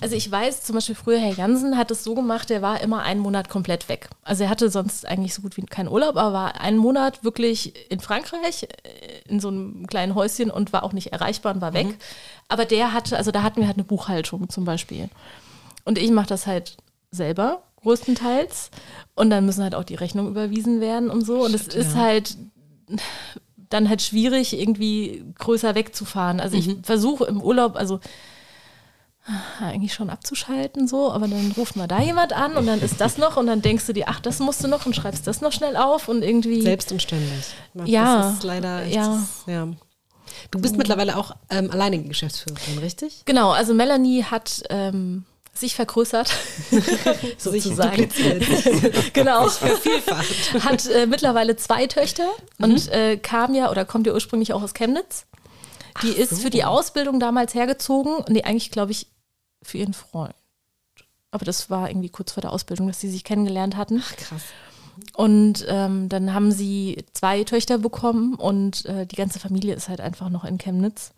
also 0.01 0.15
ich 0.17 0.31
weiß 0.31 0.63
zum 0.63 0.75
Beispiel 0.75 0.95
früher, 0.95 1.19
Herr 1.19 1.35
Jansen 1.35 1.77
hat 1.77 1.91
es 1.91 2.05
so 2.05 2.15
gemacht, 2.15 2.51
der 2.51 2.63
war 2.63 2.81
immer 2.81 3.03
einen 3.03 3.21
Monat 3.21 3.49
komplett 3.49 3.89
weg. 3.89 4.09
Also 4.23 4.45
er 4.45 4.51
hatte 4.51 4.71
sonst 4.71 5.07
eigentlich 5.07 5.35
so 5.35 5.43
gut 5.43 5.57
wie 5.57 5.63
keinen 5.63 5.89
Urlaub, 5.89 6.17
aber 6.17 6.33
war 6.33 6.61
einen 6.61 6.79
Monat 6.79 7.25
wirklich 7.25 7.91
in 7.91 8.01
Frankreich, 8.01 8.65
äh, 8.65 9.29
in 9.29 9.41
so 9.41 9.49
einem 9.49 9.87
kleinen 9.87 10.15
Häuschen 10.15 10.51
und 10.51 10.73
war 10.73 10.85
auch 10.85 10.93
nicht 10.93 11.13
erreichbar 11.13 11.55
und 11.55 11.61
war 11.61 11.75
weg. 11.75 11.97
Aber 12.49 12.65
der 12.65 12.93
hatte, 12.93 13.17
also 13.17 13.31
da 13.31 13.43
hatten 13.43 13.61
wir 13.61 13.67
halt 13.67 13.77
eine 13.77 13.85
Buchhaltung 13.85 14.49
zum 14.49 14.65
Beispiel. 14.65 15.09
Und 15.85 15.99
ich 15.99 16.11
mache 16.11 16.29
das 16.29 16.47
halt 16.47 16.77
selber, 17.11 17.63
größtenteils. 17.83 18.71
Und 19.15 19.31
dann 19.31 19.47
müssen 19.47 19.63
halt 19.63 19.75
auch 19.75 19.85
die 19.85 19.95
Rechnungen 19.95 20.31
überwiesen 20.31 20.81
werden 20.81 21.11
und 21.11 21.25
so. 21.25 21.45
Und 21.45 21.55
es 21.55 21.69
ist 21.69 21.95
ja. 21.95 22.03
halt 22.03 22.37
dann 23.71 23.89
halt 23.89 24.03
schwierig, 24.03 24.59
irgendwie 24.59 25.25
größer 25.39 25.75
wegzufahren. 25.75 26.41
Also 26.41 26.57
ich 26.57 26.77
versuche 26.83 27.25
im 27.25 27.41
Urlaub, 27.41 27.77
also 27.77 28.01
eigentlich 29.61 29.95
schon 29.95 30.11
abzuschalten 30.11 30.87
so, 30.87 31.11
aber 31.11 31.29
dann 31.29 31.53
ruft 31.57 31.77
mal 31.77 31.89
da 31.89 32.01
jemand 32.01 32.33
an 32.35 32.57
und 32.57 32.67
dann 32.67 32.81
ist 32.83 33.01
das 33.01 33.17
noch 33.17 33.37
und 33.39 33.47
dann 33.47 33.63
denkst 33.63 33.87
du 33.87 33.93
dir, 33.95 34.05
ach, 34.09 34.21
das 34.21 34.39
musst 34.39 34.63
du 34.63 34.69
noch 34.69 34.85
und 34.85 34.95
schreibst 34.95 35.27
das 35.27 35.41
noch 35.41 35.53
schnell 35.53 35.77
auf 35.77 36.09
und 36.09 36.23
irgendwie. 36.23 36.61
Selbst 36.61 36.93
und 36.93 37.01
ständig. 37.01 37.55
Ja, 37.87 38.23
Das 38.23 38.35
ist 38.35 38.43
leider 38.43 38.85
ja. 38.85 39.07
das- 39.17 39.45
ja. 39.47 39.69
Du 40.51 40.59
bist 40.61 40.77
mittlerweile 40.77 41.17
auch 41.17 41.35
ähm, 41.49 41.71
alleinige 41.71 42.09
Geschäftsführerin, 42.09 42.79
richtig? 42.79 43.23
Genau, 43.25 43.51
also 43.53 43.73
Melanie 43.73 44.25
hat 44.25 44.63
ähm, 44.69 45.25
sich 45.55 45.75
vergrößert, 45.75 46.31
sozusagen. 47.39 48.09
genau. 49.13 49.49
Hat 50.61 50.87
äh, 50.87 51.07
mittlerweile 51.07 51.57
zwei 51.57 51.87
Töchter 51.87 52.27
und 52.59 52.89
äh, 52.89 53.17
kam 53.17 53.55
ja 53.55 53.71
oder 53.71 53.85
kommt 53.85 54.07
ja 54.07 54.13
ursprünglich 54.13 54.53
auch 54.53 54.63
aus 54.63 54.75
Chemnitz. 54.75 55.27
Die 56.03 56.09
ist 56.09 56.31
so. 56.31 56.37
für 56.37 56.51
die 56.51 56.65
Ausbildung 56.65 57.21
damals 57.21 57.55
hergezogen. 57.55 58.25
Nee, 58.29 58.43
eigentlich 58.43 58.71
glaube 58.73 58.91
ich 58.93 59.07
für 59.65 59.79
ihren 59.79 59.95
Freund. 59.95 60.35
Aber 61.31 61.45
das 61.45 61.69
war 61.69 61.91
irgendwie 61.91 62.11
kurz 62.11 62.33
vor 62.33 62.43
der 62.43 62.53
Ausbildung, 62.53 62.87
dass 62.87 63.01
sie 63.01 63.11
sich 63.11 63.25
kennengelernt 63.25 63.77
hatten. 63.77 64.03
Ach, 64.05 64.17
krass. 64.17 64.43
Und 65.15 65.65
ähm, 65.69 66.09
dann 66.09 66.33
haben 66.33 66.53
sie 66.53 67.05
zwei 67.13 67.43
Töchter 67.43 67.79
bekommen 67.79 68.35
und 68.35 68.87
äh, 68.87 69.07
die 69.07 69.17
ganze 69.17 69.41
Familie 69.41 69.75
ist 69.75 69.89
halt 69.89 70.01
einfach 70.01 70.31
noch 70.31 70.45
in 70.45 70.59
Chemnitz. 70.59 71.13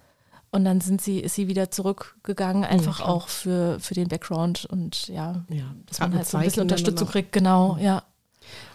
Und 0.51 0.65
dann 0.65 0.81
sind 0.81 1.03
sie, 1.03 1.19
ist 1.19 1.35
sie 1.35 1.49
wieder 1.49 1.71
zurückgegangen, 1.71 2.65
einfach 2.65 2.99
klar. 2.99 3.11
auch 3.11 3.29
für, 3.29 3.79
für 3.81 3.93
den 3.93 4.09
Background 4.09 4.65
und 4.65 5.09
ja, 5.09 5.45
Ja, 5.51 5.75
dass 5.87 5.99
man 5.99 6.15
halt 6.15 6.27
so 6.27 6.39
ein 6.39 6.45
bisschen 6.45 6.63
Unterstützung 6.63 7.09
kriegt, 7.09 7.33
genau, 7.33 7.77
ja. 7.79 8.03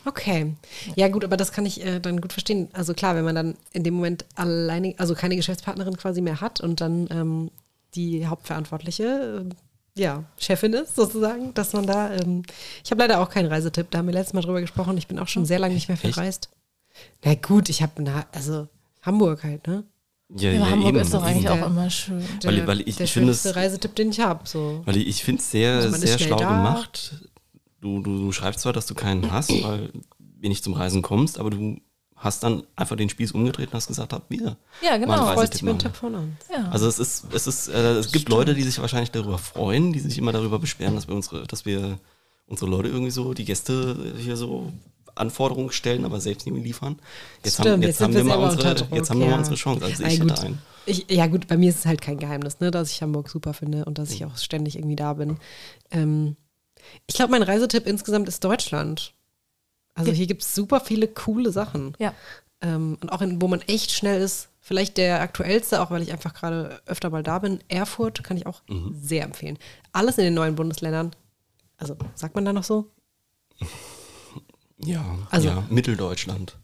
Okay. 0.06 0.54
Ja, 0.96 1.08
gut, 1.08 1.24
aber 1.24 1.38
das 1.38 1.52
kann 1.52 1.66
ich 1.66 1.84
äh, 1.84 2.00
dann 2.00 2.22
gut 2.22 2.34
verstehen. 2.34 2.68
Also 2.74 2.94
klar, 2.94 3.16
wenn 3.16 3.24
man 3.24 3.36
dann 3.36 3.56
in 3.72 3.84
dem 3.84 3.94
Moment 3.96 4.26
alleine, 4.36 4.94
also 4.98 5.16
keine 5.16 5.36
Geschäftspartnerin 5.36 5.98
quasi 5.98 6.22
mehr 6.22 6.42
hat 6.42 6.60
und 6.60 6.82
dann 6.82 7.08
ähm, 7.10 7.52
die 7.96 8.26
Hauptverantwortliche, 8.28 9.46
äh, 9.50 10.02
ja, 10.02 10.24
Chefin 10.38 10.74
ist 10.74 10.96
sozusagen, 10.96 11.54
dass 11.54 11.74
man 11.74 11.86
da, 11.86 12.14
ähm, 12.14 12.44
ich 12.84 12.92
habe 12.92 13.02
leider 13.02 13.20
auch 13.20 13.30
keinen 13.30 13.48
Reisetipp, 13.48 13.92
da 13.92 13.98
haben 14.00 14.08
wir 14.08 14.14
letztes 14.14 14.34
Mal 14.34 14.42
drüber 14.42 14.62
gesprochen, 14.62 14.98
ich 14.98 15.08
bin 15.08 15.20
auch 15.20 15.28
schon 15.28 15.46
sehr 15.46 15.60
lange 15.60 15.74
nicht 15.74 15.88
mehr 15.90 15.98
verreist. 15.98 16.50
Na 17.24 17.36
gut, 17.36 17.70
ich 17.70 17.82
habe, 17.82 18.26
also 18.32 18.68
Hamburg 19.02 19.44
halt, 19.44 19.68
ne? 19.68 19.84
Ja, 20.34 20.52
Ja, 20.52 20.70
Hamburg 20.70 20.90
eben. 20.94 21.00
ist 21.02 21.14
doch 21.14 21.24
eigentlich 21.24 21.44
Der- 21.44 21.54
auch 21.54 21.68
immer 21.68 21.90
schön. 21.90 22.24
Der, 22.42 22.52
Weil- 22.52 22.68
weil 22.68 22.82
ich- 22.88 22.96
der 22.96 23.04
ich 23.06 23.12
schönste 23.12 23.54
Reisetipp, 23.56 23.96
den 23.96 24.12
ich 24.12 24.22
habe. 24.22 24.48
So. 24.48 24.82
Weil 24.86 24.96
ich, 24.98 25.08
ich 25.08 25.24
finde 25.26 25.42
es 25.42 25.52
sehr, 25.52 25.74
Also 25.74 25.98
sehr 25.98 26.18
schlau 26.20 26.38
da. 26.38 26.48
gemacht. 26.48 27.16
Du, 27.82 28.00
du, 28.02 28.18
du 28.18 28.32
schreibst 28.32 28.62
zwar, 28.62 28.72
dass 28.72 28.86
du 28.86 28.94
keinen 28.96 29.30
hast, 29.32 29.52
weil 29.64 29.92
wenig 30.40 30.64
zum 30.64 30.74
Reisen 30.74 31.02
kommst, 31.02 31.38
aber 31.38 31.50
du 31.50 31.78
hast 32.22 32.44
dann 32.44 32.64
einfach 32.76 32.96
den 32.96 33.10
Spieß 33.10 33.32
umgedreht 33.32 33.70
und 33.70 33.74
hast 33.74 33.88
gesagt, 33.88 34.14
hab 34.14 34.30
wir. 34.30 34.56
Ja, 34.82 34.92
Mal 34.92 34.92
einen 34.92 35.04
genau. 35.06 35.34
Freust 35.34 35.56
dich 35.56 35.64
mit. 35.64 35.80
Tipp 35.80 35.96
von 35.96 36.16
uns. 36.16 36.36
Ja. 36.54 36.70
Also 36.70 36.88
es 36.88 37.00
ist, 37.00 37.26
es 37.34 37.48
ist, 37.48 37.68
äh, 37.68 37.98
es 37.98 38.12
gibt 38.12 38.30
Leute, 38.30 38.54
die 38.54 38.62
sich 38.62 38.80
wahrscheinlich 38.80 39.12
darüber 39.12 39.40
freuen, 39.40 39.92
die 39.92 40.00
sich 40.00 40.18
immer 40.20 40.32
darüber 40.32 40.60
beschweren, 40.60 40.96
dass 40.96 41.08
wir 41.08 41.16
unsere, 41.16 41.48
dass 41.48 41.66
wir 41.66 41.98
unsere 42.46 42.70
Leute 42.70 42.90
irgendwie 42.90 43.12
so, 43.12 43.34
die 43.34 43.46
Gäste 43.46 44.14
hier 44.18 44.38
so 44.38 44.72
Anforderungen 45.16 45.72
stellen, 45.72 46.06
aber 46.06 46.22
selbst 46.22 46.46
nicht 46.46 46.64
liefern. 46.64 47.00
Jetzt 47.44 47.60
haben, 47.60 47.68
Stimmt, 47.68 47.84
jetzt 47.84 47.90
jetzt 47.90 47.98
sind 47.98 48.08
haben 48.08 48.28
wir 48.28 48.36
mal 48.36 48.50
unsere, 48.50 48.76
Druck, 48.76 48.96
jetzt 48.96 49.10
haben 49.10 49.20
wir 49.20 49.26
mal 49.26 49.34
ja. 49.34 49.38
unsere 49.40 49.56
Chance. 49.56 49.84
Also 49.84 50.04
ich 50.04 50.20
gut. 50.20 50.30
hätte 50.30 50.42
einen. 50.44 50.60
Ich, 50.86 51.06
ja 51.10 51.28
gut, 51.28 51.48
bei 51.48 51.58
mir 51.58 51.70
ist 51.70 51.80
es 51.80 51.86
halt 51.86 52.02
kein 52.02 52.18
Geheimnis, 52.18 52.60
ne, 52.60 52.72
dass 52.72 52.92
ich 52.92 53.02
Hamburg 53.02 53.30
super 53.30 53.54
finde 53.54 53.86
und 53.86 53.98
dass 53.98 54.12
ich 54.12 54.26
auch 54.26 54.38
ständig 54.38 54.76
irgendwie 54.76 54.96
da 54.96 55.14
bin. 55.14 55.38
Ähm, 55.92 56.36
ich 57.08 57.16
glaube, 57.16 57.32
mein 57.32 57.44
Reisetipp 57.44 57.88
insgesamt 57.88 58.28
ist 58.28 58.44
Deutschland. 58.44 59.14
Also 60.02 60.12
hier 60.18 60.28
gibt 60.28 60.42
es 60.44 60.54
super 60.56 60.80
viele 60.82 61.08
coole 61.08 61.52
Sachen. 61.52 61.94
ja. 62.00 62.14
Ähm, 62.64 62.98
und 63.02 63.12
auch 63.12 63.22
in, 63.22 63.42
wo 63.42 63.48
man 63.48 63.62
echt 63.62 63.92
schnell 63.92 64.22
ist. 64.22 64.50
Vielleicht 64.60 64.98
der 64.98 65.20
aktuellste, 65.22 65.82
auch 65.82 65.90
weil 65.90 66.04
ich 66.04 66.12
einfach 66.12 66.36
gerade 66.36 66.80
öfter 66.86 67.10
mal 67.10 67.24
da 67.24 67.40
bin. 67.40 67.60
Erfurt 67.68 68.24
kann 68.24 68.38
ich 68.38 68.46
auch 68.46 68.62
sehr 68.94 69.24
empfehlen. 69.24 69.58
Alles 69.92 70.20
in 70.20 70.26
den 70.26 70.36
neuen 70.36 70.56
Bundesländern. 70.56 71.10
Also 71.78 71.98
sagt 72.14 72.36
man 72.36 72.46
da 72.46 72.54
noch 72.54 72.64
so? 72.64 72.92
Ja, 74.84 75.04
Also- 75.30 75.48
ja, 75.48 75.64
Mitteldeutschland. 75.70 76.58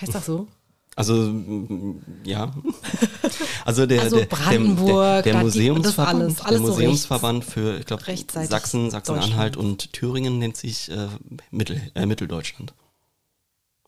Heißt 0.00 0.14
das 0.14 0.26
so? 0.26 0.48
Also 0.96 1.34
ja. 2.24 2.52
Also 3.64 3.86
der, 3.86 4.02
Also 4.02 4.16
der, 4.16 4.26
Brandenburg, 4.26 5.22
der, 5.22 5.22
der, 5.22 5.32
da 5.34 5.42
Museumsverband, 5.42 6.22
alles- 6.22 6.40
alles 6.40 6.60
der 6.60 6.66
so 6.66 6.72
Museumsverband 6.74 7.44
für, 7.44 7.78
ich 7.78 7.86
glaube, 7.86 8.02
Sachsen, 8.46 8.90
Sachsen-Anhalt 8.90 9.56
und 9.56 9.92
Thüringen 9.94 10.38
nennt 10.38 10.56
sich 10.58 10.90
äh, 10.90 11.08
Mittel, 11.50 11.80
äh, 11.94 12.04
Mitteldeutschland. 12.06 12.74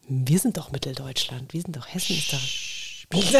Wir 0.09 0.39
sind 0.39 0.57
doch 0.57 0.71
Mitteldeutschland. 0.73 1.53
Wir 1.53 1.61
sind 1.63 1.77
doch 1.77 1.87
Hessen. 1.89 2.17
Ist 2.17 2.33
Nicht 3.13 3.35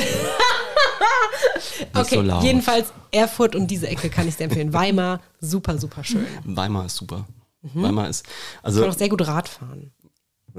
okay, 1.95 2.29
so 2.29 2.41
jedenfalls 2.43 2.93
Erfurt 3.11 3.55
und 3.57 3.69
diese 3.69 3.89
Ecke 3.89 4.11
kann 4.11 4.29
ich 4.29 4.35
sehr 4.37 4.45
empfehlen. 4.47 4.73
Weimar, 4.73 5.21
super, 5.41 5.79
super 5.79 6.05
schön. 6.05 6.27
Weimar 6.45 6.87
ist 6.87 6.97
super. 6.97 7.27
Mhm. 7.63 7.83
Weimar 7.83 8.09
ist, 8.09 8.27
Ich 8.27 8.65
also 8.65 8.81
kann 8.83 8.91
auch 8.91 8.97
sehr 8.99 9.09
gut 9.09 9.27
Rad 9.27 9.51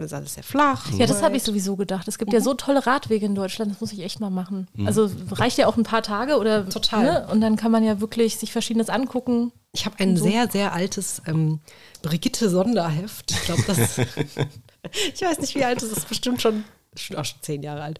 ist 0.06 0.14
alles 0.14 0.34
sehr 0.34 0.44
flach. 0.44 0.92
Ja, 0.98 1.06
das 1.06 1.22
habe 1.22 1.38
ich 1.38 1.44
sowieso 1.44 1.76
gedacht. 1.76 2.08
Es 2.08 2.18
gibt 2.18 2.34
ja 2.34 2.42
so 2.42 2.54
tolle 2.54 2.86
Radwege 2.86 3.26
in 3.26 3.36
Deutschland, 3.36 3.72
das 3.72 3.82
muss 3.82 3.94
ich 3.94 4.02
echt 4.02 4.20
mal 4.20 4.30
machen. 4.30 4.68
Also 4.86 5.10
reicht 5.32 5.58
ja 5.58 5.68
auch 5.68 5.78
ein 5.78 5.84
paar 5.84 6.04
Tage 6.04 6.38
oder 6.38 6.68
Total. 6.70 7.04
Ne? 7.04 7.28
Und 7.32 7.42
dann 7.42 7.56
kann 7.56 7.72
man 7.72 7.84
ja 7.84 8.00
wirklich 8.00 8.38
sich 8.38 8.52
Verschiedenes 8.52 8.90
angucken. 8.90 9.52
Ich 9.74 9.86
habe 9.86 10.00
ein 10.00 10.18
sehr, 10.18 10.50
sehr 10.50 10.74
altes 10.74 11.22
ähm, 11.28 11.60
Brigitte 12.02 12.50
Sonderheft. 12.50 13.32
Ich 13.32 13.42
glaube, 13.42 13.64
das. 13.68 13.98
ich 15.14 15.22
weiß 15.22 15.40
nicht, 15.40 15.56
wie 15.56 15.64
alt 15.64 15.82
es 15.82 15.92
ist. 15.92 16.10
Bestimmt 16.10 16.42
schon, 16.42 16.64
schon 16.96 17.18
auch 17.18 17.26
schon 17.26 17.42
zehn 17.42 17.64
Jahre 17.64 17.82
alt. 17.84 18.00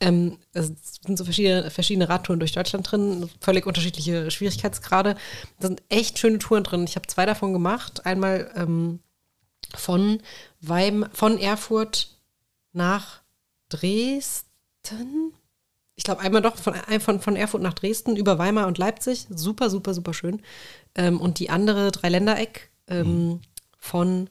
Ähm, 0.00 0.38
es 0.52 0.72
sind 1.04 1.18
so 1.18 1.24
verschiedene, 1.24 1.70
verschiedene 1.70 2.08
Radtouren 2.08 2.38
durch 2.38 2.52
Deutschland 2.52 2.90
drin, 2.90 3.28
völlig 3.40 3.66
unterschiedliche 3.66 4.30
Schwierigkeitsgrade. 4.30 5.16
Da 5.58 5.68
sind 5.68 5.82
echt 5.88 6.18
schöne 6.18 6.38
Touren 6.38 6.62
drin. 6.62 6.84
Ich 6.84 6.96
habe 6.96 7.06
zwei 7.08 7.26
davon 7.26 7.52
gemacht. 7.52 8.06
Einmal 8.06 8.50
ähm, 8.54 9.00
von, 9.74 10.22
Weim, 10.60 11.06
von 11.12 11.38
Erfurt 11.38 12.16
nach 12.72 13.20
Dresden. 13.68 15.32
Ich 15.94 16.04
glaube 16.04 16.20
einmal 16.20 16.42
doch 16.42 16.56
von, 16.56 16.74
von, 17.00 17.20
von 17.20 17.36
Erfurt 17.36 17.62
nach 17.62 17.74
Dresden 17.74 18.16
über 18.16 18.38
Weimar 18.38 18.66
und 18.66 18.78
Leipzig. 18.78 19.26
Super, 19.30 19.68
super, 19.68 19.94
super 19.94 20.14
schön. 20.14 20.42
Ähm, 20.94 21.20
und 21.20 21.38
die 21.38 21.50
andere 21.50 21.90
Dreiländereck 21.90 22.70
ähm, 22.86 23.40
von 23.78 24.30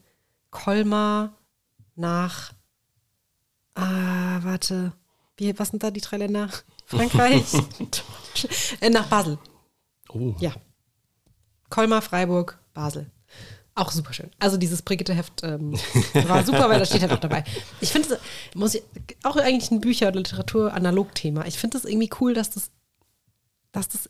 Colmar 0.50 1.36
nach, 1.96 2.54
ah, 3.76 4.40
warte, 4.44 4.94
wie, 5.38 5.58
was 5.60 5.70
sind 5.70 5.84
da 5.84 5.92
die 5.92 6.02
drei 6.02 6.18
Länder? 6.18 6.50
Frankreich? 6.86 7.54
äh, 8.80 8.90
nach 8.90 9.08
Basel. 9.08 9.38
oh, 10.10 10.36
Ja. 10.40 10.54
Colmar, 11.70 12.02
Freiburg, 12.02 12.60
Basel. 12.74 13.12
Auch 13.78 13.92
super 13.92 14.12
schön. 14.12 14.32
Also 14.40 14.58
dieses 14.58 14.82
Brigitte-Heft 14.82 15.44
ähm, 15.44 15.74
war 16.28 16.44
super, 16.44 16.68
weil 16.68 16.80
da 16.80 16.86
steht 16.86 17.04
halt 17.04 17.12
auch 17.12 17.20
dabei. 17.20 17.44
Ich 17.80 17.92
finde 17.92 18.16
es, 18.16 18.20
muss 18.56 18.74
ich, 18.74 18.82
auch 19.22 19.36
eigentlich 19.36 19.70
ein 19.70 19.82
Bücher- 19.82 20.08
und 20.08 20.16
Literatur-Analog-Thema. 20.16 21.46
Ich 21.46 21.60
finde 21.60 21.78
es 21.78 21.86
irgendwie 21.86 22.10
cool, 22.20 22.34
dass 22.34 22.50
das, 22.50 22.72
dass 23.72 23.88
das 23.88 24.10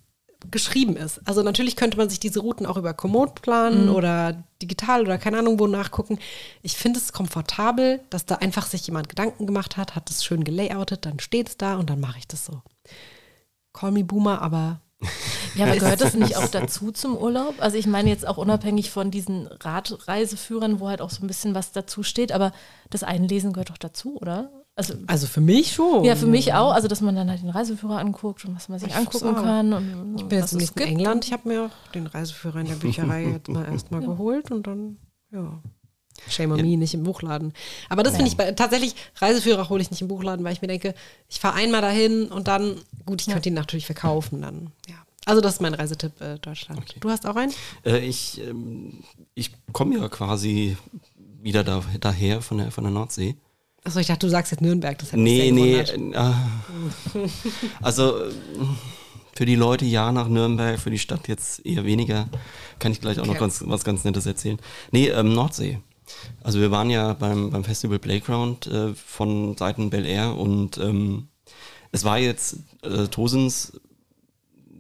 geschrieben 0.52 0.96
ist. 0.96 1.20
Also 1.28 1.44
natürlich 1.44 1.76
könnte 1.76 1.98
man 1.98 2.08
sich 2.10 2.22
diese 2.22 2.40
Routen 2.40 2.66
auch 2.66 2.78
über 2.78 2.94
Komoot 2.94 3.42
planen 3.42 3.90
oder 3.90 4.42
digital 4.62 5.02
oder 5.02 5.18
keine 5.18 5.40
Ahnung 5.40 5.60
wo 5.60 5.68
nachgucken. 5.68 6.18
Ich 6.62 6.78
finde 6.78 7.00
es 7.00 7.12
komfortabel, 7.12 8.00
dass 8.10 8.26
da 8.26 8.36
einfach 8.36 8.68
sich 8.68 8.88
jemand 8.88 9.10
Gedanken 9.10 9.48
gemacht 9.48 9.76
hat, 9.76 9.96
hat 9.96 10.10
es 10.10 10.24
schön 10.24 10.46
gelayoutet, 10.46 11.06
dann 11.06 11.20
steht 11.20 11.50
es 11.50 11.58
da 11.58 11.76
und 11.76 11.90
dann 11.90 12.00
mache 12.00 12.20
ich 12.20 12.28
das 12.28 12.46
so. 12.46 12.62
Call 13.74 13.92
me 13.92 14.06
Boomer, 14.06 14.42
aber 14.42 14.80
Ja, 15.56 15.66
aber 15.66 15.76
gehört 15.76 16.02
das 16.02 16.14
nicht 16.14 16.38
auch 16.38 16.48
dazu 16.48 16.92
zum 16.92 17.18
Urlaub? 17.18 17.56
Also 17.60 17.78
ich 17.78 17.88
meine 17.88 18.10
jetzt 18.10 18.28
auch 18.28 18.38
unabhängig 18.38 18.92
von 18.92 19.12
diesen 19.12 19.48
Radreiseführern, 19.48 20.80
wo 20.80 20.88
halt 20.88 21.02
auch 21.02 21.10
so 21.10 21.24
ein 21.24 21.28
bisschen 21.28 21.56
was 21.56 21.72
dazu 21.72 22.04
steht, 22.04 22.32
aber 22.32 22.52
das 22.90 23.04
Einlesen 23.04 23.54
gehört 23.54 23.70
doch 23.70 23.78
dazu, 23.78 24.18
oder? 24.18 24.52
Also 24.76 24.94
also 25.08 25.26
für 25.26 25.42
mich 25.42 25.74
schon. 25.74 26.04
ja, 26.04 26.16
für 26.16 26.28
mich 26.28 26.54
auch, 26.54 26.72
also 26.72 26.88
dass 26.88 27.02
man 27.02 27.16
dann 27.16 27.30
halt 27.32 27.42
den 27.42 27.50
Reiseführer 27.50 27.98
anguckt 27.98 28.46
und 28.46 28.56
was 28.56 28.70
man 28.70 28.78
sich 28.78 28.90
Ich 28.90 28.96
angucken 28.96 29.34
kann. 29.34 29.74
Und 29.74 30.16
Ich 30.20 30.26
bin 30.28 30.40
jetzt 30.40 30.54
nächsten 30.54 30.78
gibt. 30.78 30.92
England. 30.92 31.26
Ich 31.26 31.34
habe 31.34 31.48
mir 31.50 31.64
auch 31.66 31.92
den 31.94 32.06
Reiseführer 32.06 32.60
in 32.60 32.68
der 32.68 32.76
Bücherei 32.76 33.26
jetzt 33.26 33.50
mal 33.50 33.66
erstmal 33.72 34.02
geholt 34.02 34.52
und 34.52 34.68
dann, 34.68 34.98
ja. 35.32 35.64
Shame 36.30 36.52
on 36.52 36.62
me, 36.62 36.78
nicht 36.78 36.94
im 36.94 37.04
Buchladen. 37.04 37.54
Aber 37.90 38.04
das 38.04 38.16
finde 38.16 38.30
ich 38.30 38.38
bei, 38.38 38.52
tatsächlich, 38.52 38.96
Reiseführer 39.18 39.70
hole 39.70 39.82
ich 39.82 39.92
nicht 39.92 40.02
im 40.02 40.08
Buchladen, 40.08 40.44
weil 40.46 40.54
ich 40.54 40.62
mir 40.62 40.68
denke, 40.68 40.94
ich 41.30 41.40
fahre 41.40 41.56
einmal 41.56 41.82
dahin 41.82 42.28
und 42.28 42.48
dann, 42.48 42.76
gut, 43.06 43.22
ich 43.22 43.28
könnte 43.32 43.50
ihn 43.50 43.56
natürlich 43.56 43.86
verkaufen, 43.86 44.42
dann, 44.42 44.72
ja. 44.88 44.96
Also 45.26 45.42
das 45.42 45.56
ist 45.56 45.62
mein 45.62 45.74
Reisetipp 45.74 46.22
äh, 46.22 46.40
Deutschland. 46.40 46.96
Du 47.02 47.10
hast 47.10 47.26
auch 47.26 47.36
einen? 47.36 47.54
Äh, 47.86 48.00
ich 48.00 48.40
ähm, 48.48 49.04
ich 49.36 49.52
komme 49.74 49.98
ja 49.98 50.08
quasi 50.08 50.78
wieder 51.42 51.66
da, 51.66 51.84
daher 52.00 52.42
von 52.42 52.60
der, 52.60 52.72
von 52.72 52.86
der 52.86 52.92
Nordsee. 52.92 53.36
Achso, 53.84 54.00
ich 54.00 54.08
dachte, 54.08 54.26
du 54.26 54.30
sagst 54.32 54.52
jetzt 54.54 54.62
Nürnberg. 54.62 54.98
Das 54.98 55.12
hätte 55.12 55.22
Nee, 55.22 55.54
sehr 55.54 55.98
nee. 55.98 56.14
Äh, 56.14 56.34
also 57.82 58.24
äh, 58.24 58.32
für 59.34 59.46
die 59.46 59.56
Leute 59.56 59.86
ja 59.86 60.12
nach 60.12 60.28
Nürnberg, 60.30 60.80
für 60.80 60.90
die 60.90 60.98
Stadt 60.98 61.28
jetzt 61.28 61.66
eher 61.66 61.86
weniger. 61.86 62.28
Kann 62.80 62.92
ich 62.92 63.02
gleich 63.02 63.20
auch 63.20 63.26
noch 63.26 63.34
Okay. 63.34 63.42
ganz, 63.42 63.64
was 63.66 63.84
ganz 63.84 64.04
Nettes 64.04 64.26
erzählen. 64.26 64.58
Nee, 64.92 65.10
ähm, 65.10 65.34
Nordsee. 65.34 65.80
Also 66.44 66.60
wir 66.60 66.72
waren 66.72 66.90
ja 66.90 67.14
beim, 67.14 67.52
beim 67.52 67.64
Festival 67.64 68.00
Playground 68.00 68.68
äh, 68.68 68.94
von 68.94 69.58
Seiten 69.58 69.90
Bel 69.90 70.06
Air 70.06 70.36
und 70.36 70.78
ähm, 70.78 71.28
es 71.92 72.04
war 72.04 72.18
jetzt, 72.18 72.58
äh, 72.84 73.08
Tosens 73.08 73.74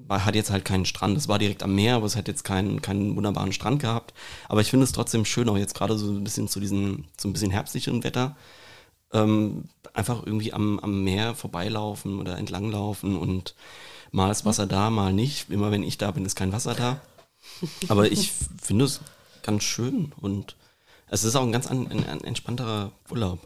hat 0.10 0.36
jetzt 0.36 0.52
halt 0.52 0.64
keinen 0.66 0.86
Strand. 0.86 1.18
Es 1.18 1.28
war 1.28 1.40
direkt 1.40 1.64
am 1.64 1.76
Meer, 1.76 1.96
aber 1.96 2.06
es 2.06 2.16
hat 2.16 2.28
jetzt 2.28 2.44
keinen, 2.44 2.82
keinen 2.82 3.16
wunderbaren 3.16 3.52
Strand 3.52 3.82
gehabt. 3.82 4.14
Aber 4.48 4.62
ich 4.62 4.70
finde 4.70 4.86
es 4.86 4.92
trotzdem 4.92 5.26
schön, 5.26 5.50
auch 5.50 5.58
jetzt 5.58 5.76
gerade 5.76 5.98
so 5.98 6.10
ein 6.10 6.24
bisschen 6.24 6.48
zu 6.48 6.60
diesem, 6.60 7.06
so 7.20 7.28
ein 7.28 7.34
bisschen 7.34 7.52
herbstlicheren 7.52 8.04
Wetter, 8.04 8.36
ähm, 9.12 9.66
einfach 9.94 10.26
irgendwie 10.26 10.54
am, 10.54 10.80
am 10.80 11.04
Meer 11.04 11.36
vorbeilaufen 11.36 12.20
oder 12.20 12.38
entlanglaufen 12.38 13.18
und 13.18 13.56
mal 14.12 14.32
ist 14.32 14.46
Wasser 14.46 14.68
da, 14.68 14.90
mal 14.90 15.14
nicht. 15.14 15.50
Immer 15.50 15.72
wenn 15.72 15.84
ich 15.84 15.98
da 15.98 16.12
bin, 16.12 16.26
ist 16.26 16.36
kein 16.36 16.52
Wasser 16.54 16.74
da. 16.74 17.02
Aber 17.88 18.12
ich 18.12 18.32
finde 18.62 18.86
es 18.86 19.02
ganz 19.44 19.64
schön 19.64 20.14
und 20.22 20.56
es 21.10 21.24
ist 21.24 21.36
auch 21.36 21.44
ein 21.44 21.52
ganz 21.52 21.68
an, 21.68 21.88
ein, 21.88 22.06
ein 22.08 22.24
entspannterer 22.24 22.92
Urlaub. 23.10 23.40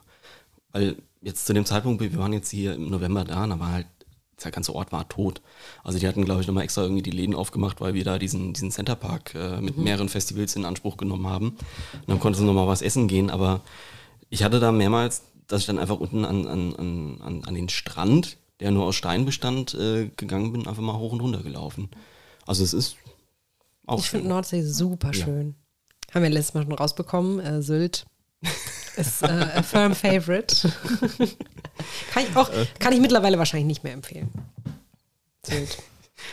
Weil 0.72 0.95
jetzt 1.22 1.45
zu 1.45 1.53
dem 1.53 1.66
Zeitpunkt, 1.66 2.01
wir 2.01 2.18
waren 2.18 2.34
jetzt 2.34 2.49
hier 2.49 2.74
im 2.74 2.89
November 2.89 3.24
da, 3.24 3.45
da 3.45 3.59
war 3.59 3.72
halt, 3.72 3.88
der 4.43 4.51
ganze 4.51 4.74
Ort 4.74 4.91
war 4.91 5.07
tot. 5.07 5.41
Also 5.84 5.99
die 5.99 6.07
hatten, 6.07 6.26
glaube 6.26 6.41
ich, 6.41 6.47
nochmal 6.47 6.64
extra 6.64 6.82
irgendwie 6.82 7.03
die 7.03 7.12
Läden 7.12 7.36
aufgemacht, 7.36 7.80
weil 7.80 7.93
wir 7.93 8.03
da 8.03 8.18
diesen, 8.18 8.53
diesen 8.53 8.72
Centerpark 8.72 9.36
äh, 9.36 9.62
mit 9.62 9.78
mehreren 9.78 10.09
Festivals 10.09 10.55
in 10.55 10.66
Anspruch 10.66 10.97
genommen 10.97 11.28
haben. 11.28 11.49
Und 11.49 12.07
dann 12.07 12.20
konnte 12.20 12.39
es 12.39 12.45
nochmal 12.45 12.68
was 12.68 12.82
essen 12.82 13.07
gehen, 13.07 13.30
aber 13.30 13.62
ich 14.30 14.43
hatte 14.43 14.59
da 14.59 14.72
mehrmals, 14.72 15.24
dass 15.45 15.62
ich 15.62 15.68
dann 15.68 15.78
einfach 15.78 15.99
unten 15.99 16.26
an, 16.26 16.47
an, 16.47 17.20
an, 17.22 17.43
an, 17.45 17.53
den 17.53 17.70
Strand, 17.70 18.38
der 18.62 18.72
nur 18.72 18.86
aus 18.86 18.95
Stein 18.95 19.26
bestand, 19.26 19.76
äh, 19.76 20.09
gegangen 20.16 20.53
bin, 20.53 20.68
einfach 20.68 20.82
mal 20.82 20.97
hoch 20.97 21.12
und 21.12 21.22
runter 21.22 21.43
gelaufen. 21.43 21.89
Also 22.47 22.64
es 22.64 22.74
ist 22.74 22.95
auch 23.86 23.99
Ich 23.99 24.09
finde. 24.09 24.30
Nordsee 24.30 24.64
super 24.64 25.14
schön. 25.14 25.55
Haben 26.14 26.24
wir 26.24 26.30
letztes 26.30 26.53
Mal 26.53 26.64
schon 26.64 26.74
rausbekommen. 26.74 27.39
Äh, 27.39 27.62
Sylt 27.62 28.05
ist 28.97 29.24
äh, 29.24 29.28
a 29.28 29.64
firm 29.64 29.95
favorite. 29.95 30.72
kann, 32.14 32.24
ich 32.30 32.36
auch, 32.36 32.49
kann 32.80 32.93
ich 32.93 32.99
mittlerweile 32.99 33.38
wahrscheinlich 33.38 33.68
nicht 33.68 33.84
mehr 33.84 33.93
empfehlen. 33.93 34.30
Sylt. 35.45 35.78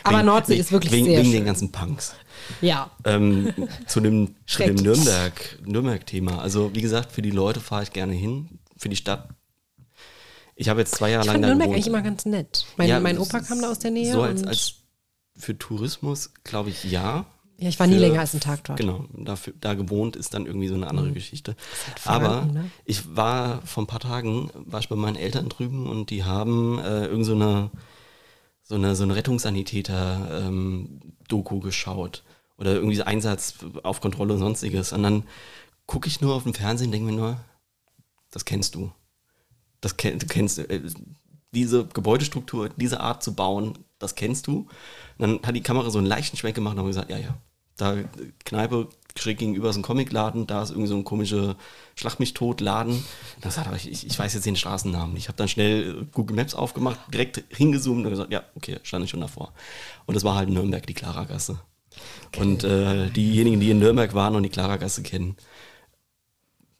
Aber 0.03 0.17
Wegen- 0.17 0.25
Nordsee 0.27 0.51
wegen- 0.53 0.61
ist 0.61 0.71
wirklich 0.71 0.91
wegen, 0.91 1.05
sehr 1.05 1.17
wegen 1.19 1.25
schön. 1.31 1.39
den 1.39 1.45
ganzen 1.45 1.71
Punks. 1.71 2.13
ja. 2.61 2.91
Ähm, 3.05 3.53
zu 3.87 3.99
dem, 4.01 4.35
zu 4.45 4.63
dem. 4.63 4.75
Nürnberg, 4.75 5.59
Nürnberg-Thema. 5.65 6.39
Also 6.41 6.73
wie 6.75 6.81
gesagt, 6.81 7.11
für 7.11 7.21
die 7.21 7.31
Leute 7.31 7.59
fahre 7.59 7.83
ich 7.83 7.91
gerne 7.91 8.13
hin, 8.13 8.59
für 8.77 8.89
die 8.89 8.95
Stadt. 8.95 9.29
Ich 10.55 10.67
habe 10.69 10.81
jetzt 10.81 10.93
zwei 10.95 11.11
Jahre 11.11 11.21
Ich 11.21 11.27
lang 11.27 11.35
fand 11.35 11.45
Nürnberg 11.45 11.67
gewohnt. 11.69 11.75
eigentlich 11.75 11.87
immer 11.87 12.01
ganz 12.01 12.25
nett. 12.25 12.65
Mein, 12.77 12.89
Ja, 12.89 12.99
mein 12.99 13.17
Opa 13.17 13.39
kam 13.39 13.61
da 13.61 13.71
aus 13.71 13.79
der 13.79 13.91
Nähe. 13.91 14.11
So 14.11 14.21
als, 14.23 14.43
als 14.43 14.73
für 15.37 15.57
Tourismus, 15.57 16.31
glaube 16.43 16.69
ich, 16.69 16.83
ja. 16.83 17.25
Ja, 17.59 17.67
ich 17.67 17.79
war 17.79 17.87
nie 17.87 17.97
länger 17.97 18.19
als 18.19 18.33
einen 18.33 18.41
Tag 18.41 18.63
dort. 18.63 18.79
Genau, 18.79 19.05
dafür, 19.13 19.53
da 19.59 19.73
gewohnt 19.73 20.15
ist 20.15 20.33
dann 20.33 20.45
irgendwie 20.45 20.69
so 20.69 20.75
eine 20.75 20.87
andere 20.87 21.11
Geschichte. 21.11 21.57
halt 22.05 22.07
Aber 22.07 22.45
ne? 22.45 22.71
ich 22.85 23.13
war 23.15 23.61
vor 23.63 23.83
ein 23.83 23.87
paar 23.87 23.99
Tagen, 23.99 24.49
war 24.53 24.79
ich 24.79 24.87
bei 24.87 24.95
meinen 24.95 25.17
Eltern 25.17 25.49
drüben 25.49 25.87
und 25.87 26.09
die 26.09 26.23
haben 26.23 26.79
äh, 26.79 27.05
irgend 27.05 27.25
so 27.25 27.33
eine, 27.33 27.69
so 28.63 28.75
eine, 28.75 28.95
so 28.95 29.03
eine 29.03 29.15
Rettungssanitäter-Doku 29.15 31.59
geschaut. 31.59 32.23
Oder 32.57 32.71
irgendwie 32.73 32.95
so 32.95 33.03
Einsatz 33.03 33.55
auf 33.83 33.99
Kontrolle 33.99 34.31
und 34.33 34.39
sonstiges. 34.39 34.93
Und 34.93 35.03
dann 35.03 35.23
gucke 35.85 36.07
ich 36.07 36.21
nur 36.21 36.35
auf 36.35 36.43
dem 36.43 36.53
Fernsehen 36.53 36.87
und 36.87 36.93
denke 36.93 37.11
mir 37.11 37.17
nur, 37.17 37.41
das 38.31 38.45
kennst 38.45 38.75
du. 38.75 38.89
Das 39.81 39.97
kenn, 39.97 40.17
du 40.19 40.27
kennst 40.27 40.59
äh, 40.59 40.81
diese 41.51 41.87
Gebäudestruktur, 41.87 42.69
diese 42.69 43.01
Art 43.01 43.23
zu 43.23 43.33
bauen, 43.33 43.79
das 43.97 44.13
kennst 44.15 44.47
du. 44.47 44.59
Und 44.59 44.69
dann 45.17 45.39
hat 45.43 45.55
die 45.55 45.63
Kamera 45.63 45.89
so 45.89 45.97
einen 45.97 46.07
leichten 46.07 46.37
Schwenk 46.37 46.55
gemacht 46.55 46.73
und 46.73 46.79
haben 46.79 46.87
gesagt, 46.87 47.09
ja, 47.09 47.17
ja, 47.17 47.37
da 47.79 47.95
Kneipe 48.45 48.89
schräg 49.17 49.37
gegenüber 49.39 49.69
ist 49.69 49.75
ein 49.75 49.81
Comicladen, 49.81 50.47
da 50.47 50.61
ist 50.63 50.69
irgendwie 50.69 50.87
so 50.87 50.95
ein 50.95 51.03
komischer 51.03 51.55
Schlag 51.95 52.19
mich 52.19 52.33
tot 52.33 52.61
Laden. 52.61 53.03
Da 53.41 53.51
sagt 53.51 53.67
er, 53.67 53.75
ich, 53.75 54.05
ich- 54.05 54.17
weiß 54.19 54.33
jetzt 54.33 54.45
den 54.45 54.55
Straßennamen. 54.55 55.17
Ich 55.17 55.27
habe 55.27 55.35
dann 55.35 55.47
schnell 55.49 56.01
äh, 56.03 56.05
Google 56.13 56.35
Maps 56.37 56.53
aufgemacht, 56.53 56.99
direkt 57.11 57.43
hingezoomt 57.49 58.05
und 58.05 58.09
gesagt, 58.11 58.31
ja, 58.31 58.43
okay, 58.55 58.77
stand 58.83 59.03
ich 59.03 59.09
schon 59.11 59.19
davor. 59.21 59.51
Und 60.05 60.13
das 60.15 60.23
war 60.23 60.35
halt 60.35 60.49
Nürnberg, 60.49 60.85
die 60.87 60.93
Klaragasse. 60.93 61.59
Und 62.37 62.63
äh, 62.63 63.09
diejenigen, 63.09 63.59
die 63.59 63.71
in 63.71 63.79
Nürnberg 63.79 64.13
waren 64.13 64.35
und 64.35 64.43
die 64.43 64.49
Klaragasse 64.49 65.03
kennen, 65.03 65.35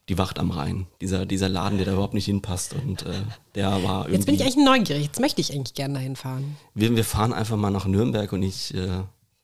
die 0.07 0.17
Wacht 0.17 0.39
am 0.39 0.51
Rhein. 0.51 0.87
Dieser, 1.01 1.25
dieser 1.25 1.49
Laden, 1.49 1.77
der 1.77 1.85
da 1.87 1.93
überhaupt 1.93 2.13
nicht 2.13 2.25
hinpasst. 2.25 2.73
Und 2.73 3.03
äh, 3.03 3.11
der 3.55 3.83
war 3.83 4.05
irgendwie. 4.05 4.13
Jetzt 4.15 4.25
bin 4.25 4.35
ich 4.35 4.41
eigentlich 4.43 4.65
neugierig. 4.65 5.03
Jetzt 5.05 5.19
möchte 5.19 5.41
ich 5.41 5.51
eigentlich 5.53 5.73
gerne 5.75 5.95
dahin 5.95 6.15
fahren. 6.15 6.55
wir, 6.73 6.95
wir 6.95 7.03
fahren 7.03 7.33
einfach 7.33 7.57
mal 7.57 7.69
nach 7.69 7.85
Nürnberg 7.85 8.31
und 8.31 8.41
ich 8.43 8.73
äh, 8.73 9.03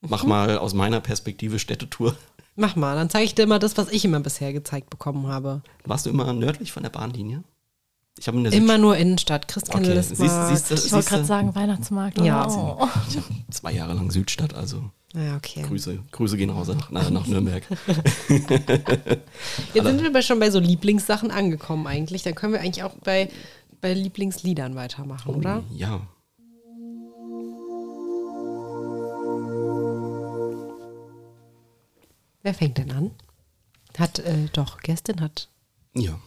mach 0.09 0.23
Mhm. 0.23 0.29
mal 0.29 0.57
aus 0.57 0.73
meiner 0.73 0.99
Perspektive 1.01 1.59
Städtetour. 1.59 2.15
Mach 2.55 2.75
mal, 2.75 2.95
dann 2.95 3.09
zeige 3.09 3.25
ich 3.25 3.35
dir 3.35 3.47
mal 3.47 3.59
das, 3.59 3.75
was 3.77 3.89
ich 3.89 4.05
immer 4.05 4.19
bisher 4.21 4.53
gezeigt 4.53 4.89
bekommen 4.89 5.27
habe. 5.27 5.61
Warst 5.83 6.05
du 6.05 6.09
immer 6.09 6.31
nördlich 6.33 6.71
von 6.71 6.83
der 6.83 6.89
Bahnlinie? 6.89 7.43
Ich 8.17 8.27
habe 8.29 8.37
in 8.37 8.45
der 8.45 8.53
Immer 8.53 8.77
nur 8.77 8.95
Innenstadt, 8.95 9.49
Christkindl 9.49 9.89
Okay, 9.89 9.99
ist 9.99 10.09
siehst, 10.15 10.21
mal. 10.21 10.49
siehst, 10.55 10.71
du- 10.71 10.75
Ich 10.75 10.91
wollte 10.93 11.09
gerade 11.09 11.25
sagen, 11.25 11.53
Weihnachtsmarkt. 11.53 12.17
Ja. 12.21 12.47
Oh. 12.47 12.87
ich 13.09 13.17
habe 13.17 13.25
zwei 13.49 13.73
Jahre 13.73 13.93
lang 13.93 14.09
Südstadt, 14.09 14.53
also 14.53 14.83
Ja, 15.13 15.35
okay. 15.35 15.63
Grüße, 15.63 15.99
Grüße 16.11 16.37
gehen 16.37 16.49
raus 16.49 16.69
nach, 16.69 16.91
nach, 16.91 17.09
nach 17.09 17.27
Nürnberg. 17.27 17.63
Jetzt 19.73 19.85
sind 19.85 20.13
wir 20.13 20.21
schon 20.21 20.39
bei 20.39 20.49
so 20.49 20.59
Lieblingssachen 20.59 21.31
angekommen 21.31 21.87
eigentlich. 21.87 22.23
Dann 22.23 22.35
können 22.35 22.53
wir 22.53 22.61
eigentlich 22.61 22.83
auch 22.83 22.93
bei, 23.03 23.29
bei 23.81 23.93
Lieblingsliedern 23.93 24.75
weitermachen, 24.75 25.35
oder? 25.35 25.63
Ja. 25.75 25.99
Wer 32.45 32.53
fängt 32.53 32.77
denn 32.77 32.91
an? 32.91 33.09
Hat, 33.97 34.19
äh, 34.19 34.35
doch, 34.53 34.77
Gästin 34.81 35.19
hat. 35.19 35.49
Ja. 35.95 36.19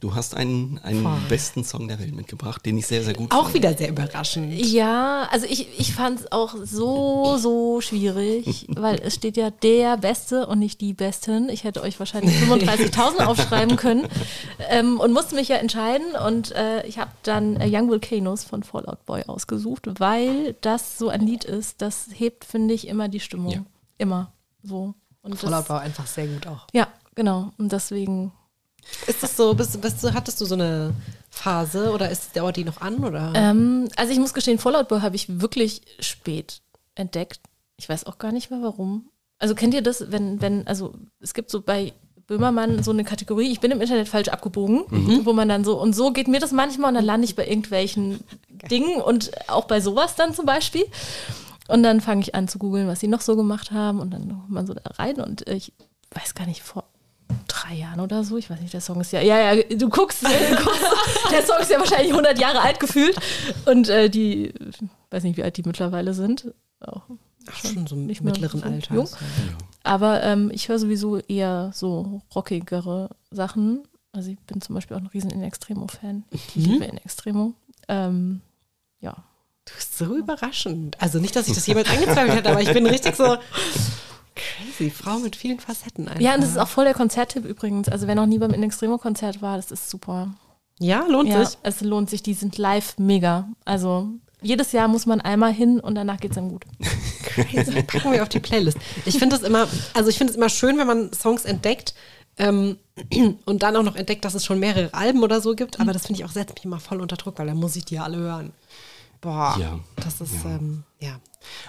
Du 0.00 0.14
hast 0.14 0.34
einen, 0.34 0.78
einen 0.82 1.02
Voll. 1.02 1.18
besten 1.30 1.64
Song 1.64 1.88
der 1.88 1.98
Welt 1.98 2.14
mitgebracht, 2.14 2.66
den 2.66 2.76
ich 2.76 2.86
sehr, 2.86 3.02
sehr 3.02 3.14
gut 3.14 3.32
Auch 3.32 3.44
fand. 3.44 3.54
wieder 3.54 3.72
sehr 3.74 3.88
überraschend. 3.88 4.52
Ja, 4.52 5.26
also 5.30 5.46
ich, 5.46 5.80
ich 5.80 5.94
fand 5.94 6.20
es 6.20 6.30
auch 6.30 6.56
so, 6.62 7.38
so 7.38 7.80
schwierig, 7.80 8.66
weil 8.68 9.00
es 9.02 9.14
steht 9.14 9.38
ja 9.38 9.48
der 9.48 9.96
Beste 9.96 10.46
und 10.46 10.58
nicht 10.58 10.82
die 10.82 10.92
Besten. 10.92 11.48
Ich 11.48 11.64
hätte 11.64 11.80
euch 11.80 11.98
wahrscheinlich 11.98 12.36
35.000 12.42 13.24
aufschreiben 13.24 13.76
können 13.76 14.06
ähm, 14.68 15.00
und 15.00 15.14
musste 15.14 15.36
mich 15.36 15.48
ja 15.48 15.56
entscheiden. 15.56 16.16
Und 16.26 16.52
äh, 16.52 16.86
ich 16.86 16.98
habe 16.98 17.12
dann 17.22 17.56
äh, 17.56 17.66
Young 17.66 17.88
Volcanoes 17.88 18.44
von 18.44 18.62
Fallout 18.62 19.06
Boy 19.06 19.22
ausgesucht, 19.26 19.88
weil 20.00 20.54
das 20.60 20.98
so 20.98 21.08
ein 21.08 21.22
Lied 21.22 21.44
ist, 21.44 21.80
das 21.80 22.08
hebt, 22.12 22.44
finde 22.44 22.74
ich, 22.74 22.86
immer 22.88 23.08
die 23.08 23.20
Stimmung. 23.20 23.52
Ja. 23.52 23.64
Immer 23.96 24.32
so. 24.62 24.94
Und 25.22 25.32
das- 25.34 25.40
Fallout 25.40 25.68
war 25.68 25.80
einfach 25.80 26.06
sehr 26.06 26.26
gut 26.26 26.46
auch. 26.46 26.66
Ja, 26.72 26.88
genau. 27.14 27.52
Und 27.58 27.72
deswegen 27.72 28.32
Ist 29.06 29.22
das 29.22 29.36
so, 29.36 29.54
bist, 29.54 29.80
bist, 29.80 30.02
du- 30.02 30.14
hattest 30.14 30.40
du 30.40 30.44
so 30.46 30.54
eine 30.54 30.94
Phase 31.30 31.92
oder 31.92 32.10
ist, 32.10 32.34
dauert 32.36 32.56
die 32.56 32.64
noch 32.64 32.80
an? 32.80 33.04
Oder? 33.04 33.32
Ähm, 33.34 33.88
also 33.96 34.12
ich 34.12 34.18
muss 34.18 34.32
gestehen, 34.34 34.58
Fallout 34.58 34.88
Boy 34.88 35.00
habe 35.00 35.16
ich 35.16 35.40
wirklich 35.40 35.82
spät 36.00 36.62
entdeckt. 36.94 37.40
Ich 37.76 37.88
weiß 37.88 38.04
auch 38.06 38.18
gar 38.18 38.32
nicht 38.32 38.50
mehr 38.50 38.62
warum. 38.62 39.08
Also 39.38 39.54
kennt 39.54 39.74
ihr 39.74 39.82
das, 39.82 40.10
wenn, 40.10 40.40
wenn, 40.40 40.66
also 40.66 40.94
es 41.20 41.34
gibt 41.34 41.50
so 41.50 41.60
bei 41.60 41.92
Böhmermann 42.26 42.82
so 42.82 42.90
eine 42.90 43.04
Kategorie, 43.04 43.50
ich 43.52 43.60
bin 43.60 43.70
im 43.70 43.80
Internet 43.80 44.08
falsch 44.08 44.28
abgebogen, 44.28 44.84
wo 45.24 45.32
man 45.32 45.48
dann 45.48 45.64
so, 45.64 45.80
und 45.80 45.94
so 45.94 46.10
geht 46.12 46.28
mir 46.28 46.40
das 46.40 46.52
manchmal 46.52 46.88
und 46.90 46.94
dann 46.96 47.04
lande 47.04 47.24
ich 47.26 47.36
bei 47.36 47.46
irgendwelchen 47.46 48.20
Dingen 48.70 49.00
und 49.00 49.30
auch 49.48 49.64
bei 49.66 49.80
sowas 49.80 50.14
dann 50.16 50.34
zum 50.34 50.44
Beispiel. 50.46 50.84
Und 51.68 51.82
dann 51.82 52.00
fange 52.00 52.22
ich 52.22 52.34
an 52.34 52.48
zu 52.48 52.58
googeln, 52.58 52.88
was 52.88 53.00
sie 53.00 53.08
noch 53.08 53.20
so 53.20 53.36
gemacht 53.36 53.70
haben 53.70 54.00
und 54.00 54.10
dann 54.10 54.28
kommt 54.28 54.50
man 54.50 54.66
so 54.66 54.74
da 54.74 54.90
rein 54.96 55.20
und 55.20 55.46
ich 55.48 55.72
weiß 56.14 56.34
gar 56.34 56.46
nicht, 56.46 56.62
vor 56.62 56.84
drei 57.46 57.74
Jahren 57.74 58.00
oder 58.00 58.24
so, 58.24 58.38
ich 58.38 58.48
weiß 58.48 58.60
nicht, 58.60 58.72
der 58.72 58.80
Song 58.80 59.00
ist 59.00 59.12
ja, 59.12 59.20
ja, 59.20 59.52
ja, 59.52 59.62
du 59.62 59.88
guckst, 59.90 60.22
du 60.22 60.28
guckst 60.56 60.82
der 61.30 61.44
Song 61.44 61.58
ist 61.60 61.70
ja 61.70 61.78
wahrscheinlich 61.78 62.10
100 62.10 62.38
Jahre 62.38 62.62
alt 62.62 62.80
gefühlt 62.80 63.18
und 63.66 63.88
äh, 63.90 64.08
die, 64.08 64.54
weiß 65.10 65.22
nicht, 65.24 65.36
wie 65.36 65.42
alt 65.42 65.56
die 65.58 65.62
mittlerweile 65.62 66.14
sind, 66.14 66.52
auch 66.80 67.02
Ach, 67.50 67.56
schon 67.56 67.86
so 67.86 67.96
im 67.96 68.06
nicht 68.06 68.22
mittleren 68.22 68.60
so 68.60 68.66
Alter. 68.66 68.94
jung. 68.94 69.08
aber 69.82 70.22
ähm, 70.22 70.50
ich 70.52 70.68
höre 70.68 70.78
sowieso 70.78 71.18
eher 71.18 71.70
so 71.74 72.22
rockigere 72.34 73.10
Sachen. 73.30 73.82
Also 74.12 74.30
ich 74.30 74.40
bin 74.40 74.62
zum 74.62 74.74
Beispiel 74.74 74.96
auch 74.96 75.00
ein 75.00 75.06
riesen 75.06 75.30
In 75.30 75.42
Extremo-Fan. 75.42 76.24
Ich 76.30 76.54
liebe 76.54 76.84
In 76.86 76.96
Extremo. 76.96 77.52
Ähm, 77.88 78.40
ja. 79.00 79.16
Du 79.68 79.74
bist 79.76 79.98
so 79.98 80.16
überraschend. 80.16 80.96
Also 81.00 81.18
nicht, 81.18 81.36
dass 81.36 81.48
ich 81.48 81.54
das 81.54 81.66
jemals 81.66 81.88
angezweifelt 81.90 82.34
hätte, 82.36 82.50
aber 82.50 82.62
ich 82.62 82.72
bin 82.72 82.86
richtig 82.86 83.16
so 83.16 83.36
crazy. 84.34 84.90
Frau 84.90 85.18
mit 85.18 85.36
vielen 85.36 85.60
Facetten 85.60 86.08
einfach. 86.08 86.20
Ja, 86.20 86.34
und 86.34 86.40
das 86.42 86.50
ist 86.50 86.58
auch 86.58 86.68
voll 86.68 86.84
der 86.84 86.94
Konzerttipp 86.94 87.44
übrigens. 87.44 87.88
Also 87.88 88.06
wer 88.06 88.14
noch 88.14 88.26
nie 88.26 88.38
beim 88.38 88.52
In 88.52 88.62
Extremo-Konzert 88.62 89.42
war, 89.42 89.56
das 89.56 89.70
ist 89.70 89.90
super. 89.90 90.34
Ja, 90.78 91.04
lohnt 91.08 91.28
Ja, 91.28 91.44
sich. 91.44 91.58
es 91.62 91.80
lohnt 91.80 92.08
sich. 92.08 92.22
Die 92.22 92.34
sind 92.34 92.56
live 92.56 92.96
mega. 92.98 93.48
Also 93.64 94.08
jedes 94.40 94.70
Jahr 94.72 94.86
muss 94.88 95.06
man 95.06 95.20
einmal 95.20 95.52
hin 95.52 95.80
und 95.80 95.96
danach 95.96 96.18
geht 96.18 96.30
es 96.30 96.36
dann 96.36 96.48
gut. 96.50 96.64
Crazy. 97.24 97.82
Packen 97.82 98.12
wir 98.12 98.22
auf 98.22 98.28
die 98.28 98.38
Playlist. 98.40 98.78
Ich 99.04 99.18
finde 99.18 99.36
es 99.36 99.42
immer, 99.42 99.66
also 99.94 100.08
ich 100.08 100.16
finde 100.16 100.30
es 100.30 100.36
immer 100.36 100.48
schön, 100.48 100.78
wenn 100.78 100.86
man 100.86 101.12
Songs 101.12 101.44
entdeckt 101.44 101.94
ähm, 102.38 102.78
und 103.44 103.62
dann 103.64 103.74
auch 103.76 103.82
noch 103.82 103.96
entdeckt, 103.96 104.24
dass 104.24 104.34
es 104.34 104.44
schon 104.44 104.60
mehrere 104.60 104.94
Alben 104.94 105.24
oder 105.24 105.40
so 105.40 105.56
gibt. 105.56 105.80
Aber 105.80 105.92
das 105.92 106.06
finde 106.06 106.20
ich 106.20 106.24
auch, 106.24 106.30
setzt 106.30 106.54
mich 106.54 106.64
immer 106.64 106.78
voll 106.78 107.00
unter 107.00 107.16
Druck, 107.16 107.38
weil 107.40 107.48
dann 107.48 107.56
muss 107.56 107.74
ich 107.74 107.84
die 107.84 107.96
ja 107.96 108.04
alle 108.04 108.18
hören. 108.18 108.52
Boah, 109.20 109.56
Ja. 109.60 109.78
das 109.96 110.20
ist, 110.20 110.44
Ja. 110.44 110.56
ähm, 110.56 110.84
ja. 111.00 111.18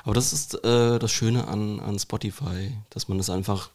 Aber 0.04 0.14
das 0.14 0.34
ist 0.34 0.64
äh, 0.64 1.00
das 1.00 1.12
Schöne 1.12 1.48
an, 1.48 1.80
an 1.80 1.98
Spotify, 2.00 2.76
dass 2.90 3.08
man 3.08 3.18
das 3.18 3.30
einfach 3.30 3.70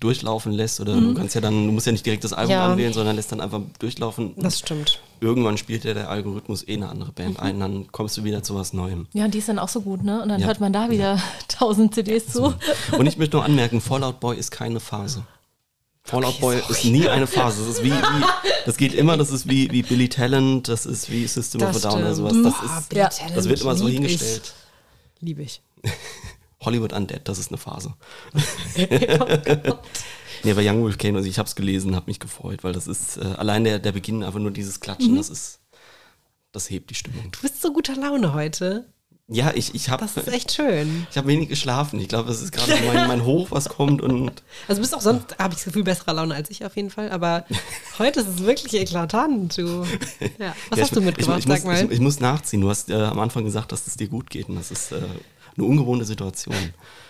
durchlaufen 0.00 0.52
lässt 0.52 0.80
oder 0.80 0.98
du 0.98 1.12
kannst 1.12 1.34
ja 1.34 1.42
dann, 1.42 1.66
du 1.66 1.72
musst 1.72 1.84
ja 1.84 1.92
nicht 1.92 2.06
direkt 2.06 2.24
das 2.24 2.32
Album 2.32 2.54
Mhm. 2.54 2.60
Ja. 2.60 2.66
anwählen, 2.72 2.92
sondern 2.94 3.16
lässt 3.16 3.32
dann 3.32 3.40
einfach 3.42 3.60
durchlaufen. 3.80 4.32
Das 4.38 4.58
stimmt. 4.58 4.98
Irgendwann 5.20 5.58
spielt 5.58 5.84
ja 5.84 5.92
der 5.92 6.08
Algorithmus 6.08 6.66
eh 6.66 6.72
eine 6.74 6.88
andere 6.88 7.12
Band 7.12 7.38
ein, 7.38 7.60
dann 7.60 7.92
kommst 7.92 8.16
du 8.16 8.24
wieder 8.24 8.42
zu 8.42 8.54
was 8.54 8.72
Neuem. 8.72 9.08
Ja, 9.12 9.26
und 9.26 9.34
die 9.34 9.38
ist 9.38 9.50
dann 9.50 9.58
auch 9.58 9.68
so 9.68 9.82
gut, 9.82 10.02
ne? 10.02 10.22
Und 10.22 10.30
dann 10.30 10.40
Ja. 10.40 10.46
hört 10.46 10.58
man 10.60 10.72
da 10.72 10.88
wieder 10.88 11.20
tausend 11.48 11.94
CDs 11.94 12.28
zu. 12.28 12.54
Und 12.96 13.06
ich 13.06 13.18
möchte 13.18 13.36
nur 13.36 13.44
anmerken, 13.44 13.82
Fallout 13.82 14.20
Boy 14.20 14.38
ist 14.38 14.50
keine 14.50 14.80
Phase. 14.80 15.22
Fallout 16.10 16.40
Boy 16.40 16.60
ist 16.68 16.84
nie 16.84 17.08
eine 17.08 17.26
Phase. 17.26 17.64
Das 17.64 17.76
ist 17.76 17.84
wie, 17.84 17.92
wie 17.92 18.24
das 18.66 18.76
geht 18.76 18.94
immer, 18.94 19.16
das 19.16 19.30
ist 19.30 19.48
wie, 19.48 19.70
wie 19.70 19.82
Billy 19.82 20.08
Talent, 20.08 20.68
das 20.68 20.84
ist 20.84 21.08
wie 21.10 21.26
System 21.26 21.62
of 21.62 21.68
a 21.68 21.72
Das 21.72 21.82
Down 21.82 22.00
oder 22.00 22.14
sowas. 22.14 22.32
Das, 22.42 22.80
ist, 22.80 22.88
Billy 22.88 23.00
Ja. 23.00 23.08
Das 23.34 23.48
wird 23.48 23.60
immer 23.60 23.76
so 23.76 23.86
lieb 23.86 23.94
hingestellt. 23.94 24.54
Ich. 25.16 25.22
Liebe 25.22 25.42
ich. 25.44 25.62
Hollywood 26.60 26.92
Undead, 26.92 27.28
das 27.28 27.38
ist 27.38 27.50
eine 27.50 27.58
Phase. 27.58 27.94
nee, 28.76 30.52
bei 30.52 30.68
Young 30.68 30.82
Volcano, 30.82 31.18
also 31.18 31.28
ich 31.28 31.38
habe 31.38 31.48
es 31.48 31.54
gelesen, 31.54 31.96
habe 31.96 32.06
mich 32.06 32.20
gefreut, 32.20 32.64
weil 32.64 32.72
das 32.72 32.86
ist 32.86 33.16
äh, 33.16 33.20
allein 33.36 33.64
der, 33.64 33.78
der 33.78 33.92
Beginn, 33.92 34.22
einfach 34.22 34.40
nur 34.40 34.50
dieses 34.50 34.80
Klatschen, 34.80 35.16
das 35.16 35.30
ist, 35.30 35.60
das 36.52 36.68
hebt 36.68 36.90
die 36.90 36.94
Stimmung. 36.94 37.30
Du 37.30 37.40
bist 37.40 37.62
so 37.62 37.72
guter 37.72 37.96
Laune 37.96 38.34
heute. 38.34 38.92
Ja, 39.32 39.52
ich, 39.54 39.76
ich 39.76 39.88
habe 39.88 40.04
Das 40.04 40.16
ist 40.16 40.26
echt 40.32 40.50
schön. 40.50 41.06
ich 41.08 41.16
hab 41.16 41.24
wenig 41.24 41.48
geschlafen. 41.48 42.00
Ich 42.00 42.08
glaube, 42.08 42.26
das 42.28 42.42
ist 42.42 42.50
gerade 42.50 42.72
mein, 42.84 43.06
mein 43.06 43.24
Hoch, 43.24 43.52
was 43.52 43.68
kommt. 43.68 44.02
Und 44.02 44.42
Also 44.68 44.80
du 44.80 44.80
bist 44.80 44.92
auch 44.92 45.00
sonst, 45.00 45.38
habe 45.38 45.52
ich 45.54 45.58
das 45.60 45.64
Gefühl, 45.66 45.84
besserer 45.84 46.14
Laune 46.14 46.34
als 46.34 46.50
ich 46.50 46.64
auf 46.64 46.74
jeden 46.74 46.90
Fall. 46.90 47.12
Aber 47.12 47.44
heute 48.00 48.20
ist 48.20 48.26
es 48.26 48.42
wirklich 48.42 48.74
eklatant, 48.74 49.56
du. 49.56 49.84
Ja. 50.38 50.54
Was 50.68 50.78
Ja, 50.78 50.82
hast 50.82 50.88
ich, 50.88 50.90
du 50.90 51.00
mitgebracht, 51.00 51.38
ich, 51.38 51.44
ich, 51.44 51.48
muss, 51.48 51.58
sag 51.58 51.64
mal? 51.64 51.84
Ich, 51.84 51.90
ich 51.92 52.00
muss 52.00 52.18
nachziehen. 52.18 52.60
Du 52.60 52.68
hast 52.70 52.90
äh, 52.90 52.94
am 52.94 53.20
Anfang 53.20 53.44
gesagt, 53.44 53.70
dass 53.70 53.86
es 53.86 53.94
dir 53.96 54.08
gut 54.08 54.30
geht. 54.30 54.48
Und 54.48 54.56
das 54.56 54.72
ist 54.72 54.90
äh, 54.90 54.96
eine 55.56 55.64
ungewohnte 55.64 56.04
Situation. 56.04 56.56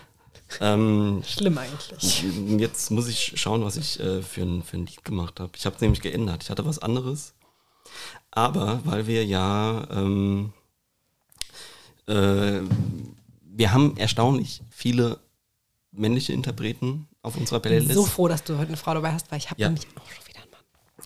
ähm, 0.61 1.23
Schlimm 1.27 1.57
eigentlich. 1.57 2.23
jetzt 2.59 2.91
muss 2.91 3.09
ich 3.09 3.33
schauen, 3.37 3.65
was 3.65 3.77
ich 3.77 3.99
äh, 3.99 4.21
für, 4.21 4.43
ein, 4.43 4.63
für 4.63 4.77
ein 4.77 4.85
Lied 4.85 5.05
gemacht 5.07 5.41
habe. 5.41 5.53
Ich 5.57 5.65
habe 5.65 5.75
es 5.75 5.81
nämlich 5.81 6.03
geändert. 6.03 6.43
Ich 6.43 6.51
hatte 6.51 6.67
was 6.67 6.81
anderes. 6.81 7.33
Aber 8.31 8.81
weil 8.85 9.07
wir 9.07 9.25
ja, 9.25 9.89
ähm, 9.91 10.53
äh, 12.07 12.61
wir 13.53 13.73
haben 13.73 13.97
erstaunlich 13.97 14.63
viele 14.71 15.19
männliche 15.93 16.33
Interpreten 16.33 17.09
auf 17.23 17.37
unserer 17.37 17.59
Ich 17.59 17.63
bin 17.63 17.71
Playlist. 17.73 17.95
so 17.95 18.05
froh, 18.05 18.29
dass 18.29 18.45
du 18.45 18.55
heute 18.59 18.69
eine 18.69 18.77
Frau 18.77 18.95
dabei 18.95 19.13
hast, 19.13 19.31
weil 19.31 19.39
ich 19.39 19.51
habe 19.51 19.61
Ja. 19.61 19.69
nämlich 19.69 19.87
auch 19.97 20.11
schon 20.11 20.27
wieder 20.27 20.41
einen 20.41 20.51
Mann. 20.51 20.61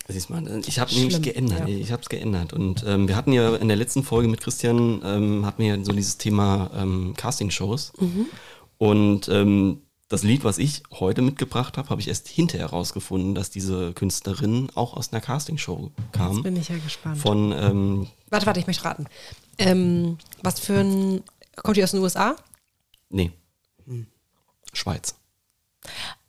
Siehst 0.07 0.29
mal, 0.29 0.63
ich 0.65 0.79
habe 0.79 0.93
nämlich 0.93 1.21
geändert. 1.21 1.67
ja. 1.67 1.75
Ich 1.75 1.91
habe 1.91 2.01
es 2.03 2.09
geändert. 2.09 2.53
Und 2.53 2.83
ähm, 2.87 3.07
wir 3.07 3.15
hatten 3.15 3.33
ja 3.33 3.55
in 3.55 3.67
der 3.67 3.77
letzten 3.77 4.03
Folge 4.03 4.27
mit 4.27 4.41
Christian, 4.41 5.01
ähm, 5.03 5.45
hatten 5.45 5.63
wir 5.63 5.75
ja 5.77 5.83
so 5.83 5.91
dieses 5.91 6.17
Thema 6.17 6.69
ähm, 6.75 7.13
Castingshows. 7.17 7.93
Mhm. 7.99 8.25
Und 8.77 9.27
ähm, 9.29 9.81
das 10.15 10.23
Lied, 10.23 10.43
was 10.45 10.57
ich 10.57 10.83
heute 10.91 11.21
mitgebracht 11.21 11.77
habe, 11.77 11.89
habe 11.89 11.99
ich 12.01 12.07
erst 12.07 12.27
hinterher 12.27 12.67
rausgefunden, 12.67 13.35
dass 13.35 13.49
diese 13.49 13.91
Künstlerin 13.93 14.69
auch 14.75 14.93
aus 14.95 15.11
einer 15.11 15.19
Castingshow 15.21 15.91
Jetzt 15.97 16.13
kam. 16.13 16.41
bin 16.43 16.55
ich 16.55 16.69
ja 16.69 16.77
gespannt. 16.77 17.17
Von, 17.19 17.51
ähm, 17.51 18.07
warte, 18.29 18.45
warte, 18.45 18.59
ich 18.59 18.67
möchte 18.67 18.85
raten. 18.85 19.05
Ähm, 19.57 20.17
was 20.41 20.59
für 20.59 20.79
ein. 20.79 21.21
Kommt 21.57 21.77
die 21.77 21.83
aus 21.83 21.91
den 21.91 21.99
USA? 22.01 22.35
nee, 23.09 23.31
Schweiz. 24.73 25.15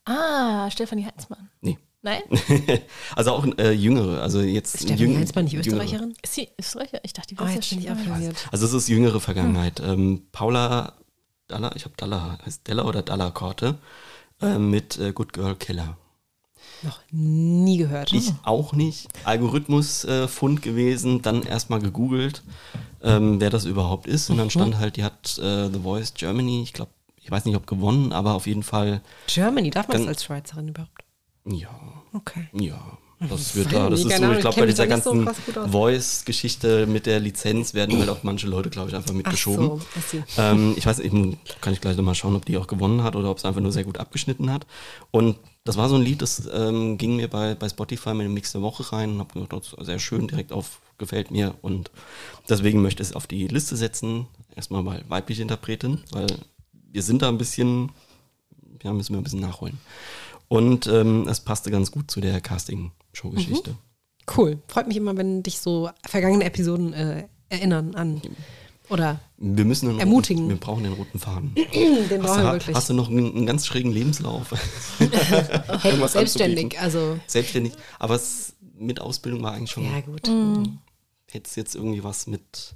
Ah, 0.04 0.70
Stefanie 0.70 1.04
Heinzmann. 1.06 1.48
Nee. 1.60 1.78
Nein? 2.02 2.22
also 3.16 3.32
auch 3.32 3.46
äh, 3.58 3.72
jüngere, 3.72 4.20
also 4.22 4.40
jetzt 4.40 4.74
Ist 4.76 4.84
Stefanie 4.84 5.02
jüng- 5.14 5.18
Heinzmann 5.18 5.44
nicht 5.44 5.54
jüngere. 5.54 5.82
Österreicherin? 5.84 6.14
Ist 6.22 6.34
sie 6.34 6.48
Österreicher? 6.60 7.00
Ich 7.02 7.12
dachte, 7.12 7.34
die 7.34 7.40
Oh, 7.40 7.44
wäre 7.44 7.54
jetzt 7.54 7.70
bin 7.70 7.78
ich 7.80 7.86
Schweiz. 7.86 7.98
abverwirrt. 7.98 8.48
Also 8.52 8.66
es 8.66 8.72
ist 8.72 8.88
jüngere 8.88 9.20
Vergangenheit. 9.20 9.80
Ähm, 9.80 10.22
Paula 10.30 10.92
Dalla, 11.48 11.70
ich 11.76 11.84
habe 11.84 11.94
Dalla, 11.96 12.38
heißt 12.44 12.66
Della 12.66 12.84
oder 12.84 13.02
Dalla 13.02 13.30
Korte, 13.30 13.78
äh, 14.40 14.58
mit 14.58 14.98
äh, 14.98 15.12
Good 15.12 15.32
Girl 15.32 15.54
Killer. 15.54 15.96
Noch 16.82 17.00
nie 17.10 17.78
gehört. 17.78 18.12
Ich 18.12 18.32
auch 18.44 18.72
nicht. 18.72 19.08
Algorithmus-Fund 19.24 20.62
gewesen, 20.62 21.22
dann 21.22 21.42
erstmal 21.42 21.80
gegoogelt, 21.80 22.42
ähm, 23.02 23.40
wer 23.40 23.50
das 23.50 23.64
überhaupt 23.64 24.06
ist. 24.06 24.28
Und 24.30 24.38
dann 24.38 24.50
stand 24.50 24.78
halt, 24.78 24.96
die 24.96 25.04
hat 25.04 25.38
äh, 25.38 25.68
The 25.68 25.80
Voice 25.80 26.14
Germany, 26.14 26.62
ich 26.62 26.72
glaube, 26.72 26.90
ich 27.16 27.30
weiß 27.30 27.44
nicht, 27.44 27.56
ob 27.56 27.66
gewonnen, 27.66 28.12
aber 28.12 28.34
auf 28.34 28.46
jeden 28.46 28.62
Fall, 28.62 29.00
Germany, 29.26 29.70
darf 29.70 29.88
man 29.88 29.98
das 29.98 30.06
als 30.08 30.24
Schweizerin 30.24 30.68
überhaupt? 30.68 31.04
ja, 31.44 31.70
Okay. 32.12 32.48
ja. 32.52 32.98
Das 33.18 33.56
wird 33.56 33.72
da, 33.72 33.88
das 33.88 34.04
nicht, 34.04 34.12
ist 34.12 34.20
so, 34.20 34.32
ich 34.32 34.40
glaube, 34.40 34.60
bei 34.60 34.66
dieser 34.66 34.84
nicht 34.84 35.02
so 35.02 35.12
ganzen 35.12 35.28
aus. 35.58 35.70
Voice-Geschichte 35.70 36.86
mit 36.86 37.06
der 37.06 37.18
Lizenz 37.18 37.72
werden 37.72 37.98
halt 37.98 38.10
auch 38.10 38.22
manche 38.22 38.46
Leute, 38.46 38.68
glaube 38.68 38.90
ich, 38.90 38.94
einfach 38.94 39.14
mitgeschoben. 39.14 39.80
so, 40.10 40.22
ähm, 40.36 40.74
ich 40.76 40.84
weiß, 40.84 40.98
ich, 40.98 41.12
kann 41.62 41.72
ich 41.72 41.80
gleich 41.80 41.96
nochmal 41.96 42.14
schauen, 42.14 42.36
ob 42.36 42.44
die 42.44 42.58
auch 42.58 42.66
gewonnen 42.66 43.02
hat 43.02 43.16
oder 43.16 43.30
ob 43.30 43.38
es 43.38 43.46
einfach 43.46 43.62
nur 43.62 43.72
sehr 43.72 43.84
gut 43.84 43.96
abgeschnitten 43.96 44.52
hat. 44.52 44.66
Und 45.12 45.38
das 45.64 45.78
war 45.78 45.88
so 45.88 45.94
ein 45.94 46.02
Lied, 46.02 46.20
das 46.20 46.46
ähm, 46.52 46.98
ging 46.98 47.16
mir 47.16 47.28
bei, 47.28 47.54
bei 47.54 47.68
Spotify 47.70 48.12
mit 48.12 48.26
dem 48.26 48.34
Mix 48.34 48.52
der 48.52 48.60
Woche 48.60 48.92
rein 48.92 49.12
und 49.12 49.18
habe 49.20 49.32
gedacht, 49.32 49.52
das 49.52 49.72
ist 49.72 49.86
sehr 49.86 49.98
schön, 49.98 50.28
direkt 50.28 50.52
auf, 50.52 50.80
gefällt 50.98 51.30
mir. 51.30 51.54
Und 51.62 51.90
deswegen 52.50 52.82
möchte 52.82 53.02
ich 53.02 53.08
es 53.08 53.14
auf 53.16 53.26
die 53.26 53.48
Liste 53.48 53.76
setzen. 53.76 54.26
Erstmal 54.54 54.82
mal 54.82 55.02
weibliche 55.08 55.40
Interpretin, 55.40 56.02
weil 56.12 56.26
wir 56.92 57.02
sind 57.02 57.22
da 57.22 57.28
ein 57.28 57.38
bisschen, 57.38 57.92
ja, 58.82 58.92
müssen 58.92 59.14
wir 59.14 59.20
ein 59.20 59.24
bisschen 59.24 59.40
nachholen. 59.40 59.78
Und 60.48 60.86
ähm, 60.86 61.26
es 61.28 61.40
passte 61.40 61.70
ganz 61.70 61.90
gut 61.90 62.10
zu 62.10 62.20
der 62.20 62.40
Casting-Show-Geschichte. 63.16 63.76
Cool. 64.36 64.58
Freut 64.68 64.88
mich 64.88 64.96
immer, 64.96 65.16
wenn 65.16 65.42
dich 65.42 65.60
so 65.60 65.90
vergangene 66.06 66.44
Episoden 66.44 66.92
äh, 66.92 67.28
erinnern 67.48 67.94
an. 67.94 68.20
Oder 68.88 69.20
Wir 69.36 69.64
müssen 69.64 69.88
einen 69.88 70.00
Ermutigen. 70.00 70.44
Roten, 70.44 70.54
wir 70.54 70.60
brauchen 70.60 70.84
den 70.84 70.92
roten 70.92 71.18
Faden. 71.18 71.54
den 71.54 72.22
Hast, 72.22 72.26
brauchen 72.26 72.42
wir 72.42 72.46
du, 72.46 72.52
wirklich. 72.52 72.76
hast 72.76 72.90
du 72.90 72.94
noch 72.94 73.08
einen, 73.08 73.36
einen 73.36 73.46
ganz 73.46 73.66
schrägen 73.66 73.92
Lebenslauf? 73.92 74.52
Hey, 74.98 75.90
irgendwas 75.90 76.12
selbstständig, 76.12 76.78
also. 76.80 77.18
Selbstständig. 77.26 77.72
Aber 77.98 78.14
es 78.14 78.54
mit 78.78 79.00
Ausbildung 79.00 79.42
war 79.42 79.52
eigentlich 79.52 79.70
schon. 79.70 79.84
Ja, 79.84 80.00
gut. 80.00 80.28
Hättest 81.30 81.56
jetzt 81.56 81.74
irgendwie 81.74 82.02
was 82.02 82.26
mit. 82.26 82.74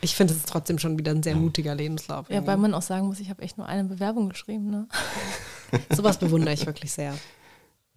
Ich 0.00 0.14
finde, 0.14 0.34
es 0.34 0.40
ist 0.40 0.48
trotzdem 0.48 0.78
schon 0.78 0.98
wieder 0.98 1.12
ein 1.12 1.22
sehr 1.22 1.36
mutiger 1.36 1.74
Lebenslauf. 1.74 2.28
Ja, 2.30 2.46
weil 2.46 2.56
man 2.58 2.74
auch 2.74 2.82
sagen 2.82 3.06
muss, 3.06 3.18
ich 3.20 3.30
habe 3.30 3.42
echt 3.42 3.56
nur 3.56 3.66
eine 3.66 3.84
Bewerbung 3.84 4.28
geschrieben. 4.28 4.70
Ne? 4.70 4.88
Sowas 5.96 6.18
bewundere 6.18 6.52
ich 6.54 6.66
wirklich 6.66 6.92
sehr. 6.92 7.14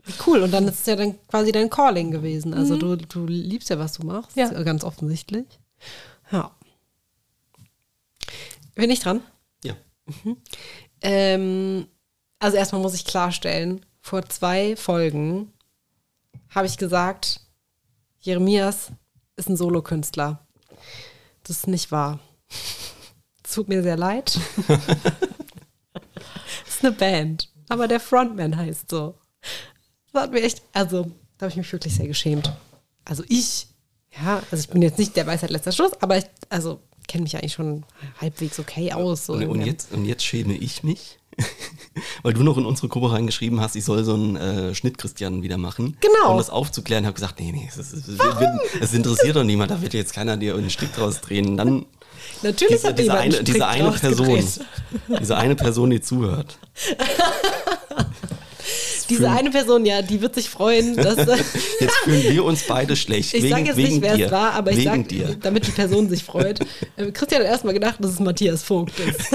Wie 0.06 0.14
Cool, 0.26 0.42
und 0.44 0.52
dann 0.52 0.68
ist 0.68 0.80
es 0.82 0.86
ja 0.86 0.96
dann 0.96 1.16
quasi 1.28 1.52
dein 1.52 1.70
Calling 1.70 2.12
gewesen. 2.12 2.54
Also 2.54 2.78
du, 2.78 2.96
du 2.96 3.26
liebst 3.28 3.70
ja, 3.70 3.78
was 3.80 3.94
du 3.94 4.06
machst, 4.06 4.36
Ja. 4.36 4.50
ganz 4.64 4.84
offensichtlich. 4.84 5.46
Ja. 6.32 6.52
Bin 8.76 8.90
ich 8.90 9.02
dran? 9.02 9.22
Ja. 9.64 9.76
Ähm, 11.02 11.88
also 12.40 12.58
erstmal 12.58 12.82
muss 12.82 12.94
ich 12.94 13.06
klarstellen, 13.06 13.86
vor 14.02 14.24
zwei 14.30 14.76
Folgen 14.76 15.52
habe 16.50 16.66
ich 16.68 16.78
gesagt, 16.78 17.42
Jeremias 18.22 18.92
ist 19.36 19.50
ein 19.50 19.58
Solokünstler. 19.58 20.46
Das 21.44 21.58
ist 21.58 21.68
nicht 21.68 21.92
wahr. 21.92 22.20
Es 23.44 23.52
tut 23.54 23.68
mir 23.70 23.84
sehr 23.84 23.98
leid. 23.98 24.40
Es 26.68 26.76
ist 26.76 26.86
eine 26.86 26.94
Band, 26.96 27.52
aber 27.68 27.88
der 27.90 28.00
Frontman 28.00 28.56
heißt 28.56 28.90
so. 28.90 29.16
Das 30.14 30.24
hat 30.24 30.32
mir 30.32 30.42
echt, 30.42 30.62
also 30.74 31.04
da 31.38 31.46
habe 31.46 31.52
ich 31.52 31.58
mich 31.58 31.72
wirklich 31.72 31.96
sehr 31.96 32.08
geschämt. 32.08 32.52
Also 33.06 33.24
ich, 33.28 33.68
ja, 34.22 34.42
also 34.52 34.62
ich 34.64 34.70
bin 34.70 34.82
jetzt 34.82 34.98
nicht 35.00 35.16
der 35.16 35.28
Weisheit 35.28 35.50
letzter 35.52 35.72
Schluss, 35.72 35.92
aber 36.02 36.18
ich, 36.18 36.26
also 36.50 36.80
kenne 37.08 37.24
mich 37.24 37.36
eigentlich 37.36 37.54
schon 37.54 37.84
halbwegs 38.22 38.60
okay 38.60 38.92
aus. 38.94 39.26
So 39.26 39.34
Und, 39.34 39.60
der- 39.60 39.68
jetzt, 39.68 39.92
und 39.94 40.06
jetzt 40.06 40.24
schäme 40.24 40.54
ich 40.56 40.84
mich, 40.84 41.18
weil 42.24 42.34
du 42.34 42.44
noch 42.44 42.58
in 42.58 42.66
unsere 42.66 42.88
Gruppe 42.88 43.12
reingeschrieben 43.12 43.62
hast, 43.62 43.76
ich 43.76 43.86
soll 43.86 44.04
so 44.04 44.14
einen 44.14 44.36
äh, 44.36 44.76
Schnitt-Christian 44.76 45.42
wieder 45.42 45.58
machen. 45.58 45.98
Genau. 46.02 46.32
Um 46.32 46.38
das 46.38 46.50
aufzuklären, 46.50 47.06
habe 47.06 47.14
gesagt, 47.16 47.40
nee, 47.40 47.52
nee, 47.52 47.68
es, 47.68 47.78
es, 47.78 47.94
es, 47.94 48.20
es 48.82 48.94
interessiert 48.94 49.36
doch 49.36 49.44
niemand, 49.44 49.72
da 49.72 49.82
wird 49.82 49.94
jetzt 49.94 50.14
keiner 50.14 50.38
dir 50.38 50.56
einen 50.56 50.70
Strick 50.70 50.94
draus 50.94 51.22
drehen. 51.22 51.56
Dann 51.58 51.86
Natürlich 52.44 52.76
diese, 52.76 52.88
hat 52.90 53.00
diese, 53.00 53.14
eine, 53.14 53.44
diese 53.44 53.68
eine 53.68 53.92
Person, 53.92 54.44
diese 55.20 55.38
eine 55.38 55.56
Person, 55.56 55.90
die 55.90 56.02
zuhört. 56.02 56.58
Diese 59.10 59.30
eine 59.30 59.50
Person, 59.52 59.86
ja, 59.86 60.02
die 60.02 60.22
wird 60.22 60.36
sich 60.36 60.50
freuen, 60.50 60.96
dass. 60.96 61.16
Jetzt 61.80 61.96
fühlen 62.04 62.24
wir 62.34 62.44
uns 62.44 62.64
beide 62.68 62.96
schlecht. 62.96 63.34
ich 63.34 63.50
sage 63.50 63.64
jetzt 63.66 63.78
nicht, 63.78 64.02
wer 64.02 64.16
dir. 64.16 64.26
es 64.28 64.32
war, 64.32 64.54
aber 64.54 64.72
ich 64.72 64.84
sage, 64.84 65.04
dir. 65.04 65.36
damit 65.42 65.66
die 65.68 65.72
Person 65.72 66.10
sich 66.10 66.24
freut. 66.24 66.60
Äh, 66.98 67.12
Christian 67.12 67.42
hat 67.42 67.50
erstmal 67.50 67.74
gedacht, 67.74 67.96
dass 68.00 68.12
es 68.12 68.20
Matthias 68.20 68.64
Vogt 68.64 68.94
ist. 69.00 69.20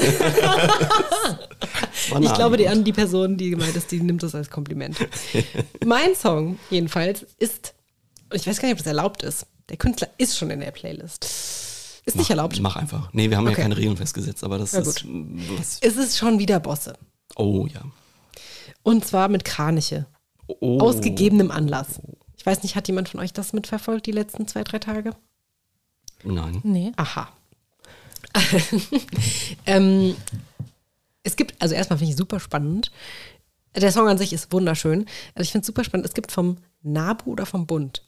Ich 2.20 2.34
glaube, 2.34 2.56
die, 2.58 2.68
an 2.68 2.84
die 2.84 2.92
Person, 2.92 3.36
die 3.36 3.50
gemeint 3.50 3.74
ist, 3.76 3.90
die 3.90 4.00
nimmt 4.00 4.22
das 4.22 4.34
als 4.34 4.50
Kompliment. 4.50 4.96
mein 5.86 6.14
Song, 6.14 6.58
jedenfalls, 6.70 7.24
ist, 7.38 7.74
und 8.30 8.36
ich 8.36 8.46
weiß 8.46 8.58
gar 8.58 8.68
nicht, 8.68 8.74
ob 8.74 8.78
das 8.78 8.86
erlaubt 8.86 9.22
ist. 9.22 9.46
Der 9.70 9.78
Künstler 9.78 10.08
ist 10.18 10.36
schon 10.36 10.50
in 10.50 10.60
der 10.60 10.70
Playlist. 10.70 11.24
Ist 12.04 12.16
nicht 12.16 12.28
erlaubt. 12.28 12.60
Mach 12.60 12.76
einfach. 12.76 13.08
Nee, 13.14 13.30
wir 13.30 13.38
haben 13.38 13.46
Okay. 13.46 13.56
ja 13.56 13.62
keine 13.62 13.76
Regeln 13.78 13.96
festgesetzt, 13.96 14.44
aber 14.44 14.58
das 14.58 14.74
ist. 14.74 15.06
Was, 15.56 15.78
Es 15.80 15.96
ist 15.96 16.18
schon 16.18 16.38
wieder 16.38 16.60
Bosse. 16.60 16.94
oh 17.36 17.66
ja. 17.72 17.80
Und 18.84 19.04
zwar 19.04 19.28
mit 19.28 19.44
Kraniche. 19.44 20.06
Oh. 20.46 20.78
Aus 20.78 21.00
gegebenem 21.00 21.50
Anlass. 21.50 22.00
Ich 22.36 22.46
weiß 22.46 22.62
nicht, 22.62 22.76
hat 22.76 22.86
jemand 22.86 23.08
von 23.08 23.18
euch 23.18 23.32
das 23.32 23.52
mitverfolgt, 23.52 24.06
die 24.06 24.12
letzten 24.12 24.46
zwei, 24.46 24.62
drei 24.62 24.78
Tage? 24.78 25.16
Nein. 26.22 26.60
Nee. 26.62 26.92
Aha. 26.96 27.28
ähm, 29.66 30.14
es 31.22 31.34
gibt, 31.36 31.60
also 31.60 31.74
erstmal 31.74 31.98
finde 31.98 32.12
ich 32.12 32.16
super 32.16 32.38
spannend. 32.38 32.92
Der 33.74 33.90
Song 33.90 34.06
an 34.06 34.18
sich 34.18 34.32
ist 34.32 34.52
wunderschön. 34.52 35.06
Also 35.34 35.42
ich 35.46 35.52
finde 35.52 35.62
es 35.62 35.66
super 35.66 35.82
spannend. 35.82 36.06
Es 36.06 36.14
gibt 36.14 36.30
vom 36.30 36.58
NABU 36.82 37.32
oder 37.32 37.46
vom 37.46 37.66
Bund 37.66 38.02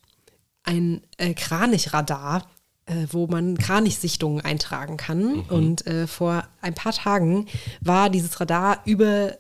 ein 0.63 1.01
äh, 1.17 1.33
Kranichradar, 1.33 2.47
äh, 2.87 3.07
wo 3.11 3.27
man 3.27 3.57
Kranichsichtungen 3.57 4.45
eintragen 4.45 4.97
kann. 4.97 5.41
Und 5.41 5.87
äh, 5.87 6.07
vor 6.07 6.47
ein 6.61 6.75
paar 6.75 6.93
Tagen 6.93 7.47
war 7.81 8.11
dieses 8.11 8.39
Radar 8.41 8.83
über 8.85 9.39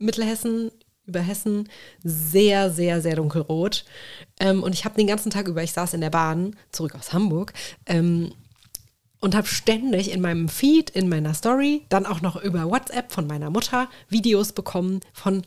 Mittelhessen, 0.00 0.70
über 1.06 1.20
Hessen 1.20 1.68
sehr, 2.02 2.70
sehr, 2.70 3.00
sehr 3.00 3.16
dunkelrot. 3.16 3.84
Ähm, 4.38 4.62
und 4.62 4.74
ich 4.74 4.84
habe 4.84 4.96
den 4.96 5.06
ganzen 5.06 5.30
Tag 5.30 5.48
über, 5.48 5.62
ich 5.62 5.72
saß 5.72 5.94
in 5.94 6.00
der 6.00 6.10
Bahn, 6.10 6.56
zurück 6.72 6.94
aus 6.94 7.12
Hamburg, 7.12 7.52
ähm, 7.86 8.32
und 9.20 9.34
habe 9.34 9.46
ständig 9.46 10.10
in 10.10 10.22
meinem 10.22 10.48
Feed, 10.48 10.90
in 10.90 11.08
meiner 11.08 11.34
Story, 11.34 11.84
dann 11.90 12.06
auch 12.06 12.22
noch 12.22 12.42
über 12.42 12.70
WhatsApp 12.70 13.12
von 13.12 13.26
meiner 13.26 13.50
Mutter 13.50 13.88
Videos 14.08 14.52
bekommen 14.52 15.00
von 15.12 15.42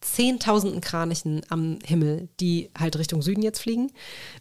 zehntausenden 0.00 0.80
Kranichen 0.80 1.42
am 1.48 1.78
Himmel, 1.84 2.28
die 2.40 2.70
halt 2.76 2.98
Richtung 2.98 3.22
Süden 3.22 3.42
jetzt 3.42 3.60
fliegen. 3.60 3.92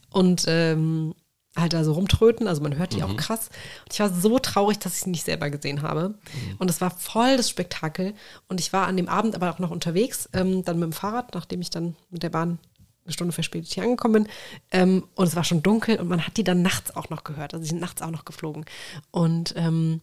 Und 0.09 0.45
ähm, 0.47 1.13
halt 1.55 1.73
da 1.73 1.83
so 1.83 1.93
rumtröten. 1.93 2.47
Also 2.47 2.61
man 2.61 2.77
hört 2.77 2.93
die 2.93 3.03
auch 3.03 3.15
krass. 3.17 3.49
Und 3.83 3.93
ich 3.93 3.99
war 3.99 4.09
so 4.09 4.39
traurig, 4.39 4.79
dass 4.79 4.95
ich 4.95 5.01
sie 5.01 5.09
nicht 5.09 5.25
selber 5.25 5.49
gesehen 5.49 5.81
habe. 5.81 6.15
Und 6.59 6.69
es 6.69 6.81
war 6.81 6.91
voll 6.91 7.37
das 7.37 7.49
Spektakel. 7.49 8.13
Und 8.47 8.59
ich 8.59 8.71
war 8.73 8.87
an 8.87 8.97
dem 8.97 9.09
Abend 9.09 9.35
aber 9.35 9.51
auch 9.51 9.59
noch 9.59 9.71
unterwegs, 9.71 10.29
ähm, 10.33 10.63
dann 10.63 10.79
mit 10.79 10.85
dem 10.85 10.93
Fahrrad, 10.93 11.33
nachdem 11.33 11.61
ich 11.61 11.69
dann 11.69 11.95
mit 12.09 12.23
der 12.23 12.29
Bahn 12.29 12.59
eine 13.03 13.13
Stunde 13.13 13.33
verspätet 13.33 13.73
hier 13.73 13.83
angekommen 13.83 14.23
bin. 14.23 14.27
Ähm, 14.71 15.03
und 15.15 15.27
es 15.27 15.35
war 15.35 15.43
schon 15.43 15.63
dunkel 15.63 15.99
und 15.99 16.07
man 16.07 16.25
hat 16.25 16.37
die 16.37 16.43
dann 16.43 16.61
nachts 16.61 16.95
auch 16.95 17.09
noch 17.09 17.23
gehört. 17.23 17.53
Also 17.53 17.63
die 17.63 17.69
sind 17.69 17.81
nachts 17.81 18.01
auch 18.01 18.11
noch 18.11 18.25
geflogen. 18.25 18.65
Und 19.11 19.53
ähm, 19.57 20.01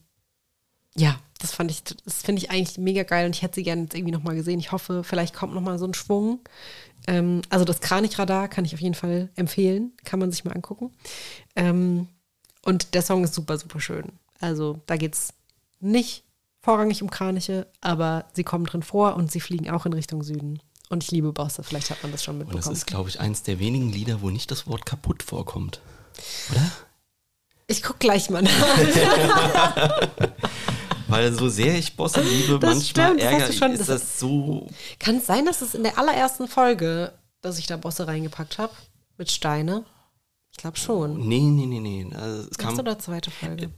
ja, 0.98 1.18
das 1.38 1.52
fand 1.52 1.70
ich, 1.70 1.84
das 1.84 2.22
finde 2.22 2.42
ich 2.42 2.50
eigentlich 2.50 2.78
mega 2.78 3.04
geil 3.04 3.26
und 3.26 3.34
ich 3.34 3.42
hätte 3.42 3.54
sie 3.56 3.62
gerne 3.62 3.82
jetzt 3.82 3.94
irgendwie 3.94 4.12
nochmal 4.12 4.34
gesehen. 4.34 4.58
Ich 4.58 4.72
hoffe, 4.72 5.04
vielleicht 5.04 5.34
kommt 5.34 5.54
nochmal 5.54 5.78
so 5.78 5.86
ein 5.86 5.94
Schwung. 5.94 6.40
Ähm, 7.06 7.42
also 7.48 7.64
das 7.64 7.80
Kranichradar 7.80 8.48
kann 8.48 8.64
ich 8.64 8.74
auf 8.74 8.80
jeden 8.80 8.96
Fall 8.96 9.30
empfehlen, 9.36 9.92
kann 10.04 10.18
man 10.18 10.32
sich 10.32 10.44
mal 10.44 10.52
angucken. 10.52 10.92
Ähm, 11.54 12.08
und 12.64 12.94
der 12.94 13.02
Song 13.02 13.22
ist 13.22 13.34
super, 13.34 13.56
super 13.56 13.80
schön. 13.80 14.12
Also 14.40 14.80
da 14.86 14.96
geht 14.96 15.14
es 15.14 15.32
nicht 15.78 16.24
vorrangig 16.60 17.02
um 17.02 17.10
Kraniche, 17.10 17.68
aber 17.80 18.26
sie 18.34 18.42
kommen 18.44 18.66
drin 18.66 18.82
vor 18.82 19.14
und 19.14 19.30
sie 19.30 19.40
fliegen 19.40 19.70
auch 19.70 19.86
in 19.86 19.92
Richtung 19.92 20.24
Süden. 20.24 20.60
Und 20.88 21.04
ich 21.04 21.12
liebe 21.12 21.32
Bosse, 21.32 21.62
vielleicht 21.62 21.90
hat 21.90 22.02
man 22.02 22.10
das 22.10 22.24
schon 22.24 22.34
Und 22.36 22.40
das 22.40 22.54
mitbekommen. 22.54 22.76
ist, 22.76 22.86
glaube 22.86 23.08
ich, 23.10 23.20
eins 23.20 23.44
der 23.44 23.60
wenigen 23.60 23.92
Lieder, 23.92 24.22
wo 24.22 24.30
nicht 24.30 24.50
das 24.50 24.66
Wort 24.66 24.86
kaputt 24.86 25.22
vorkommt. 25.22 25.80
Oder? 26.50 26.72
ich 27.68 27.82
guck 27.82 28.00
gleich 28.00 28.30
mal 28.30 28.42
nach. 28.42 28.50
Weil 31.09 31.32
so 31.32 31.48
sehr 31.48 31.76
ich 31.78 31.97
Bosse 31.97 32.20
liebe, 32.22 32.59
Das 32.59 32.74
manchmal 32.74 33.06
stimmt, 33.18 33.20
das 33.20 33.26
hast 33.26 33.32
ärger, 33.32 33.47
du 33.47 33.52
schon- 33.52 33.72
ist 33.72 33.80
das- 33.80 33.86
das 33.89 34.18
so. 34.20 34.66
Kann 34.98 35.16
es 35.16 35.26
sein, 35.26 35.44
dass 35.47 35.62
es 35.62 35.74
in 35.74 35.82
der 35.82 35.98
allerersten 35.98 36.48
Folge, 36.48 37.12
dass 37.40 37.59
ich 37.59 37.66
da 37.66 37.76
Bosse 37.76 38.06
reingepackt 38.06 38.59
habe? 38.59 38.72
Mit 39.16 39.30
Steine? 39.30 39.85
Ich 40.52 40.59
glaube 40.59 40.76
schon. 40.76 41.26
Nee, 41.28 41.40
nee, 41.40 41.66
nee, 41.66 41.80
nee. 41.80 42.06
Also, 42.14 42.48
es 42.51 42.59
kam, 42.59 42.78
oder 42.78 42.98
zweite 42.98 43.30
Folge? 43.30 43.70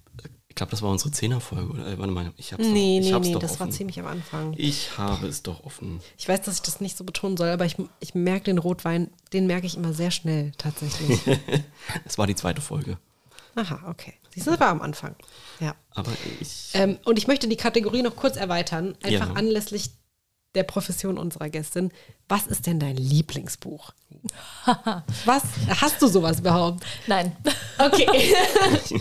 ich 0.48 0.55
glaube, 0.57 0.70
das 0.73 0.82
war 0.82 0.90
unsere 0.90 1.11
Zehnerfolge. 1.12 1.70
Oder? 1.73 1.86
Äh, 1.86 1.98
Warte 1.98 2.12
mal, 2.12 2.32
ich 2.36 2.52
hab's 2.52 2.65
Nee, 2.65 2.98
doch, 2.98 3.05
ich 3.05 3.07
nee, 3.09 3.12
hab's 3.15 3.27
nee, 3.28 3.35
das 3.39 3.61
war 3.61 3.66
offen. 3.69 3.73
ziemlich 3.77 3.98
am 4.01 4.07
Anfang. 4.07 4.55
Ich 4.57 4.98
habe 4.98 5.27
es 5.28 5.43
doch 5.43 5.62
offen. 5.65 6.01
Ich 6.19 6.28
weiß, 6.28 6.40
dass 6.43 6.57
ich 6.57 6.62
das 6.62 6.81
nicht 6.81 6.97
so 6.97 7.05
betonen 7.05 7.36
soll, 7.36 7.48
aber 7.51 7.65
ich, 7.66 7.77
ich 8.01 8.15
merke 8.15 8.44
den 8.47 8.59
Rotwein, 8.59 9.11
den 9.32 9.47
merke 9.47 9.66
ich 9.66 9.77
immer 9.77 9.93
sehr 9.93 10.11
schnell 10.11 10.52
tatsächlich. 10.59 11.20
Es 12.05 12.19
war 12.19 12.27
die 12.27 12.35
zweite 12.35 12.61
Folge. 12.61 12.98
Aha, 13.55 13.81
okay. 13.89 14.15
Siehst 14.35 14.47
du, 14.47 14.51
das 14.52 14.61
war 14.61 14.69
am 14.69 14.81
Anfang. 14.82 15.16
Ja. 15.61 15.74
Aber 15.90 16.12
ich. 16.40 16.70
Ähm, 16.74 16.98
und 17.05 17.19
ich 17.19 17.27
möchte 17.27 17.48
die 17.48 17.57
Kategorie 17.57 18.02
noch 18.02 18.16
kurz 18.16 18.36
erweitern, 18.36 18.97
einfach 19.02 19.28
Ja. 19.28 19.35
anlässlich 19.35 19.90
der 20.55 20.62
Profession 20.65 21.19
unserer 21.19 21.48
Gästin. 21.48 21.93
Was 22.28 22.47
ist 22.47 22.66
denn 22.66 22.81
dein 22.81 22.97
Lieblingsbuch? 22.97 23.93
Was? 25.24 25.43
Hast 25.81 26.01
du 26.02 26.07
sowas 26.09 26.40
überhaupt? 26.40 26.85
Nein. 27.07 27.36
Okay. 27.78 28.07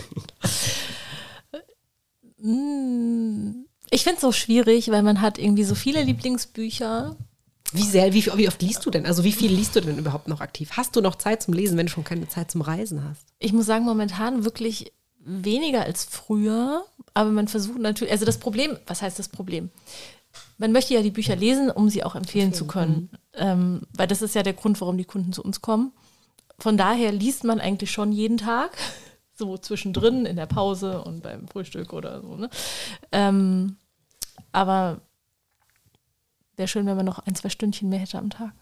Ich 3.90 4.02
finde 4.04 4.14
es 4.16 4.20
so 4.20 4.32
schwierig, 4.32 4.90
weil 4.90 5.02
man 5.02 5.20
hat 5.20 5.38
irgendwie 5.38 5.64
so 5.64 5.74
viele 5.74 6.02
Lieblingsbücher. 6.02 7.16
Wie 7.72 7.82
sehr, 7.84 8.12
wie, 8.12 8.24
wie 8.26 8.48
oft 8.48 8.62
liest 8.62 8.84
du 8.86 8.90
denn? 8.90 9.06
Also 9.06 9.24
wie 9.24 9.32
viel 9.32 9.52
liest 9.52 9.76
du 9.76 9.80
denn 9.80 9.98
überhaupt 9.98 10.26
noch 10.26 10.40
aktiv? 10.40 10.70
Hast 10.76 10.96
du 10.96 11.00
noch 11.00 11.16
Zeit 11.16 11.42
zum 11.42 11.54
Lesen, 11.54 11.76
wenn 11.76 11.86
du 11.86 11.92
schon 11.92 12.02
keine 12.04 12.28
Zeit 12.28 12.50
zum 12.50 12.62
Reisen 12.62 13.04
hast? 13.04 13.26
Ich 13.38 13.52
muss 13.52 13.66
sagen, 13.66 13.84
momentan 13.84 14.44
wirklich 14.44 14.92
weniger 15.20 15.84
als 15.84 16.04
früher. 16.04 16.84
Aber 17.14 17.30
man 17.30 17.48
versucht 17.48 17.78
natürlich, 17.78 18.12
also 18.12 18.24
das 18.24 18.38
Problem, 18.38 18.78
was 18.86 19.02
heißt 19.02 19.18
das 19.18 19.28
Problem? 19.28 19.70
Man 20.58 20.72
möchte 20.72 20.94
ja 20.94 21.02
die 21.02 21.10
Bücher 21.10 21.36
lesen, 21.36 21.70
um 21.70 21.88
sie 21.88 22.04
auch 22.04 22.14
empfehlen 22.14 22.52
zu 22.52 22.66
können. 22.66 23.10
Ähm, 23.34 23.82
weil 23.92 24.06
das 24.06 24.22
ist 24.22 24.34
ja 24.34 24.42
der 24.42 24.52
Grund, 24.52 24.80
warum 24.80 24.96
die 24.96 25.04
Kunden 25.04 25.32
zu 25.32 25.42
uns 25.42 25.60
kommen. 25.60 25.92
Von 26.58 26.76
daher 26.76 27.10
liest 27.12 27.44
man 27.44 27.60
eigentlich 27.60 27.90
schon 27.90 28.12
jeden 28.12 28.36
Tag, 28.36 28.76
so 29.34 29.56
zwischendrin 29.56 30.26
in 30.26 30.36
der 30.36 30.46
Pause 30.46 31.02
und 31.02 31.22
beim 31.22 31.48
Frühstück 31.48 31.92
oder 31.92 32.20
so. 32.20 32.36
Ne? 32.36 32.50
Ähm, 33.12 33.76
aber 34.52 35.00
wäre 36.56 36.68
schön, 36.68 36.86
wenn 36.86 36.96
man 36.96 37.06
noch 37.06 37.20
ein, 37.20 37.34
zwei 37.34 37.48
Stündchen 37.48 37.88
mehr 37.88 37.98
hätte 37.98 38.18
am 38.18 38.30
Tag. 38.30 38.52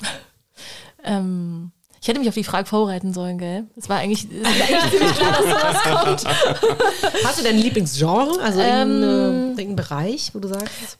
ähm, 1.04 1.72
ich 2.02 2.08
hätte 2.08 2.18
mich 2.18 2.28
auf 2.28 2.34
die 2.34 2.42
Frage 2.44 2.66
vorbereiten 2.68 3.14
sollen, 3.14 3.38
gell? 3.38 3.64
Es 3.76 3.88
war 3.88 3.98
eigentlich, 3.98 4.26
es 4.30 4.48
ist 4.50 4.62
eigentlich 4.62 4.90
ziemlich 4.90 5.14
klar, 5.16 5.32
dass 5.32 5.44
sowas 5.44 5.82
kommt. 6.20 7.14
Hast 7.24 7.38
du 7.38 7.44
dein 7.44 7.58
Lieblingsgenre? 7.58 8.40
Also 8.42 8.60
Ähm, 8.60 8.90
irgendeinen 8.90 9.48
irgendeinen 9.50 9.76
Bereich, 9.76 10.30
wo 10.34 10.40
du 10.40 10.48
sagst? 10.48 10.98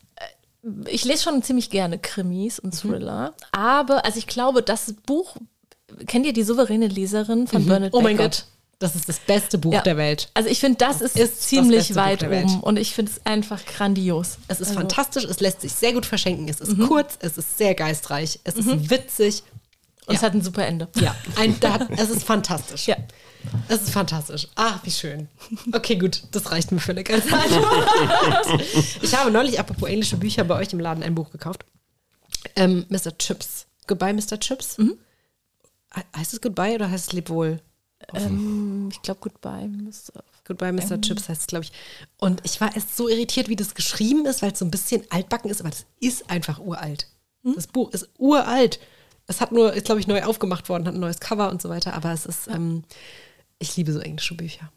Ich 0.87 1.05
lese 1.05 1.25
schon 1.25 1.43
ziemlich 1.43 1.71
gerne 1.71 1.99
Krimis 1.99 2.61
und 2.61 2.71
Thriller, 2.73 3.35
aber 3.51 4.05
also 4.05 4.17
ich 4.19 4.29
glaube, 4.29 4.63
das 4.63 4.95
Buch, 5.05 5.35
kennt 6.07 6.25
ihr 6.25 6.33
die 6.33 6.45
souveräne 6.45 6.87
Leserin 6.87 7.49
von 7.49 7.67
Bernadette 7.67 7.97
Oh 7.97 8.01
mein? 8.01 8.17
Gott, 8.17 8.45
das 8.79 8.95
ist 8.95 9.09
das 9.09 9.19
beste 9.19 9.59
Buch 9.59 9.73
Ja. 9.73 9.81
der 9.81 9.97
Welt. 9.97 10.31
Also 10.35 10.49
ich 10.49 10.61
finde, 10.61 10.79
das 10.79 11.01
ist, 11.01 11.19
ist 11.19 11.33
das 11.33 11.41
ziemlich 11.41 11.97
weit 11.97 12.23
oben 12.23 12.61
und 12.61 12.77
ich 12.79 12.95
finde 12.95 13.11
es 13.11 13.27
einfach 13.27 13.65
grandios. 13.67 14.39
Es 14.47 14.61
ist 14.61 14.69
Also, 14.69 14.79
fantastisch, 14.79 15.25
es 15.25 15.41
lässt 15.41 15.63
sich 15.63 15.73
sehr 15.73 15.95
gut 15.95 16.07
verschenken, 16.07 16.49
es 16.49 16.61
ist 16.61 16.79
kurz, 16.79 17.19
es 17.19 17.37
ist 17.39 17.59
sehr 17.59 17.75
geistreich, 17.75 18.39
es 18.45 18.55
ist 18.55 18.89
witzig. 18.89 19.43
Und 20.07 20.15
es 20.17 20.23
hat 20.23 20.35
ein 20.35 20.43
super 20.43 20.67
Ende. 20.67 20.89
Ja, 20.97 21.15
ein, 21.37 21.59
da, 21.61 21.75
hat- 21.75 21.91
es 21.97 22.11
ist 22.11 22.25
fantastisch. 22.25 22.89
Ja. 22.89 22.97
Es 23.69 23.83
ist 23.83 23.91
fantastisch. 23.91 24.49
Ach, 24.55 24.81
wie 24.85 24.91
schön. 24.91 25.29
Okay, 25.73 25.97
gut, 25.97 26.23
das 26.33 26.51
reicht 26.51 26.73
mir 26.73 26.79
für 26.81 26.93
eine 26.93 27.05
ganze 27.05 27.33
Antwort. 27.33 28.63
Ich 29.03 29.15
habe 29.17 29.31
neulich, 29.31 29.59
apropos 29.61 29.89
englische 29.89 30.17
Bücher, 30.17 30.45
bei 30.45 30.57
euch 30.57 30.73
im 30.73 30.81
Laden 30.81 31.03
ein 31.03 31.15
Buch 31.15 31.31
gekauft. 31.31 31.65
Ähm, 32.57 32.87
Mr. 32.89 33.17
Chips. 33.19 33.67
Goodbye, 33.87 34.13
Mr. 34.13 34.39
Chips. 34.39 34.77
He- 34.77 34.97
Heißt 36.17 36.33
es 36.35 36.41
Goodbye 36.41 36.75
oder 36.75 36.91
heißt 36.91 37.09
es 37.09 37.13
Leb 37.13 37.29
wohl? 37.29 37.61
Ähm, 38.15 38.89
ich 38.93 39.01
glaube, 39.03 39.21
Goodbye. 39.21 39.69
Mr. 39.69 40.23
Goodbye, 40.45 40.73
Mr. 40.73 41.01
Chips 41.01 41.29
heißt 41.29 41.43
es, 41.43 41.47
glaube 41.47 41.65
ich. 41.65 41.73
Und 42.19 42.41
ich 42.45 42.61
war 42.61 42.75
erst 42.75 42.97
so 42.97 43.09
irritiert, 43.09 43.49
wie 43.49 43.57
das 43.57 43.75
geschrieben 43.75 44.27
ist, 44.27 44.43
weil 44.43 44.53
es 44.53 44.59
so 44.59 44.65
ein 44.65 44.71
bisschen 44.73 45.03
altbacken 45.11 45.51
ist, 45.51 45.61
aber 45.61 45.71
das 45.71 45.85
ist 46.01 46.29
einfach 46.31 46.59
uralt. 46.59 47.07
Das 47.45 47.67
Buch 47.67 47.91
ist 47.93 48.09
uralt. 48.19 48.79
Es 49.33 49.41
hat 49.41 49.51
nur, 49.51 49.73
ist, 49.73 49.87
glaube 49.87 49.99
ich, 49.99 50.07
neu 50.07 50.23
aufgemacht 50.25 50.69
worden, 50.69 50.87
hat 50.87 50.93
ein 50.93 51.01
neues 51.01 51.19
Cover 51.19 51.51
und 51.51 51.63
so 51.63 51.71
weiter, 51.71 51.95
aber 51.95 52.13
es 52.13 52.27
ist, 52.27 52.49
ähm, 52.49 52.85
ich 53.59 53.75
liebe 53.79 53.91
so 53.91 53.99
englische 53.99 54.35
Bücher. 54.35 54.71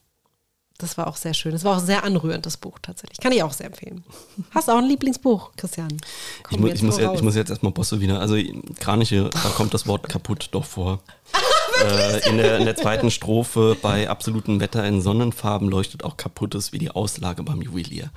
Das 0.77 0.97
war 0.97 1.07
auch 1.07 1.17
sehr 1.17 1.33
schön. 1.33 1.53
Es 1.53 1.65
war 1.65 1.75
auch 1.75 1.81
sehr 1.81 2.05
anrührend, 2.05 2.45
das 2.45 2.55
Buch 2.55 2.79
tatsächlich. 2.81 3.19
Kann 3.19 3.33
ich 3.33 3.43
auch 3.43 3.51
sehr 3.51 3.65
empfehlen. 3.65 4.05
Hast 4.51 4.69
du 4.69 4.71
auch 4.71 4.77
ein 4.77 4.87
Lieblingsbuch, 4.87 5.51
Christian? 5.57 5.89
Ich, 5.91 6.43
Komm 6.43 6.61
mu 6.61 6.67
jetzt 6.67 6.77
ich, 6.77 6.83
muss, 6.83 7.01
raus. 7.01 7.17
ich 7.17 7.21
muss 7.21 7.35
jetzt 7.35 7.49
erstmal 7.49 7.73
Bosse 7.73 7.99
wieder. 7.99 8.21
Also 8.21 8.37
Kraniche, 8.79 9.29
da 9.29 9.49
kommt 9.49 9.73
das 9.73 9.87
Wort 9.87 10.07
kaputt 10.07 10.49
doch 10.51 10.65
vor. 10.65 11.01
äh, 11.85 12.29
in, 12.29 12.37
der, 12.37 12.59
in 12.59 12.65
der 12.65 12.77
zweiten 12.77 13.11
Strophe 13.11 13.75
bei 13.81 14.09
absolutem 14.09 14.61
Wetter 14.61 14.85
in 14.85 15.01
Sonnenfarben 15.01 15.69
leuchtet 15.69 16.03
auch 16.05 16.15
kaputtes 16.15 16.71
wie 16.71 16.79
die 16.79 16.91
Auslage 16.91 17.43
beim 17.43 17.61
Juwelier. 17.61 18.09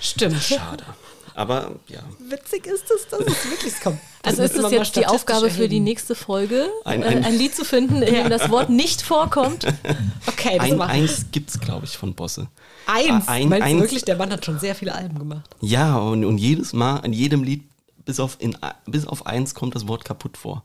Stimmt. 0.00 0.42
Schade. 0.42 0.84
Aber 1.38 1.76
ja, 1.86 2.00
Witzig 2.18 2.66
ist 2.66 2.90
es, 2.90 3.06
dass 3.08 3.20
es 3.20 3.50
wirklich 3.50 3.80
kommt. 3.80 4.00
Also 4.24 4.42
ist 4.42 4.56
es 4.56 4.70
jetzt 4.72 4.96
die 4.96 5.06
Aufgabe 5.06 5.48
für 5.50 5.68
die 5.68 5.78
nächste 5.78 6.16
Folge, 6.16 6.68
Ein- 6.84 7.04
ein, 7.04 7.18
ein- 7.18 7.24
ein 7.24 7.34
Lied 7.38 7.54
zu 7.54 7.64
finden, 7.64 8.02
in 8.02 8.12
dem 8.12 8.28
das 8.28 8.50
Wort 8.50 8.68
nicht 8.68 9.00
vorkommt? 9.02 9.64
Okay, 10.26 10.58
das 10.58 10.70
ein, 10.72 10.76
machen 10.76 10.90
eins 10.90 11.26
gibt's, 11.30 11.60
glaube 11.60 11.86
ich, 11.86 11.96
von 11.96 12.14
Bosse. 12.14 12.48
Eins. 12.86 13.28
Ein- 13.28 13.48
Meinst 13.48 13.62
du 13.66 13.70
eins. 13.70 13.80
wirklich, 13.80 14.04
der 14.04 14.16
Mann 14.16 14.30
hat 14.32 14.44
schon 14.44 14.58
sehr 14.58 14.74
viele 14.74 14.92
Alben 14.94 15.16
gemacht. 15.18 15.48
Ja, 15.60 15.96
und, 15.96 16.24
und 16.24 16.38
jedes 16.38 16.72
Mal, 16.72 16.98
in 17.06 17.12
jedem 17.12 17.44
Lied, 17.44 17.62
bis 18.04 18.18
auf, 18.18 18.36
in, 18.40 18.58
bis 18.86 19.06
auf 19.06 19.24
eins 19.26 19.54
kommt 19.54 19.76
das 19.76 19.86
Wort 19.86 20.04
kaputt 20.04 20.36
vor. 20.36 20.64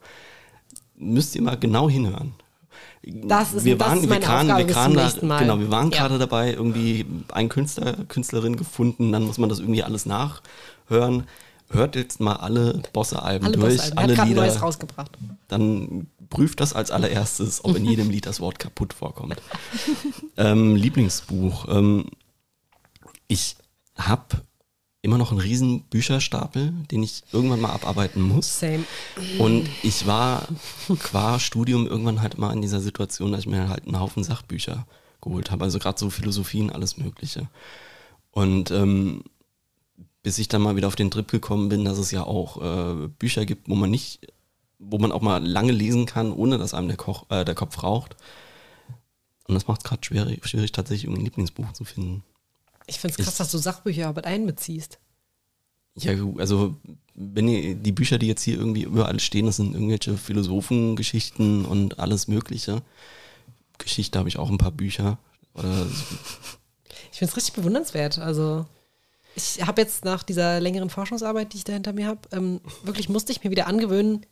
Müsst 0.98 1.36
ihr 1.36 1.44
mal 1.44 1.56
genau 1.58 1.88
hinhören. 1.90 2.34
Das 3.06 3.54
ist- 3.54 3.66
wir 3.66 3.78
das 3.78 3.88
waren, 3.90 4.00
ist 4.00 4.10
meine 4.10 4.22
wir 4.22 4.28
kamen, 4.28 4.42
Aufgabe 4.52 4.60
wir 4.60 4.66
bis 4.68 4.76
kamen 4.76 4.94
zum 4.94 4.98
da, 4.98 5.04
nächsten 5.04 5.28
Mal. 5.28 5.40
genau, 5.40 5.60
wir 5.60 5.72
waren 5.72 5.92
Ja. 5.92 5.98
gerade 6.00 6.20
dabei, 6.20 6.54
irgendwie 6.54 7.06
einen 7.34 7.50
Künstler, 7.50 7.94
Künstlerin 8.08 8.56
gefunden, 8.56 9.12
dann 9.12 9.24
muss 9.24 9.38
man 9.38 9.50
das 9.50 9.60
irgendwie 9.60 9.84
alles 9.84 10.06
nachhören. 10.06 11.24
Hört 11.70 11.96
jetzt 11.96 12.20
mal 12.20 12.36
alle 12.36 12.82
Bosse-Alben 12.94 13.52
durch. 13.54 13.80
Er 13.92 13.98
alle 13.98 14.14
Lieder. 14.14 14.42
neues 14.42 14.62
rausgebracht. 14.62 15.12
Dann 15.48 16.08
prüft 16.30 16.60
das 16.60 16.74
als 16.74 16.92
allererstes, 16.92 17.66
ob 17.66 17.76
in 17.76 17.86
jedem 17.86 18.10
Lied 18.10 18.26
das 18.26 18.40
Wort 18.40 18.60
kaputt 18.60 18.94
vorkommt. 18.94 19.42
ähm, 20.38 20.76
Lieblingsbuch. 20.76 21.68
Ähm, 21.70 22.06
ich 23.28 23.56
habe 23.98 24.24
immer 25.04 25.18
noch 25.18 25.32
einen 25.32 25.42
riesen 25.42 25.82
Bücherstapel, 25.84 26.74
den 26.90 27.04
ich 27.04 27.24
irgendwann 27.34 27.60
mal 27.60 27.72
abarbeiten 27.72 28.22
muss. 28.22 28.60
Same. 28.60 28.86
Und 29.38 29.70
ich 29.84 30.08
war 30.08 30.48
qua 31.00 31.40
Studium 31.40 31.86
irgendwann 31.86 32.22
halt 32.22 32.38
mal 32.38 32.54
in 32.54 32.62
dieser 32.62 32.80
Situation, 32.80 33.32
dass 33.32 33.42
ich 33.42 33.48
mir 33.48 33.68
halt 33.68 33.86
einen 33.86 34.00
Haufen 34.00 34.24
Sachbücher 34.24 34.88
geholt 35.22 35.52
habe. 35.52 35.66
Also 35.66 35.78
gerade 35.78 36.00
so 36.00 36.10
Philosophien, 36.10 36.72
alles 36.72 36.98
Mögliche. 36.98 37.50
Und 38.32 38.72
ähm, 38.72 39.26
bis 40.24 40.40
ich 40.40 40.48
dann 40.48 40.62
mal 40.62 40.78
wieder 40.78 40.88
auf 40.88 40.96
den 40.96 41.12
Trip 41.12 41.30
gekommen 41.30 41.68
bin, 41.68 41.84
dass 41.84 41.98
es 41.98 42.12
ja 42.12 42.24
auch 42.24 42.62
äh, 42.62 43.10
Bücher 43.20 43.46
gibt, 43.46 43.68
wo 43.68 43.76
man 43.76 43.92
nicht, 43.92 44.22
wo 44.80 45.00
man 45.00 45.12
auch 45.12 45.22
mal 45.22 45.46
lange 45.46 45.74
lesen 45.74 46.06
kann, 46.06 46.32
ohne 46.32 46.58
dass 46.58 46.74
einem 46.74 46.88
der, 46.88 46.98
Koch, 46.98 47.26
äh, 47.30 47.44
der 47.44 47.56
Kopf 47.56 47.84
raucht. 47.84 48.16
Und 49.50 49.56
das 49.56 49.68
macht 49.68 49.82
es 49.82 49.84
gerade 49.84 50.04
schwierig, 50.04 50.48
schwierig, 50.48 50.72
tatsächlich 50.72 51.04
irgendein 51.04 51.26
Lieblingsbuch 51.26 51.74
zu 51.74 51.84
finden. 51.84 52.24
Ich 52.88 53.00
finde 53.00 53.16
es 53.18 53.26
krass, 53.26 53.38
dass 53.38 53.52
du 53.52 53.58
Sachbücher 53.58 54.14
mit 54.14 54.26
einbeziehst. 54.26 55.00
Ja, 55.96 56.14
also 56.38 56.76
wenn 57.16 57.48
ihr, 57.48 57.76
die 57.76 57.92
Bücher, 57.92 58.18
die 58.18 58.28
jetzt 58.28 58.42
hier 58.42 58.58
irgendwie 58.58 58.84
überall 58.84 59.20
stehen, 59.20 59.46
das 59.46 59.58
sind 59.58 59.74
irgendwelche 59.74 60.18
Philosophengeschichten 60.18 61.66
und 61.66 62.00
alles 62.00 62.28
Mögliche. 62.28 62.82
Geschichte 63.78 64.18
habe 64.18 64.30
ich 64.30 64.38
auch 64.38 64.50
ein 64.50 64.58
paar 64.58 64.72
Bücher. 64.72 65.20
Oder 65.54 65.86
Ich 67.12 67.20
finde 67.20 67.32
es 67.32 67.38
richtig 67.38 67.54
bewundernswert. 67.54 68.18
Also 68.18 68.66
ich 69.36 69.66
habe 69.66 69.82
jetzt 69.82 70.04
nach 70.04 70.24
dieser 70.24 70.60
längeren 70.60 70.90
Forschungsarbeit, 70.90 71.54
die 71.54 71.58
ich 71.58 71.64
da 71.64 71.74
hinter 71.74 71.94
mir 71.94 72.08
habe, 72.08 72.22
ähm, 72.32 72.62
wirklich 72.84 73.10
musste 73.10 73.32
ich 73.32 73.44
mir 73.44 73.52
wieder 73.52 73.68
angewöhnen, 73.68 74.26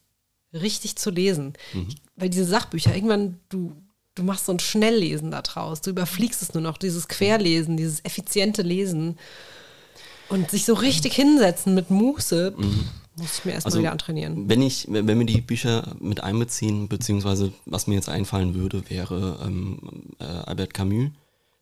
richtig 0.54 0.96
zu 0.96 1.12
lesen. 1.12 1.54
Weil 2.16 2.30
diese 2.30 2.46
Sachbücher, 2.46 2.94
irgendwann, 2.96 3.40
du, 3.50 3.76
du 4.16 4.24
machst 4.24 4.46
so 4.46 4.52
ein 4.52 4.60
Schnelllesen 4.60 5.32
da 5.32 5.42
draus. 5.42 5.82
Du 5.82 5.90
überfliegst 5.90 6.42
es 6.42 6.54
nur 6.54 6.62
noch, 6.64 6.78
dieses 6.78 7.08
Querlesen, 7.08 7.78
dieses 7.78 8.04
effiziente 8.04 8.62
Lesen. 8.62 9.18
Und 10.30 10.50
sich 10.50 10.66
so 10.66 10.74
richtig 10.74 11.14
hinsetzen 11.14 11.76
mit 11.76 11.90
Muße, 11.90 12.54
pff, 12.54 12.66
muss 13.18 13.40
ich 13.40 13.46
mir 13.46 13.52
erstmal 13.52 13.72
Also, 13.72 13.80
wieder 13.80 13.92
antrainieren. 13.92 14.48
wenn 14.48 14.62
ich, 14.62 14.88
wenn 14.90 15.06
wir 15.20 15.26
die 15.26 15.42
Bücher 15.42 15.94
mit 16.00 16.24
einbeziehen, 16.24 16.88
beziehungsweise 16.88 17.52
was 17.66 17.88
mir 17.88 17.96
jetzt 17.96 18.08
einfallen 18.08 18.56
würde, 18.56 18.90
wäre 18.90 19.40
ähm, 19.44 19.80
äh, 20.20 20.24
Albert 20.24 20.74
Camus, 20.74 21.10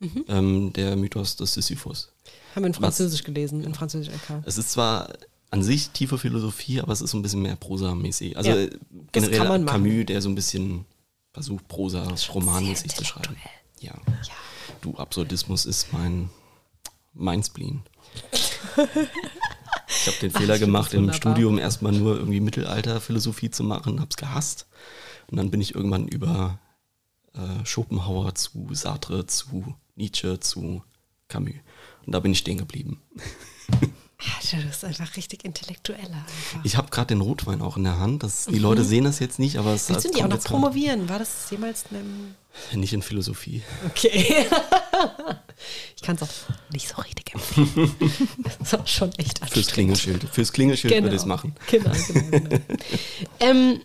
Mhm. 0.02 0.24
ähm, 0.28 0.72
der 0.72 0.96
Mythos 0.96 1.36
des 1.36 1.52
Sisyphus. 1.52 2.10
Haben 2.54 2.62
wir 2.62 2.68
in 2.68 2.74
Französisch 2.74 3.22
gelesen, 3.22 3.62
in 3.64 3.74
Französisch 3.74 4.08
LK. 4.08 4.42
Es 4.46 4.56
ist 4.56 4.70
zwar 4.70 5.08
an 5.50 5.62
sich 5.62 5.90
tiefe 5.90 6.16
Philosophie, 6.16 6.80
aber 6.80 6.92
es 6.94 7.02
ist 7.02 7.10
so 7.10 7.18
ein 7.18 7.22
bisschen 7.22 7.42
mehr 7.42 7.56
Prosa-mäßig. 7.56 8.34
Also 8.38 8.48
Ja, 8.50 8.56
äh, 8.56 8.70
generell. 9.12 9.64
Camus, 9.66 10.06
der 10.06 10.22
so 10.22 10.30
ein 10.30 10.34
bisschen 10.34 10.86
versucht, 11.40 11.68
Prosa, 11.68 12.06
romanmäßig 12.34 12.94
zu 12.94 13.02
schreiben. 13.02 13.34
Ja. 13.80 13.94
Ja. 13.94 14.34
Du, 14.82 14.94
Absurdismus 14.96 15.64
ist 15.64 15.90
mein, 15.90 16.28
mein 17.14 17.42
Spleen. 17.42 17.82
Ich 18.32 20.06
habe 20.06 20.18
den 20.20 20.32
Ach, 20.34 20.38
Fehler 20.38 20.54
find 20.56 20.66
gemacht, 20.66 20.92
im. 20.92 21.12
Studium 21.14 21.58
erstmal 21.58 21.92
nur 21.92 22.16
irgendwie 22.16 22.40
Mittelalterphilosophie 22.40 23.50
zu 23.50 23.64
machen, 23.64 24.00
hab's 24.00 24.16
gehasst. 24.16 24.68
Und 25.30 25.38
dann 25.38 25.50
bin 25.50 25.62
ich 25.62 25.74
irgendwann 25.74 26.08
über 26.08 26.58
äh, 27.32 27.64
Schopenhauer 27.64 28.34
zu 28.34 28.68
Sartre 28.72 29.24
zu 29.26 29.74
Nietzsche 29.94 30.40
zu 30.40 30.82
Camus. 31.28 31.54
Und 32.04 32.14
da 32.14 32.20
bin 32.20 32.32
ich 32.32 32.38
stehen 32.38 32.58
geblieben. 32.58 33.00
Alter, 34.38 34.58
du 34.58 34.66
bist 34.68 34.84
einfach 34.84 35.16
richtig 35.16 35.44
intellektueller 35.44 36.02
einfach. 36.02 36.64
Ich 36.64 36.76
habe 36.76 36.90
gerade 36.90 37.08
den 37.08 37.20
Rotwein 37.22 37.62
auch 37.62 37.76
in 37.76 37.84
der 37.84 37.98
Hand. 37.98 38.22
Das, 38.22 38.44
die 38.46 38.58
Leute 38.58 38.84
sehen 38.84 39.04
das 39.04 39.18
jetzt 39.18 39.38
nicht, 39.38 39.56
aber 39.58 39.72
es 39.74 39.88
Willst 39.88 40.04
du 40.04 40.08
nicht 40.10 40.18
auch 40.22 40.28
noch 40.28 40.36
grad- 40.36 40.44
promovieren? 40.44 41.08
War 41.08 41.18
das 41.18 41.50
jemals 41.50 41.84
einem. 41.90 42.34
nicht 42.74 42.92
in 42.92 43.00
Philosophie. 43.02 43.62
Okay. 43.86 44.44
ich 45.96 46.02
kann 46.02 46.16
es 46.16 46.22
auch 46.22 46.28
nicht 46.72 46.88
so 46.88 47.00
richtig 47.00 47.32
empfehlen. 47.34 47.94
das 48.38 48.56
ist 48.60 48.74
auch 48.78 48.86
schon 48.86 49.10
echt 49.12 49.38
Fürs 49.38 49.52
anstrengend. 49.52 49.72
Klingelschild. 49.72 50.24
Fürs 50.32 50.52
Klingelschild 50.52 51.02
würde 51.02 51.16
ich 51.16 51.22
es 51.22 51.26
machen. 51.26 51.54
Genau, 51.70 51.90
genau, 52.08 52.30
genau. 52.30 52.56
ähm, 53.40 53.80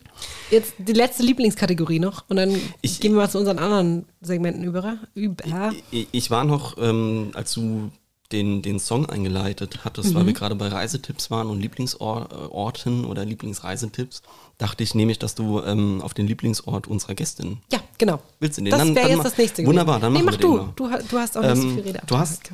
jetzt 0.52 0.74
die 0.80 0.94
letzte 0.94 1.24
Lieblingskategorie 1.24 2.00
noch 2.00 2.26
und 2.28 2.36
dann 2.38 2.60
Ich- 2.82 3.00
gehen 3.00 3.14
wir 3.14 3.22
mal 3.22 3.30
zu 3.30 3.40
unseren 3.40 3.60
anderen 3.60 4.06
Segmenten 4.22 4.64
über. 4.64 4.98
über. 5.14 5.74
Ich, 5.92 6.08
ich 6.12 6.30
war 6.32 6.44
noch, 6.44 6.78
ähm, 6.78 7.32
als 7.36 7.54
du 7.54 7.90
den, 8.32 8.62
den 8.62 8.80
Song 8.80 9.06
eingeleitet 9.08 9.86
hattest, 9.86 10.10
Mhm. 10.12 10.16
weil 10.16 10.26
wir 10.28 10.34
gerade 10.34 10.56
bei 10.56 10.68
Reisetipps 10.68 11.30
waren 11.30 11.48
und 11.48 11.60
Lieblingsorten 11.60 13.06
oder 13.06 13.24
Lieblingsreisetipps, 13.26 14.22
dachte 14.58 14.84
ich 14.84 14.96
nämlich, 14.96 15.20
dass 15.20 15.36
du 15.36 15.62
ähm, 15.62 16.02
auf 16.02 16.14
den 16.14 16.26
Lieblingsort 16.28 16.88
unserer 16.88 17.14
Gästin 17.16 17.60
Ja, 17.72 17.80
genau. 17.98 18.20
willst. 18.40 18.58
Du 18.58 18.64
den? 18.64 18.72
Das 18.72 18.80
Dann- 18.80 18.96
wäre 18.96 19.10
jetzt 19.10 19.24
das 19.26 19.38
nächste. 19.38 19.66
Wunderbar, 19.66 20.00
dann 20.00 20.14
nee, 20.14 20.20
machen 20.24 20.36
mach 20.36 20.38
du. 20.38 20.58
du. 20.76 20.86
Du 21.10 21.18
hast 21.18 21.38
auch 21.38 21.42
nicht 21.44 21.56
so 21.56 21.62
Ähm, 21.68 21.74
viel 21.76 21.84
Rede. 21.84 22.02
du 22.08 22.18
hast, 22.18 22.52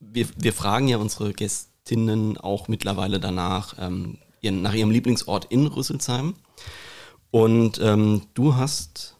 wir, 0.00 0.26
wir 0.36 0.52
fragen 0.52 0.88
ja 0.88 0.98
unsere 0.98 1.32
Gästinnen 1.32 2.36
auch 2.38 2.68
mittlerweile 2.68 3.18
danach, 3.18 3.74
ähm, 3.80 4.18
ihren, 4.42 4.60
nach 4.62 4.74
ihrem 4.74 4.90
Lieblingsort 4.90 5.46
in 5.46 5.66
Rüsselsheim. 5.66 6.34
Und 7.30 7.80
ähm, 7.82 8.22
du 8.34 8.54
hast 8.56 9.16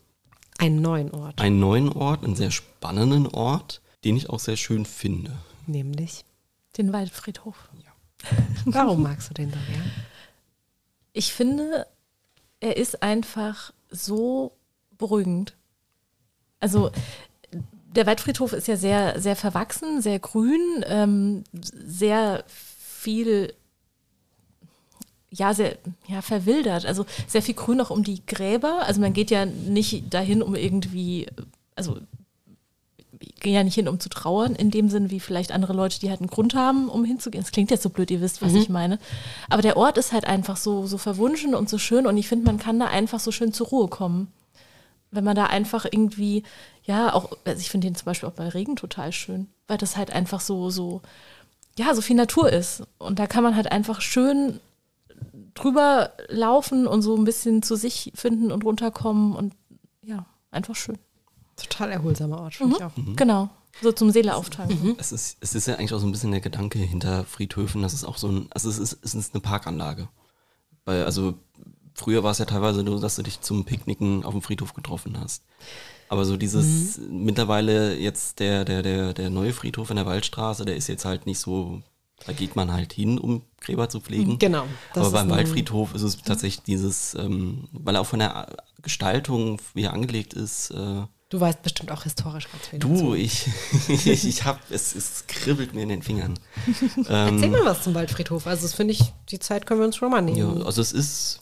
einen 0.59 0.81
neuen 0.83 1.11
Ort, 1.13 1.41
einen 1.41 1.59
neuen 1.59 1.89
Ort, 1.91 2.25
einen 2.25 2.37
sehr 2.37 2.51
spannenden 2.51 3.27
Ort, 3.27 3.81
den 4.05 4.17
ich 4.17 4.31
auch 4.31 4.39
sehr 4.39 4.57
schön 4.57 4.85
finde. 4.85 5.33
Nämlich. 5.67 6.25
Den 6.77 6.93
Waldfriedhof. 6.93 7.71
Warum 8.65 9.03
magst 9.03 9.31
du 9.31 9.35
den 9.35 9.51
so 9.51 9.59
gern? 9.71 9.91
Ich 11.13 11.33
finde, 11.33 11.87
er 12.61 12.77
ist 12.77 13.03
einfach 13.03 13.73
so 13.91 14.53
beruhigend. 14.99 15.55
Also 16.61 16.91
der 17.95 18.07
Waldfriedhof 18.07 18.53
ist 18.53 18.67
ja 18.67 18.77
sehr, 18.77 19.21
sehr 19.21 19.37
verwachsen, 19.37 20.01
sehr 20.01 20.19
grün, 20.19 20.85
ähm, 20.87 21.45
sehr 21.53 22.45
viel, 22.49 23.53
ja, 25.31 25.55
sehr 25.55 25.79
ja, 26.09 26.23
verwildert. 26.23 26.87
Also 26.87 27.07
sehr 27.27 27.43
viel 27.43 27.55
Grün 27.55 27.81
auch 27.81 27.91
um 27.91 28.03
die 28.03 28.25
Gräber. 28.27 28.87
Also 28.87 29.01
man 29.01 29.13
geht 29.13 29.31
ja 29.31 29.47
nicht 29.47 30.13
dahin, 30.13 30.43
um 30.43 30.55
irgendwie, 30.55 31.27
also 31.77 32.01
gehe 33.41 33.55
ja 33.55 33.63
nicht 33.63 33.75
hin, 33.75 33.89
um 33.89 34.01
zu 34.01 34.09
trauern, 34.09 34.55
in 34.55 34.71
dem 34.71 34.89
Sinn, 34.89 35.11
wie 35.11 35.21
vielleicht 35.21 35.53
andere 35.53 35.73
Leute, 35.73 36.01
die 36.01 36.11
halt 36.11 36.21
einen 36.21 36.31
Grund 36.31 36.55
haben, 36.55 36.89
um 36.89 37.05
hinzugehen. 37.05 37.43
Es 37.43 37.53
klingt 37.53 37.71
jetzt 37.71 37.83
so 37.83 37.91
blöd, 37.91 38.11
ihr 38.11 38.21
wisst, 38.21 38.43
was 38.43 38.55
ich 38.55 38.69
meine. 38.69 38.99
Aber 39.49 39.63
der 39.63 39.77
Ort 39.77 39.99
ist 39.99 40.13
halt 40.13 40.27
einfach 40.27 40.57
so, 40.57 40.87
so 40.87 40.99
verwunschen 40.99 41.55
und 41.55 41.69
so 41.69 41.79
schön 41.79 42.07
und 42.07 42.17
ich 42.17 42.29
finde, 42.29 42.47
man 42.47 42.59
kann 42.59 42.79
da 42.79 42.87
einfach 42.87 43.21
so 43.21 43.33
schön 43.33 43.53
zur 43.53 43.69
Ruhe 43.69 43.89
kommen. 43.89 44.33
Wenn 45.11 45.25
man 45.25 45.37
da 45.37 45.47
einfach 45.47 45.85
irgendwie, 45.85 46.43
ja, 46.85 47.15
auch, 47.15 47.31
also 47.45 47.61
ich 47.61 47.71
finde 47.71 47.87
den 47.87 47.95
zum 47.95 48.07
Beispiel 48.07 48.29
auch 48.29 48.35
bei 48.35 48.49
Regen 48.49 48.77
total 48.77 49.13
schön, 49.13 49.49
weil 49.69 49.79
das 49.79 49.97
halt 49.97 50.11
einfach 50.11 50.41
so, 50.41 50.71
so, 50.71 51.03
ja, 51.79 51.95
so 51.95 52.03
viel 52.03 52.17
Natur 52.17 52.51
ist. 52.53 52.83
Und 52.99 53.19
da 53.19 53.27
kann 53.27 53.45
man 53.45 53.55
halt 53.55 53.71
einfach 53.71 54.01
schön 54.01 54.61
drüber 55.55 56.13
laufen 56.29 56.87
und 56.87 57.03
so 57.03 57.17
ein 57.17 57.25
bisschen 57.25 57.63
zu 57.63 57.77
sich 57.77 58.13
finden 58.15 58.51
und 58.51 58.65
runterkommen 58.65 59.35
und 59.35 59.55
ja, 60.03 60.27
einfach 60.51 60.75
schön. 60.75 60.99
Total 61.57 61.93
erholsamer 61.93 62.41
Ort, 62.41 62.55
finde 62.55 62.77
ich 62.77 62.85
auch. 62.85 62.93
Genau. 63.17 63.51
So 63.83 63.93
zum 63.93 64.11
Seele 64.11 64.37
auftanken. 64.37 64.95
Es 64.99 65.13
ist, 65.13 65.37
es 65.41 65.55
ist 65.55 65.67
ja 65.67 65.75
eigentlich 65.75 65.93
auch 65.93 65.99
so 65.99 66.07
ein 66.07 66.13
bisschen 66.13 66.31
der 66.31 66.41
Gedanke 66.41 66.79
hinter 66.79 67.25
Friedhöfen, 67.25 67.83
dass 67.83 67.93
es 67.93 68.05
auch 68.05 68.19
so 68.19 68.29
ein, 68.29 68.47
also 68.51 68.69
es 68.69 68.79
ist, 68.79 68.99
es 69.03 69.15
ist 69.15 69.35
eine 69.35 69.41
Parkanlage. 69.41 70.09
Weil, 70.85 71.05
also 71.05 71.35
früher 71.95 72.23
war 72.23 72.33
es 72.33 72.39
ja 72.39 72.45
teilweise 72.45 72.85
so, 72.85 72.99
dass 72.99 73.17
du 73.17 73.23
dich 73.23 73.41
zum 73.41 73.65
Picknicken 73.65 74.25
auf 74.25 74.33
dem 74.33 74.43
Friedhof 74.43 74.75
getroffen 74.75 75.19
hast. 75.19 75.45
Aber 76.09 76.25
so 76.25 76.37
dieses, 76.37 76.99
mittlerweile 77.11 77.97
jetzt 77.97 78.39
der, 78.39 78.65
der, 78.65 78.83
der, 78.83 79.15
der 79.15 79.31
neue 79.31 79.53
Friedhof 79.53 79.91
in 79.91 79.97
der 79.97 80.07
Waldstraße, 80.07 80.65
der 80.65 80.77
ist 80.77 80.89
jetzt 80.89 81.05
halt 81.05 81.27
nicht 81.27 81.39
so, 81.39 81.83
da 82.27 82.33
geht 82.33 82.57
man 82.57 82.73
halt 82.73 82.93
hin, 82.93 83.19
um 83.19 83.43
Gräber 83.61 83.89
zu 83.89 84.01
pflegen. 84.01 84.39
Genau. 84.39 84.67
das 84.93 85.07
Aber 85.07 85.19
beim 85.19 85.31
Waldfriedhof 85.31 85.95
ist 85.95 86.03
es 86.03 86.19
tatsächlich 86.19 86.63
dieses, 86.63 87.15
ähm, 87.15 87.69
weil 87.73 87.97
er 87.97 88.03
auch 88.03 88.07
von 88.07 88.19
der 88.19 88.55
Gestaltung, 88.83 89.61
wie 89.73 89.85
er 89.85 89.95
angelegt 89.95 90.35
ist, 90.35 90.71
äh, 90.71 91.03
Du 91.35 91.41
weißt 91.41 91.63
bestimmt 91.63 91.91
auch 91.91 92.05
historisch 92.05 92.49
ganz 92.49 92.69
viel. 92.69 92.79
dazu. 92.79 92.95
Du, 92.95 93.15
ich, 93.15 93.49
ich, 93.89 94.07
ich 94.07 94.45
hab, 94.45 94.61
es, 94.71 94.95
es 94.95 95.27
kribbelt 95.27 95.75
mir 95.75 95.83
in 95.83 95.89
den 95.89 96.01
Fingern. 96.01 96.39
ähm, 96.97 97.05
Erzähl 97.09 97.51
mal 97.51 97.65
was 97.65 97.83
zum 97.83 97.93
Waldfriedhof. 97.93 98.47
Also, 98.47 98.63
das 98.63 98.75
finde 98.75 98.93
ich, 98.93 99.01
die 99.31 99.41
Zeit 99.41 99.67
können 99.67 99.81
wir 99.81 99.87
uns 99.87 99.97
schon 99.97 100.13
mal 100.13 100.19
ja, 100.29 100.47
nehmen. 100.47 100.63
also 100.63 100.81
es 100.81 100.93
ist 100.93 101.41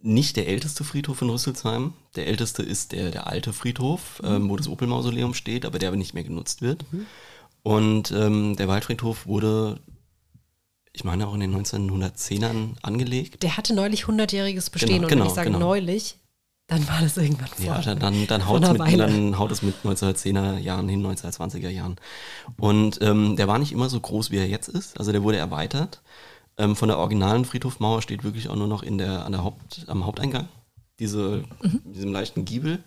nicht 0.00 0.36
der 0.36 0.48
älteste 0.48 0.84
Friedhof 0.84 1.20
in 1.20 1.28
Rüsselsheim. 1.28 1.92
Der 2.16 2.26
älteste 2.28 2.62
ist 2.62 2.92
der, 2.92 3.10
der 3.10 3.26
alte 3.26 3.52
Friedhof, 3.52 4.22
ähm, 4.24 4.48
wo 4.48 4.56
das 4.56 4.68
Opel-Mausoleum 4.68 5.34
steht, 5.34 5.66
aber 5.66 5.78
der 5.78 5.90
aber 5.90 5.98
nicht 5.98 6.14
mehr 6.14 6.24
genutzt 6.24 6.62
wird. 6.62 6.86
Und 7.62 8.10
ähm, 8.10 8.56
der 8.56 8.68
Waldfriedhof 8.68 9.26
wurde, 9.26 9.80
ich 10.94 11.04
meine 11.04 11.26
auch 11.26 11.34
in 11.34 11.40
den 11.40 11.54
1910ern 11.54 12.76
angelegt. 12.80 13.42
Der 13.42 13.58
hatte 13.58 13.74
neulich 13.74 14.04
100-jähriges 14.04 14.70
Bestehen. 14.70 15.02
Genau, 15.02 15.04
und 15.04 15.10
wenn 15.10 15.18
genau, 15.18 15.26
ich 15.26 15.34
sage 15.34 15.50
genau. 15.50 15.58
neulich, 15.58 16.16
dann 16.72 16.88
war 16.88 17.00
das 17.00 17.16
irgendwann 17.16 17.48
vor. 17.48 17.64
Ja, 17.64 17.80
dann, 17.94 18.26
dann, 18.26 18.46
haut 18.48 18.62
einer 18.64 18.72
mit, 18.72 18.80
Weile. 18.80 19.06
dann 19.06 19.38
haut 19.38 19.50
es 19.52 19.62
mit 19.62 19.74
1910er 19.84 20.58
Jahren 20.58 20.88
hin, 20.88 21.04
1920er 21.06 21.68
Jahren. 21.68 21.96
Und 22.58 22.98
ähm, 23.02 23.36
der 23.36 23.46
war 23.48 23.58
nicht 23.58 23.72
immer 23.72 23.88
so 23.88 24.00
groß, 24.00 24.30
wie 24.30 24.38
er 24.38 24.48
jetzt 24.48 24.68
ist. 24.68 24.98
Also 24.98 25.12
der 25.12 25.22
wurde 25.22 25.36
erweitert. 25.36 26.00
Ähm, 26.56 26.74
von 26.76 26.88
der 26.88 26.98
originalen 26.98 27.44
Friedhofmauer 27.44 28.02
steht 28.02 28.24
wirklich 28.24 28.48
auch 28.48 28.56
nur 28.56 28.68
noch 28.68 28.82
in 28.82 28.98
der, 28.98 29.24
an 29.24 29.32
der 29.32 29.44
Haupt, 29.44 29.84
am 29.88 30.06
Haupteingang. 30.06 30.48
Diese, 30.98 31.44
diesem 31.84 32.12
leichten 32.12 32.44
Giebel. 32.44 32.82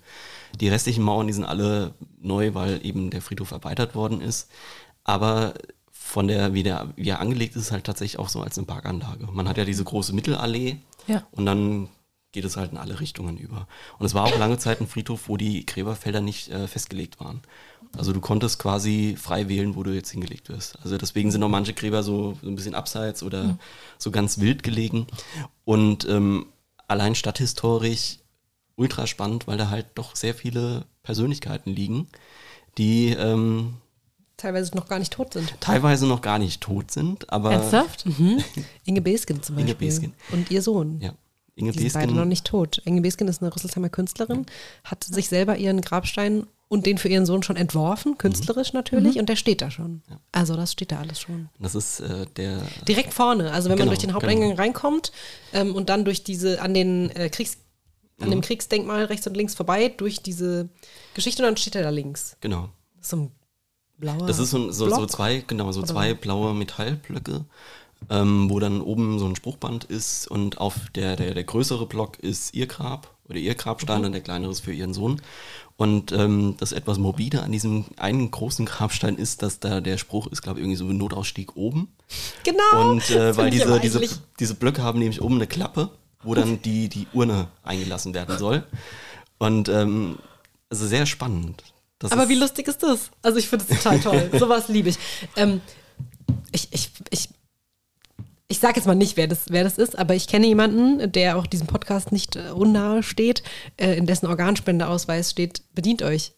Die 0.59 0.69
restlichen 0.69 1.03
Mauern, 1.03 1.27
die 1.27 1.33
sind 1.33 1.43
alle 1.45 1.93
neu, 2.19 2.53
weil 2.53 2.85
eben 2.85 3.09
der 3.09 3.21
Friedhof 3.21 3.51
erweitert 3.51 3.93
worden 3.95 4.21
ist. 4.21 4.49
Aber 5.03 5.53
von 5.91 6.27
der, 6.27 6.53
wie, 6.53 6.63
der, 6.63 6.93
wie 6.95 7.09
er 7.09 7.19
angelegt 7.19 7.55
ist, 7.55 7.63
ist 7.63 7.71
halt 7.71 7.83
tatsächlich 7.83 8.19
auch 8.19 8.29
so 8.29 8.41
als 8.41 8.57
eine 8.57 8.65
Parkanlage. 8.67 9.27
Man 9.31 9.49
hat 9.49 9.57
ja 9.57 9.65
diese 9.65 9.83
große 9.83 10.13
Mittelallee 10.13 10.77
Ja. 11.07 11.23
und 11.31 11.45
dann 11.45 11.89
geht 12.35 12.45
es 12.45 12.57
halt 12.57 12.73
in 12.73 12.77
alle 12.77 12.99
Richtungen 12.99 13.37
über. 13.37 13.65
Und 13.97 14.05
es 14.05 14.13
war 14.13 14.25
auch 14.25 14.37
lange 14.37 14.57
Zeit 14.57 14.81
ein 14.81 14.87
Friedhof, 14.87 15.29
wo 15.29 15.37
die 15.37 15.65
Gräberfelder 15.65 16.19
nicht 16.19 16.49
äh, 16.49 16.67
festgelegt 16.67 17.19
waren. 17.21 17.41
Also 17.97 18.11
du 18.11 18.19
konntest 18.19 18.59
quasi 18.59 19.15
frei 19.17 19.47
wählen, 19.47 19.75
wo 19.77 19.83
du 19.83 19.91
jetzt 19.95 20.11
hingelegt 20.11 20.49
wirst. 20.49 20.77
Also 20.83 20.97
deswegen 20.97 21.31
sind 21.31 21.41
auch 21.43 21.49
manche 21.49 21.73
Gräber 21.73 22.03
so, 22.03 22.37
so 22.41 22.49
ein 22.49 22.55
bisschen 22.55 22.75
abseits 22.75 23.23
oder 23.23 23.57
so 23.97 24.11
ganz 24.11 24.39
wild 24.39 24.63
gelegen. 24.63 25.07
Und 25.63 26.05
ähm, 26.09 26.47
allein 26.89 27.15
stadthistorisch 27.15 28.19
ultra 28.75 29.07
spannend, 29.07 29.47
weil 29.47 29.57
da 29.57 29.69
halt 29.69 29.85
doch 29.95 30.17
sehr 30.17 30.35
viele 30.35 30.85
Persönlichkeiten 31.03 31.71
liegen, 31.73 32.07
die 32.77 33.11
ähm, 33.11 33.75
Teilweise 34.35 34.75
noch 34.75 34.89
gar 34.89 34.99
nicht 34.99 35.13
tot 35.13 35.31
sind. 35.31 35.55
teilweise 35.61 36.05
noch 36.05 36.21
gar 36.21 36.39
nicht 36.39 36.59
tot 36.59 36.91
sind, 36.91 37.31
aber 37.31 37.53
Ernsthaft? 37.53 38.05
Inge 38.83 39.01
Beskin 39.01 39.41
zum 39.41 39.57
Inge 39.57 39.67
Beispiel. 39.67 39.87
Beskin. 39.87 40.13
Und 40.33 40.51
ihr 40.51 40.61
Sohn. 40.61 40.99
Ja. 40.99 41.13
Inge 41.55 41.71
Die 41.71 41.79
sind 41.79 41.93
beide 41.93 42.07
noch 42.07 42.15
Besken, 42.17 42.29
nicht 42.29 42.45
tot. 42.45 42.81
Inge 42.85 43.01
Beskin 43.01 43.27
ist 43.27 43.41
eine 43.41 43.55
Rüsselsheimer 43.55 43.89
Künstlerin, 43.89 44.45
hat 44.83 45.03
sich 45.05 45.29
selber 45.29 45.57
ihren 45.57 45.81
Grabstein 45.81 46.47
und 46.67 46.85
den 46.85 46.97
für 46.97 47.07
ihren 47.07 47.25
Sohn 47.25 47.43
schon 47.43 47.55
entworfen, 47.55 48.17
künstlerisch 48.17 48.73
natürlich, 48.73 49.19
und 49.19 49.29
der 49.29 49.35
steht 49.35 49.61
da 49.61 49.71
schon. 49.71 50.01
Also 50.31 50.55
das 50.55 50.71
steht 50.73 50.91
da 50.91 50.99
alles 50.99 51.19
schon. 51.21 51.47
das 51.59 51.75
ist 51.75 51.99
äh, 52.01 52.25
der, 52.35 52.61
Direkt 52.87 53.13
vorne, 53.13 53.51
also 53.51 53.69
wenn 53.69 53.77
man 53.77 53.85
Genau, 53.85 53.91
durch 53.91 53.99
den 53.99 54.13
Haupteingang 54.13 54.53
reinkommt 54.53 55.11
ähm, 55.53 55.75
und 55.75 55.89
dann 55.89 56.03
durch 56.05 56.23
diese, 56.23 56.61
an 56.61 56.73
den 56.73 57.09
äh, 57.11 57.29
Kriegs, 57.29 57.57
an 58.19 58.27
Mhm. 58.27 58.31
dem 58.31 58.41
Kriegsdenkmal 58.41 59.05
rechts 59.05 59.27
und 59.27 59.35
links 59.37 59.55
vorbei, 59.55 59.89
durch 59.89 60.21
diese 60.23 60.69
Geschichte 61.13 61.41
und 61.43 61.47
dann 61.49 61.57
steht 61.57 61.75
er 61.75 61.83
da 61.83 61.89
links. 61.89 62.35
genau. 62.41 62.69
So 63.01 63.17
ein 63.17 63.31
blauer 63.97 64.25
Das 64.25 64.39
ist 64.39 64.49
so, 64.49 64.71
so, 64.71 64.89
so 64.89 65.05
zwei, 65.05 65.43
genau, 65.45 65.71
so 65.71 65.79
Oder 65.81 65.87
zwei 65.87 66.13
blaue 66.15 66.53
Metallblöcke, 66.55 67.45
ähm, 68.09 68.49
wo 68.49 68.59
dann 68.59 68.81
oben 68.81 69.19
so 69.19 69.25
ein 69.25 69.35
Spruchband 69.35 69.83
ist 69.85 70.27
und 70.27 70.59
auf 70.59 70.75
der, 70.95 71.15
der, 71.15 71.33
der 71.33 71.43
größere 71.43 71.85
Block 71.85 72.19
ist 72.19 72.53
ihr 72.53 72.67
Grab 72.67 73.15
oder 73.27 73.37
ihr 73.39 73.55
Grabstein 73.55 73.99
Mhm. 74.01 74.05
und 74.05 74.11
der 74.11 74.21
kleinere 74.21 74.51
ist 74.51 74.59
für 74.61 74.73
ihren 74.73 74.93
Sohn. 74.93 75.21
Und 75.77 76.11
ähm, 76.13 76.55
das 76.57 76.71
etwas 76.71 76.97
morbide 76.97 77.43
an 77.43 77.51
diesem 77.51 77.85
einen 77.97 78.31
großen 78.31 78.65
Grabstein 78.65 79.15
ist, 79.17 79.41
dass 79.41 79.59
da 79.59 79.81
der 79.81 79.97
Spruch 79.97 80.27
ist, 80.27 80.41
glaube 80.41 80.59
ich, 80.59 80.63
irgendwie 80.63 80.77
so 80.77 80.85
ein 80.85 80.97
Notausstieg 80.97 81.57
oben. 81.57 81.89
Genau. 82.43 82.91
Und 82.91 83.09
äh, 83.09 83.35
weil 83.35 83.49
diese, 83.49 83.79
diese, 83.81 84.01
diese 84.39 84.53
Blöcke 84.55 84.83
haben 84.83 84.99
nämlich 84.99 85.21
oben 85.21 85.35
eine 85.35 85.47
Klappe, 85.47 85.89
wo 86.23 86.33
dann 86.33 86.61
die, 86.61 86.87
die 86.87 87.07
Urne 87.13 87.47
eingelassen 87.63 88.13
werden 88.13 88.37
soll. 88.37 88.63
Und 89.37 89.67
ähm, 89.67 90.17
also 90.69 90.87
sehr 90.87 91.05
spannend. 91.05 91.63
Das 91.99 92.11
Aber 92.13 92.29
wie 92.29 92.35
lustig 92.35 92.67
ist 92.69 92.81
das? 92.83 93.09
Also 93.21 93.37
ich 93.39 93.47
finde 93.49 93.65
es 93.67 93.77
total 93.83 93.99
toll. 93.99 94.29
Sowas 94.39 94.69
liebe 94.69 94.89
ich. 94.89 94.97
Ähm, 95.35 95.59
ich. 96.51 96.69
Ich, 96.71 96.91
ich, 97.09 97.29
ich 98.55 98.61
sage 98.61 98.77
jetzt 98.77 98.85
mal 98.85 98.95
nicht, 98.95 99.17
wer 99.17 99.27
das, 99.27 99.47
wer 99.49 99.65
das 99.65 99.77
ist, 99.77 99.99
aber 99.99 100.15
ich 100.15 100.27
kenne 100.27 100.47
jemanden, 100.47 101.11
der 101.11 101.37
auch 101.37 101.45
diesem 101.45 101.67
Podcast 101.67 102.13
nicht 102.13 102.37
äh, 102.37 102.51
unnahe 102.53 103.03
steht, 103.03 103.43
äh, 103.75 103.95
in 103.97 104.05
dessen 104.05 104.27
Organspendeausweis 104.27 105.31
steht, 105.31 105.61
bedient 105.75 106.01
euch. 106.03 106.31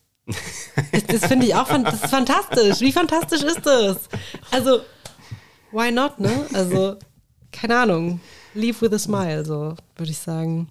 das 0.92 1.04
das 1.06 1.26
finde 1.28 1.46
ich 1.46 1.54
auch 1.54 1.68
das 1.68 1.94
ist 1.94 2.08
fantastisch. 2.08 2.82
Wie 2.82 2.92
fantastisch 2.92 3.44
ist 3.44 3.64
das? 3.68 3.98
Also, 4.50 4.80
why 5.72 5.92
not, 5.92 6.20
ne? 6.20 6.32
Also, 6.54 6.96
keine 7.52 7.78
Ahnung. 7.78 8.20
Leave 8.56 8.82
with 8.82 8.92
a 8.94 8.98
smile, 9.00 9.46
so 9.46 9.76
würde 9.96 10.12
ich 10.12 10.18
sagen. 10.18 10.70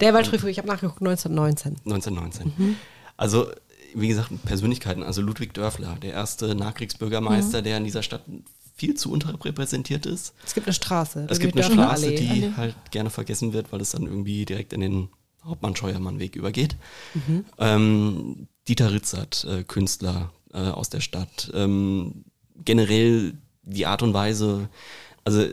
Der 0.00 0.14
Waldfriedhof, 0.14 0.48
ich 0.48 0.56
habe 0.56 0.66
nachgeguckt, 0.68 1.02
1919. 1.02 1.76
1919. 1.84 2.52
Mhm. 2.56 2.76
Also, 3.18 3.50
wie 3.94 4.08
gesagt, 4.08 4.30
Persönlichkeiten. 4.46 5.02
Also 5.02 5.20
Ludwig 5.20 5.52
Dörfler, 5.52 5.96
der 6.02 6.12
erste 6.14 6.54
Mhm. 6.54 6.60
Nachkriegsbürgermeister, 6.60 7.60
der 7.60 7.76
in 7.76 7.84
dieser 7.84 8.02
Stadt 8.02 8.22
viel 8.76 8.94
zu 8.94 9.10
unterrepräsentiert 9.10 10.06
ist. 10.06 10.34
Es 10.44 10.54
gibt 10.54 10.66
eine 10.66 10.74
Straße. 10.74 11.26
Es 11.30 11.38
die 11.38 11.46
gibt 11.46 11.56
eine. 11.56 11.64
Straße, 11.64 12.10
die 12.12 12.28
Allee. 12.28 12.52
halt 12.56 12.74
gerne 12.90 13.10
vergessen 13.10 13.52
wird, 13.52 13.72
weil 13.72 13.80
es 13.80 13.90
dann 13.90 14.02
irgendwie 14.02 14.44
direkt 14.44 14.72
in 14.72 14.80
den 14.80 15.08
Hauptmann-Scheuermann-Weg 15.44 16.36
übergeht. 16.36 16.76
Mhm. 17.14 17.44
Ähm, 17.58 18.48
Dieter 18.68 18.92
Ritzert, 18.92 19.44
äh, 19.44 19.64
Künstler 19.64 20.32
äh, 20.52 20.58
aus 20.58 20.90
der 20.90 21.00
Stadt. 21.00 21.50
Ähm, 21.54 22.24
generell 22.64 23.34
die 23.62 23.86
Art 23.86 24.02
und 24.02 24.12
Weise, 24.12 24.68
also 25.24 25.46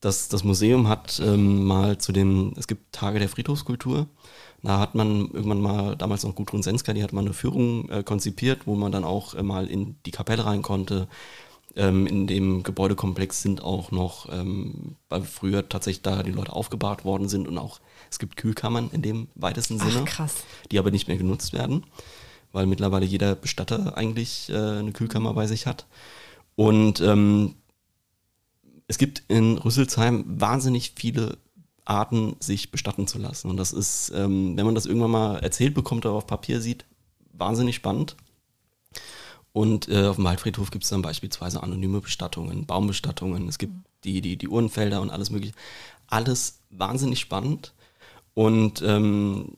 das, 0.00 0.28
das 0.28 0.44
Museum 0.44 0.88
hat 0.88 1.20
ähm, 1.24 1.64
mal 1.64 1.98
zu 1.98 2.12
dem, 2.12 2.52
es 2.56 2.66
gibt 2.66 2.92
Tage 2.92 3.18
der 3.18 3.28
Friedhofskultur. 3.28 4.06
Da 4.62 4.78
hat 4.78 4.94
man 4.94 5.30
irgendwann 5.30 5.60
mal, 5.60 5.96
damals 5.96 6.24
noch 6.24 6.34
Gudrun 6.34 6.62
Senska, 6.62 6.92
die 6.92 7.02
hat 7.02 7.12
mal 7.12 7.20
eine 7.20 7.34
Führung 7.34 7.88
äh, 7.90 8.02
konzipiert, 8.02 8.66
wo 8.66 8.74
man 8.74 8.92
dann 8.92 9.04
auch 9.04 9.34
äh, 9.34 9.42
mal 9.42 9.66
in 9.66 9.96
die 10.06 10.10
Kapelle 10.10 10.46
rein 10.46 10.62
konnte. 10.62 11.08
Ähm, 11.76 12.06
in 12.06 12.26
dem 12.26 12.62
Gebäudekomplex 12.62 13.42
sind 13.42 13.62
auch 13.62 13.90
noch, 13.90 14.32
ähm, 14.32 14.96
weil 15.08 15.22
früher 15.22 15.68
tatsächlich 15.68 16.02
da 16.02 16.22
die 16.22 16.30
Leute 16.30 16.52
aufgebahrt 16.52 17.04
worden 17.04 17.28
sind 17.28 17.48
und 17.48 17.58
auch, 17.58 17.80
es 18.10 18.18
gibt 18.18 18.36
Kühlkammern 18.36 18.90
in 18.92 19.02
dem 19.02 19.28
weitesten 19.34 19.78
Ach, 19.80 19.90
Sinne, 19.90 20.04
krass. 20.04 20.44
die 20.70 20.78
aber 20.78 20.92
nicht 20.92 21.08
mehr 21.08 21.16
genutzt 21.16 21.52
werden, 21.52 21.84
weil 22.52 22.66
mittlerweile 22.66 23.04
jeder 23.04 23.34
Bestatter 23.34 23.96
eigentlich 23.96 24.50
äh, 24.50 24.54
eine 24.54 24.92
Kühlkammer 24.92 25.34
bei 25.34 25.48
sich 25.48 25.66
hat. 25.66 25.86
Und 26.54 27.00
ähm, 27.00 27.56
es 28.86 28.98
gibt 28.98 29.24
in 29.28 29.58
Rüsselsheim 29.58 30.24
wahnsinnig 30.26 30.92
viele 30.94 31.38
Arten, 31.84 32.36
sich 32.40 32.70
bestatten 32.70 33.06
zu 33.06 33.18
lassen. 33.18 33.50
Und 33.50 33.56
das 33.56 33.72
ist, 33.72 34.12
ähm, 34.14 34.56
wenn 34.56 34.64
man 34.64 34.74
das 34.74 34.86
irgendwann 34.86 35.10
mal 35.10 35.36
erzählt 35.38 35.74
bekommt 35.74 36.06
oder 36.06 36.14
auf 36.14 36.26
Papier 36.26 36.60
sieht, 36.60 36.84
wahnsinnig 37.32 37.76
spannend. 37.76 38.16
Und 39.54 39.88
äh, 39.88 40.08
auf 40.08 40.16
dem 40.16 40.24
Waldfriedhof 40.24 40.72
gibt 40.72 40.82
es 40.82 40.90
dann 40.90 41.00
beispielsweise 41.00 41.62
anonyme 41.62 42.00
Bestattungen, 42.00 42.66
Baumbestattungen, 42.66 43.46
es 43.46 43.58
gibt 43.58 43.72
die, 44.02 44.20
die, 44.20 44.36
die 44.36 44.48
Urnenfelder 44.48 45.00
und 45.00 45.10
alles 45.10 45.30
mögliche. 45.30 45.54
Alles 46.08 46.58
wahnsinnig 46.70 47.20
spannend. 47.20 47.72
Und 48.34 48.82
ähm, 48.82 49.52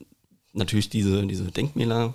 natürlich 0.53 0.91
diese, 0.91 1.27
diese 1.27 1.51
Denkmäler, 1.51 2.13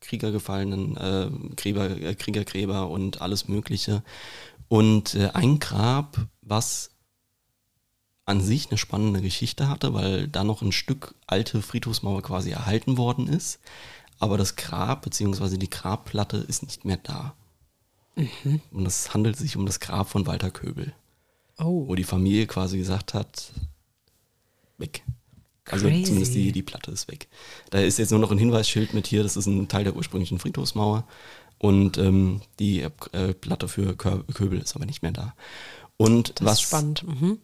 Kriegergefallenen, 0.00 0.96
äh, 0.98 1.30
Gräber, 1.56 1.90
äh, 1.90 2.14
Kriegergräber 2.14 2.90
und 2.90 3.22
alles 3.22 3.48
Mögliche. 3.48 4.02
Und 4.68 5.14
äh, 5.14 5.30
ein 5.32 5.58
Grab, 5.58 6.18
was 6.42 6.90
an 8.26 8.42
sich 8.42 8.68
eine 8.68 8.76
spannende 8.76 9.22
Geschichte 9.22 9.70
hatte, 9.70 9.94
weil 9.94 10.28
da 10.28 10.44
noch 10.44 10.60
ein 10.60 10.72
Stück 10.72 11.14
alte 11.26 11.62
Friedhofsmauer 11.62 12.20
quasi 12.20 12.50
erhalten 12.50 12.98
worden 12.98 13.26
ist. 13.26 13.58
Aber 14.22 14.38
das 14.38 14.54
Grab 14.54 15.02
bzw. 15.02 15.56
die 15.56 15.68
Grabplatte 15.68 16.36
ist 16.36 16.62
nicht 16.62 16.84
mehr 16.84 16.96
da. 16.96 17.34
Und 18.70 18.86
es 18.86 19.12
handelt 19.12 19.36
sich 19.36 19.56
um 19.56 19.66
das 19.66 19.80
Grab 19.80 20.08
von 20.08 20.26
Walter 20.28 20.52
Köbel, 20.52 20.94
Oh, 21.58 21.88
wo 21.88 21.96
die 21.96 22.04
Familie 22.04 22.46
quasi 22.46 22.78
gesagt 22.78 23.14
hat, 23.14 23.50
weg. 24.78 25.02
Also 25.68 25.88
Crazy. 25.88 26.04
zumindest 26.04 26.34
die, 26.34 26.52
die 26.52 26.62
Platte 26.62 26.92
ist 26.92 27.10
weg. 27.10 27.26
Da 27.70 27.80
ist 27.80 27.98
jetzt 27.98 28.10
nur 28.10 28.20
noch 28.20 28.30
ein 28.30 28.38
Hinweisschild 28.38 28.94
mit 28.94 29.08
hier, 29.08 29.24
das 29.24 29.36
ist 29.36 29.46
ein 29.46 29.66
Teil 29.66 29.82
der 29.82 29.96
ursprünglichen 29.96 30.38
Friedhofsmauer. 30.38 31.04
Und 31.58 31.98
ähm, 31.98 32.42
die 32.60 32.82
äh, 32.82 33.34
Platte 33.34 33.66
für 33.66 33.96
Kö 33.96 34.22
Köbel 34.34 34.60
ist 34.60 34.76
aber 34.76 34.86
nicht 34.86 35.02
mehr 35.02 35.12
da. 35.12 35.34
Und 35.96 36.38
das 36.40 36.46
was 36.46 36.52
ist 36.54 36.60
spannend. 36.62 37.02
Mhm. 37.08 37.38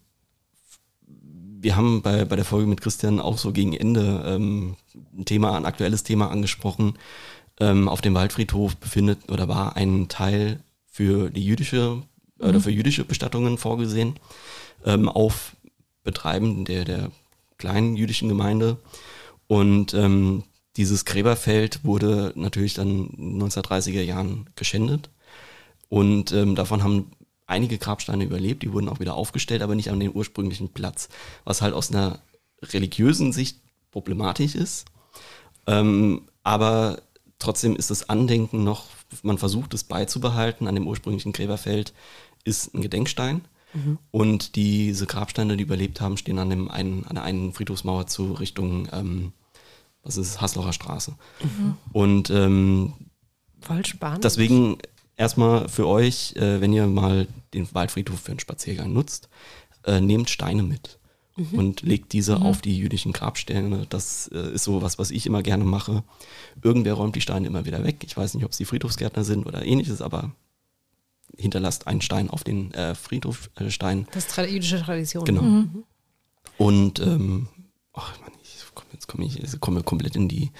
Wir 1.60 1.76
haben 1.76 2.02
bei, 2.02 2.24
bei 2.24 2.36
der 2.36 2.44
Folge 2.44 2.66
mit 2.66 2.80
Christian 2.80 3.20
auch 3.20 3.38
so 3.38 3.52
gegen 3.52 3.72
Ende 3.72 4.22
ähm, 4.26 4.76
ein 5.16 5.24
Thema, 5.24 5.56
ein 5.56 5.66
aktuelles 5.66 6.04
Thema 6.04 6.30
angesprochen. 6.30 6.94
Ähm, 7.60 7.88
auf 7.88 8.00
dem 8.00 8.14
Waldfriedhof 8.14 8.76
befindet 8.76 9.30
oder 9.30 9.48
war 9.48 9.76
ein 9.76 10.08
Teil 10.08 10.60
für 10.86 11.30
die 11.30 11.44
jüdische 11.44 12.02
oder 12.38 12.60
für 12.60 12.70
jüdische 12.70 13.04
Bestattungen 13.04 13.58
vorgesehen, 13.58 14.14
ähm, 14.84 15.08
auf 15.08 15.56
Betreiben 16.04 16.64
der, 16.64 16.84
der 16.84 17.10
kleinen 17.56 17.96
jüdischen 17.96 18.28
Gemeinde. 18.28 18.76
Und 19.48 19.92
ähm, 19.94 20.44
dieses 20.76 21.04
Gräberfeld 21.04 21.84
wurde 21.84 22.32
natürlich 22.36 22.74
dann 22.74 23.08
in 23.16 23.40
den 23.40 23.48
1930er 23.48 24.02
Jahren 24.02 24.48
geschändet. 24.54 25.10
Und 25.88 26.32
ähm, 26.32 26.54
davon 26.54 26.84
haben 26.84 27.10
einige 27.48 27.78
Grabsteine 27.78 28.24
überlebt, 28.24 28.62
die 28.62 28.72
wurden 28.72 28.88
auch 28.88 29.00
wieder 29.00 29.14
aufgestellt, 29.14 29.62
aber 29.62 29.74
nicht 29.74 29.90
an 29.90 29.98
den 29.98 30.14
ursprünglichen 30.14 30.68
Platz. 30.68 31.08
Was 31.44 31.62
halt 31.62 31.74
aus 31.74 31.90
einer 31.90 32.20
religiösen 32.62 33.32
Sicht 33.32 33.60
problematisch 33.90 34.54
ist. 34.54 34.86
Ähm, 35.66 36.22
aber 36.44 37.02
trotzdem 37.38 37.74
ist 37.76 37.90
das 37.90 38.08
Andenken 38.08 38.64
noch, 38.64 38.86
man 39.22 39.38
versucht 39.38 39.74
es 39.74 39.84
beizubehalten 39.84 40.68
an 40.68 40.74
dem 40.74 40.86
ursprünglichen 40.86 41.32
Gräberfeld, 41.32 41.92
ist 42.44 42.74
ein 42.74 42.82
Gedenkstein. 42.82 43.42
Und 44.10 44.56
diese 44.56 45.06
Grabsteine, 45.06 45.56
die 45.56 45.62
überlebt 45.62 46.00
haben, 46.00 46.16
stehen 46.16 46.38
an, 46.38 46.50
dem 46.50 46.70
einen, 46.70 47.04
an 47.04 47.16
der 47.16 47.24
einen 47.24 47.52
Friedhofsmauer 47.52 48.06
zu 48.06 48.32
Richtung, 48.32 48.88
ähm, 48.92 49.32
was 50.02 50.16
ist 50.16 50.28
es, 50.28 50.40
Haslocher 50.40 50.72
Straße. 50.72 51.14
Und 51.92 52.30
ähm, 52.30 52.94
Voll 53.60 53.84
spannend. 53.84 54.24
Deswegen 54.24 54.78
erstmal 55.18 55.68
für 55.68 55.86
euch, 55.86 56.34
äh, 56.36 56.62
wenn 56.62 56.72
ihr 56.72 56.86
mal 56.86 57.26
den 57.52 57.68
Waldfriedhof 57.74 58.20
für 58.20 58.30
einen 58.30 58.40
Spaziergang 58.40 58.92
nutzt, 58.92 59.28
äh, 59.84 60.00
nehmt 60.00 60.30
Steine 60.30 60.62
mit 60.62 60.98
und 61.52 61.82
legt 61.82 62.12
diese 62.12 62.40
auf 62.40 62.60
die 62.60 62.76
jüdischen 62.76 63.12
Grabsteine. 63.12 63.86
Das 63.88 64.28
äh, 64.34 64.54
ist 64.54 64.64
so 64.64 64.82
was, 64.82 64.98
was 64.98 65.12
ich 65.12 65.24
immer 65.24 65.42
gerne 65.42 65.64
mache. 65.64 66.02
Irgendwer 66.62 66.94
räumt 66.94 67.14
die 67.14 67.20
Steine 67.20 67.46
immer 67.46 67.64
wieder 67.64 67.84
weg. 67.84 68.02
Ich 68.04 68.16
weiß 68.16 68.34
nicht, 68.34 68.44
ob 68.44 68.50
es 68.50 68.58
die 68.58 68.64
Friedhofsgärtner 68.64 69.22
sind 69.22 69.46
oder 69.46 69.64
ähnliches, 69.64 70.02
aber 70.02 70.32
hinterlasst 71.36 71.86
einen 71.86 72.00
Stein 72.00 72.28
auf 72.28 72.42
den 72.42 72.72
äh, 72.74 72.94
Friedhofstein. 72.94 74.08
das 74.12 74.24
ist 74.24 74.32
tra 74.32 74.44
jüdische 74.44 74.82
Tradition. 74.82 75.24
Genau. 75.24 75.42
Mhm. 75.42 75.84
Und 76.56 76.98
ähm, 77.00 77.48
ach 77.92 78.18
Mann, 78.20 78.32
ich 78.42 78.64
komm, 78.74 78.86
jetzt 78.92 79.06
komme 79.06 79.24
ich, 79.24 79.40
ich 79.40 79.60
komme 79.60 79.84
komplett 79.84 80.16
in 80.16 80.28
die. 80.28 80.50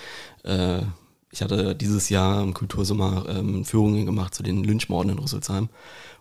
Ich 1.31 1.43
hatte 1.43 1.75
dieses 1.75 2.09
Jahr 2.09 2.43
im 2.43 2.55
Kultursommer 2.55 3.27
ähm, 3.29 3.65
Führungen 3.65 4.07
gemacht 4.07 4.35
zu 4.35 4.43
den 4.43 4.65
Lynchmorden 4.65 5.13
in 5.13 5.19
Rüsselsheim. 5.19 5.69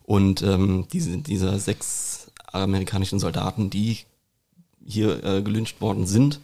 Und 0.04 0.42
ähm, 0.42 0.88
diese, 0.92 1.18
dieser 1.18 1.60
sechs 1.60 2.32
amerikanischen 2.52 3.20
Soldaten, 3.20 3.70
die 3.70 4.00
hier 4.86 5.24
äh, 5.24 5.42
gelyncht 5.42 5.82
worden 5.82 6.08
sind, 6.08 6.40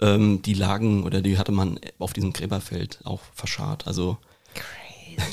ähm, 0.00 0.42
die 0.42 0.54
lagen 0.54 1.04
oder 1.04 1.22
die 1.22 1.38
hatte 1.38 1.52
man 1.52 1.78
auf 1.98 2.12
diesem 2.12 2.32
Gräberfeld 2.32 3.00
auch 3.04 3.20
verscharrt. 3.34 3.86
Also 3.86 4.18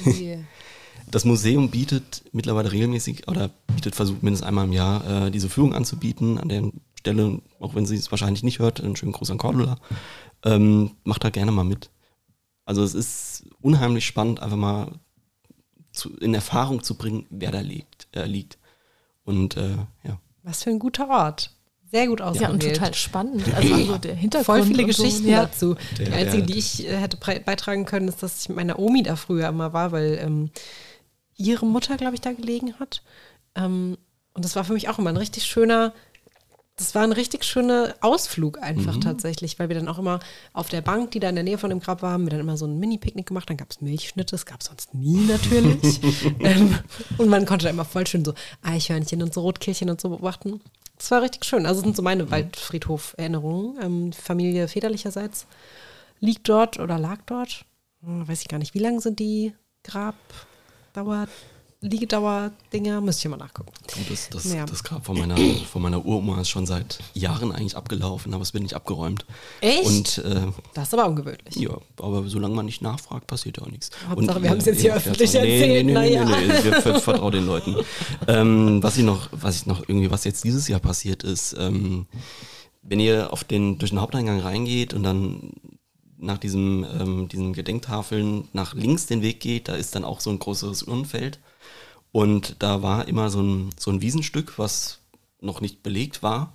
Crazy. 0.03 0.45
das 1.11 1.26
Museum 1.26 1.69
bietet 1.69 2.23
mittlerweile 2.31 2.72
regelmäßig 2.72 3.27
oder 3.27 3.49
bietet 3.68 3.95
versucht 3.95 4.23
mindestens 4.23 4.48
einmal 4.48 4.65
im 4.65 4.73
Jahr 4.73 5.27
äh, 5.27 5.31
diese 5.31 5.49
Führung 5.49 5.73
anzubieten 5.73 6.38
an 6.38 6.49
den 6.49 6.81
Stelle, 6.95 7.41
auch 7.60 7.76
wenn 7.76 7.86
sie 7.86 7.95
es 7.95 8.11
wahrscheinlich 8.11 8.44
nicht 8.44 8.60
hört, 8.60 8.81
einen 8.81 8.95
schönen 8.95 9.14
Gruß 9.14 9.31
an 9.31 9.38
Cordula, 9.38 9.77
ähm, 10.44 10.91
macht 11.03 11.23
da 11.23 11.30
gerne 11.30 11.52
mal 11.52 11.64
mit. 11.64 11.90
Also 12.69 12.83
es 12.83 12.93
ist 12.93 13.45
unheimlich 13.61 14.05
spannend, 14.05 14.43
einfach 14.43 14.55
mal 14.55 14.91
zu, 15.91 16.15
in 16.17 16.35
Erfahrung 16.35 16.83
zu 16.83 16.93
bringen, 16.93 17.25
wer 17.31 17.49
da 17.49 17.61
liegt. 17.61 18.07
Äh, 18.15 18.25
liegt. 18.25 18.59
Und 19.23 19.57
äh, 19.57 19.71
ja. 20.03 20.19
Was 20.43 20.61
für 20.61 20.69
ein 20.69 20.77
guter 20.77 21.09
Ort. 21.09 21.49
Sehr 21.91 22.05
gut 22.05 22.21
ausgewählt. 22.21 22.47
Ja, 22.47 22.53
und 22.53 22.75
total 22.75 22.93
spannend. 22.93 23.43
Also 23.55 23.75
so 23.85 23.97
der 23.97 24.13
Hintergrund. 24.13 24.45
Voll 24.45 24.63
viele 24.63 24.83
und 24.85 24.93
so. 24.93 25.01
Geschichten 25.03 25.27
Ja. 25.29 25.45
dazu. 25.45 25.75
Der- 25.97 26.05
die 26.05 26.13
einzige, 26.13 26.43
die 26.43 26.59
ich 26.59 26.85
äh, 26.87 26.95
hätte 26.95 27.17
beitragen 27.17 27.85
können, 27.85 28.07
ist, 28.07 28.21
dass 28.21 28.41
ich 28.43 28.49
mit 28.49 28.57
meiner 28.57 28.77
Omi 28.77 29.01
da 29.01 29.15
früher 29.15 29.47
immer 29.49 29.73
war, 29.73 29.91
weil 29.91 30.19
ähm, 30.21 30.51
ihre 31.37 31.65
Mutter, 31.65 31.97
glaube 31.97 32.13
ich, 32.13 32.21
da 32.21 32.33
gelegen 32.33 32.75
hat. 32.79 33.01
Ähm, 33.55 33.97
und 34.33 34.45
das 34.45 34.55
war 34.55 34.63
für 34.63 34.73
mich 34.73 34.89
auch 34.89 34.99
immer 34.99 35.09
ein 35.09 35.17
richtig 35.17 35.45
schöner, 35.47 35.91
das 36.80 36.95
war 36.95 37.03
ein 37.03 37.11
richtig 37.11 37.43
schöner 37.43 37.93
Ausflug 37.99 38.57
einfach 38.64 38.95
Mhm. 38.95 39.01
tatsächlich, 39.01 39.60
weil 39.60 39.68
wir 39.69 39.76
dann 39.76 39.89
auch 39.89 39.99
immer 39.99 40.19
auf 40.53 40.69
der 40.69 40.81
Bank, 40.81 41.11
die 41.11 41.19
da 41.19 41.27
in 41.30 41.35
der 41.35 41.43
Nähe 41.43 41.57
von 41.57 41.69
dem 41.69 41.81
Grab 41.81 42.01
war, 42.01 42.14
haben 42.14 42.26
wir 42.26 42.31
dann 42.31 42.39
immer 42.39 42.56
so 42.57 42.65
ein 42.65 42.80
Mini-Picknick 42.80 43.26
gemacht. 43.27 43.49
Dann 43.49 43.57
gab 43.57 43.69
es 43.69 43.81
Milchschnitte, 43.81 44.31
das 44.31 44.45
gab 44.45 44.61
es 44.61 44.68
sonst 44.68 44.93
nie 44.93 45.26
natürlich. 45.27 45.99
ähm, 46.39 46.80
und 47.18 47.27
man 47.30 47.45
konnte 47.45 47.65
da 47.65 47.69
immer 47.69 47.85
voll 47.85 48.07
schön 48.07 48.23
so 48.23 48.34
Eichhörnchen 48.61 49.22
und 49.22 49.34
so 49.34 49.41
Rotkehlchen 49.41 49.89
und 49.89 49.99
so 49.99 50.10
beobachten. 50.10 50.61
Das 50.97 51.11
war 51.11 51.22
richtig 51.22 51.45
schön. 51.45 51.65
Also 51.65 51.81
das 51.81 51.85
sind 51.85 51.95
so 51.95 52.01
meine 52.01 52.31
Waldfriedhof-Erinnerungen. 52.31 53.77
Ähm, 53.81 54.14
Familie 54.14 54.68
väterlicherseits 54.68 55.47
liegt 56.19 56.47
dort 56.49 56.80
oder 56.80 56.97
lag 56.97 57.19
dort. 57.26 57.65
Hm, 58.03 58.27
weiß 58.27 58.41
ich 58.41 58.47
gar 58.47 58.57
nicht, 58.57 58.73
wie 58.73 58.80
lang 58.80 58.99
sind 59.01 59.19
die 59.19 59.53
Grabdauer, 59.84 61.27
Liegedauer-Dinger? 61.81 62.99
Müsste 63.01 63.27
ich 63.27 63.31
mal 63.31 63.38
nachgucken. 63.38 63.72
Und 63.97 64.10
das, 64.10 64.30
das, 64.30 64.53
Ja. 64.53 64.65
das 64.65 64.84
Grab 64.84 65.06
von 65.06 65.18
meiner, 65.18 65.38
von 65.72 65.81
meiner 65.81 66.06
Uroma 66.06 66.41
ist 66.41 66.49
schon 66.49 66.65
seit 66.65 66.99
Jahren 67.14 67.51
eigentlich 67.51 67.77
abgelaufen, 67.77 68.34
aber 68.34 68.43
es 68.43 68.53
wird 68.53 68.64
nicht 68.64 68.73
abgeräumt. 68.76 69.26
Echt? 69.61 69.85
Und 69.88 70.18
äh, 70.26 70.47
Das 70.73 70.89
ist 70.89 70.93
aber 70.93 71.07
ungewöhnlich. 71.07 71.56
ja, 71.56 71.77
aber 71.97 72.27
solange 72.27 72.56
man 72.56 72.65
nicht 72.65 72.81
nachfragt, 72.81 73.27
passiert 73.27 73.57
ja 73.57 73.64
auch 73.64 73.72
nichts. 73.72 73.91
Hauptsache, 74.10 74.38
Und, 74.38 74.43
wir 74.43 74.49
haben 74.49 74.57
es 74.57 74.65
jetzt 74.65 74.81
hier 74.81 74.95
öffentlich 74.95 75.31
nee, 75.34 75.39
erzählt, 75.39 75.61
Nee, 75.61 75.84
nee, 75.84 75.84
nee, 75.84 75.93
na 75.93 76.01
nee, 76.01 76.14
ja. 76.14 76.26
nee, 76.26 76.64
wir 76.64 76.81
ver- 76.81 76.99
vertrauen 76.99 77.31
den 77.31 77.45
Leuten. 77.45 77.76
ähm, 78.27 78.84
was 78.84 78.97
ich 78.97 79.03
noch, 79.03 79.30
was 79.31 79.56
ich 79.57 79.65
noch 79.65 79.81
irgendwie, 79.88 80.11
was 80.11 80.23
jetzt 80.26 80.43
dieses 80.43 80.68
Jahr 80.68 80.80
passiert 80.81 81.23
ist, 81.23 81.56
ähm, 81.57 82.07
wenn 82.81 82.99
ihr 82.99 83.31
auf 83.31 83.43
den, 83.43 83.77
durch 83.77 83.91
den 83.91 84.01
Haupteingang 84.01 84.39
reingeht 84.41 84.93
und 84.93 85.03
dann 85.03 85.53
nach 86.18 86.38
diesem, 86.38 86.85
ähm, 86.99 87.27
diesen 87.30 87.53
Gedenktafeln 87.53 88.49
nach 88.51 88.73
links 88.73 89.06
den 89.06 89.22
Weg 89.22 89.39
geht, 89.39 89.69
da 89.69 89.76
ist 89.76 89.95
dann 89.95 90.03
auch 90.03 90.19
so 90.19 90.30
ein 90.30 90.39
großes 90.39 90.84
Urnenfeld. 90.84 91.39
Und 92.11 92.56
da 92.60 92.81
war 92.81 93.07
immer 93.07 93.30
so 93.30 93.41
ein, 93.41 93.69
so 93.77 93.91
ein 93.91 94.02
Wiesenstück, 94.02 94.57
was 94.57 94.99
noch 95.41 95.61
nicht 95.61 95.84
belegt 95.84 96.23
war. 96.23 96.53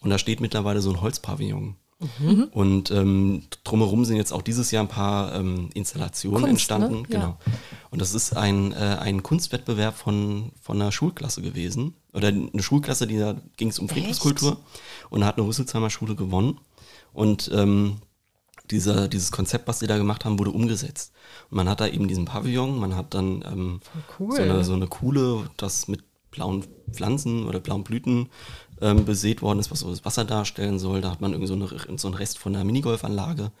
Und 0.00 0.10
da 0.10 0.18
steht 0.18 0.40
mittlerweile 0.40 0.80
so 0.80 0.90
ein 0.90 1.00
Holzpavillon. 1.00 1.76
Und 2.50 2.90
ähm, 2.90 3.44
drumherum 3.62 4.04
sind 4.04 4.16
jetzt 4.16 4.32
auch 4.32 4.42
dieses 4.42 4.70
Jahr 4.70 4.84
ein 4.84 4.88
paar 4.88 5.34
ähm, 5.34 5.70
Installationen 5.74 6.40
Kunst, 6.40 6.50
entstanden. 6.50 7.02
ne? 7.02 7.06
Ja. 7.08 7.20
Genau. 7.20 7.38
Und 7.90 8.00
das 8.00 8.14
ist 8.14 8.36
ein, 8.36 8.72
äh, 8.72 8.98
ein 9.00 9.22
Kunstwettbewerb 9.22 9.96
von, 9.96 10.52
von 10.60 10.80
einer 10.80 10.92
Schulklasse 10.92 11.40
gewesen. 11.40 11.94
Oder 12.12 12.28
eine 12.28 12.62
Schulklasse, 12.62 13.06
die 13.06 13.18
da 13.18 13.36
ging 13.56 13.68
es 13.68 13.78
um 13.78 13.88
Friedhofskultur. 13.88 14.58
Und 15.10 15.20
da 15.20 15.26
hat 15.26 15.38
eine 15.38 15.46
Rüsselsheimer 15.46 15.90
Schule 15.90 16.14
gewonnen. 16.14 16.58
Und 17.12 17.50
ähm, 17.54 17.98
dieser, 18.70 19.08
dieses 19.08 19.30
Konzept, 19.30 19.68
was 19.68 19.78
sie 19.80 19.86
da 19.86 19.96
gemacht 19.98 20.24
haben, 20.24 20.38
wurde 20.38 20.50
umgesetzt. 20.50 21.12
Und 21.50 21.56
man 21.56 21.68
hat 21.68 21.80
da 21.80 21.86
eben 21.86 22.08
diesen 22.08 22.24
Pavillon, 22.24 22.78
man 22.78 22.96
hat 22.96 23.14
dann 23.14 23.44
ähm, 23.46 23.80
cool. 24.18 24.36
so, 24.36 24.42
eine, 24.42 24.64
so 24.64 24.72
eine 24.74 24.86
Kuhle, 24.86 25.50
das 25.56 25.88
mit 25.88 26.02
blauen 26.30 26.64
Pflanzen 26.90 27.46
oder 27.46 27.60
blauen 27.60 27.84
Blüten 27.84 28.28
ähm, 28.80 29.04
besät 29.04 29.42
worden 29.42 29.60
ist, 29.60 29.70
was 29.70 29.80
so 29.80 29.90
das 29.90 30.04
Wasser 30.04 30.24
darstellen 30.24 30.78
soll. 30.78 31.00
Da 31.00 31.10
hat 31.10 31.20
man 31.20 31.32
irgendwie 31.32 31.48
so, 31.48 31.54
eine, 31.54 31.98
so 31.98 32.08
einen 32.08 32.16
Rest 32.16 32.38
von 32.38 32.54
einer 32.54 32.64
Minigolfanlage. 32.64 33.52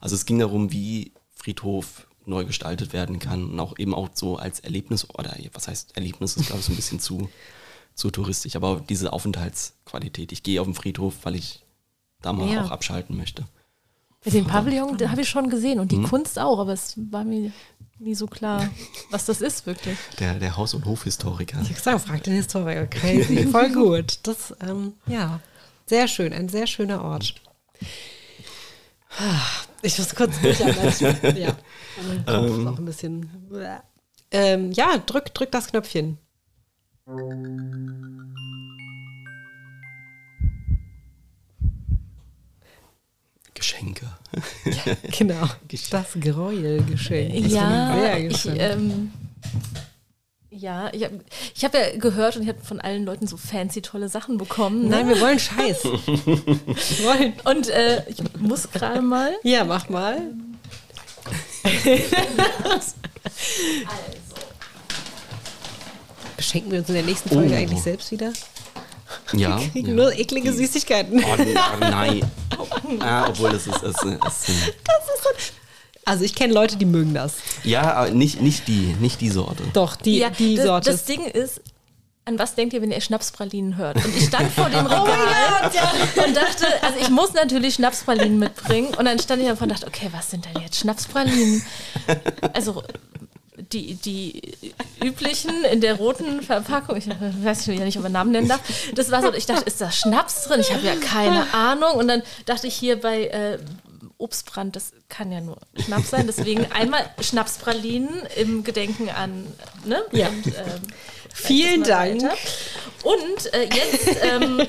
Also 0.00 0.14
es 0.14 0.26
ging 0.26 0.38
darum, 0.38 0.72
wie 0.72 1.12
Friedhof 1.30 2.06
neu 2.26 2.44
gestaltet 2.44 2.92
werden 2.92 3.18
kann 3.18 3.50
und 3.52 3.60
auch 3.60 3.78
eben 3.78 3.94
auch 3.94 4.10
so 4.12 4.36
als 4.36 4.60
Erlebnis, 4.60 5.08
oder 5.08 5.34
was 5.54 5.68
heißt 5.68 5.96
Erlebnis, 5.96 6.36
ist 6.36 6.46
glaube 6.46 6.60
ich 6.60 6.66
so 6.66 6.72
ein 6.72 6.76
bisschen 6.76 7.00
zu, 7.00 7.30
zu 7.94 8.10
touristisch, 8.10 8.54
aber 8.56 8.82
diese 8.86 9.12
Aufenthaltsqualität. 9.14 10.32
Ich 10.32 10.42
gehe 10.42 10.60
auf 10.60 10.66
den 10.66 10.74
Friedhof, 10.74 11.14
weil 11.22 11.36
ich 11.36 11.64
da 12.20 12.32
mal 12.34 12.52
Ja. 12.52 12.64
auch 12.64 12.70
abschalten 12.70 13.16
möchte. 13.16 13.46
Den 14.24 14.46
Pavillon 14.46 14.98
habe 15.10 15.20
ich 15.22 15.28
schon 15.28 15.48
gesehen 15.48 15.78
und 15.80 15.92
die 15.92 15.96
Mhm. 15.98 16.04
Kunst 16.08 16.38
auch, 16.38 16.58
aber 16.58 16.72
es 16.72 16.94
war 17.10 17.24
mir 17.24 17.52
nie 17.98 18.14
so 18.14 18.26
klar, 18.26 18.68
was 19.10 19.24
das 19.26 19.40
ist 19.40 19.64
wirklich. 19.66 19.96
Der, 20.18 20.34
der 20.34 20.56
Haus- 20.56 20.74
und 20.74 20.84
Hofhistoriker. 20.84 21.60
Ich 21.70 21.78
sage, 21.78 21.98
frag 21.98 22.22
den 22.24 22.34
Historiker. 22.34 22.86
Crazy. 22.90 23.46
Voll 23.46 23.72
gut. 23.72 24.18
Das, 24.24 24.54
ähm, 24.60 24.94
ja, 25.06 25.40
sehr 25.86 26.08
schön. 26.08 26.32
Ein 26.32 26.48
sehr 26.48 26.66
schöner 26.66 27.02
Ort. 27.02 27.34
Ich 29.82 29.98
muss 29.98 30.14
kurz 30.14 30.38
durchatmen. 30.42 31.36
ja. 31.36 31.56
Mein 32.06 32.26
Kopf 32.26 32.66
auch 32.74 32.78
ein 32.78 32.84
bisschen. 32.84 33.30
Ähm, 34.30 34.72
ja, 34.72 34.98
drück, 34.98 35.32
drück 35.32 35.50
das 35.50 35.68
Knöpfchen. 35.68 36.18
Geschenke. 43.68 44.06
Genau. 45.18 45.46
Geschenk. 45.68 45.90
Das 45.90 46.06
Gräuelgeschenk. 46.18 47.44
Das 47.44 47.52
ja, 47.52 48.16
ich 48.16 48.46
ähm, 48.46 49.12
ja, 50.50 50.90
ich 50.92 51.04
habe 51.04 51.20
ich 51.54 51.64
hab 51.64 51.74
ja 51.74 51.96
gehört 51.98 52.36
und 52.36 52.42
ich 52.44 52.48
habe 52.48 52.60
von 52.64 52.80
allen 52.80 53.04
Leuten 53.04 53.26
so 53.26 53.36
fancy 53.36 53.82
tolle 53.82 54.08
Sachen 54.08 54.38
bekommen. 54.38 54.84
Ne? 54.84 54.96
Nein, 54.96 55.08
wir 55.08 55.20
wollen 55.20 55.38
Scheiß. 55.38 55.84
wir 55.84 57.04
wollen. 57.04 57.34
Und 57.44 57.68
äh, 57.68 58.08
ich 58.08 58.16
muss 58.38 58.70
gerade 58.70 59.02
mal. 59.02 59.32
Ja, 59.42 59.64
mach 59.64 59.90
mal. 59.90 60.18
Beschenken 66.36 66.72
wir 66.72 66.78
uns 66.78 66.88
in 66.88 66.94
der 66.94 67.04
nächsten 67.04 67.28
Folge 67.28 67.52
Oh. 67.52 67.56
eigentlich 67.56 67.82
selbst 67.82 68.10
wieder? 68.10 68.32
Ja. 69.32 69.58
Kriegen 69.72 69.88
ja. 69.88 69.94
nur 69.94 70.12
eklige 70.18 70.50
Die- 70.52 70.56
Süßigkeiten. 70.58 71.22
Oh, 71.22 71.36
oh 71.38 71.76
nein. 71.80 72.22
Ah, 73.00 73.26
obwohl 73.28 73.50
das 73.50 73.66
ist, 73.66 73.82
es 73.82 73.96
sind, 74.00 74.18
Das 74.24 74.38
ist 74.48 74.48
so. 75.22 75.28
Also 76.06 76.24
ich 76.24 76.34
kenne 76.34 76.54
Leute, 76.54 76.76
die 76.76 76.86
mögen 76.86 77.12
das. 77.12 77.34
ja, 77.64 77.92
aber 77.92 78.10
nicht, 78.10 78.40
nicht 78.40 78.66
die, 78.66 78.96
nicht 78.98 79.20
die 79.20 79.28
Sorte. 79.28 79.62
Doch, 79.74 79.94
die, 79.96 80.18
ja, 80.18 80.30
die 80.30 80.56
das, 80.56 80.64
Sorte. 80.64 80.90
das 80.90 81.04
Ding 81.04 81.26
ist, 81.26 81.60
an 82.24 82.38
was 82.38 82.54
denkt 82.54 82.72
ihr, 82.72 82.80
wenn 82.82 82.90
ihr 82.90 83.00
Schnapspralinen 83.00 83.76
hört? 83.76 83.96
Und 84.02 84.16
ich 84.16 84.24
stand 84.26 84.50
vor 84.52 84.70
dem 84.70 84.86
Regal 84.86 85.70
und 86.26 86.34
dachte, 86.36 86.66
also 86.82 86.98
ich 87.00 87.10
muss 87.10 87.34
natürlich 87.34 87.74
Schnapspralinen 87.74 88.38
mitbringen. 88.38 88.88
Und 88.94 89.04
dann 89.04 89.18
stand 89.18 89.42
ich 89.42 89.48
davon 89.48 89.64
und 89.70 89.74
dachte, 89.74 89.86
okay, 89.86 90.08
was 90.12 90.30
sind 90.30 90.46
denn 90.46 90.62
jetzt 90.62 90.78
Schnapspralinen? 90.80 91.62
Also 92.54 92.82
die, 93.72 93.94
die 93.96 94.40
üblichen 95.02 95.64
in 95.64 95.80
der 95.80 95.94
roten 95.94 96.42
Verpackung, 96.42 96.96
ich 96.96 97.08
weiß 97.08 97.66
ja 97.66 97.74
nicht, 97.84 97.96
ob 97.96 98.02
man 98.02 98.12
Namen 98.12 98.32
nennen 98.32 98.48
darf. 98.48 98.60
Das 98.94 99.10
war 99.10 99.22
so, 99.22 99.32
ich 99.32 99.46
dachte, 99.46 99.64
ist 99.64 99.80
da 99.80 99.90
Schnaps 99.90 100.44
drin? 100.44 100.60
Ich 100.60 100.72
habe 100.72 100.86
ja 100.86 100.96
keine 100.96 101.52
Ahnung. 101.54 101.92
Und 101.94 102.08
dann 102.08 102.22
dachte 102.46 102.66
ich 102.66 102.74
hier 102.74 103.00
bei 103.00 103.26
äh, 103.26 103.58
Obstbrand, 104.18 104.74
das 104.76 104.92
kann 105.08 105.30
ja 105.30 105.40
nur 105.40 105.58
Schnaps 105.84 106.10
sein. 106.10 106.26
Deswegen 106.26 106.70
einmal 106.72 107.08
Schnapspralinen 107.20 108.26
im 108.36 108.64
Gedenken 108.64 109.08
an, 109.10 109.46
ne? 109.84 110.02
Ja. 110.12 110.28
Und, 110.28 110.46
ähm, 110.46 110.52
Vielen 111.32 111.82
Dank. 111.84 112.22
weiter. 112.22 112.34
Und 113.04 113.54
äh, 113.54 113.68
jetzt, 113.72 114.24
ähm, 114.24 114.60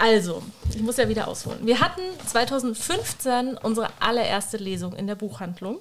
also, 0.00 0.42
ich 0.74 0.80
muss 0.80 0.96
ja 0.96 1.08
wieder 1.08 1.28
ausholen. 1.28 1.66
Wir 1.66 1.80
hatten 1.80 2.02
2015 2.26 3.56
unsere 3.58 3.88
allererste 4.00 4.56
Lesung 4.56 4.94
in 4.94 5.06
der 5.06 5.14
Buchhandlung 5.16 5.80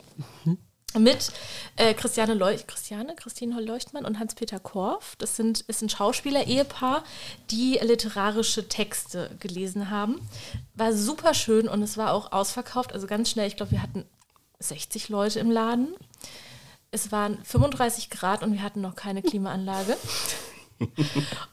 mit 1.00 1.32
äh, 1.76 1.94
Christiane 1.94 2.34
Leuch 2.34 2.68
Christiane, 2.68 3.16
Christine 3.16 3.60
Leuchtmann 3.62 4.06
und 4.06 4.20
Hans-Peter 4.20 4.60
Korff. 4.60 5.16
Das 5.18 5.36
sind, 5.36 5.62
ist 5.62 5.82
ein 5.82 5.90
Schauspieler-Ehepaar, 5.90 7.04
die 7.52 7.80
literarische 7.82 8.68
Texte 8.68 9.32
gelesen 9.40 9.90
haben. 9.90 10.20
War 10.76 10.94
super 10.94 11.34
schön 11.34 11.68
und 11.68 11.82
es 11.82 11.98
war 11.98 12.14
auch 12.14 12.32
ausverkauft, 12.32 12.94
also 12.94 13.08
ganz 13.08 13.30
schnell. 13.30 13.48
Ich 13.48 13.58
glaube, 13.58 13.72
wir 13.72 13.82
hatten 13.82 14.06
60 14.60 15.10
Leute 15.10 15.40
im 15.40 15.52
Laden. 15.52 15.96
Es 16.92 17.12
waren 17.12 17.44
35 17.44 18.10
Grad 18.10 18.44
und 18.44 18.54
wir 18.54 18.64
hatten 18.64 18.82
noch 18.82 18.96
keine 18.96 19.22
Klimaanlage. 19.22 19.98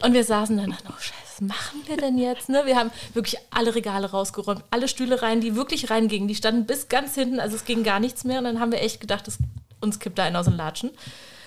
Und 0.02 0.12
wir 0.12 0.24
saßen 0.24 0.56
dann, 0.56 0.76
oh 0.88 0.98
Scheiße, 0.98 1.24
was 1.34 1.40
machen 1.40 1.82
wir 1.86 1.96
denn 1.96 2.18
jetzt? 2.18 2.48
Ne? 2.48 2.62
Wir 2.66 2.76
haben 2.76 2.90
wirklich 3.12 3.40
alle 3.50 3.74
Regale 3.74 4.10
rausgeräumt, 4.10 4.62
alle 4.70 4.88
Stühle 4.88 5.22
rein, 5.22 5.40
die 5.40 5.56
wirklich 5.56 5.90
reingingen. 5.90 6.28
Die 6.28 6.34
standen 6.34 6.66
bis 6.66 6.88
ganz 6.88 7.14
hinten, 7.14 7.40
also 7.40 7.56
es 7.56 7.64
ging 7.64 7.82
gar 7.84 8.00
nichts 8.00 8.24
mehr. 8.24 8.38
Und 8.38 8.44
dann 8.44 8.60
haben 8.60 8.72
wir 8.72 8.80
echt 8.80 9.00
gedacht, 9.00 9.26
das, 9.26 9.38
uns 9.80 9.98
kippt 9.98 10.18
da 10.18 10.24
einer 10.24 10.40
aus 10.40 10.46
den 10.46 10.56
Latschen. 10.56 10.90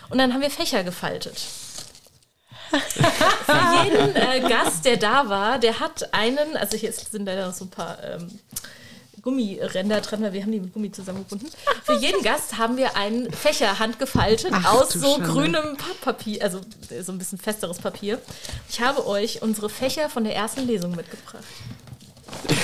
Und 0.09 0.17
dann 0.17 0.33
haben 0.33 0.41
wir 0.41 0.49
Fächer 0.49 0.83
gefaltet. 0.83 1.37
Für 2.69 3.83
jeden 3.85 4.15
äh, 4.15 4.41
Gast, 4.47 4.83
der 4.85 4.97
da 4.97 5.29
war, 5.29 5.59
der 5.59 5.79
hat 5.79 6.13
einen, 6.13 6.57
also 6.57 6.75
hier 6.75 6.91
sind 6.91 7.25
leider 7.25 7.47
noch 7.47 7.53
so 7.53 7.65
ein 7.65 7.69
paar 7.69 8.03
ähm, 8.03 8.39
Gummiränder 9.27 9.99
dran, 9.99 10.21
weil 10.21 10.31
wir 10.31 10.41
haben 10.41 10.53
die 10.53 10.61
mit 10.61 10.73
Gummi 10.73 10.89
zusammengebunden. 10.89 11.49
Für 11.83 11.97
jeden 11.99 12.23
Gast 12.23 12.57
haben 12.57 12.77
wir 12.77 12.95
einen 12.95 13.29
Fächer 13.29 13.77
handgefaltet 13.77 14.53
Ach, 14.53 14.73
aus 14.73 14.91
so 14.93 15.15
Schande. 15.15 15.29
grünem 15.29 15.77
Papier, 15.99 16.41
also 16.41 16.61
so 17.01 17.11
ein 17.11 17.17
bisschen 17.17 17.37
festeres 17.37 17.79
Papier. 17.79 18.21
Ich 18.69 18.79
habe 18.79 19.05
euch 19.05 19.41
unsere 19.41 19.69
Fächer 19.69 20.07
von 20.07 20.23
der 20.23 20.33
ersten 20.33 20.65
Lesung 20.65 20.95
mitgebracht. 20.95 21.43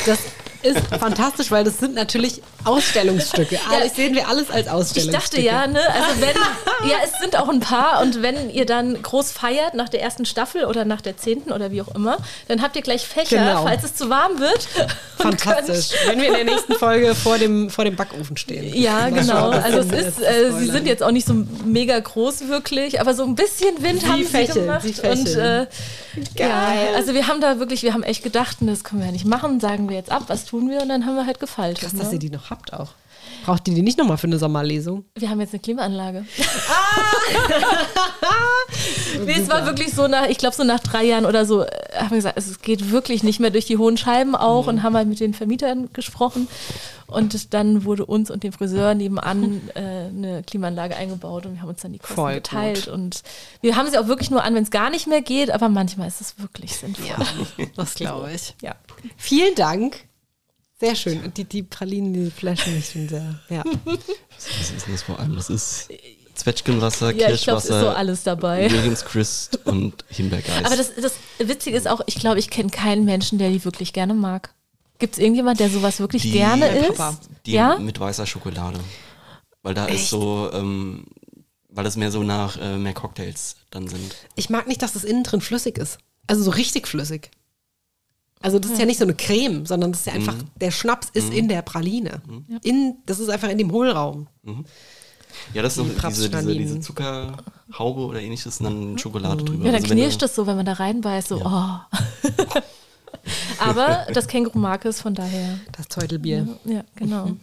Das 0.06 0.19
ist 0.64 0.80
fantastisch, 0.99 1.52
weil 1.52 1.64
das 1.64 1.77
sind 1.80 1.94
natürlich 1.95 2.41
Ausstellungsstücke. 2.64 3.60
Alles 3.72 3.95
sehen 3.95 4.15
wir 4.15 4.27
alles 4.27 4.49
als 4.49 4.68
Ich 4.68 4.72
Ausstellungsstücke. 4.72 5.11
dachte 5.11 5.41
ja, 5.41 5.68
ne, 5.68 5.80
also 5.94 6.22
wenn, 6.22 6.90
ja, 6.90 6.98
es 7.03 7.19
sind 7.19 7.35
auch 7.38 7.49
ein 7.49 7.60
paar 7.60 8.02
und 8.02 8.22
wenn 8.22 8.49
ihr 8.49 8.65
dann 8.65 9.02
groß 9.02 9.31
feiert 9.31 9.73
nach 9.73 9.90
der 9.90 10.02
ersten 10.02 10.26
Staffel 10.26 10.65
oder 10.65 10.85
nach 10.85 11.02
der 11.02 11.18
zehnten 11.18 11.52
oder 11.52 11.72
wie 11.72 11.81
auch 11.81 11.94
immer, 11.95 12.18
dann 12.48 12.61
habt 12.61 12.76
ihr 12.76 12.81
gleich 12.81 13.06
Fächer, 13.07 13.38
Genau. 13.38 13.64
falls 13.64 13.84
es 13.84 13.95
zu 13.95 14.10
warm 14.10 14.40
wird. 14.40 14.68
Fantastisch. 15.18 15.98
Wenn 16.07 16.19
wir 16.19 16.27
in 16.30 16.34
der 16.34 16.44
nächsten 16.45 16.73
Folge 16.73 17.15
vor 17.15 17.38
dem, 17.38 17.69
vor 17.69 17.85
dem 17.85 17.95
Backofen 17.95 18.35
stehen. 18.38 18.73
Ja, 18.76 19.10
genau. 19.10 19.49
Also 19.52 19.80
es 19.80 19.91
ist, 19.91 20.22
äh, 20.22 20.52
sie 20.57 20.65
sind 20.65 20.88
jetzt 20.88 21.03
auch 21.03 21.11
nicht 21.11 21.27
so 21.27 21.34
mega 21.65 21.98
groß 21.99 22.48
wirklich, 22.48 22.99
aber 22.99 23.14
so 23.14 23.23
ein 23.23 23.35
bisschen 23.35 23.81
Wind 23.81 24.03
Wie 24.03 24.07
haben 24.07 24.23
Fächeln, 24.26 24.53
sie 24.53 24.60
gemacht. 24.61 24.81
Fächeln. 24.84 25.19
Und 25.19 25.35
äh, 25.35 25.68
Geil. 26.35 26.49
ja, 26.49 26.73
also 26.95 27.14
wir 27.14 27.27
haben 27.27 27.41
da 27.41 27.60
wirklich, 27.60 27.81
wir 27.84 27.94
haben 27.94 28.03
echt 28.03 28.23
gedacht, 28.23 28.57
das 28.61 28.84
können 28.84 29.02
wir 29.02 29.07
ja 29.07 29.11
nicht 29.11 29.26
machen, 29.26 29.60
sagen 29.60 29.90
wir 29.90 29.95
jetzt 29.95 30.11
ab, 30.11 30.23
was 30.27 30.45
tun 30.60 30.70
wir? 30.70 30.82
Und 30.84 30.90
dann 30.90 31.06
haben 31.06 31.16
wir 31.16 31.26
halt 31.26 31.40
gefaltet. 31.40 31.80
Krass, 31.82 31.96
dass 31.96 32.08
Ne? 32.10 32.14
ihr 32.14 32.20
die 32.20 32.30
noch 32.30 32.52
habt 32.52 32.74
auch. 32.74 32.90
Braucht 33.46 33.68
ihr 33.68 33.74
die 33.74 33.82
nicht 33.82 33.98
nochmal 33.98 34.18
für 34.18 34.28
eine 34.28 34.38
Sommerlesung? 34.38 35.06
Wir 35.18 35.30
haben 35.30 35.40
jetzt 35.42 35.54
eine 35.54 35.60
Klimaanlage. 35.62 36.26
nee, 39.26 39.36
es 39.40 39.50
war 39.50 39.66
wirklich 39.66 39.94
so 39.94 40.08
nach, 40.08 40.28
ich 40.28 40.38
glaube 40.38 40.56
so 40.56 40.64
nach 40.64 40.80
drei 40.80 41.04
Jahren 41.06 41.26
oder 41.26 41.46
so, 41.46 41.64
äh, 41.64 41.68
haben 41.96 42.12
wir 42.12 42.18
gesagt, 42.18 42.38
es 42.38 42.62
geht 42.62 42.92
wirklich 42.92 43.24
nicht 43.24 43.40
mehr 43.40 43.50
durch 43.50 43.66
die 43.66 43.78
hohen 43.78 43.98
Scheiben 43.98 44.36
auch 44.36 44.68
und 44.68 44.84
haben 44.84 44.96
halt 44.96 45.08
mit 45.08 45.20
den 45.20 45.34
Vermietern 45.34 45.92
gesprochen. 45.94 46.48
Und 47.08 47.54
dann 47.54 47.86
wurde 47.86 48.06
uns 48.06 48.32
und 48.32 48.44
dem 48.44 48.54
Friseur 48.54 48.96
nebenan 48.96 49.62
äh, 49.76 49.80
eine 49.80 50.44
Klimaanlage 50.46 50.96
eingebaut 50.96 51.46
und 51.46 51.56
wir 51.56 51.62
haben 51.62 51.70
uns 51.70 51.82
dann 51.82 51.94
die 51.94 52.00
Kosten 52.00 52.16
Voll 52.16 52.36
geteilt. 52.36 52.88
Und 52.88 53.24
wir 53.62 53.76
haben 53.76 53.90
sie 53.90 53.98
auch 53.98 54.08
wirklich 54.08 54.32
nur 54.32 54.44
an, 54.44 54.56
wenn 54.56 54.64
es 54.64 54.72
gar 54.72 54.90
nicht 54.90 55.08
mehr 55.08 55.22
geht, 55.22 55.52
aber 55.52 55.70
manchmal 55.70 56.08
ist 56.08 56.22
es 56.22 56.40
wirklich 56.40 56.76
sinnvoll. 56.76 57.06
Das 57.76 57.96
glaube 57.96 58.32
ich. 58.34 58.56
Ja. 58.62 58.76
Vielen 59.18 59.56
Dank. 59.56 60.06
Sehr 60.84 60.96
schön. 60.96 61.24
Und 61.24 61.38
die, 61.38 61.46
die 61.46 61.64
Pralinen, 61.64 62.14
die 62.14 62.30
Flaschen, 62.32 62.78
ich 62.78 62.92
bin 62.94 63.08
sehr. 63.10 63.40
Ja. 63.50 63.64
Was 63.86 64.48
ist 64.72 64.86
denn 64.86 64.94
das 64.94 65.04
vor 65.04 65.20
allem? 65.20 65.36
Das 65.36 65.50
ist 65.50 65.90
Zwetschgenwasser, 66.36 67.12
Ja, 67.14 67.30
ich 67.32 67.44
glaube, 67.44 67.60
es 67.60 67.66
ist 67.66 67.70
so 67.70 67.74
Kirschwasser, 67.76 67.98
alles 67.98 68.24
dabei. 68.24 68.70
Williams 68.72 69.06
Christ 69.06 69.60
und 69.66 70.04
Himbeergeist. 70.10 70.66
Aber 70.66 70.76
das, 70.76 70.92
das 70.96 71.14
Witzige 71.40 71.78
ist 71.78 71.88
auch, 71.88 72.02
ich 72.08 72.16
glaube, 72.16 72.40
ich 72.40 72.50
kenne 72.50 72.70
keinen 72.70 73.06
Menschen, 73.06 73.38
der 73.38 73.50
die 73.50 73.64
wirklich 73.64 73.94
gerne 73.94 74.14
mag. 74.14 74.54
Gibt 75.00 75.14
es 75.14 75.20
irgendjemand, 75.20 75.60
der 75.60 75.70
sowas 75.70 76.00
wirklich 76.00 76.24
Die- 76.24 76.32
gerne 76.32 76.68
isst? 76.80 77.02
Die 77.46 77.52
ja? 77.54 77.78
mit 77.78 78.00
weißer 78.00 78.26
Schokolade. 78.26 78.80
Weil 79.62 79.74
da 79.74 79.88
Echt? 79.88 80.04
ist 80.04 80.10
so, 80.10 80.50
ähm, 80.54 81.06
weil 81.70 81.84
das 81.84 81.96
mehr 81.98 82.12
so 82.12 82.24
nach 82.24 82.58
äh, 82.60 82.78
mehr 82.78 82.94
Cocktails 82.94 83.56
dann 83.72 83.88
sind. 83.88 84.16
Ich 84.36 84.50
mag 84.50 84.68
nicht, 84.68 84.82
dass 84.82 84.94
das 84.94 85.04
innen 85.04 85.24
drin 85.24 85.40
flüssig 85.42 85.78
ist. 85.78 85.98
Also 86.28 86.44
so 86.44 86.52
richtig 86.52 86.88
flüssig. 86.88 87.32
Also 88.44 88.60
das 88.60 88.72
ist 88.72 88.80
ja 88.80 88.86
nicht 88.86 88.99
so 88.99 89.06
eine 89.06 89.15
Creme, 89.15 89.65
sondern 89.65 89.91
das 89.94 90.02
ist 90.02 90.07
ja 90.07 90.14
einfach, 90.14 90.36
der 90.61 90.70
Schnaps 90.70 91.07
ist 91.14 91.34
in 91.34 91.48
der 91.48 91.61
Praline. 91.64 92.22
In, 92.61 92.98
das 93.06 93.20
ist 93.20 93.30
einfach 93.30 93.49
in 93.49 93.57
dem 93.57 93.72
Hohlraum. 93.72 94.28
Ja, 95.53 95.61
das 95.64 95.74
ist 95.74 95.78
noch 95.80 95.86
Die 95.88 96.07
diese, 96.10 96.30
diese, 96.30 96.53
diese 96.56 96.80
Zuckerhaube 96.80 98.02
oder 98.02 98.22
ähnliches 98.22 98.60
und 98.60 98.65
dann 98.65 98.98
Schokolade 98.99 99.44
drüber. 99.44 99.65
Ja, 99.65 99.72
dann 99.72 99.82
Also 99.82 99.94
knirscht 99.95 100.22
du- 100.22 100.26
es 100.26 100.36
so, 100.36 100.45
wenn 100.45 100.57
man 100.57 100.65
da 100.65 100.74
reinbeißt, 100.74 101.30
so, 101.30 101.41
oh. 101.44 101.80
Aber 103.60 104.06
das 104.14 104.28
Känguru 104.28 104.60
mag 104.60 104.84
es, 104.86 104.99
von 105.02 105.14
daher. 105.15 105.57
Das 105.72 105.88
Teutelbier. 105.88 106.45
Ja, 106.65 106.84
genau. 106.95 107.32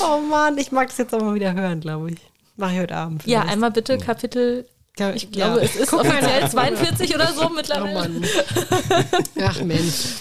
Oh 0.00 0.20
Mann, 0.20 0.56
ich 0.58 0.70
mag 0.70 0.88
das 0.88 0.98
jetzt 0.98 1.12
auch 1.14 1.20
mal 1.20 1.34
wieder 1.34 1.52
hören, 1.52 1.80
glaube 1.80 2.12
ich. 2.12 2.18
Mach 2.56 2.70
ich 2.72 2.78
heute 2.78 2.94
Abend. 2.96 3.24
Ja, 3.26 3.40
vielleicht. 3.40 3.52
einmal 3.54 3.70
bitte 3.72 3.98
Kapitel, 3.98 4.68
Ja, 4.98 5.10
ich 5.12 5.30
glaube, 5.30 5.58
ja. 5.58 5.64
es 5.64 5.76
ist 5.76 5.90
Guck 5.90 6.00
offiziell 6.00 6.40
nach. 6.40 6.50
42 6.50 7.14
oder 7.14 7.32
so 7.32 7.42
Oh 7.46 7.48
mittlerweile. 7.54 7.94
Mann. 7.94 8.24
Ach 9.42 9.62
Mensch. 9.62 10.16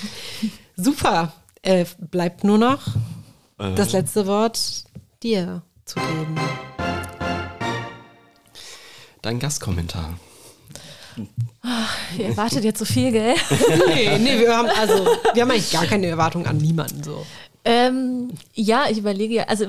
Super. 0.76 1.34
Äh, 1.64 1.86
bleibt 2.12 2.44
nur 2.44 2.58
noch 2.58 2.88
Äh, 3.60 3.74
das 3.76 3.92
letzte 3.92 4.28
Wort 4.28 4.60
dir 5.24 5.64
zu 5.86 6.00
reden. 6.00 6.40
Dein 9.22 9.40
Gastkommentar. 9.40 10.14
Ihr 12.18 12.26
erwartet 12.28 12.64
jetzt 12.64 12.78
so 12.80 12.86
viel, 12.86 13.12
gell? 13.12 13.34
Nee, 13.88 14.18
nee, 14.20 14.40
wir 14.40 14.56
haben 14.56 14.70
also 14.70 15.08
wir 15.34 15.42
haben 15.42 15.50
eigentlich 15.52 15.72
gar 15.72 15.86
keine 15.88 16.06
Erwartung 16.08 16.46
an 16.46 16.58
niemanden 16.58 17.04
so. 17.04 17.26
Ähm, 17.66 18.30
ja, 18.54 18.86
ich 18.90 19.00
überlege 19.00 19.34
ja, 19.36 19.44
also 19.46 19.66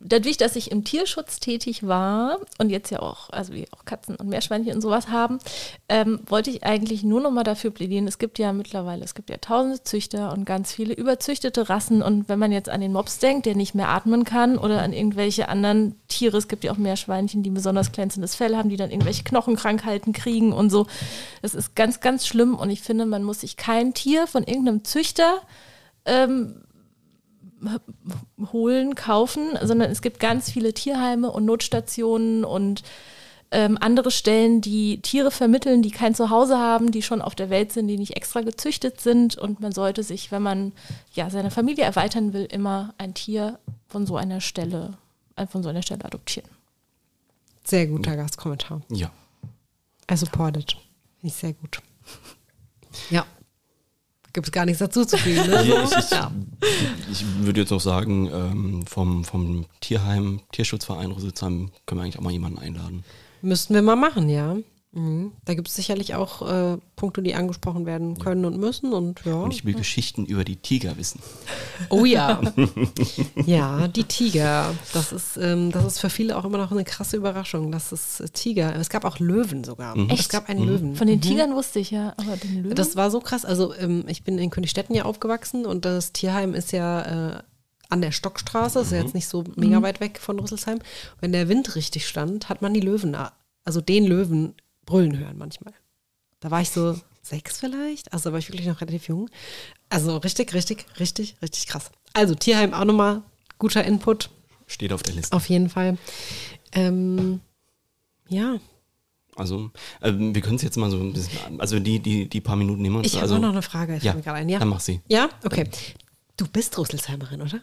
dadurch, 0.00 0.36
dass 0.36 0.56
ich 0.56 0.70
im 0.70 0.84
Tierschutz 0.84 1.40
tätig 1.40 1.86
war 1.86 2.38
und 2.58 2.70
jetzt 2.70 2.90
ja 2.90 3.00
auch, 3.00 3.30
also 3.30 3.52
wir 3.52 3.66
auch 3.72 3.84
Katzen 3.84 4.14
und 4.16 4.28
Meerschweinchen 4.28 4.74
und 4.74 4.80
sowas 4.80 5.08
haben, 5.08 5.38
ähm, 5.88 6.20
wollte 6.26 6.50
ich 6.50 6.64
eigentlich 6.64 7.02
nur 7.02 7.20
noch 7.20 7.32
mal 7.32 7.42
dafür 7.42 7.70
plädieren. 7.70 8.06
Es 8.06 8.18
gibt 8.18 8.38
ja 8.38 8.52
mittlerweile, 8.52 9.04
es 9.04 9.14
gibt 9.14 9.28
ja 9.28 9.38
tausende 9.38 9.82
Züchter 9.82 10.32
und 10.32 10.44
ganz 10.44 10.72
viele 10.72 10.94
überzüchtete 10.94 11.68
Rassen. 11.68 12.02
Und 12.02 12.28
wenn 12.28 12.38
man 12.38 12.52
jetzt 12.52 12.68
an 12.68 12.80
den 12.80 12.92
Mops 12.92 13.18
denkt, 13.18 13.46
der 13.46 13.56
nicht 13.56 13.74
mehr 13.74 13.88
atmen 13.88 14.24
kann, 14.24 14.56
oder 14.58 14.82
an 14.82 14.92
irgendwelche 14.92 15.48
anderen 15.48 15.96
Tiere, 16.06 16.36
es 16.36 16.48
gibt 16.48 16.64
ja 16.64 16.72
auch 16.72 16.78
Meerschweinchen, 16.78 17.42
die 17.42 17.50
besonders 17.50 17.90
glänzendes 17.90 18.36
Fell 18.36 18.56
haben, 18.56 18.68
die 18.68 18.76
dann 18.76 18.90
irgendwelche 18.90 19.24
Knochenkrankheiten 19.24 20.12
kriegen 20.12 20.52
und 20.52 20.70
so. 20.70 20.86
Das 21.42 21.54
ist 21.54 21.74
ganz, 21.74 22.00
ganz 22.00 22.26
schlimm. 22.26 22.54
Und 22.54 22.70
ich 22.70 22.82
finde, 22.82 23.04
man 23.04 23.24
muss 23.24 23.40
sich 23.40 23.56
kein 23.56 23.94
Tier 23.94 24.26
von 24.28 24.44
irgendeinem 24.44 24.84
Züchter 24.84 25.40
ähm, 26.04 26.62
holen, 28.52 28.94
kaufen, 28.94 29.58
sondern 29.62 29.90
es 29.90 30.02
gibt 30.02 30.20
ganz 30.20 30.50
viele 30.50 30.72
Tierheime 30.72 31.30
und 31.30 31.44
Notstationen 31.44 32.44
und 32.44 32.82
ähm, 33.50 33.78
andere 33.80 34.10
Stellen, 34.10 34.60
die 34.60 35.00
Tiere 35.00 35.30
vermitteln, 35.30 35.80
die 35.82 35.90
kein 35.90 36.14
Zuhause 36.14 36.58
haben, 36.58 36.92
die 36.92 37.02
schon 37.02 37.22
auf 37.22 37.34
der 37.34 37.48
Welt 37.48 37.72
sind, 37.72 37.88
die 37.88 37.96
nicht 37.96 38.16
extra 38.16 38.42
gezüchtet 38.42 39.00
sind. 39.00 39.38
Und 39.38 39.60
man 39.60 39.72
sollte 39.72 40.02
sich, 40.02 40.30
wenn 40.30 40.42
man 40.42 40.72
ja 41.14 41.30
seine 41.30 41.50
Familie 41.50 41.84
erweitern 41.84 42.32
will, 42.32 42.44
immer 42.44 42.94
ein 42.98 43.14
Tier 43.14 43.58
von 43.88 44.06
so 44.06 44.16
einer 44.16 44.40
Stelle, 44.40 44.98
äh, 45.36 45.46
von 45.46 45.62
so 45.62 45.70
einer 45.70 45.82
Stelle 45.82 46.04
adoptieren. 46.04 46.48
Sehr 47.64 47.86
guter 47.86 48.16
Gastkommentar. 48.16 48.82
Ja. 48.90 49.10
Support 50.14 50.56
it. 50.56 50.72
Finde 51.20 51.26
ich 51.26 51.34
sehr 51.34 51.52
gut. 51.52 51.80
Ja. 53.10 53.26
Gibt 54.32 54.46
es 54.46 54.52
gar 54.52 54.64
nichts 54.64 54.78
dazu 54.80 55.04
zu 55.04 55.16
fügen. 55.16 55.46
Ne? 55.48 55.64
Ja, 55.68 55.82
ich, 55.84 55.92
ich, 55.96 56.10
Ja. 56.10 56.30
ich 57.10 57.24
würde 57.40 57.60
jetzt 57.60 57.72
auch 57.72 57.80
sagen, 57.80 58.30
ähm, 58.32 58.86
vom, 58.86 59.24
vom 59.24 59.66
Tierheim, 59.80 60.40
Tierschutzverein 60.52 61.10
Rüsselsheim 61.10 61.70
können 61.86 62.00
wir 62.00 62.04
eigentlich 62.04 62.18
auch 62.18 62.22
mal 62.22 62.32
jemanden 62.32 62.58
einladen. 62.58 63.04
Müssten 63.42 63.74
wir 63.74 63.82
mal 63.82 63.96
machen, 63.96 64.28
ja. 64.28 64.56
Mhm. 64.92 65.32
Da 65.44 65.54
gibt 65.54 65.68
es 65.68 65.74
sicherlich 65.74 66.14
auch 66.14 66.48
äh, 66.48 66.78
Punkte, 66.96 67.22
die 67.22 67.34
angesprochen 67.34 67.84
werden 67.84 68.18
können 68.18 68.44
und 68.44 68.58
müssen. 68.58 68.92
Und 68.92 69.24
ja. 69.24 69.34
Und 69.34 69.52
ich 69.52 69.64
will 69.64 69.74
Geschichten 69.74 70.24
über 70.24 70.44
die 70.44 70.56
Tiger 70.56 70.96
wissen. 70.96 71.20
Oh 71.90 72.04
ja. 72.04 72.40
ja, 73.46 73.86
die 73.88 74.04
Tiger. 74.04 74.74
Das 74.94 75.12
ist, 75.12 75.36
ähm, 75.36 75.70
das 75.72 75.84
ist 75.84 75.98
für 76.00 76.08
viele 76.10 76.36
auch 76.36 76.44
immer 76.44 76.58
noch 76.58 76.72
eine 76.72 76.84
krasse 76.84 77.16
Überraschung. 77.16 77.70
Das 77.70 77.92
ist 77.92 78.20
äh, 78.20 78.28
Tiger. 78.30 78.74
Es 78.76 78.88
gab 78.88 79.04
auch 79.04 79.18
Löwen 79.18 79.62
sogar. 79.62 79.96
Es 79.96 80.20
Echt? 80.20 80.30
gab 80.30 80.48
einen 80.48 80.64
Löwen. 80.64 80.96
Von 80.96 81.06
den 81.06 81.20
Tigern 81.20 81.54
wusste 81.54 81.80
ich 81.80 81.90
ja, 81.90 82.14
aber 82.16 82.36
den 82.36 82.62
Löwen. 82.62 82.74
Das 82.74 82.96
war 82.96 83.10
so 83.10 83.20
krass. 83.20 83.44
Also 83.44 83.74
ähm, 83.74 84.04
ich 84.08 84.24
bin 84.24 84.38
in 84.38 84.50
Königstetten 84.50 84.94
ja 84.94 85.04
aufgewachsen 85.04 85.66
und 85.66 85.84
das 85.84 86.12
Tierheim 86.12 86.54
ist 86.54 86.72
ja 86.72 87.36
äh, 87.36 87.42
an 87.90 88.00
der 88.00 88.12
Stockstraße, 88.12 88.80
ist 88.80 88.92
ja 88.92 88.98
jetzt 88.98 89.14
nicht 89.14 89.28
so 89.28 89.44
mega 89.56 89.80
weit 89.82 90.00
weg 90.00 90.18
von 90.18 90.38
Rüsselsheim. 90.38 90.78
Wenn 91.20 91.32
der 91.32 91.48
Wind 91.48 91.74
richtig 91.74 92.06
stand, 92.06 92.48
hat 92.48 92.60
man 92.60 92.74
die 92.74 92.80
Löwen, 92.80 93.16
also 93.64 93.80
den 93.80 94.06
Löwen 94.06 94.54
brüllen 94.88 95.18
hören 95.18 95.36
manchmal. 95.36 95.74
Da 96.40 96.50
war 96.50 96.60
ich 96.60 96.70
so 96.70 96.98
sechs 97.22 97.58
vielleicht, 97.58 98.12
also 98.12 98.30
da 98.30 98.32
war 98.32 98.38
ich 98.38 98.48
wirklich 98.48 98.66
noch 98.66 98.80
relativ 98.80 99.08
jung. 99.08 99.28
Also 99.90 100.16
richtig, 100.16 100.54
richtig, 100.54 100.86
richtig, 100.98 101.36
richtig 101.42 101.66
krass. 101.66 101.90
Also 102.14 102.34
Tierheim 102.34 102.72
auch 102.72 102.84
nochmal 102.84 103.22
guter 103.58 103.84
Input, 103.84 104.30
Steht 104.66 104.92
auf 104.92 105.02
der 105.02 105.14
Liste. 105.14 105.36
auf 105.36 105.48
jeden 105.48 105.68
Fall. 105.68 105.98
Ähm, 106.72 107.40
ja, 108.28 108.58
Also, 109.36 109.70
ähm, 110.02 110.34
wir 110.34 110.42
können 110.42 110.56
es 110.56 110.62
jetzt 110.62 110.76
mal 110.76 110.90
so 110.90 110.98
ein 110.98 111.12
bisschen, 111.12 111.60
also 111.60 111.78
die, 111.78 112.00
die, 112.00 112.28
die 112.28 112.40
paar 112.40 112.56
Minuten 112.56 112.82
nehmen 112.82 112.96
wir 112.96 112.98
uns. 113.00 113.08
ich 113.08 113.14
habe 113.14 113.22
also, 113.22 113.36
auch 113.36 113.40
noch 113.40 113.50
eine 113.50 113.62
Frage. 113.62 113.96
Ich 113.96 114.02
ja, 114.02 114.14
mir 114.14 114.22
gerade 114.22 114.38
ein. 114.38 114.48
Ja. 114.48 114.58
dann 114.58 114.68
mach 114.68 114.80
sie. 114.80 115.00
Ja, 115.08 115.28
okay. 115.44 115.68
Du 116.36 116.46
bist 116.46 116.78
Rüsselsheimerin, 116.78 117.42
oder? 117.42 117.60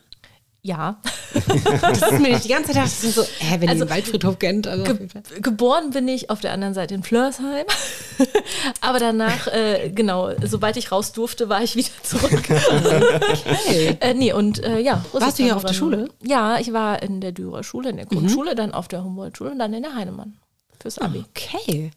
Ja. 0.66 0.98
Das 1.82 2.02
ist 2.12 2.20
mir 2.20 2.30
nicht 2.30 2.46
die 2.46 2.50
ganze 2.50 2.72
Zeit, 2.72 2.84
das 2.84 3.02
sind 3.02 3.14
so, 3.14 3.24
hä, 3.24 3.58
wenn 3.60 3.70
Also, 3.70 3.84
ihr 3.84 3.86
den 3.88 3.90
Waldfriedhof 3.94 4.40
kennt. 4.40 4.68
Also 4.68 4.84
auf 4.84 4.88
Ge 4.88 4.98
jeden 5.00 5.10
Fall. 5.10 5.22
geboren 5.42 5.92
bin 5.92 6.08
ich 6.08 6.30
auf 6.30 6.40
der 6.40 6.54
anderen 6.54 6.74
Seite 6.74 6.96
in 6.96 7.04
Flörsheim. 7.04 7.66
Aber 8.82 9.00
danach, 9.00 9.48
äh, 9.48 9.92
genau, 9.94 10.32
sobald 10.44 10.78
ich 10.78 10.92
raus 10.92 11.12
durfte, 11.12 11.50
war 11.50 11.62
ich 11.62 11.76
wieder 11.76 11.90
zurück. 12.04 12.44
Okay. 13.36 13.98
äh, 14.00 14.14
nee, 14.14 14.34
und 14.34 14.64
äh, 14.64 14.80
ja. 14.80 15.04
Warst 15.12 15.40
du 15.40 15.44
hier 15.44 15.56
auf 15.56 15.66
der 15.66 15.74
Schule? 15.74 16.10
Ja, 16.24 16.58
ich 16.60 16.74
war 16.74 17.02
in 17.04 17.22
der 17.22 17.32
Dürer 17.32 17.64
Schule, 17.64 17.90
in 17.90 17.98
der 17.98 18.06
Grundschule, 18.06 18.56
dann 18.56 18.72
auf 18.74 18.88
der 18.88 19.04
Humboldt-Schule 19.04 19.52
und 19.52 19.60
dann 19.60 19.74
in 19.74 19.84
der 19.84 19.96
Heinemann 19.96 20.38
fürs 20.80 21.00
Abi. 21.00 21.24
Okay. 21.30 21.92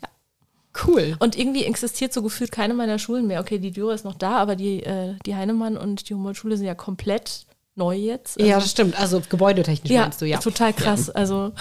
cool. 0.87 1.17
Und 1.21 1.39
irgendwie 1.39 1.65
existiert 1.65 2.13
so 2.13 2.23
gefühlt 2.23 2.53
keine 2.53 2.75
meiner 2.75 2.99
Schulen 2.99 3.27
mehr. 3.27 3.41
Okay, 3.41 3.59
die 3.59 3.71
Dürer 3.71 3.95
ist 3.95 4.05
noch 4.05 4.15
da, 4.15 4.37
aber 4.37 4.57
die, 4.57 4.83
äh, 4.83 5.15
die 5.27 5.35
Heinemann 5.37 5.77
und 5.77 6.09
die 6.09 6.15
Humboldt-Schule 6.15 6.57
sind 6.57 6.67
ja 6.67 6.75
komplett 6.75 7.47
neu 7.79 7.97
jetzt. 7.97 8.41
ja, 8.41 8.57
das 8.57 8.71
stimmt. 8.71 8.99
Also 8.99 9.23
gebäudetechnisch 9.27 9.91
ja, 9.91 10.03
meinst 10.03 10.21
du, 10.21 10.27
ja. 10.27 10.39
total 10.39 10.75
krass. 10.75 11.09
Also 11.09 11.53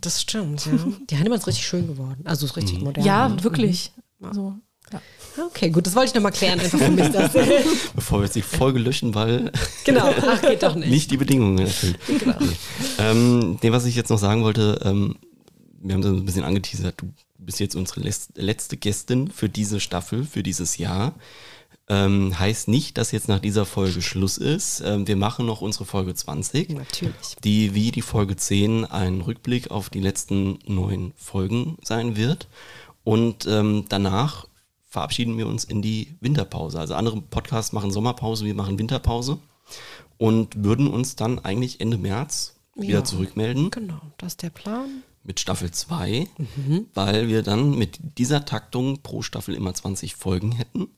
Das 0.00 0.20
stimmt, 0.20 0.66
ja. 0.66 0.72
Die 1.10 1.16
Heinemann 1.16 1.38
ist 1.38 1.46
richtig 1.46 1.66
schön 1.66 1.86
geworden. 1.86 2.22
Also 2.24 2.46
ist 2.46 2.56
richtig 2.56 2.80
modern. 2.80 3.04
ja, 3.04 3.42
wirklich. 3.42 3.92
So, 4.32 4.54
ja. 4.92 5.00
Okay, 5.46 5.70
gut, 5.70 5.86
das 5.86 5.94
wollte 5.94 6.10
ich 6.10 6.14
nochmal 6.14 6.32
klären, 6.32 6.60
einfach 6.60 6.78
für 6.78 6.90
mich. 6.90 7.08
Das. 7.08 7.32
Bevor 7.94 8.20
wir 8.20 8.24
jetzt 8.24 8.36
die 8.36 8.42
Folge 8.42 8.78
löschen, 8.78 9.14
weil 9.14 9.50
genau, 9.84 10.12
ach, 10.26 10.40
geht 10.42 10.62
doch 10.62 10.74
nicht. 10.74 10.90
nicht 10.90 11.10
die 11.10 11.16
Bedingungen 11.16 11.58
erfüllt. 11.58 11.98
Genau. 12.06 12.36
Nee. 12.40 12.56
Ähm, 12.98 13.58
nee, 13.60 13.72
was 13.72 13.84
ich 13.84 13.96
jetzt 13.96 14.10
noch 14.10 14.18
sagen 14.18 14.42
wollte, 14.42 14.80
ähm, 14.84 15.16
wir 15.80 15.94
haben 15.94 16.02
so 16.02 16.10
ein 16.10 16.24
bisschen 16.24 16.44
angeteasert, 16.44 17.00
du 17.00 17.12
bist 17.38 17.60
jetzt 17.60 17.74
unsere 17.76 18.00
letzte 18.00 18.76
Gästin 18.76 19.30
für 19.30 19.48
diese 19.48 19.80
Staffel, 19.80 20.24
für 20.24 20.42
dieses 20.42 20.78
Jahr. 20.78 21.14
Ähm, 21.86 22.38
heißt 22.38 22.68
nicht, 22.68 22.96
dass 22.96 23.12
jetzt 23.12 23.28
nach 23.28 23.40
dieser 23.40 23.66
Folge 23.66 24.00
Schluss 24.00 24.38
ist. 24.38 24.80
Ähm, 24.84 25.06
wir 25.06 25.16
machen 25.16 25.44
noch 25.44 25.60
unsere 25.60 25.84
Folge 25.84 26.14
20, 26.14 26.70
Natürlich. 26.70 27.36
die 27.44 27.74
wie 27.74 27.90
die 27.90 28.00
Folge 28.00 28.36
10 28.36 28.86
ein 28.86 29.20
Rückblick 29.20 29.70
auf 29.70 29.90
die 29.90 30.00
letzten 30.00 30.58
neun 30.66 31.12
Folgen 31.16 31.76
sein 31.82 32.16
wird. 32.16 32.48
Und 33.04 33.46
ähm, 33.46 33.84
danach 33.90 34.46
verabschieden 34.86 35.36
wir 35.36 35.46
uns 35.46 35.64
in 35.64 35.82
die 35.82 36.16
Winterpause. 36.20 36.80
Also 36.80 36.94
andere 36.94 37.20
Podcasts 37.20 37.72
machen 37.74 37.90
Sommerpause, 37.90 38.46
wir 38.46 38.54
machen 38.54 38.78
Winterpause 38.78 39.38
und 40.16 40.64
würden 40.64 40.86
uns 40.88 41.16
dann 41.16 41.38
eigentlich 41.40 41.82
Ende 41.82 41.98
März 41.98 42.54
wieder 42.76 43.00
Ja. 43.00 43.04
zurückmelden 43.04 43.70
Genau, 43.70 44.00
das 44.16 44.32
ist 44.32 44.42
der 44.42 44.50
Plan. 44.50 45.02
mit 45.22 45.38
Staffel 45.38 45.70
2, 45.70 46.28
weil 46.94 47.28
wir 47.28 47.42
dann 47.42 47.76
mit 47.76 47.98
dieser 48.18 48.44
Taktung 48.46 49.02
pro 49.02 49.20
Staffel 49.20 49.54
immer 49.54 49.74
20 49.74 50.14
Folgen 50.16 50.52
hätten 50.52 50.88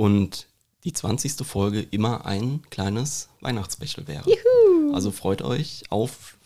und 0.00 0.46
die 0.84 0.94
20. 0.94 1.46
Folge 1.46 1.82
immer 1.82 2.24
ein 2.24 2.62
kleines 2.70 3.28
Weihnachtsspecial 3.42 4.08
wäre. 4.08 4.24
Also 4.94 5.10
freut 5.10 5.42
euch 5.42 5.82
auf 5.90 6.38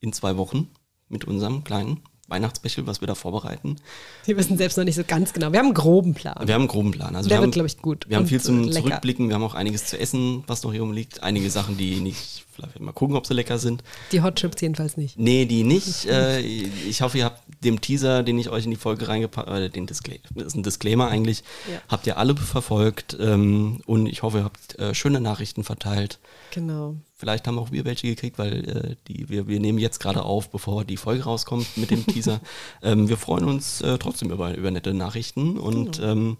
in 0.00 0.12
zwei 0.12 0.36
Wochen 0.36 0.68
mit 1.08 1.24
unserem 1.24 1.62
kleinen 1.62 2.00
Weihnachtsspecial, 2.28 2.86
was 2.86 3.00
wir 3.00 3.06
da 3.06 3.14
vorbereiten. 3.14 3.76
Wir 4.24 4.36
wissen 4.36 4.56
selbst 4.58 4.76
noch 4.76 4.84
nicht 4.84 4.96
so 4.96 5.04
ganz 5.06 5.32
genau. 5.32 5.52
Wir 5.52 5.58
haben 5.60 5.66
einen 5.66 5.74
groben 5.74 6.14
Plan. 6.14 6.46
Wir 6.46 6.54
haben 6.54 6.62
einen 6.62 6.68
groben 6.68 6.90
Plan. 6.90 7.14
Also 7.14 7.28
Der 7.28 7.38
wir 7.38 7.42
wird, 7.42 7.46
haben, 7.48 7.52
glaub 7.52 7.66
ich, 7.66 7.78
gut 7.78 8.04
Wir 8.08 8.16
haben 8.16 8.26
viel 8.26 8.40
zum 8.40 8.64
lecker. 8.64 8.80
Zurückblicken. 8.86 9.28
Wir 9.28 9.34
haben 9.36 9.44
auch 9.44 9.54
einiges 9.54 9.86
zu 9.86 9.98
essen, 9.98 10.42
was 10.46 10.62
noch 10.64 10.72
hier 10.72 10.80
rumliegt. 10.80 11.22
Einige 11.22 11.48
Sachen, 11.50 11.76
die 11.76 12.00
nicht, 12.00 12.44
vielleicht 12.52 12.80
mal 12.80 12.90
gucken, 12.92 13.14
ob 13.16 13.26
sie 13.26 13.34
lecker 13.34 13.58
sind. 13.58 13.84
Die 14.12 14.22
Hot 14.22 14.36
Chips 14.36 14.60
jedenfalls 14.60 14.96
nicht. 14.96 15.18
Nee, 15.18 15.44
die 15.46 15.62
nicht. 15.62 16.06
Äh, 16.16 16.40
ich 16.40 17.02
hoffe, 17.02 17.18
ihr 17.18 17.24
habt 17.24 17.42
dem 17.64 17.80
Teaser, 17.80 18.22
den 18.22 18.38
ich 18.38 18.48
euch 18.48 18.64
in 18.64 18.70
die 18.70 18.76
Folge 18.76 19.08
reingepackt 19.08 19.48
äh, 19.48 19.68
den 19.70 19.86
Disclaimer, 19.86 20.20
das 20.34 20.46
ist 20.46 20.54
ein 20.56 20.62
Disclaimer 20.62 21.08
eigentlich, 21.08 21.42
Ja. 21.70 21.80
habt 21.88 22.06
ihr 22.06 22.16
alle 22.18 22.34
verfolgt 22.36 23.16
ähm, 23.20 23.80
und 23.86 24.06
ich 24.06 24.22
hoffe, 24.22 24.38
ihr 24.38 24.44
habt 24.44 24.78
äh, 24.78 24.94
schöne 24.94 25.20
Nachrichten 25.20 25.64
verteilt. 25.64 26.18
Genau. 26.52 26.96
Vielleicht 27.18 27.46
haben 27.48 27.58
auch 27.58 27.72
wir 27.72 27.86
welche 27.86 28.08
gekriegt, 28.08 28.38
weil 28.38 28.68
äh, 28.68 28.96
die, 29.08 29.30
wir, 29.30 29.48
wir 29.48 29.58
nehmen 29.58 29.78
jetzt 29.78 30.00
gerade 30.00 30.22
auf, 30.22 30.50
bevor 30.50 30.84
die 30.84 30.98
Folge 30.98 31.24
rauskommt 31.24 31.78
mit 31.78 31.90
dem 31.90 32.06
Teaser. 32.06 32.40
ähm, 32.82 33.08
wir 33.08 33.16
freuen 33.16 33.44
uns 33.46 33.80
äh, 33.80 33.96
trotzdem 33.96 34.30
über, 34.30 34.54
über 34.54 34.70
nette 34.70 34.92
Nachrichten 34.92 35.58
und 35.58 35.98
ähm, 35.98 36.36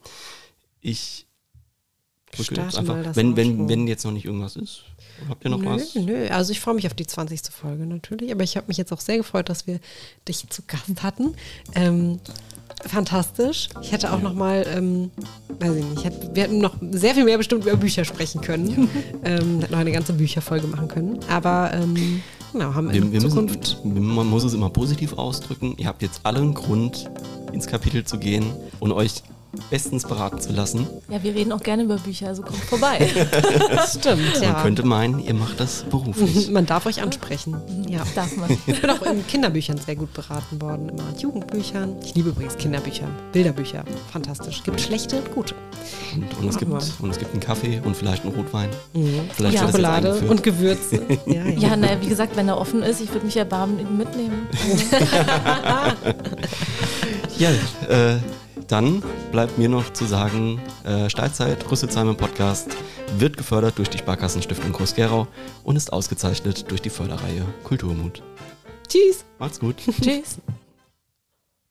ich 0.83 1.27
drücke 2.33 2.61
jetzt 2.61 2.77
einfach, 2.77 3.17
wenn, 3.17 3.37
wenn, 3.37 3.71
wenn 3.71 3.89
jetzt 3.89 4.05
noch 4.05 4.13
nicht 4.13 4.27
irgendwas 4.27 4.57
ist, 4.57 4.85
habt 5.31 5.45
ihr 5.45 5.51
noch 5.51 5.61
nö, 5.61 5.71
was? 5.71 5.95
nö, 5.95 6.29
also 6.29 6.53
ich 6.53 6.61
freue 6.61 6.75
mich 6.75 6.87
auf 6.87 6.95
die 6.95 7.07
20. 7.07 7.41
Folge 7.51 7.87
natürlich, 7.87 8.31
aber 8.31 8.45
ich 8.45 8.59
habe 8.59 8.69
mich 8.69 8.77
jetzt 8.77 8.93
auch 8.93 9.01
sehr 9.01 9.17
gefreut, 9.17 9.49
dass 9.49 9.67
wir 9.67 9.81
dich 10.29 10.47
zu 10.51 10.63
Gast 10.67 11.03
hatten. 11.03 11.37
Ähm, 11.75 12.21
fantastisch. 12.85 13.69
Ich 13.83 13.93
hätte 13.93 14.13
auch 14.13 14.21
noch 14.21 14.35
mal, 14.35 14.67
ähm, 14.75 15.11
weiß 15.61 15.75
ich 15.77 15.85
nicht, 15.85 15.99
ich 15.99 16.05
hätte, 16.05 16.35
wir 16.35 16.43
hätten 16.45 16.59
noch 16.59 16.75
sehr 16.93 17.15
viel 17.15 17.25
mehr 17.25 17.39
bestimmt 17.39 17.65
über 17.65 17.77
Bücher 17.77 18.05
sprechen 18.05 18.41
können. 18.41 18.89
Ähm, 19.25 19.61
hätten 19.61 19.73
noch 19.73 19.81
eine 19.81 19.91
ganze 19.91 20.13
Bücherfolge 20.13 20.69
machen 20.69 20.87
können. 20.87 21.19
Aber 21.29 21.73
ähm, 21.75 22.23
genau, 22.53 22.75
haben 22.75 22.93
Wir, 22.93 23.03
in 23.03 23.11
wir 23.13 23.21
Zukunft. 23.21 23.79
müssen, 23.85 24.15
man 24.15 24.27
muss 24.29 24.45
es 24.45 24.55
immer 24.55 24.71
positiv 24.71 25.15
ausdrücken. 25.15 25.75
Ihr 25.79 25.87
habt 25.89 26.01
jetzt 26.03 26.21
alle 26.23 26.39
einen 26.39 26.55
Grund, 26.55 27.11
ins 27.53 27.67
Kapitel 27.67 28.05
zu 28.05 28.19
gehen 28.19 28.45
und 28.79 28.93
euch 28.93 29.23
bestens 29.71 30.05
beraten 30.07 30.41
zu 30.41 30.53
lassen. 30.53 30.87
ja, 31.09 31.23
wir 31.23 31.35
reden 31.35 31.53
auch 31.53 31.63
gerne 31.63 31.83
über 31.85 31.97
Bücher, 31.97 32.29
also 32.29 32.43
kommt 32.43 32.59
vorbei. 32.65 33.09
Das 33.71 33.95
stimmt, 33.95 34.41
ja. 34.41 34.53
Man 34.53 34.63
könnte 34.63 34.83
meinen, 34.85 35.19
ihr 35.19 35.35
macht 35.35 35.61
das 35.61 35.85
beruflich. 35.91 36.51
Man 36.51 36.67
darf 36.67 36.87
euch 36.87 37.03
ansprechen. 37.03 37.57
Ja. 37.89 38.03
Darf 38.15 38.37
man. 38.37 38.51
Ich 38.67 38.81
bin 38.81 38.91
auch 38.91 39.03
in 39.03 39.27
Kinderbüchern 39.27 39.79
sehr 39.79 39.97
gut 39.97 40.13
beraten 40.15 40.61
worden, 40.61 40.89
immer 40.89 41.03
und 41.09 41.21
Jugendbüchern. 41.21 41.97
Ich 42.05 42.15
liebe 42.15 42.31
übrigens 42.31 42.57
Kinderbücher, 42.57 43.07
Bilderbücher. 43.33 43.85
Fantastisch. 44.13 44.63
Gibt 44.63 44.81
schlechte 44.81 45.17
und 45.19 45.35
gute. 45.35 45.55
Und, 46.15 46.39
und, 46.39 46.49
es 46.49 46.59
gibt, 46.59 46.73
und 46.73 47.11
es 47.11 47.19
gibt 47.19 47.33
einen 47.33 47.41
Kaffee 47.41 47.81
und 47.85 47.97
vielleicht 47.97 48.25
einen 48.25 48.35
Rotwein. 48.35 48.69
Vielleicht 49.35 49.55
Ja. 49.57 49.63
das 49.63 49.71
Schokolade 49.73 50.15
und 50.29 50.43
Gewürze. 50.43 51.03
Ja, 51.27 51.45
ja. 51.45 51.59
Ja, 51.71 51.77
naja, 51.77 51.97
wie 52.01 52.07
gesagt, 52.09 52.37
wenn 52.37 52.49
er 52.49 52.59
offen 52.59 52.83
ist, 52.83 53.01
ich 53.01 53.13
würde 53.13 53.27
mich 53.27 53.37
erbarmen, 53.37 53.81
ihn 53.81 53.97
mitnehmen. 53.97 54.47
Ja, 57.39 57.51
äh, 57.89 58.17
dann 58.69 59.03
bleibt 59.33 59.59
mir 59.59 59.69
noch 59.69 59.93
zu 59.93 60.05
sagen, 60.05 60.61
äh, 60.85 61.09
Steilzeit, 61.09 61.71
Rüsselsheimer 61.71 62.15
Podcast 62.15 62.77
wird 63.19 63.37
gefördert 63.37 63.79
durch 63.79 63.89
die 63.89 63.99
Sparkassenstiftung 63.99 64.73
Groß-Gerau 64.73 65.27
und 65.65 65.77
ist 65.77 65.93
ausgezeichnet 65.93 66.71
durch 66.71 66.83
die 66.83 66.91
Förderreihe 66.91 67.45
Kulturmut. 67.65 68.23
Tschüss. 68.89 69.25
Macht's 69.39 69.61
gut. 69.61 69.77
Tschüss. 70.01 70.39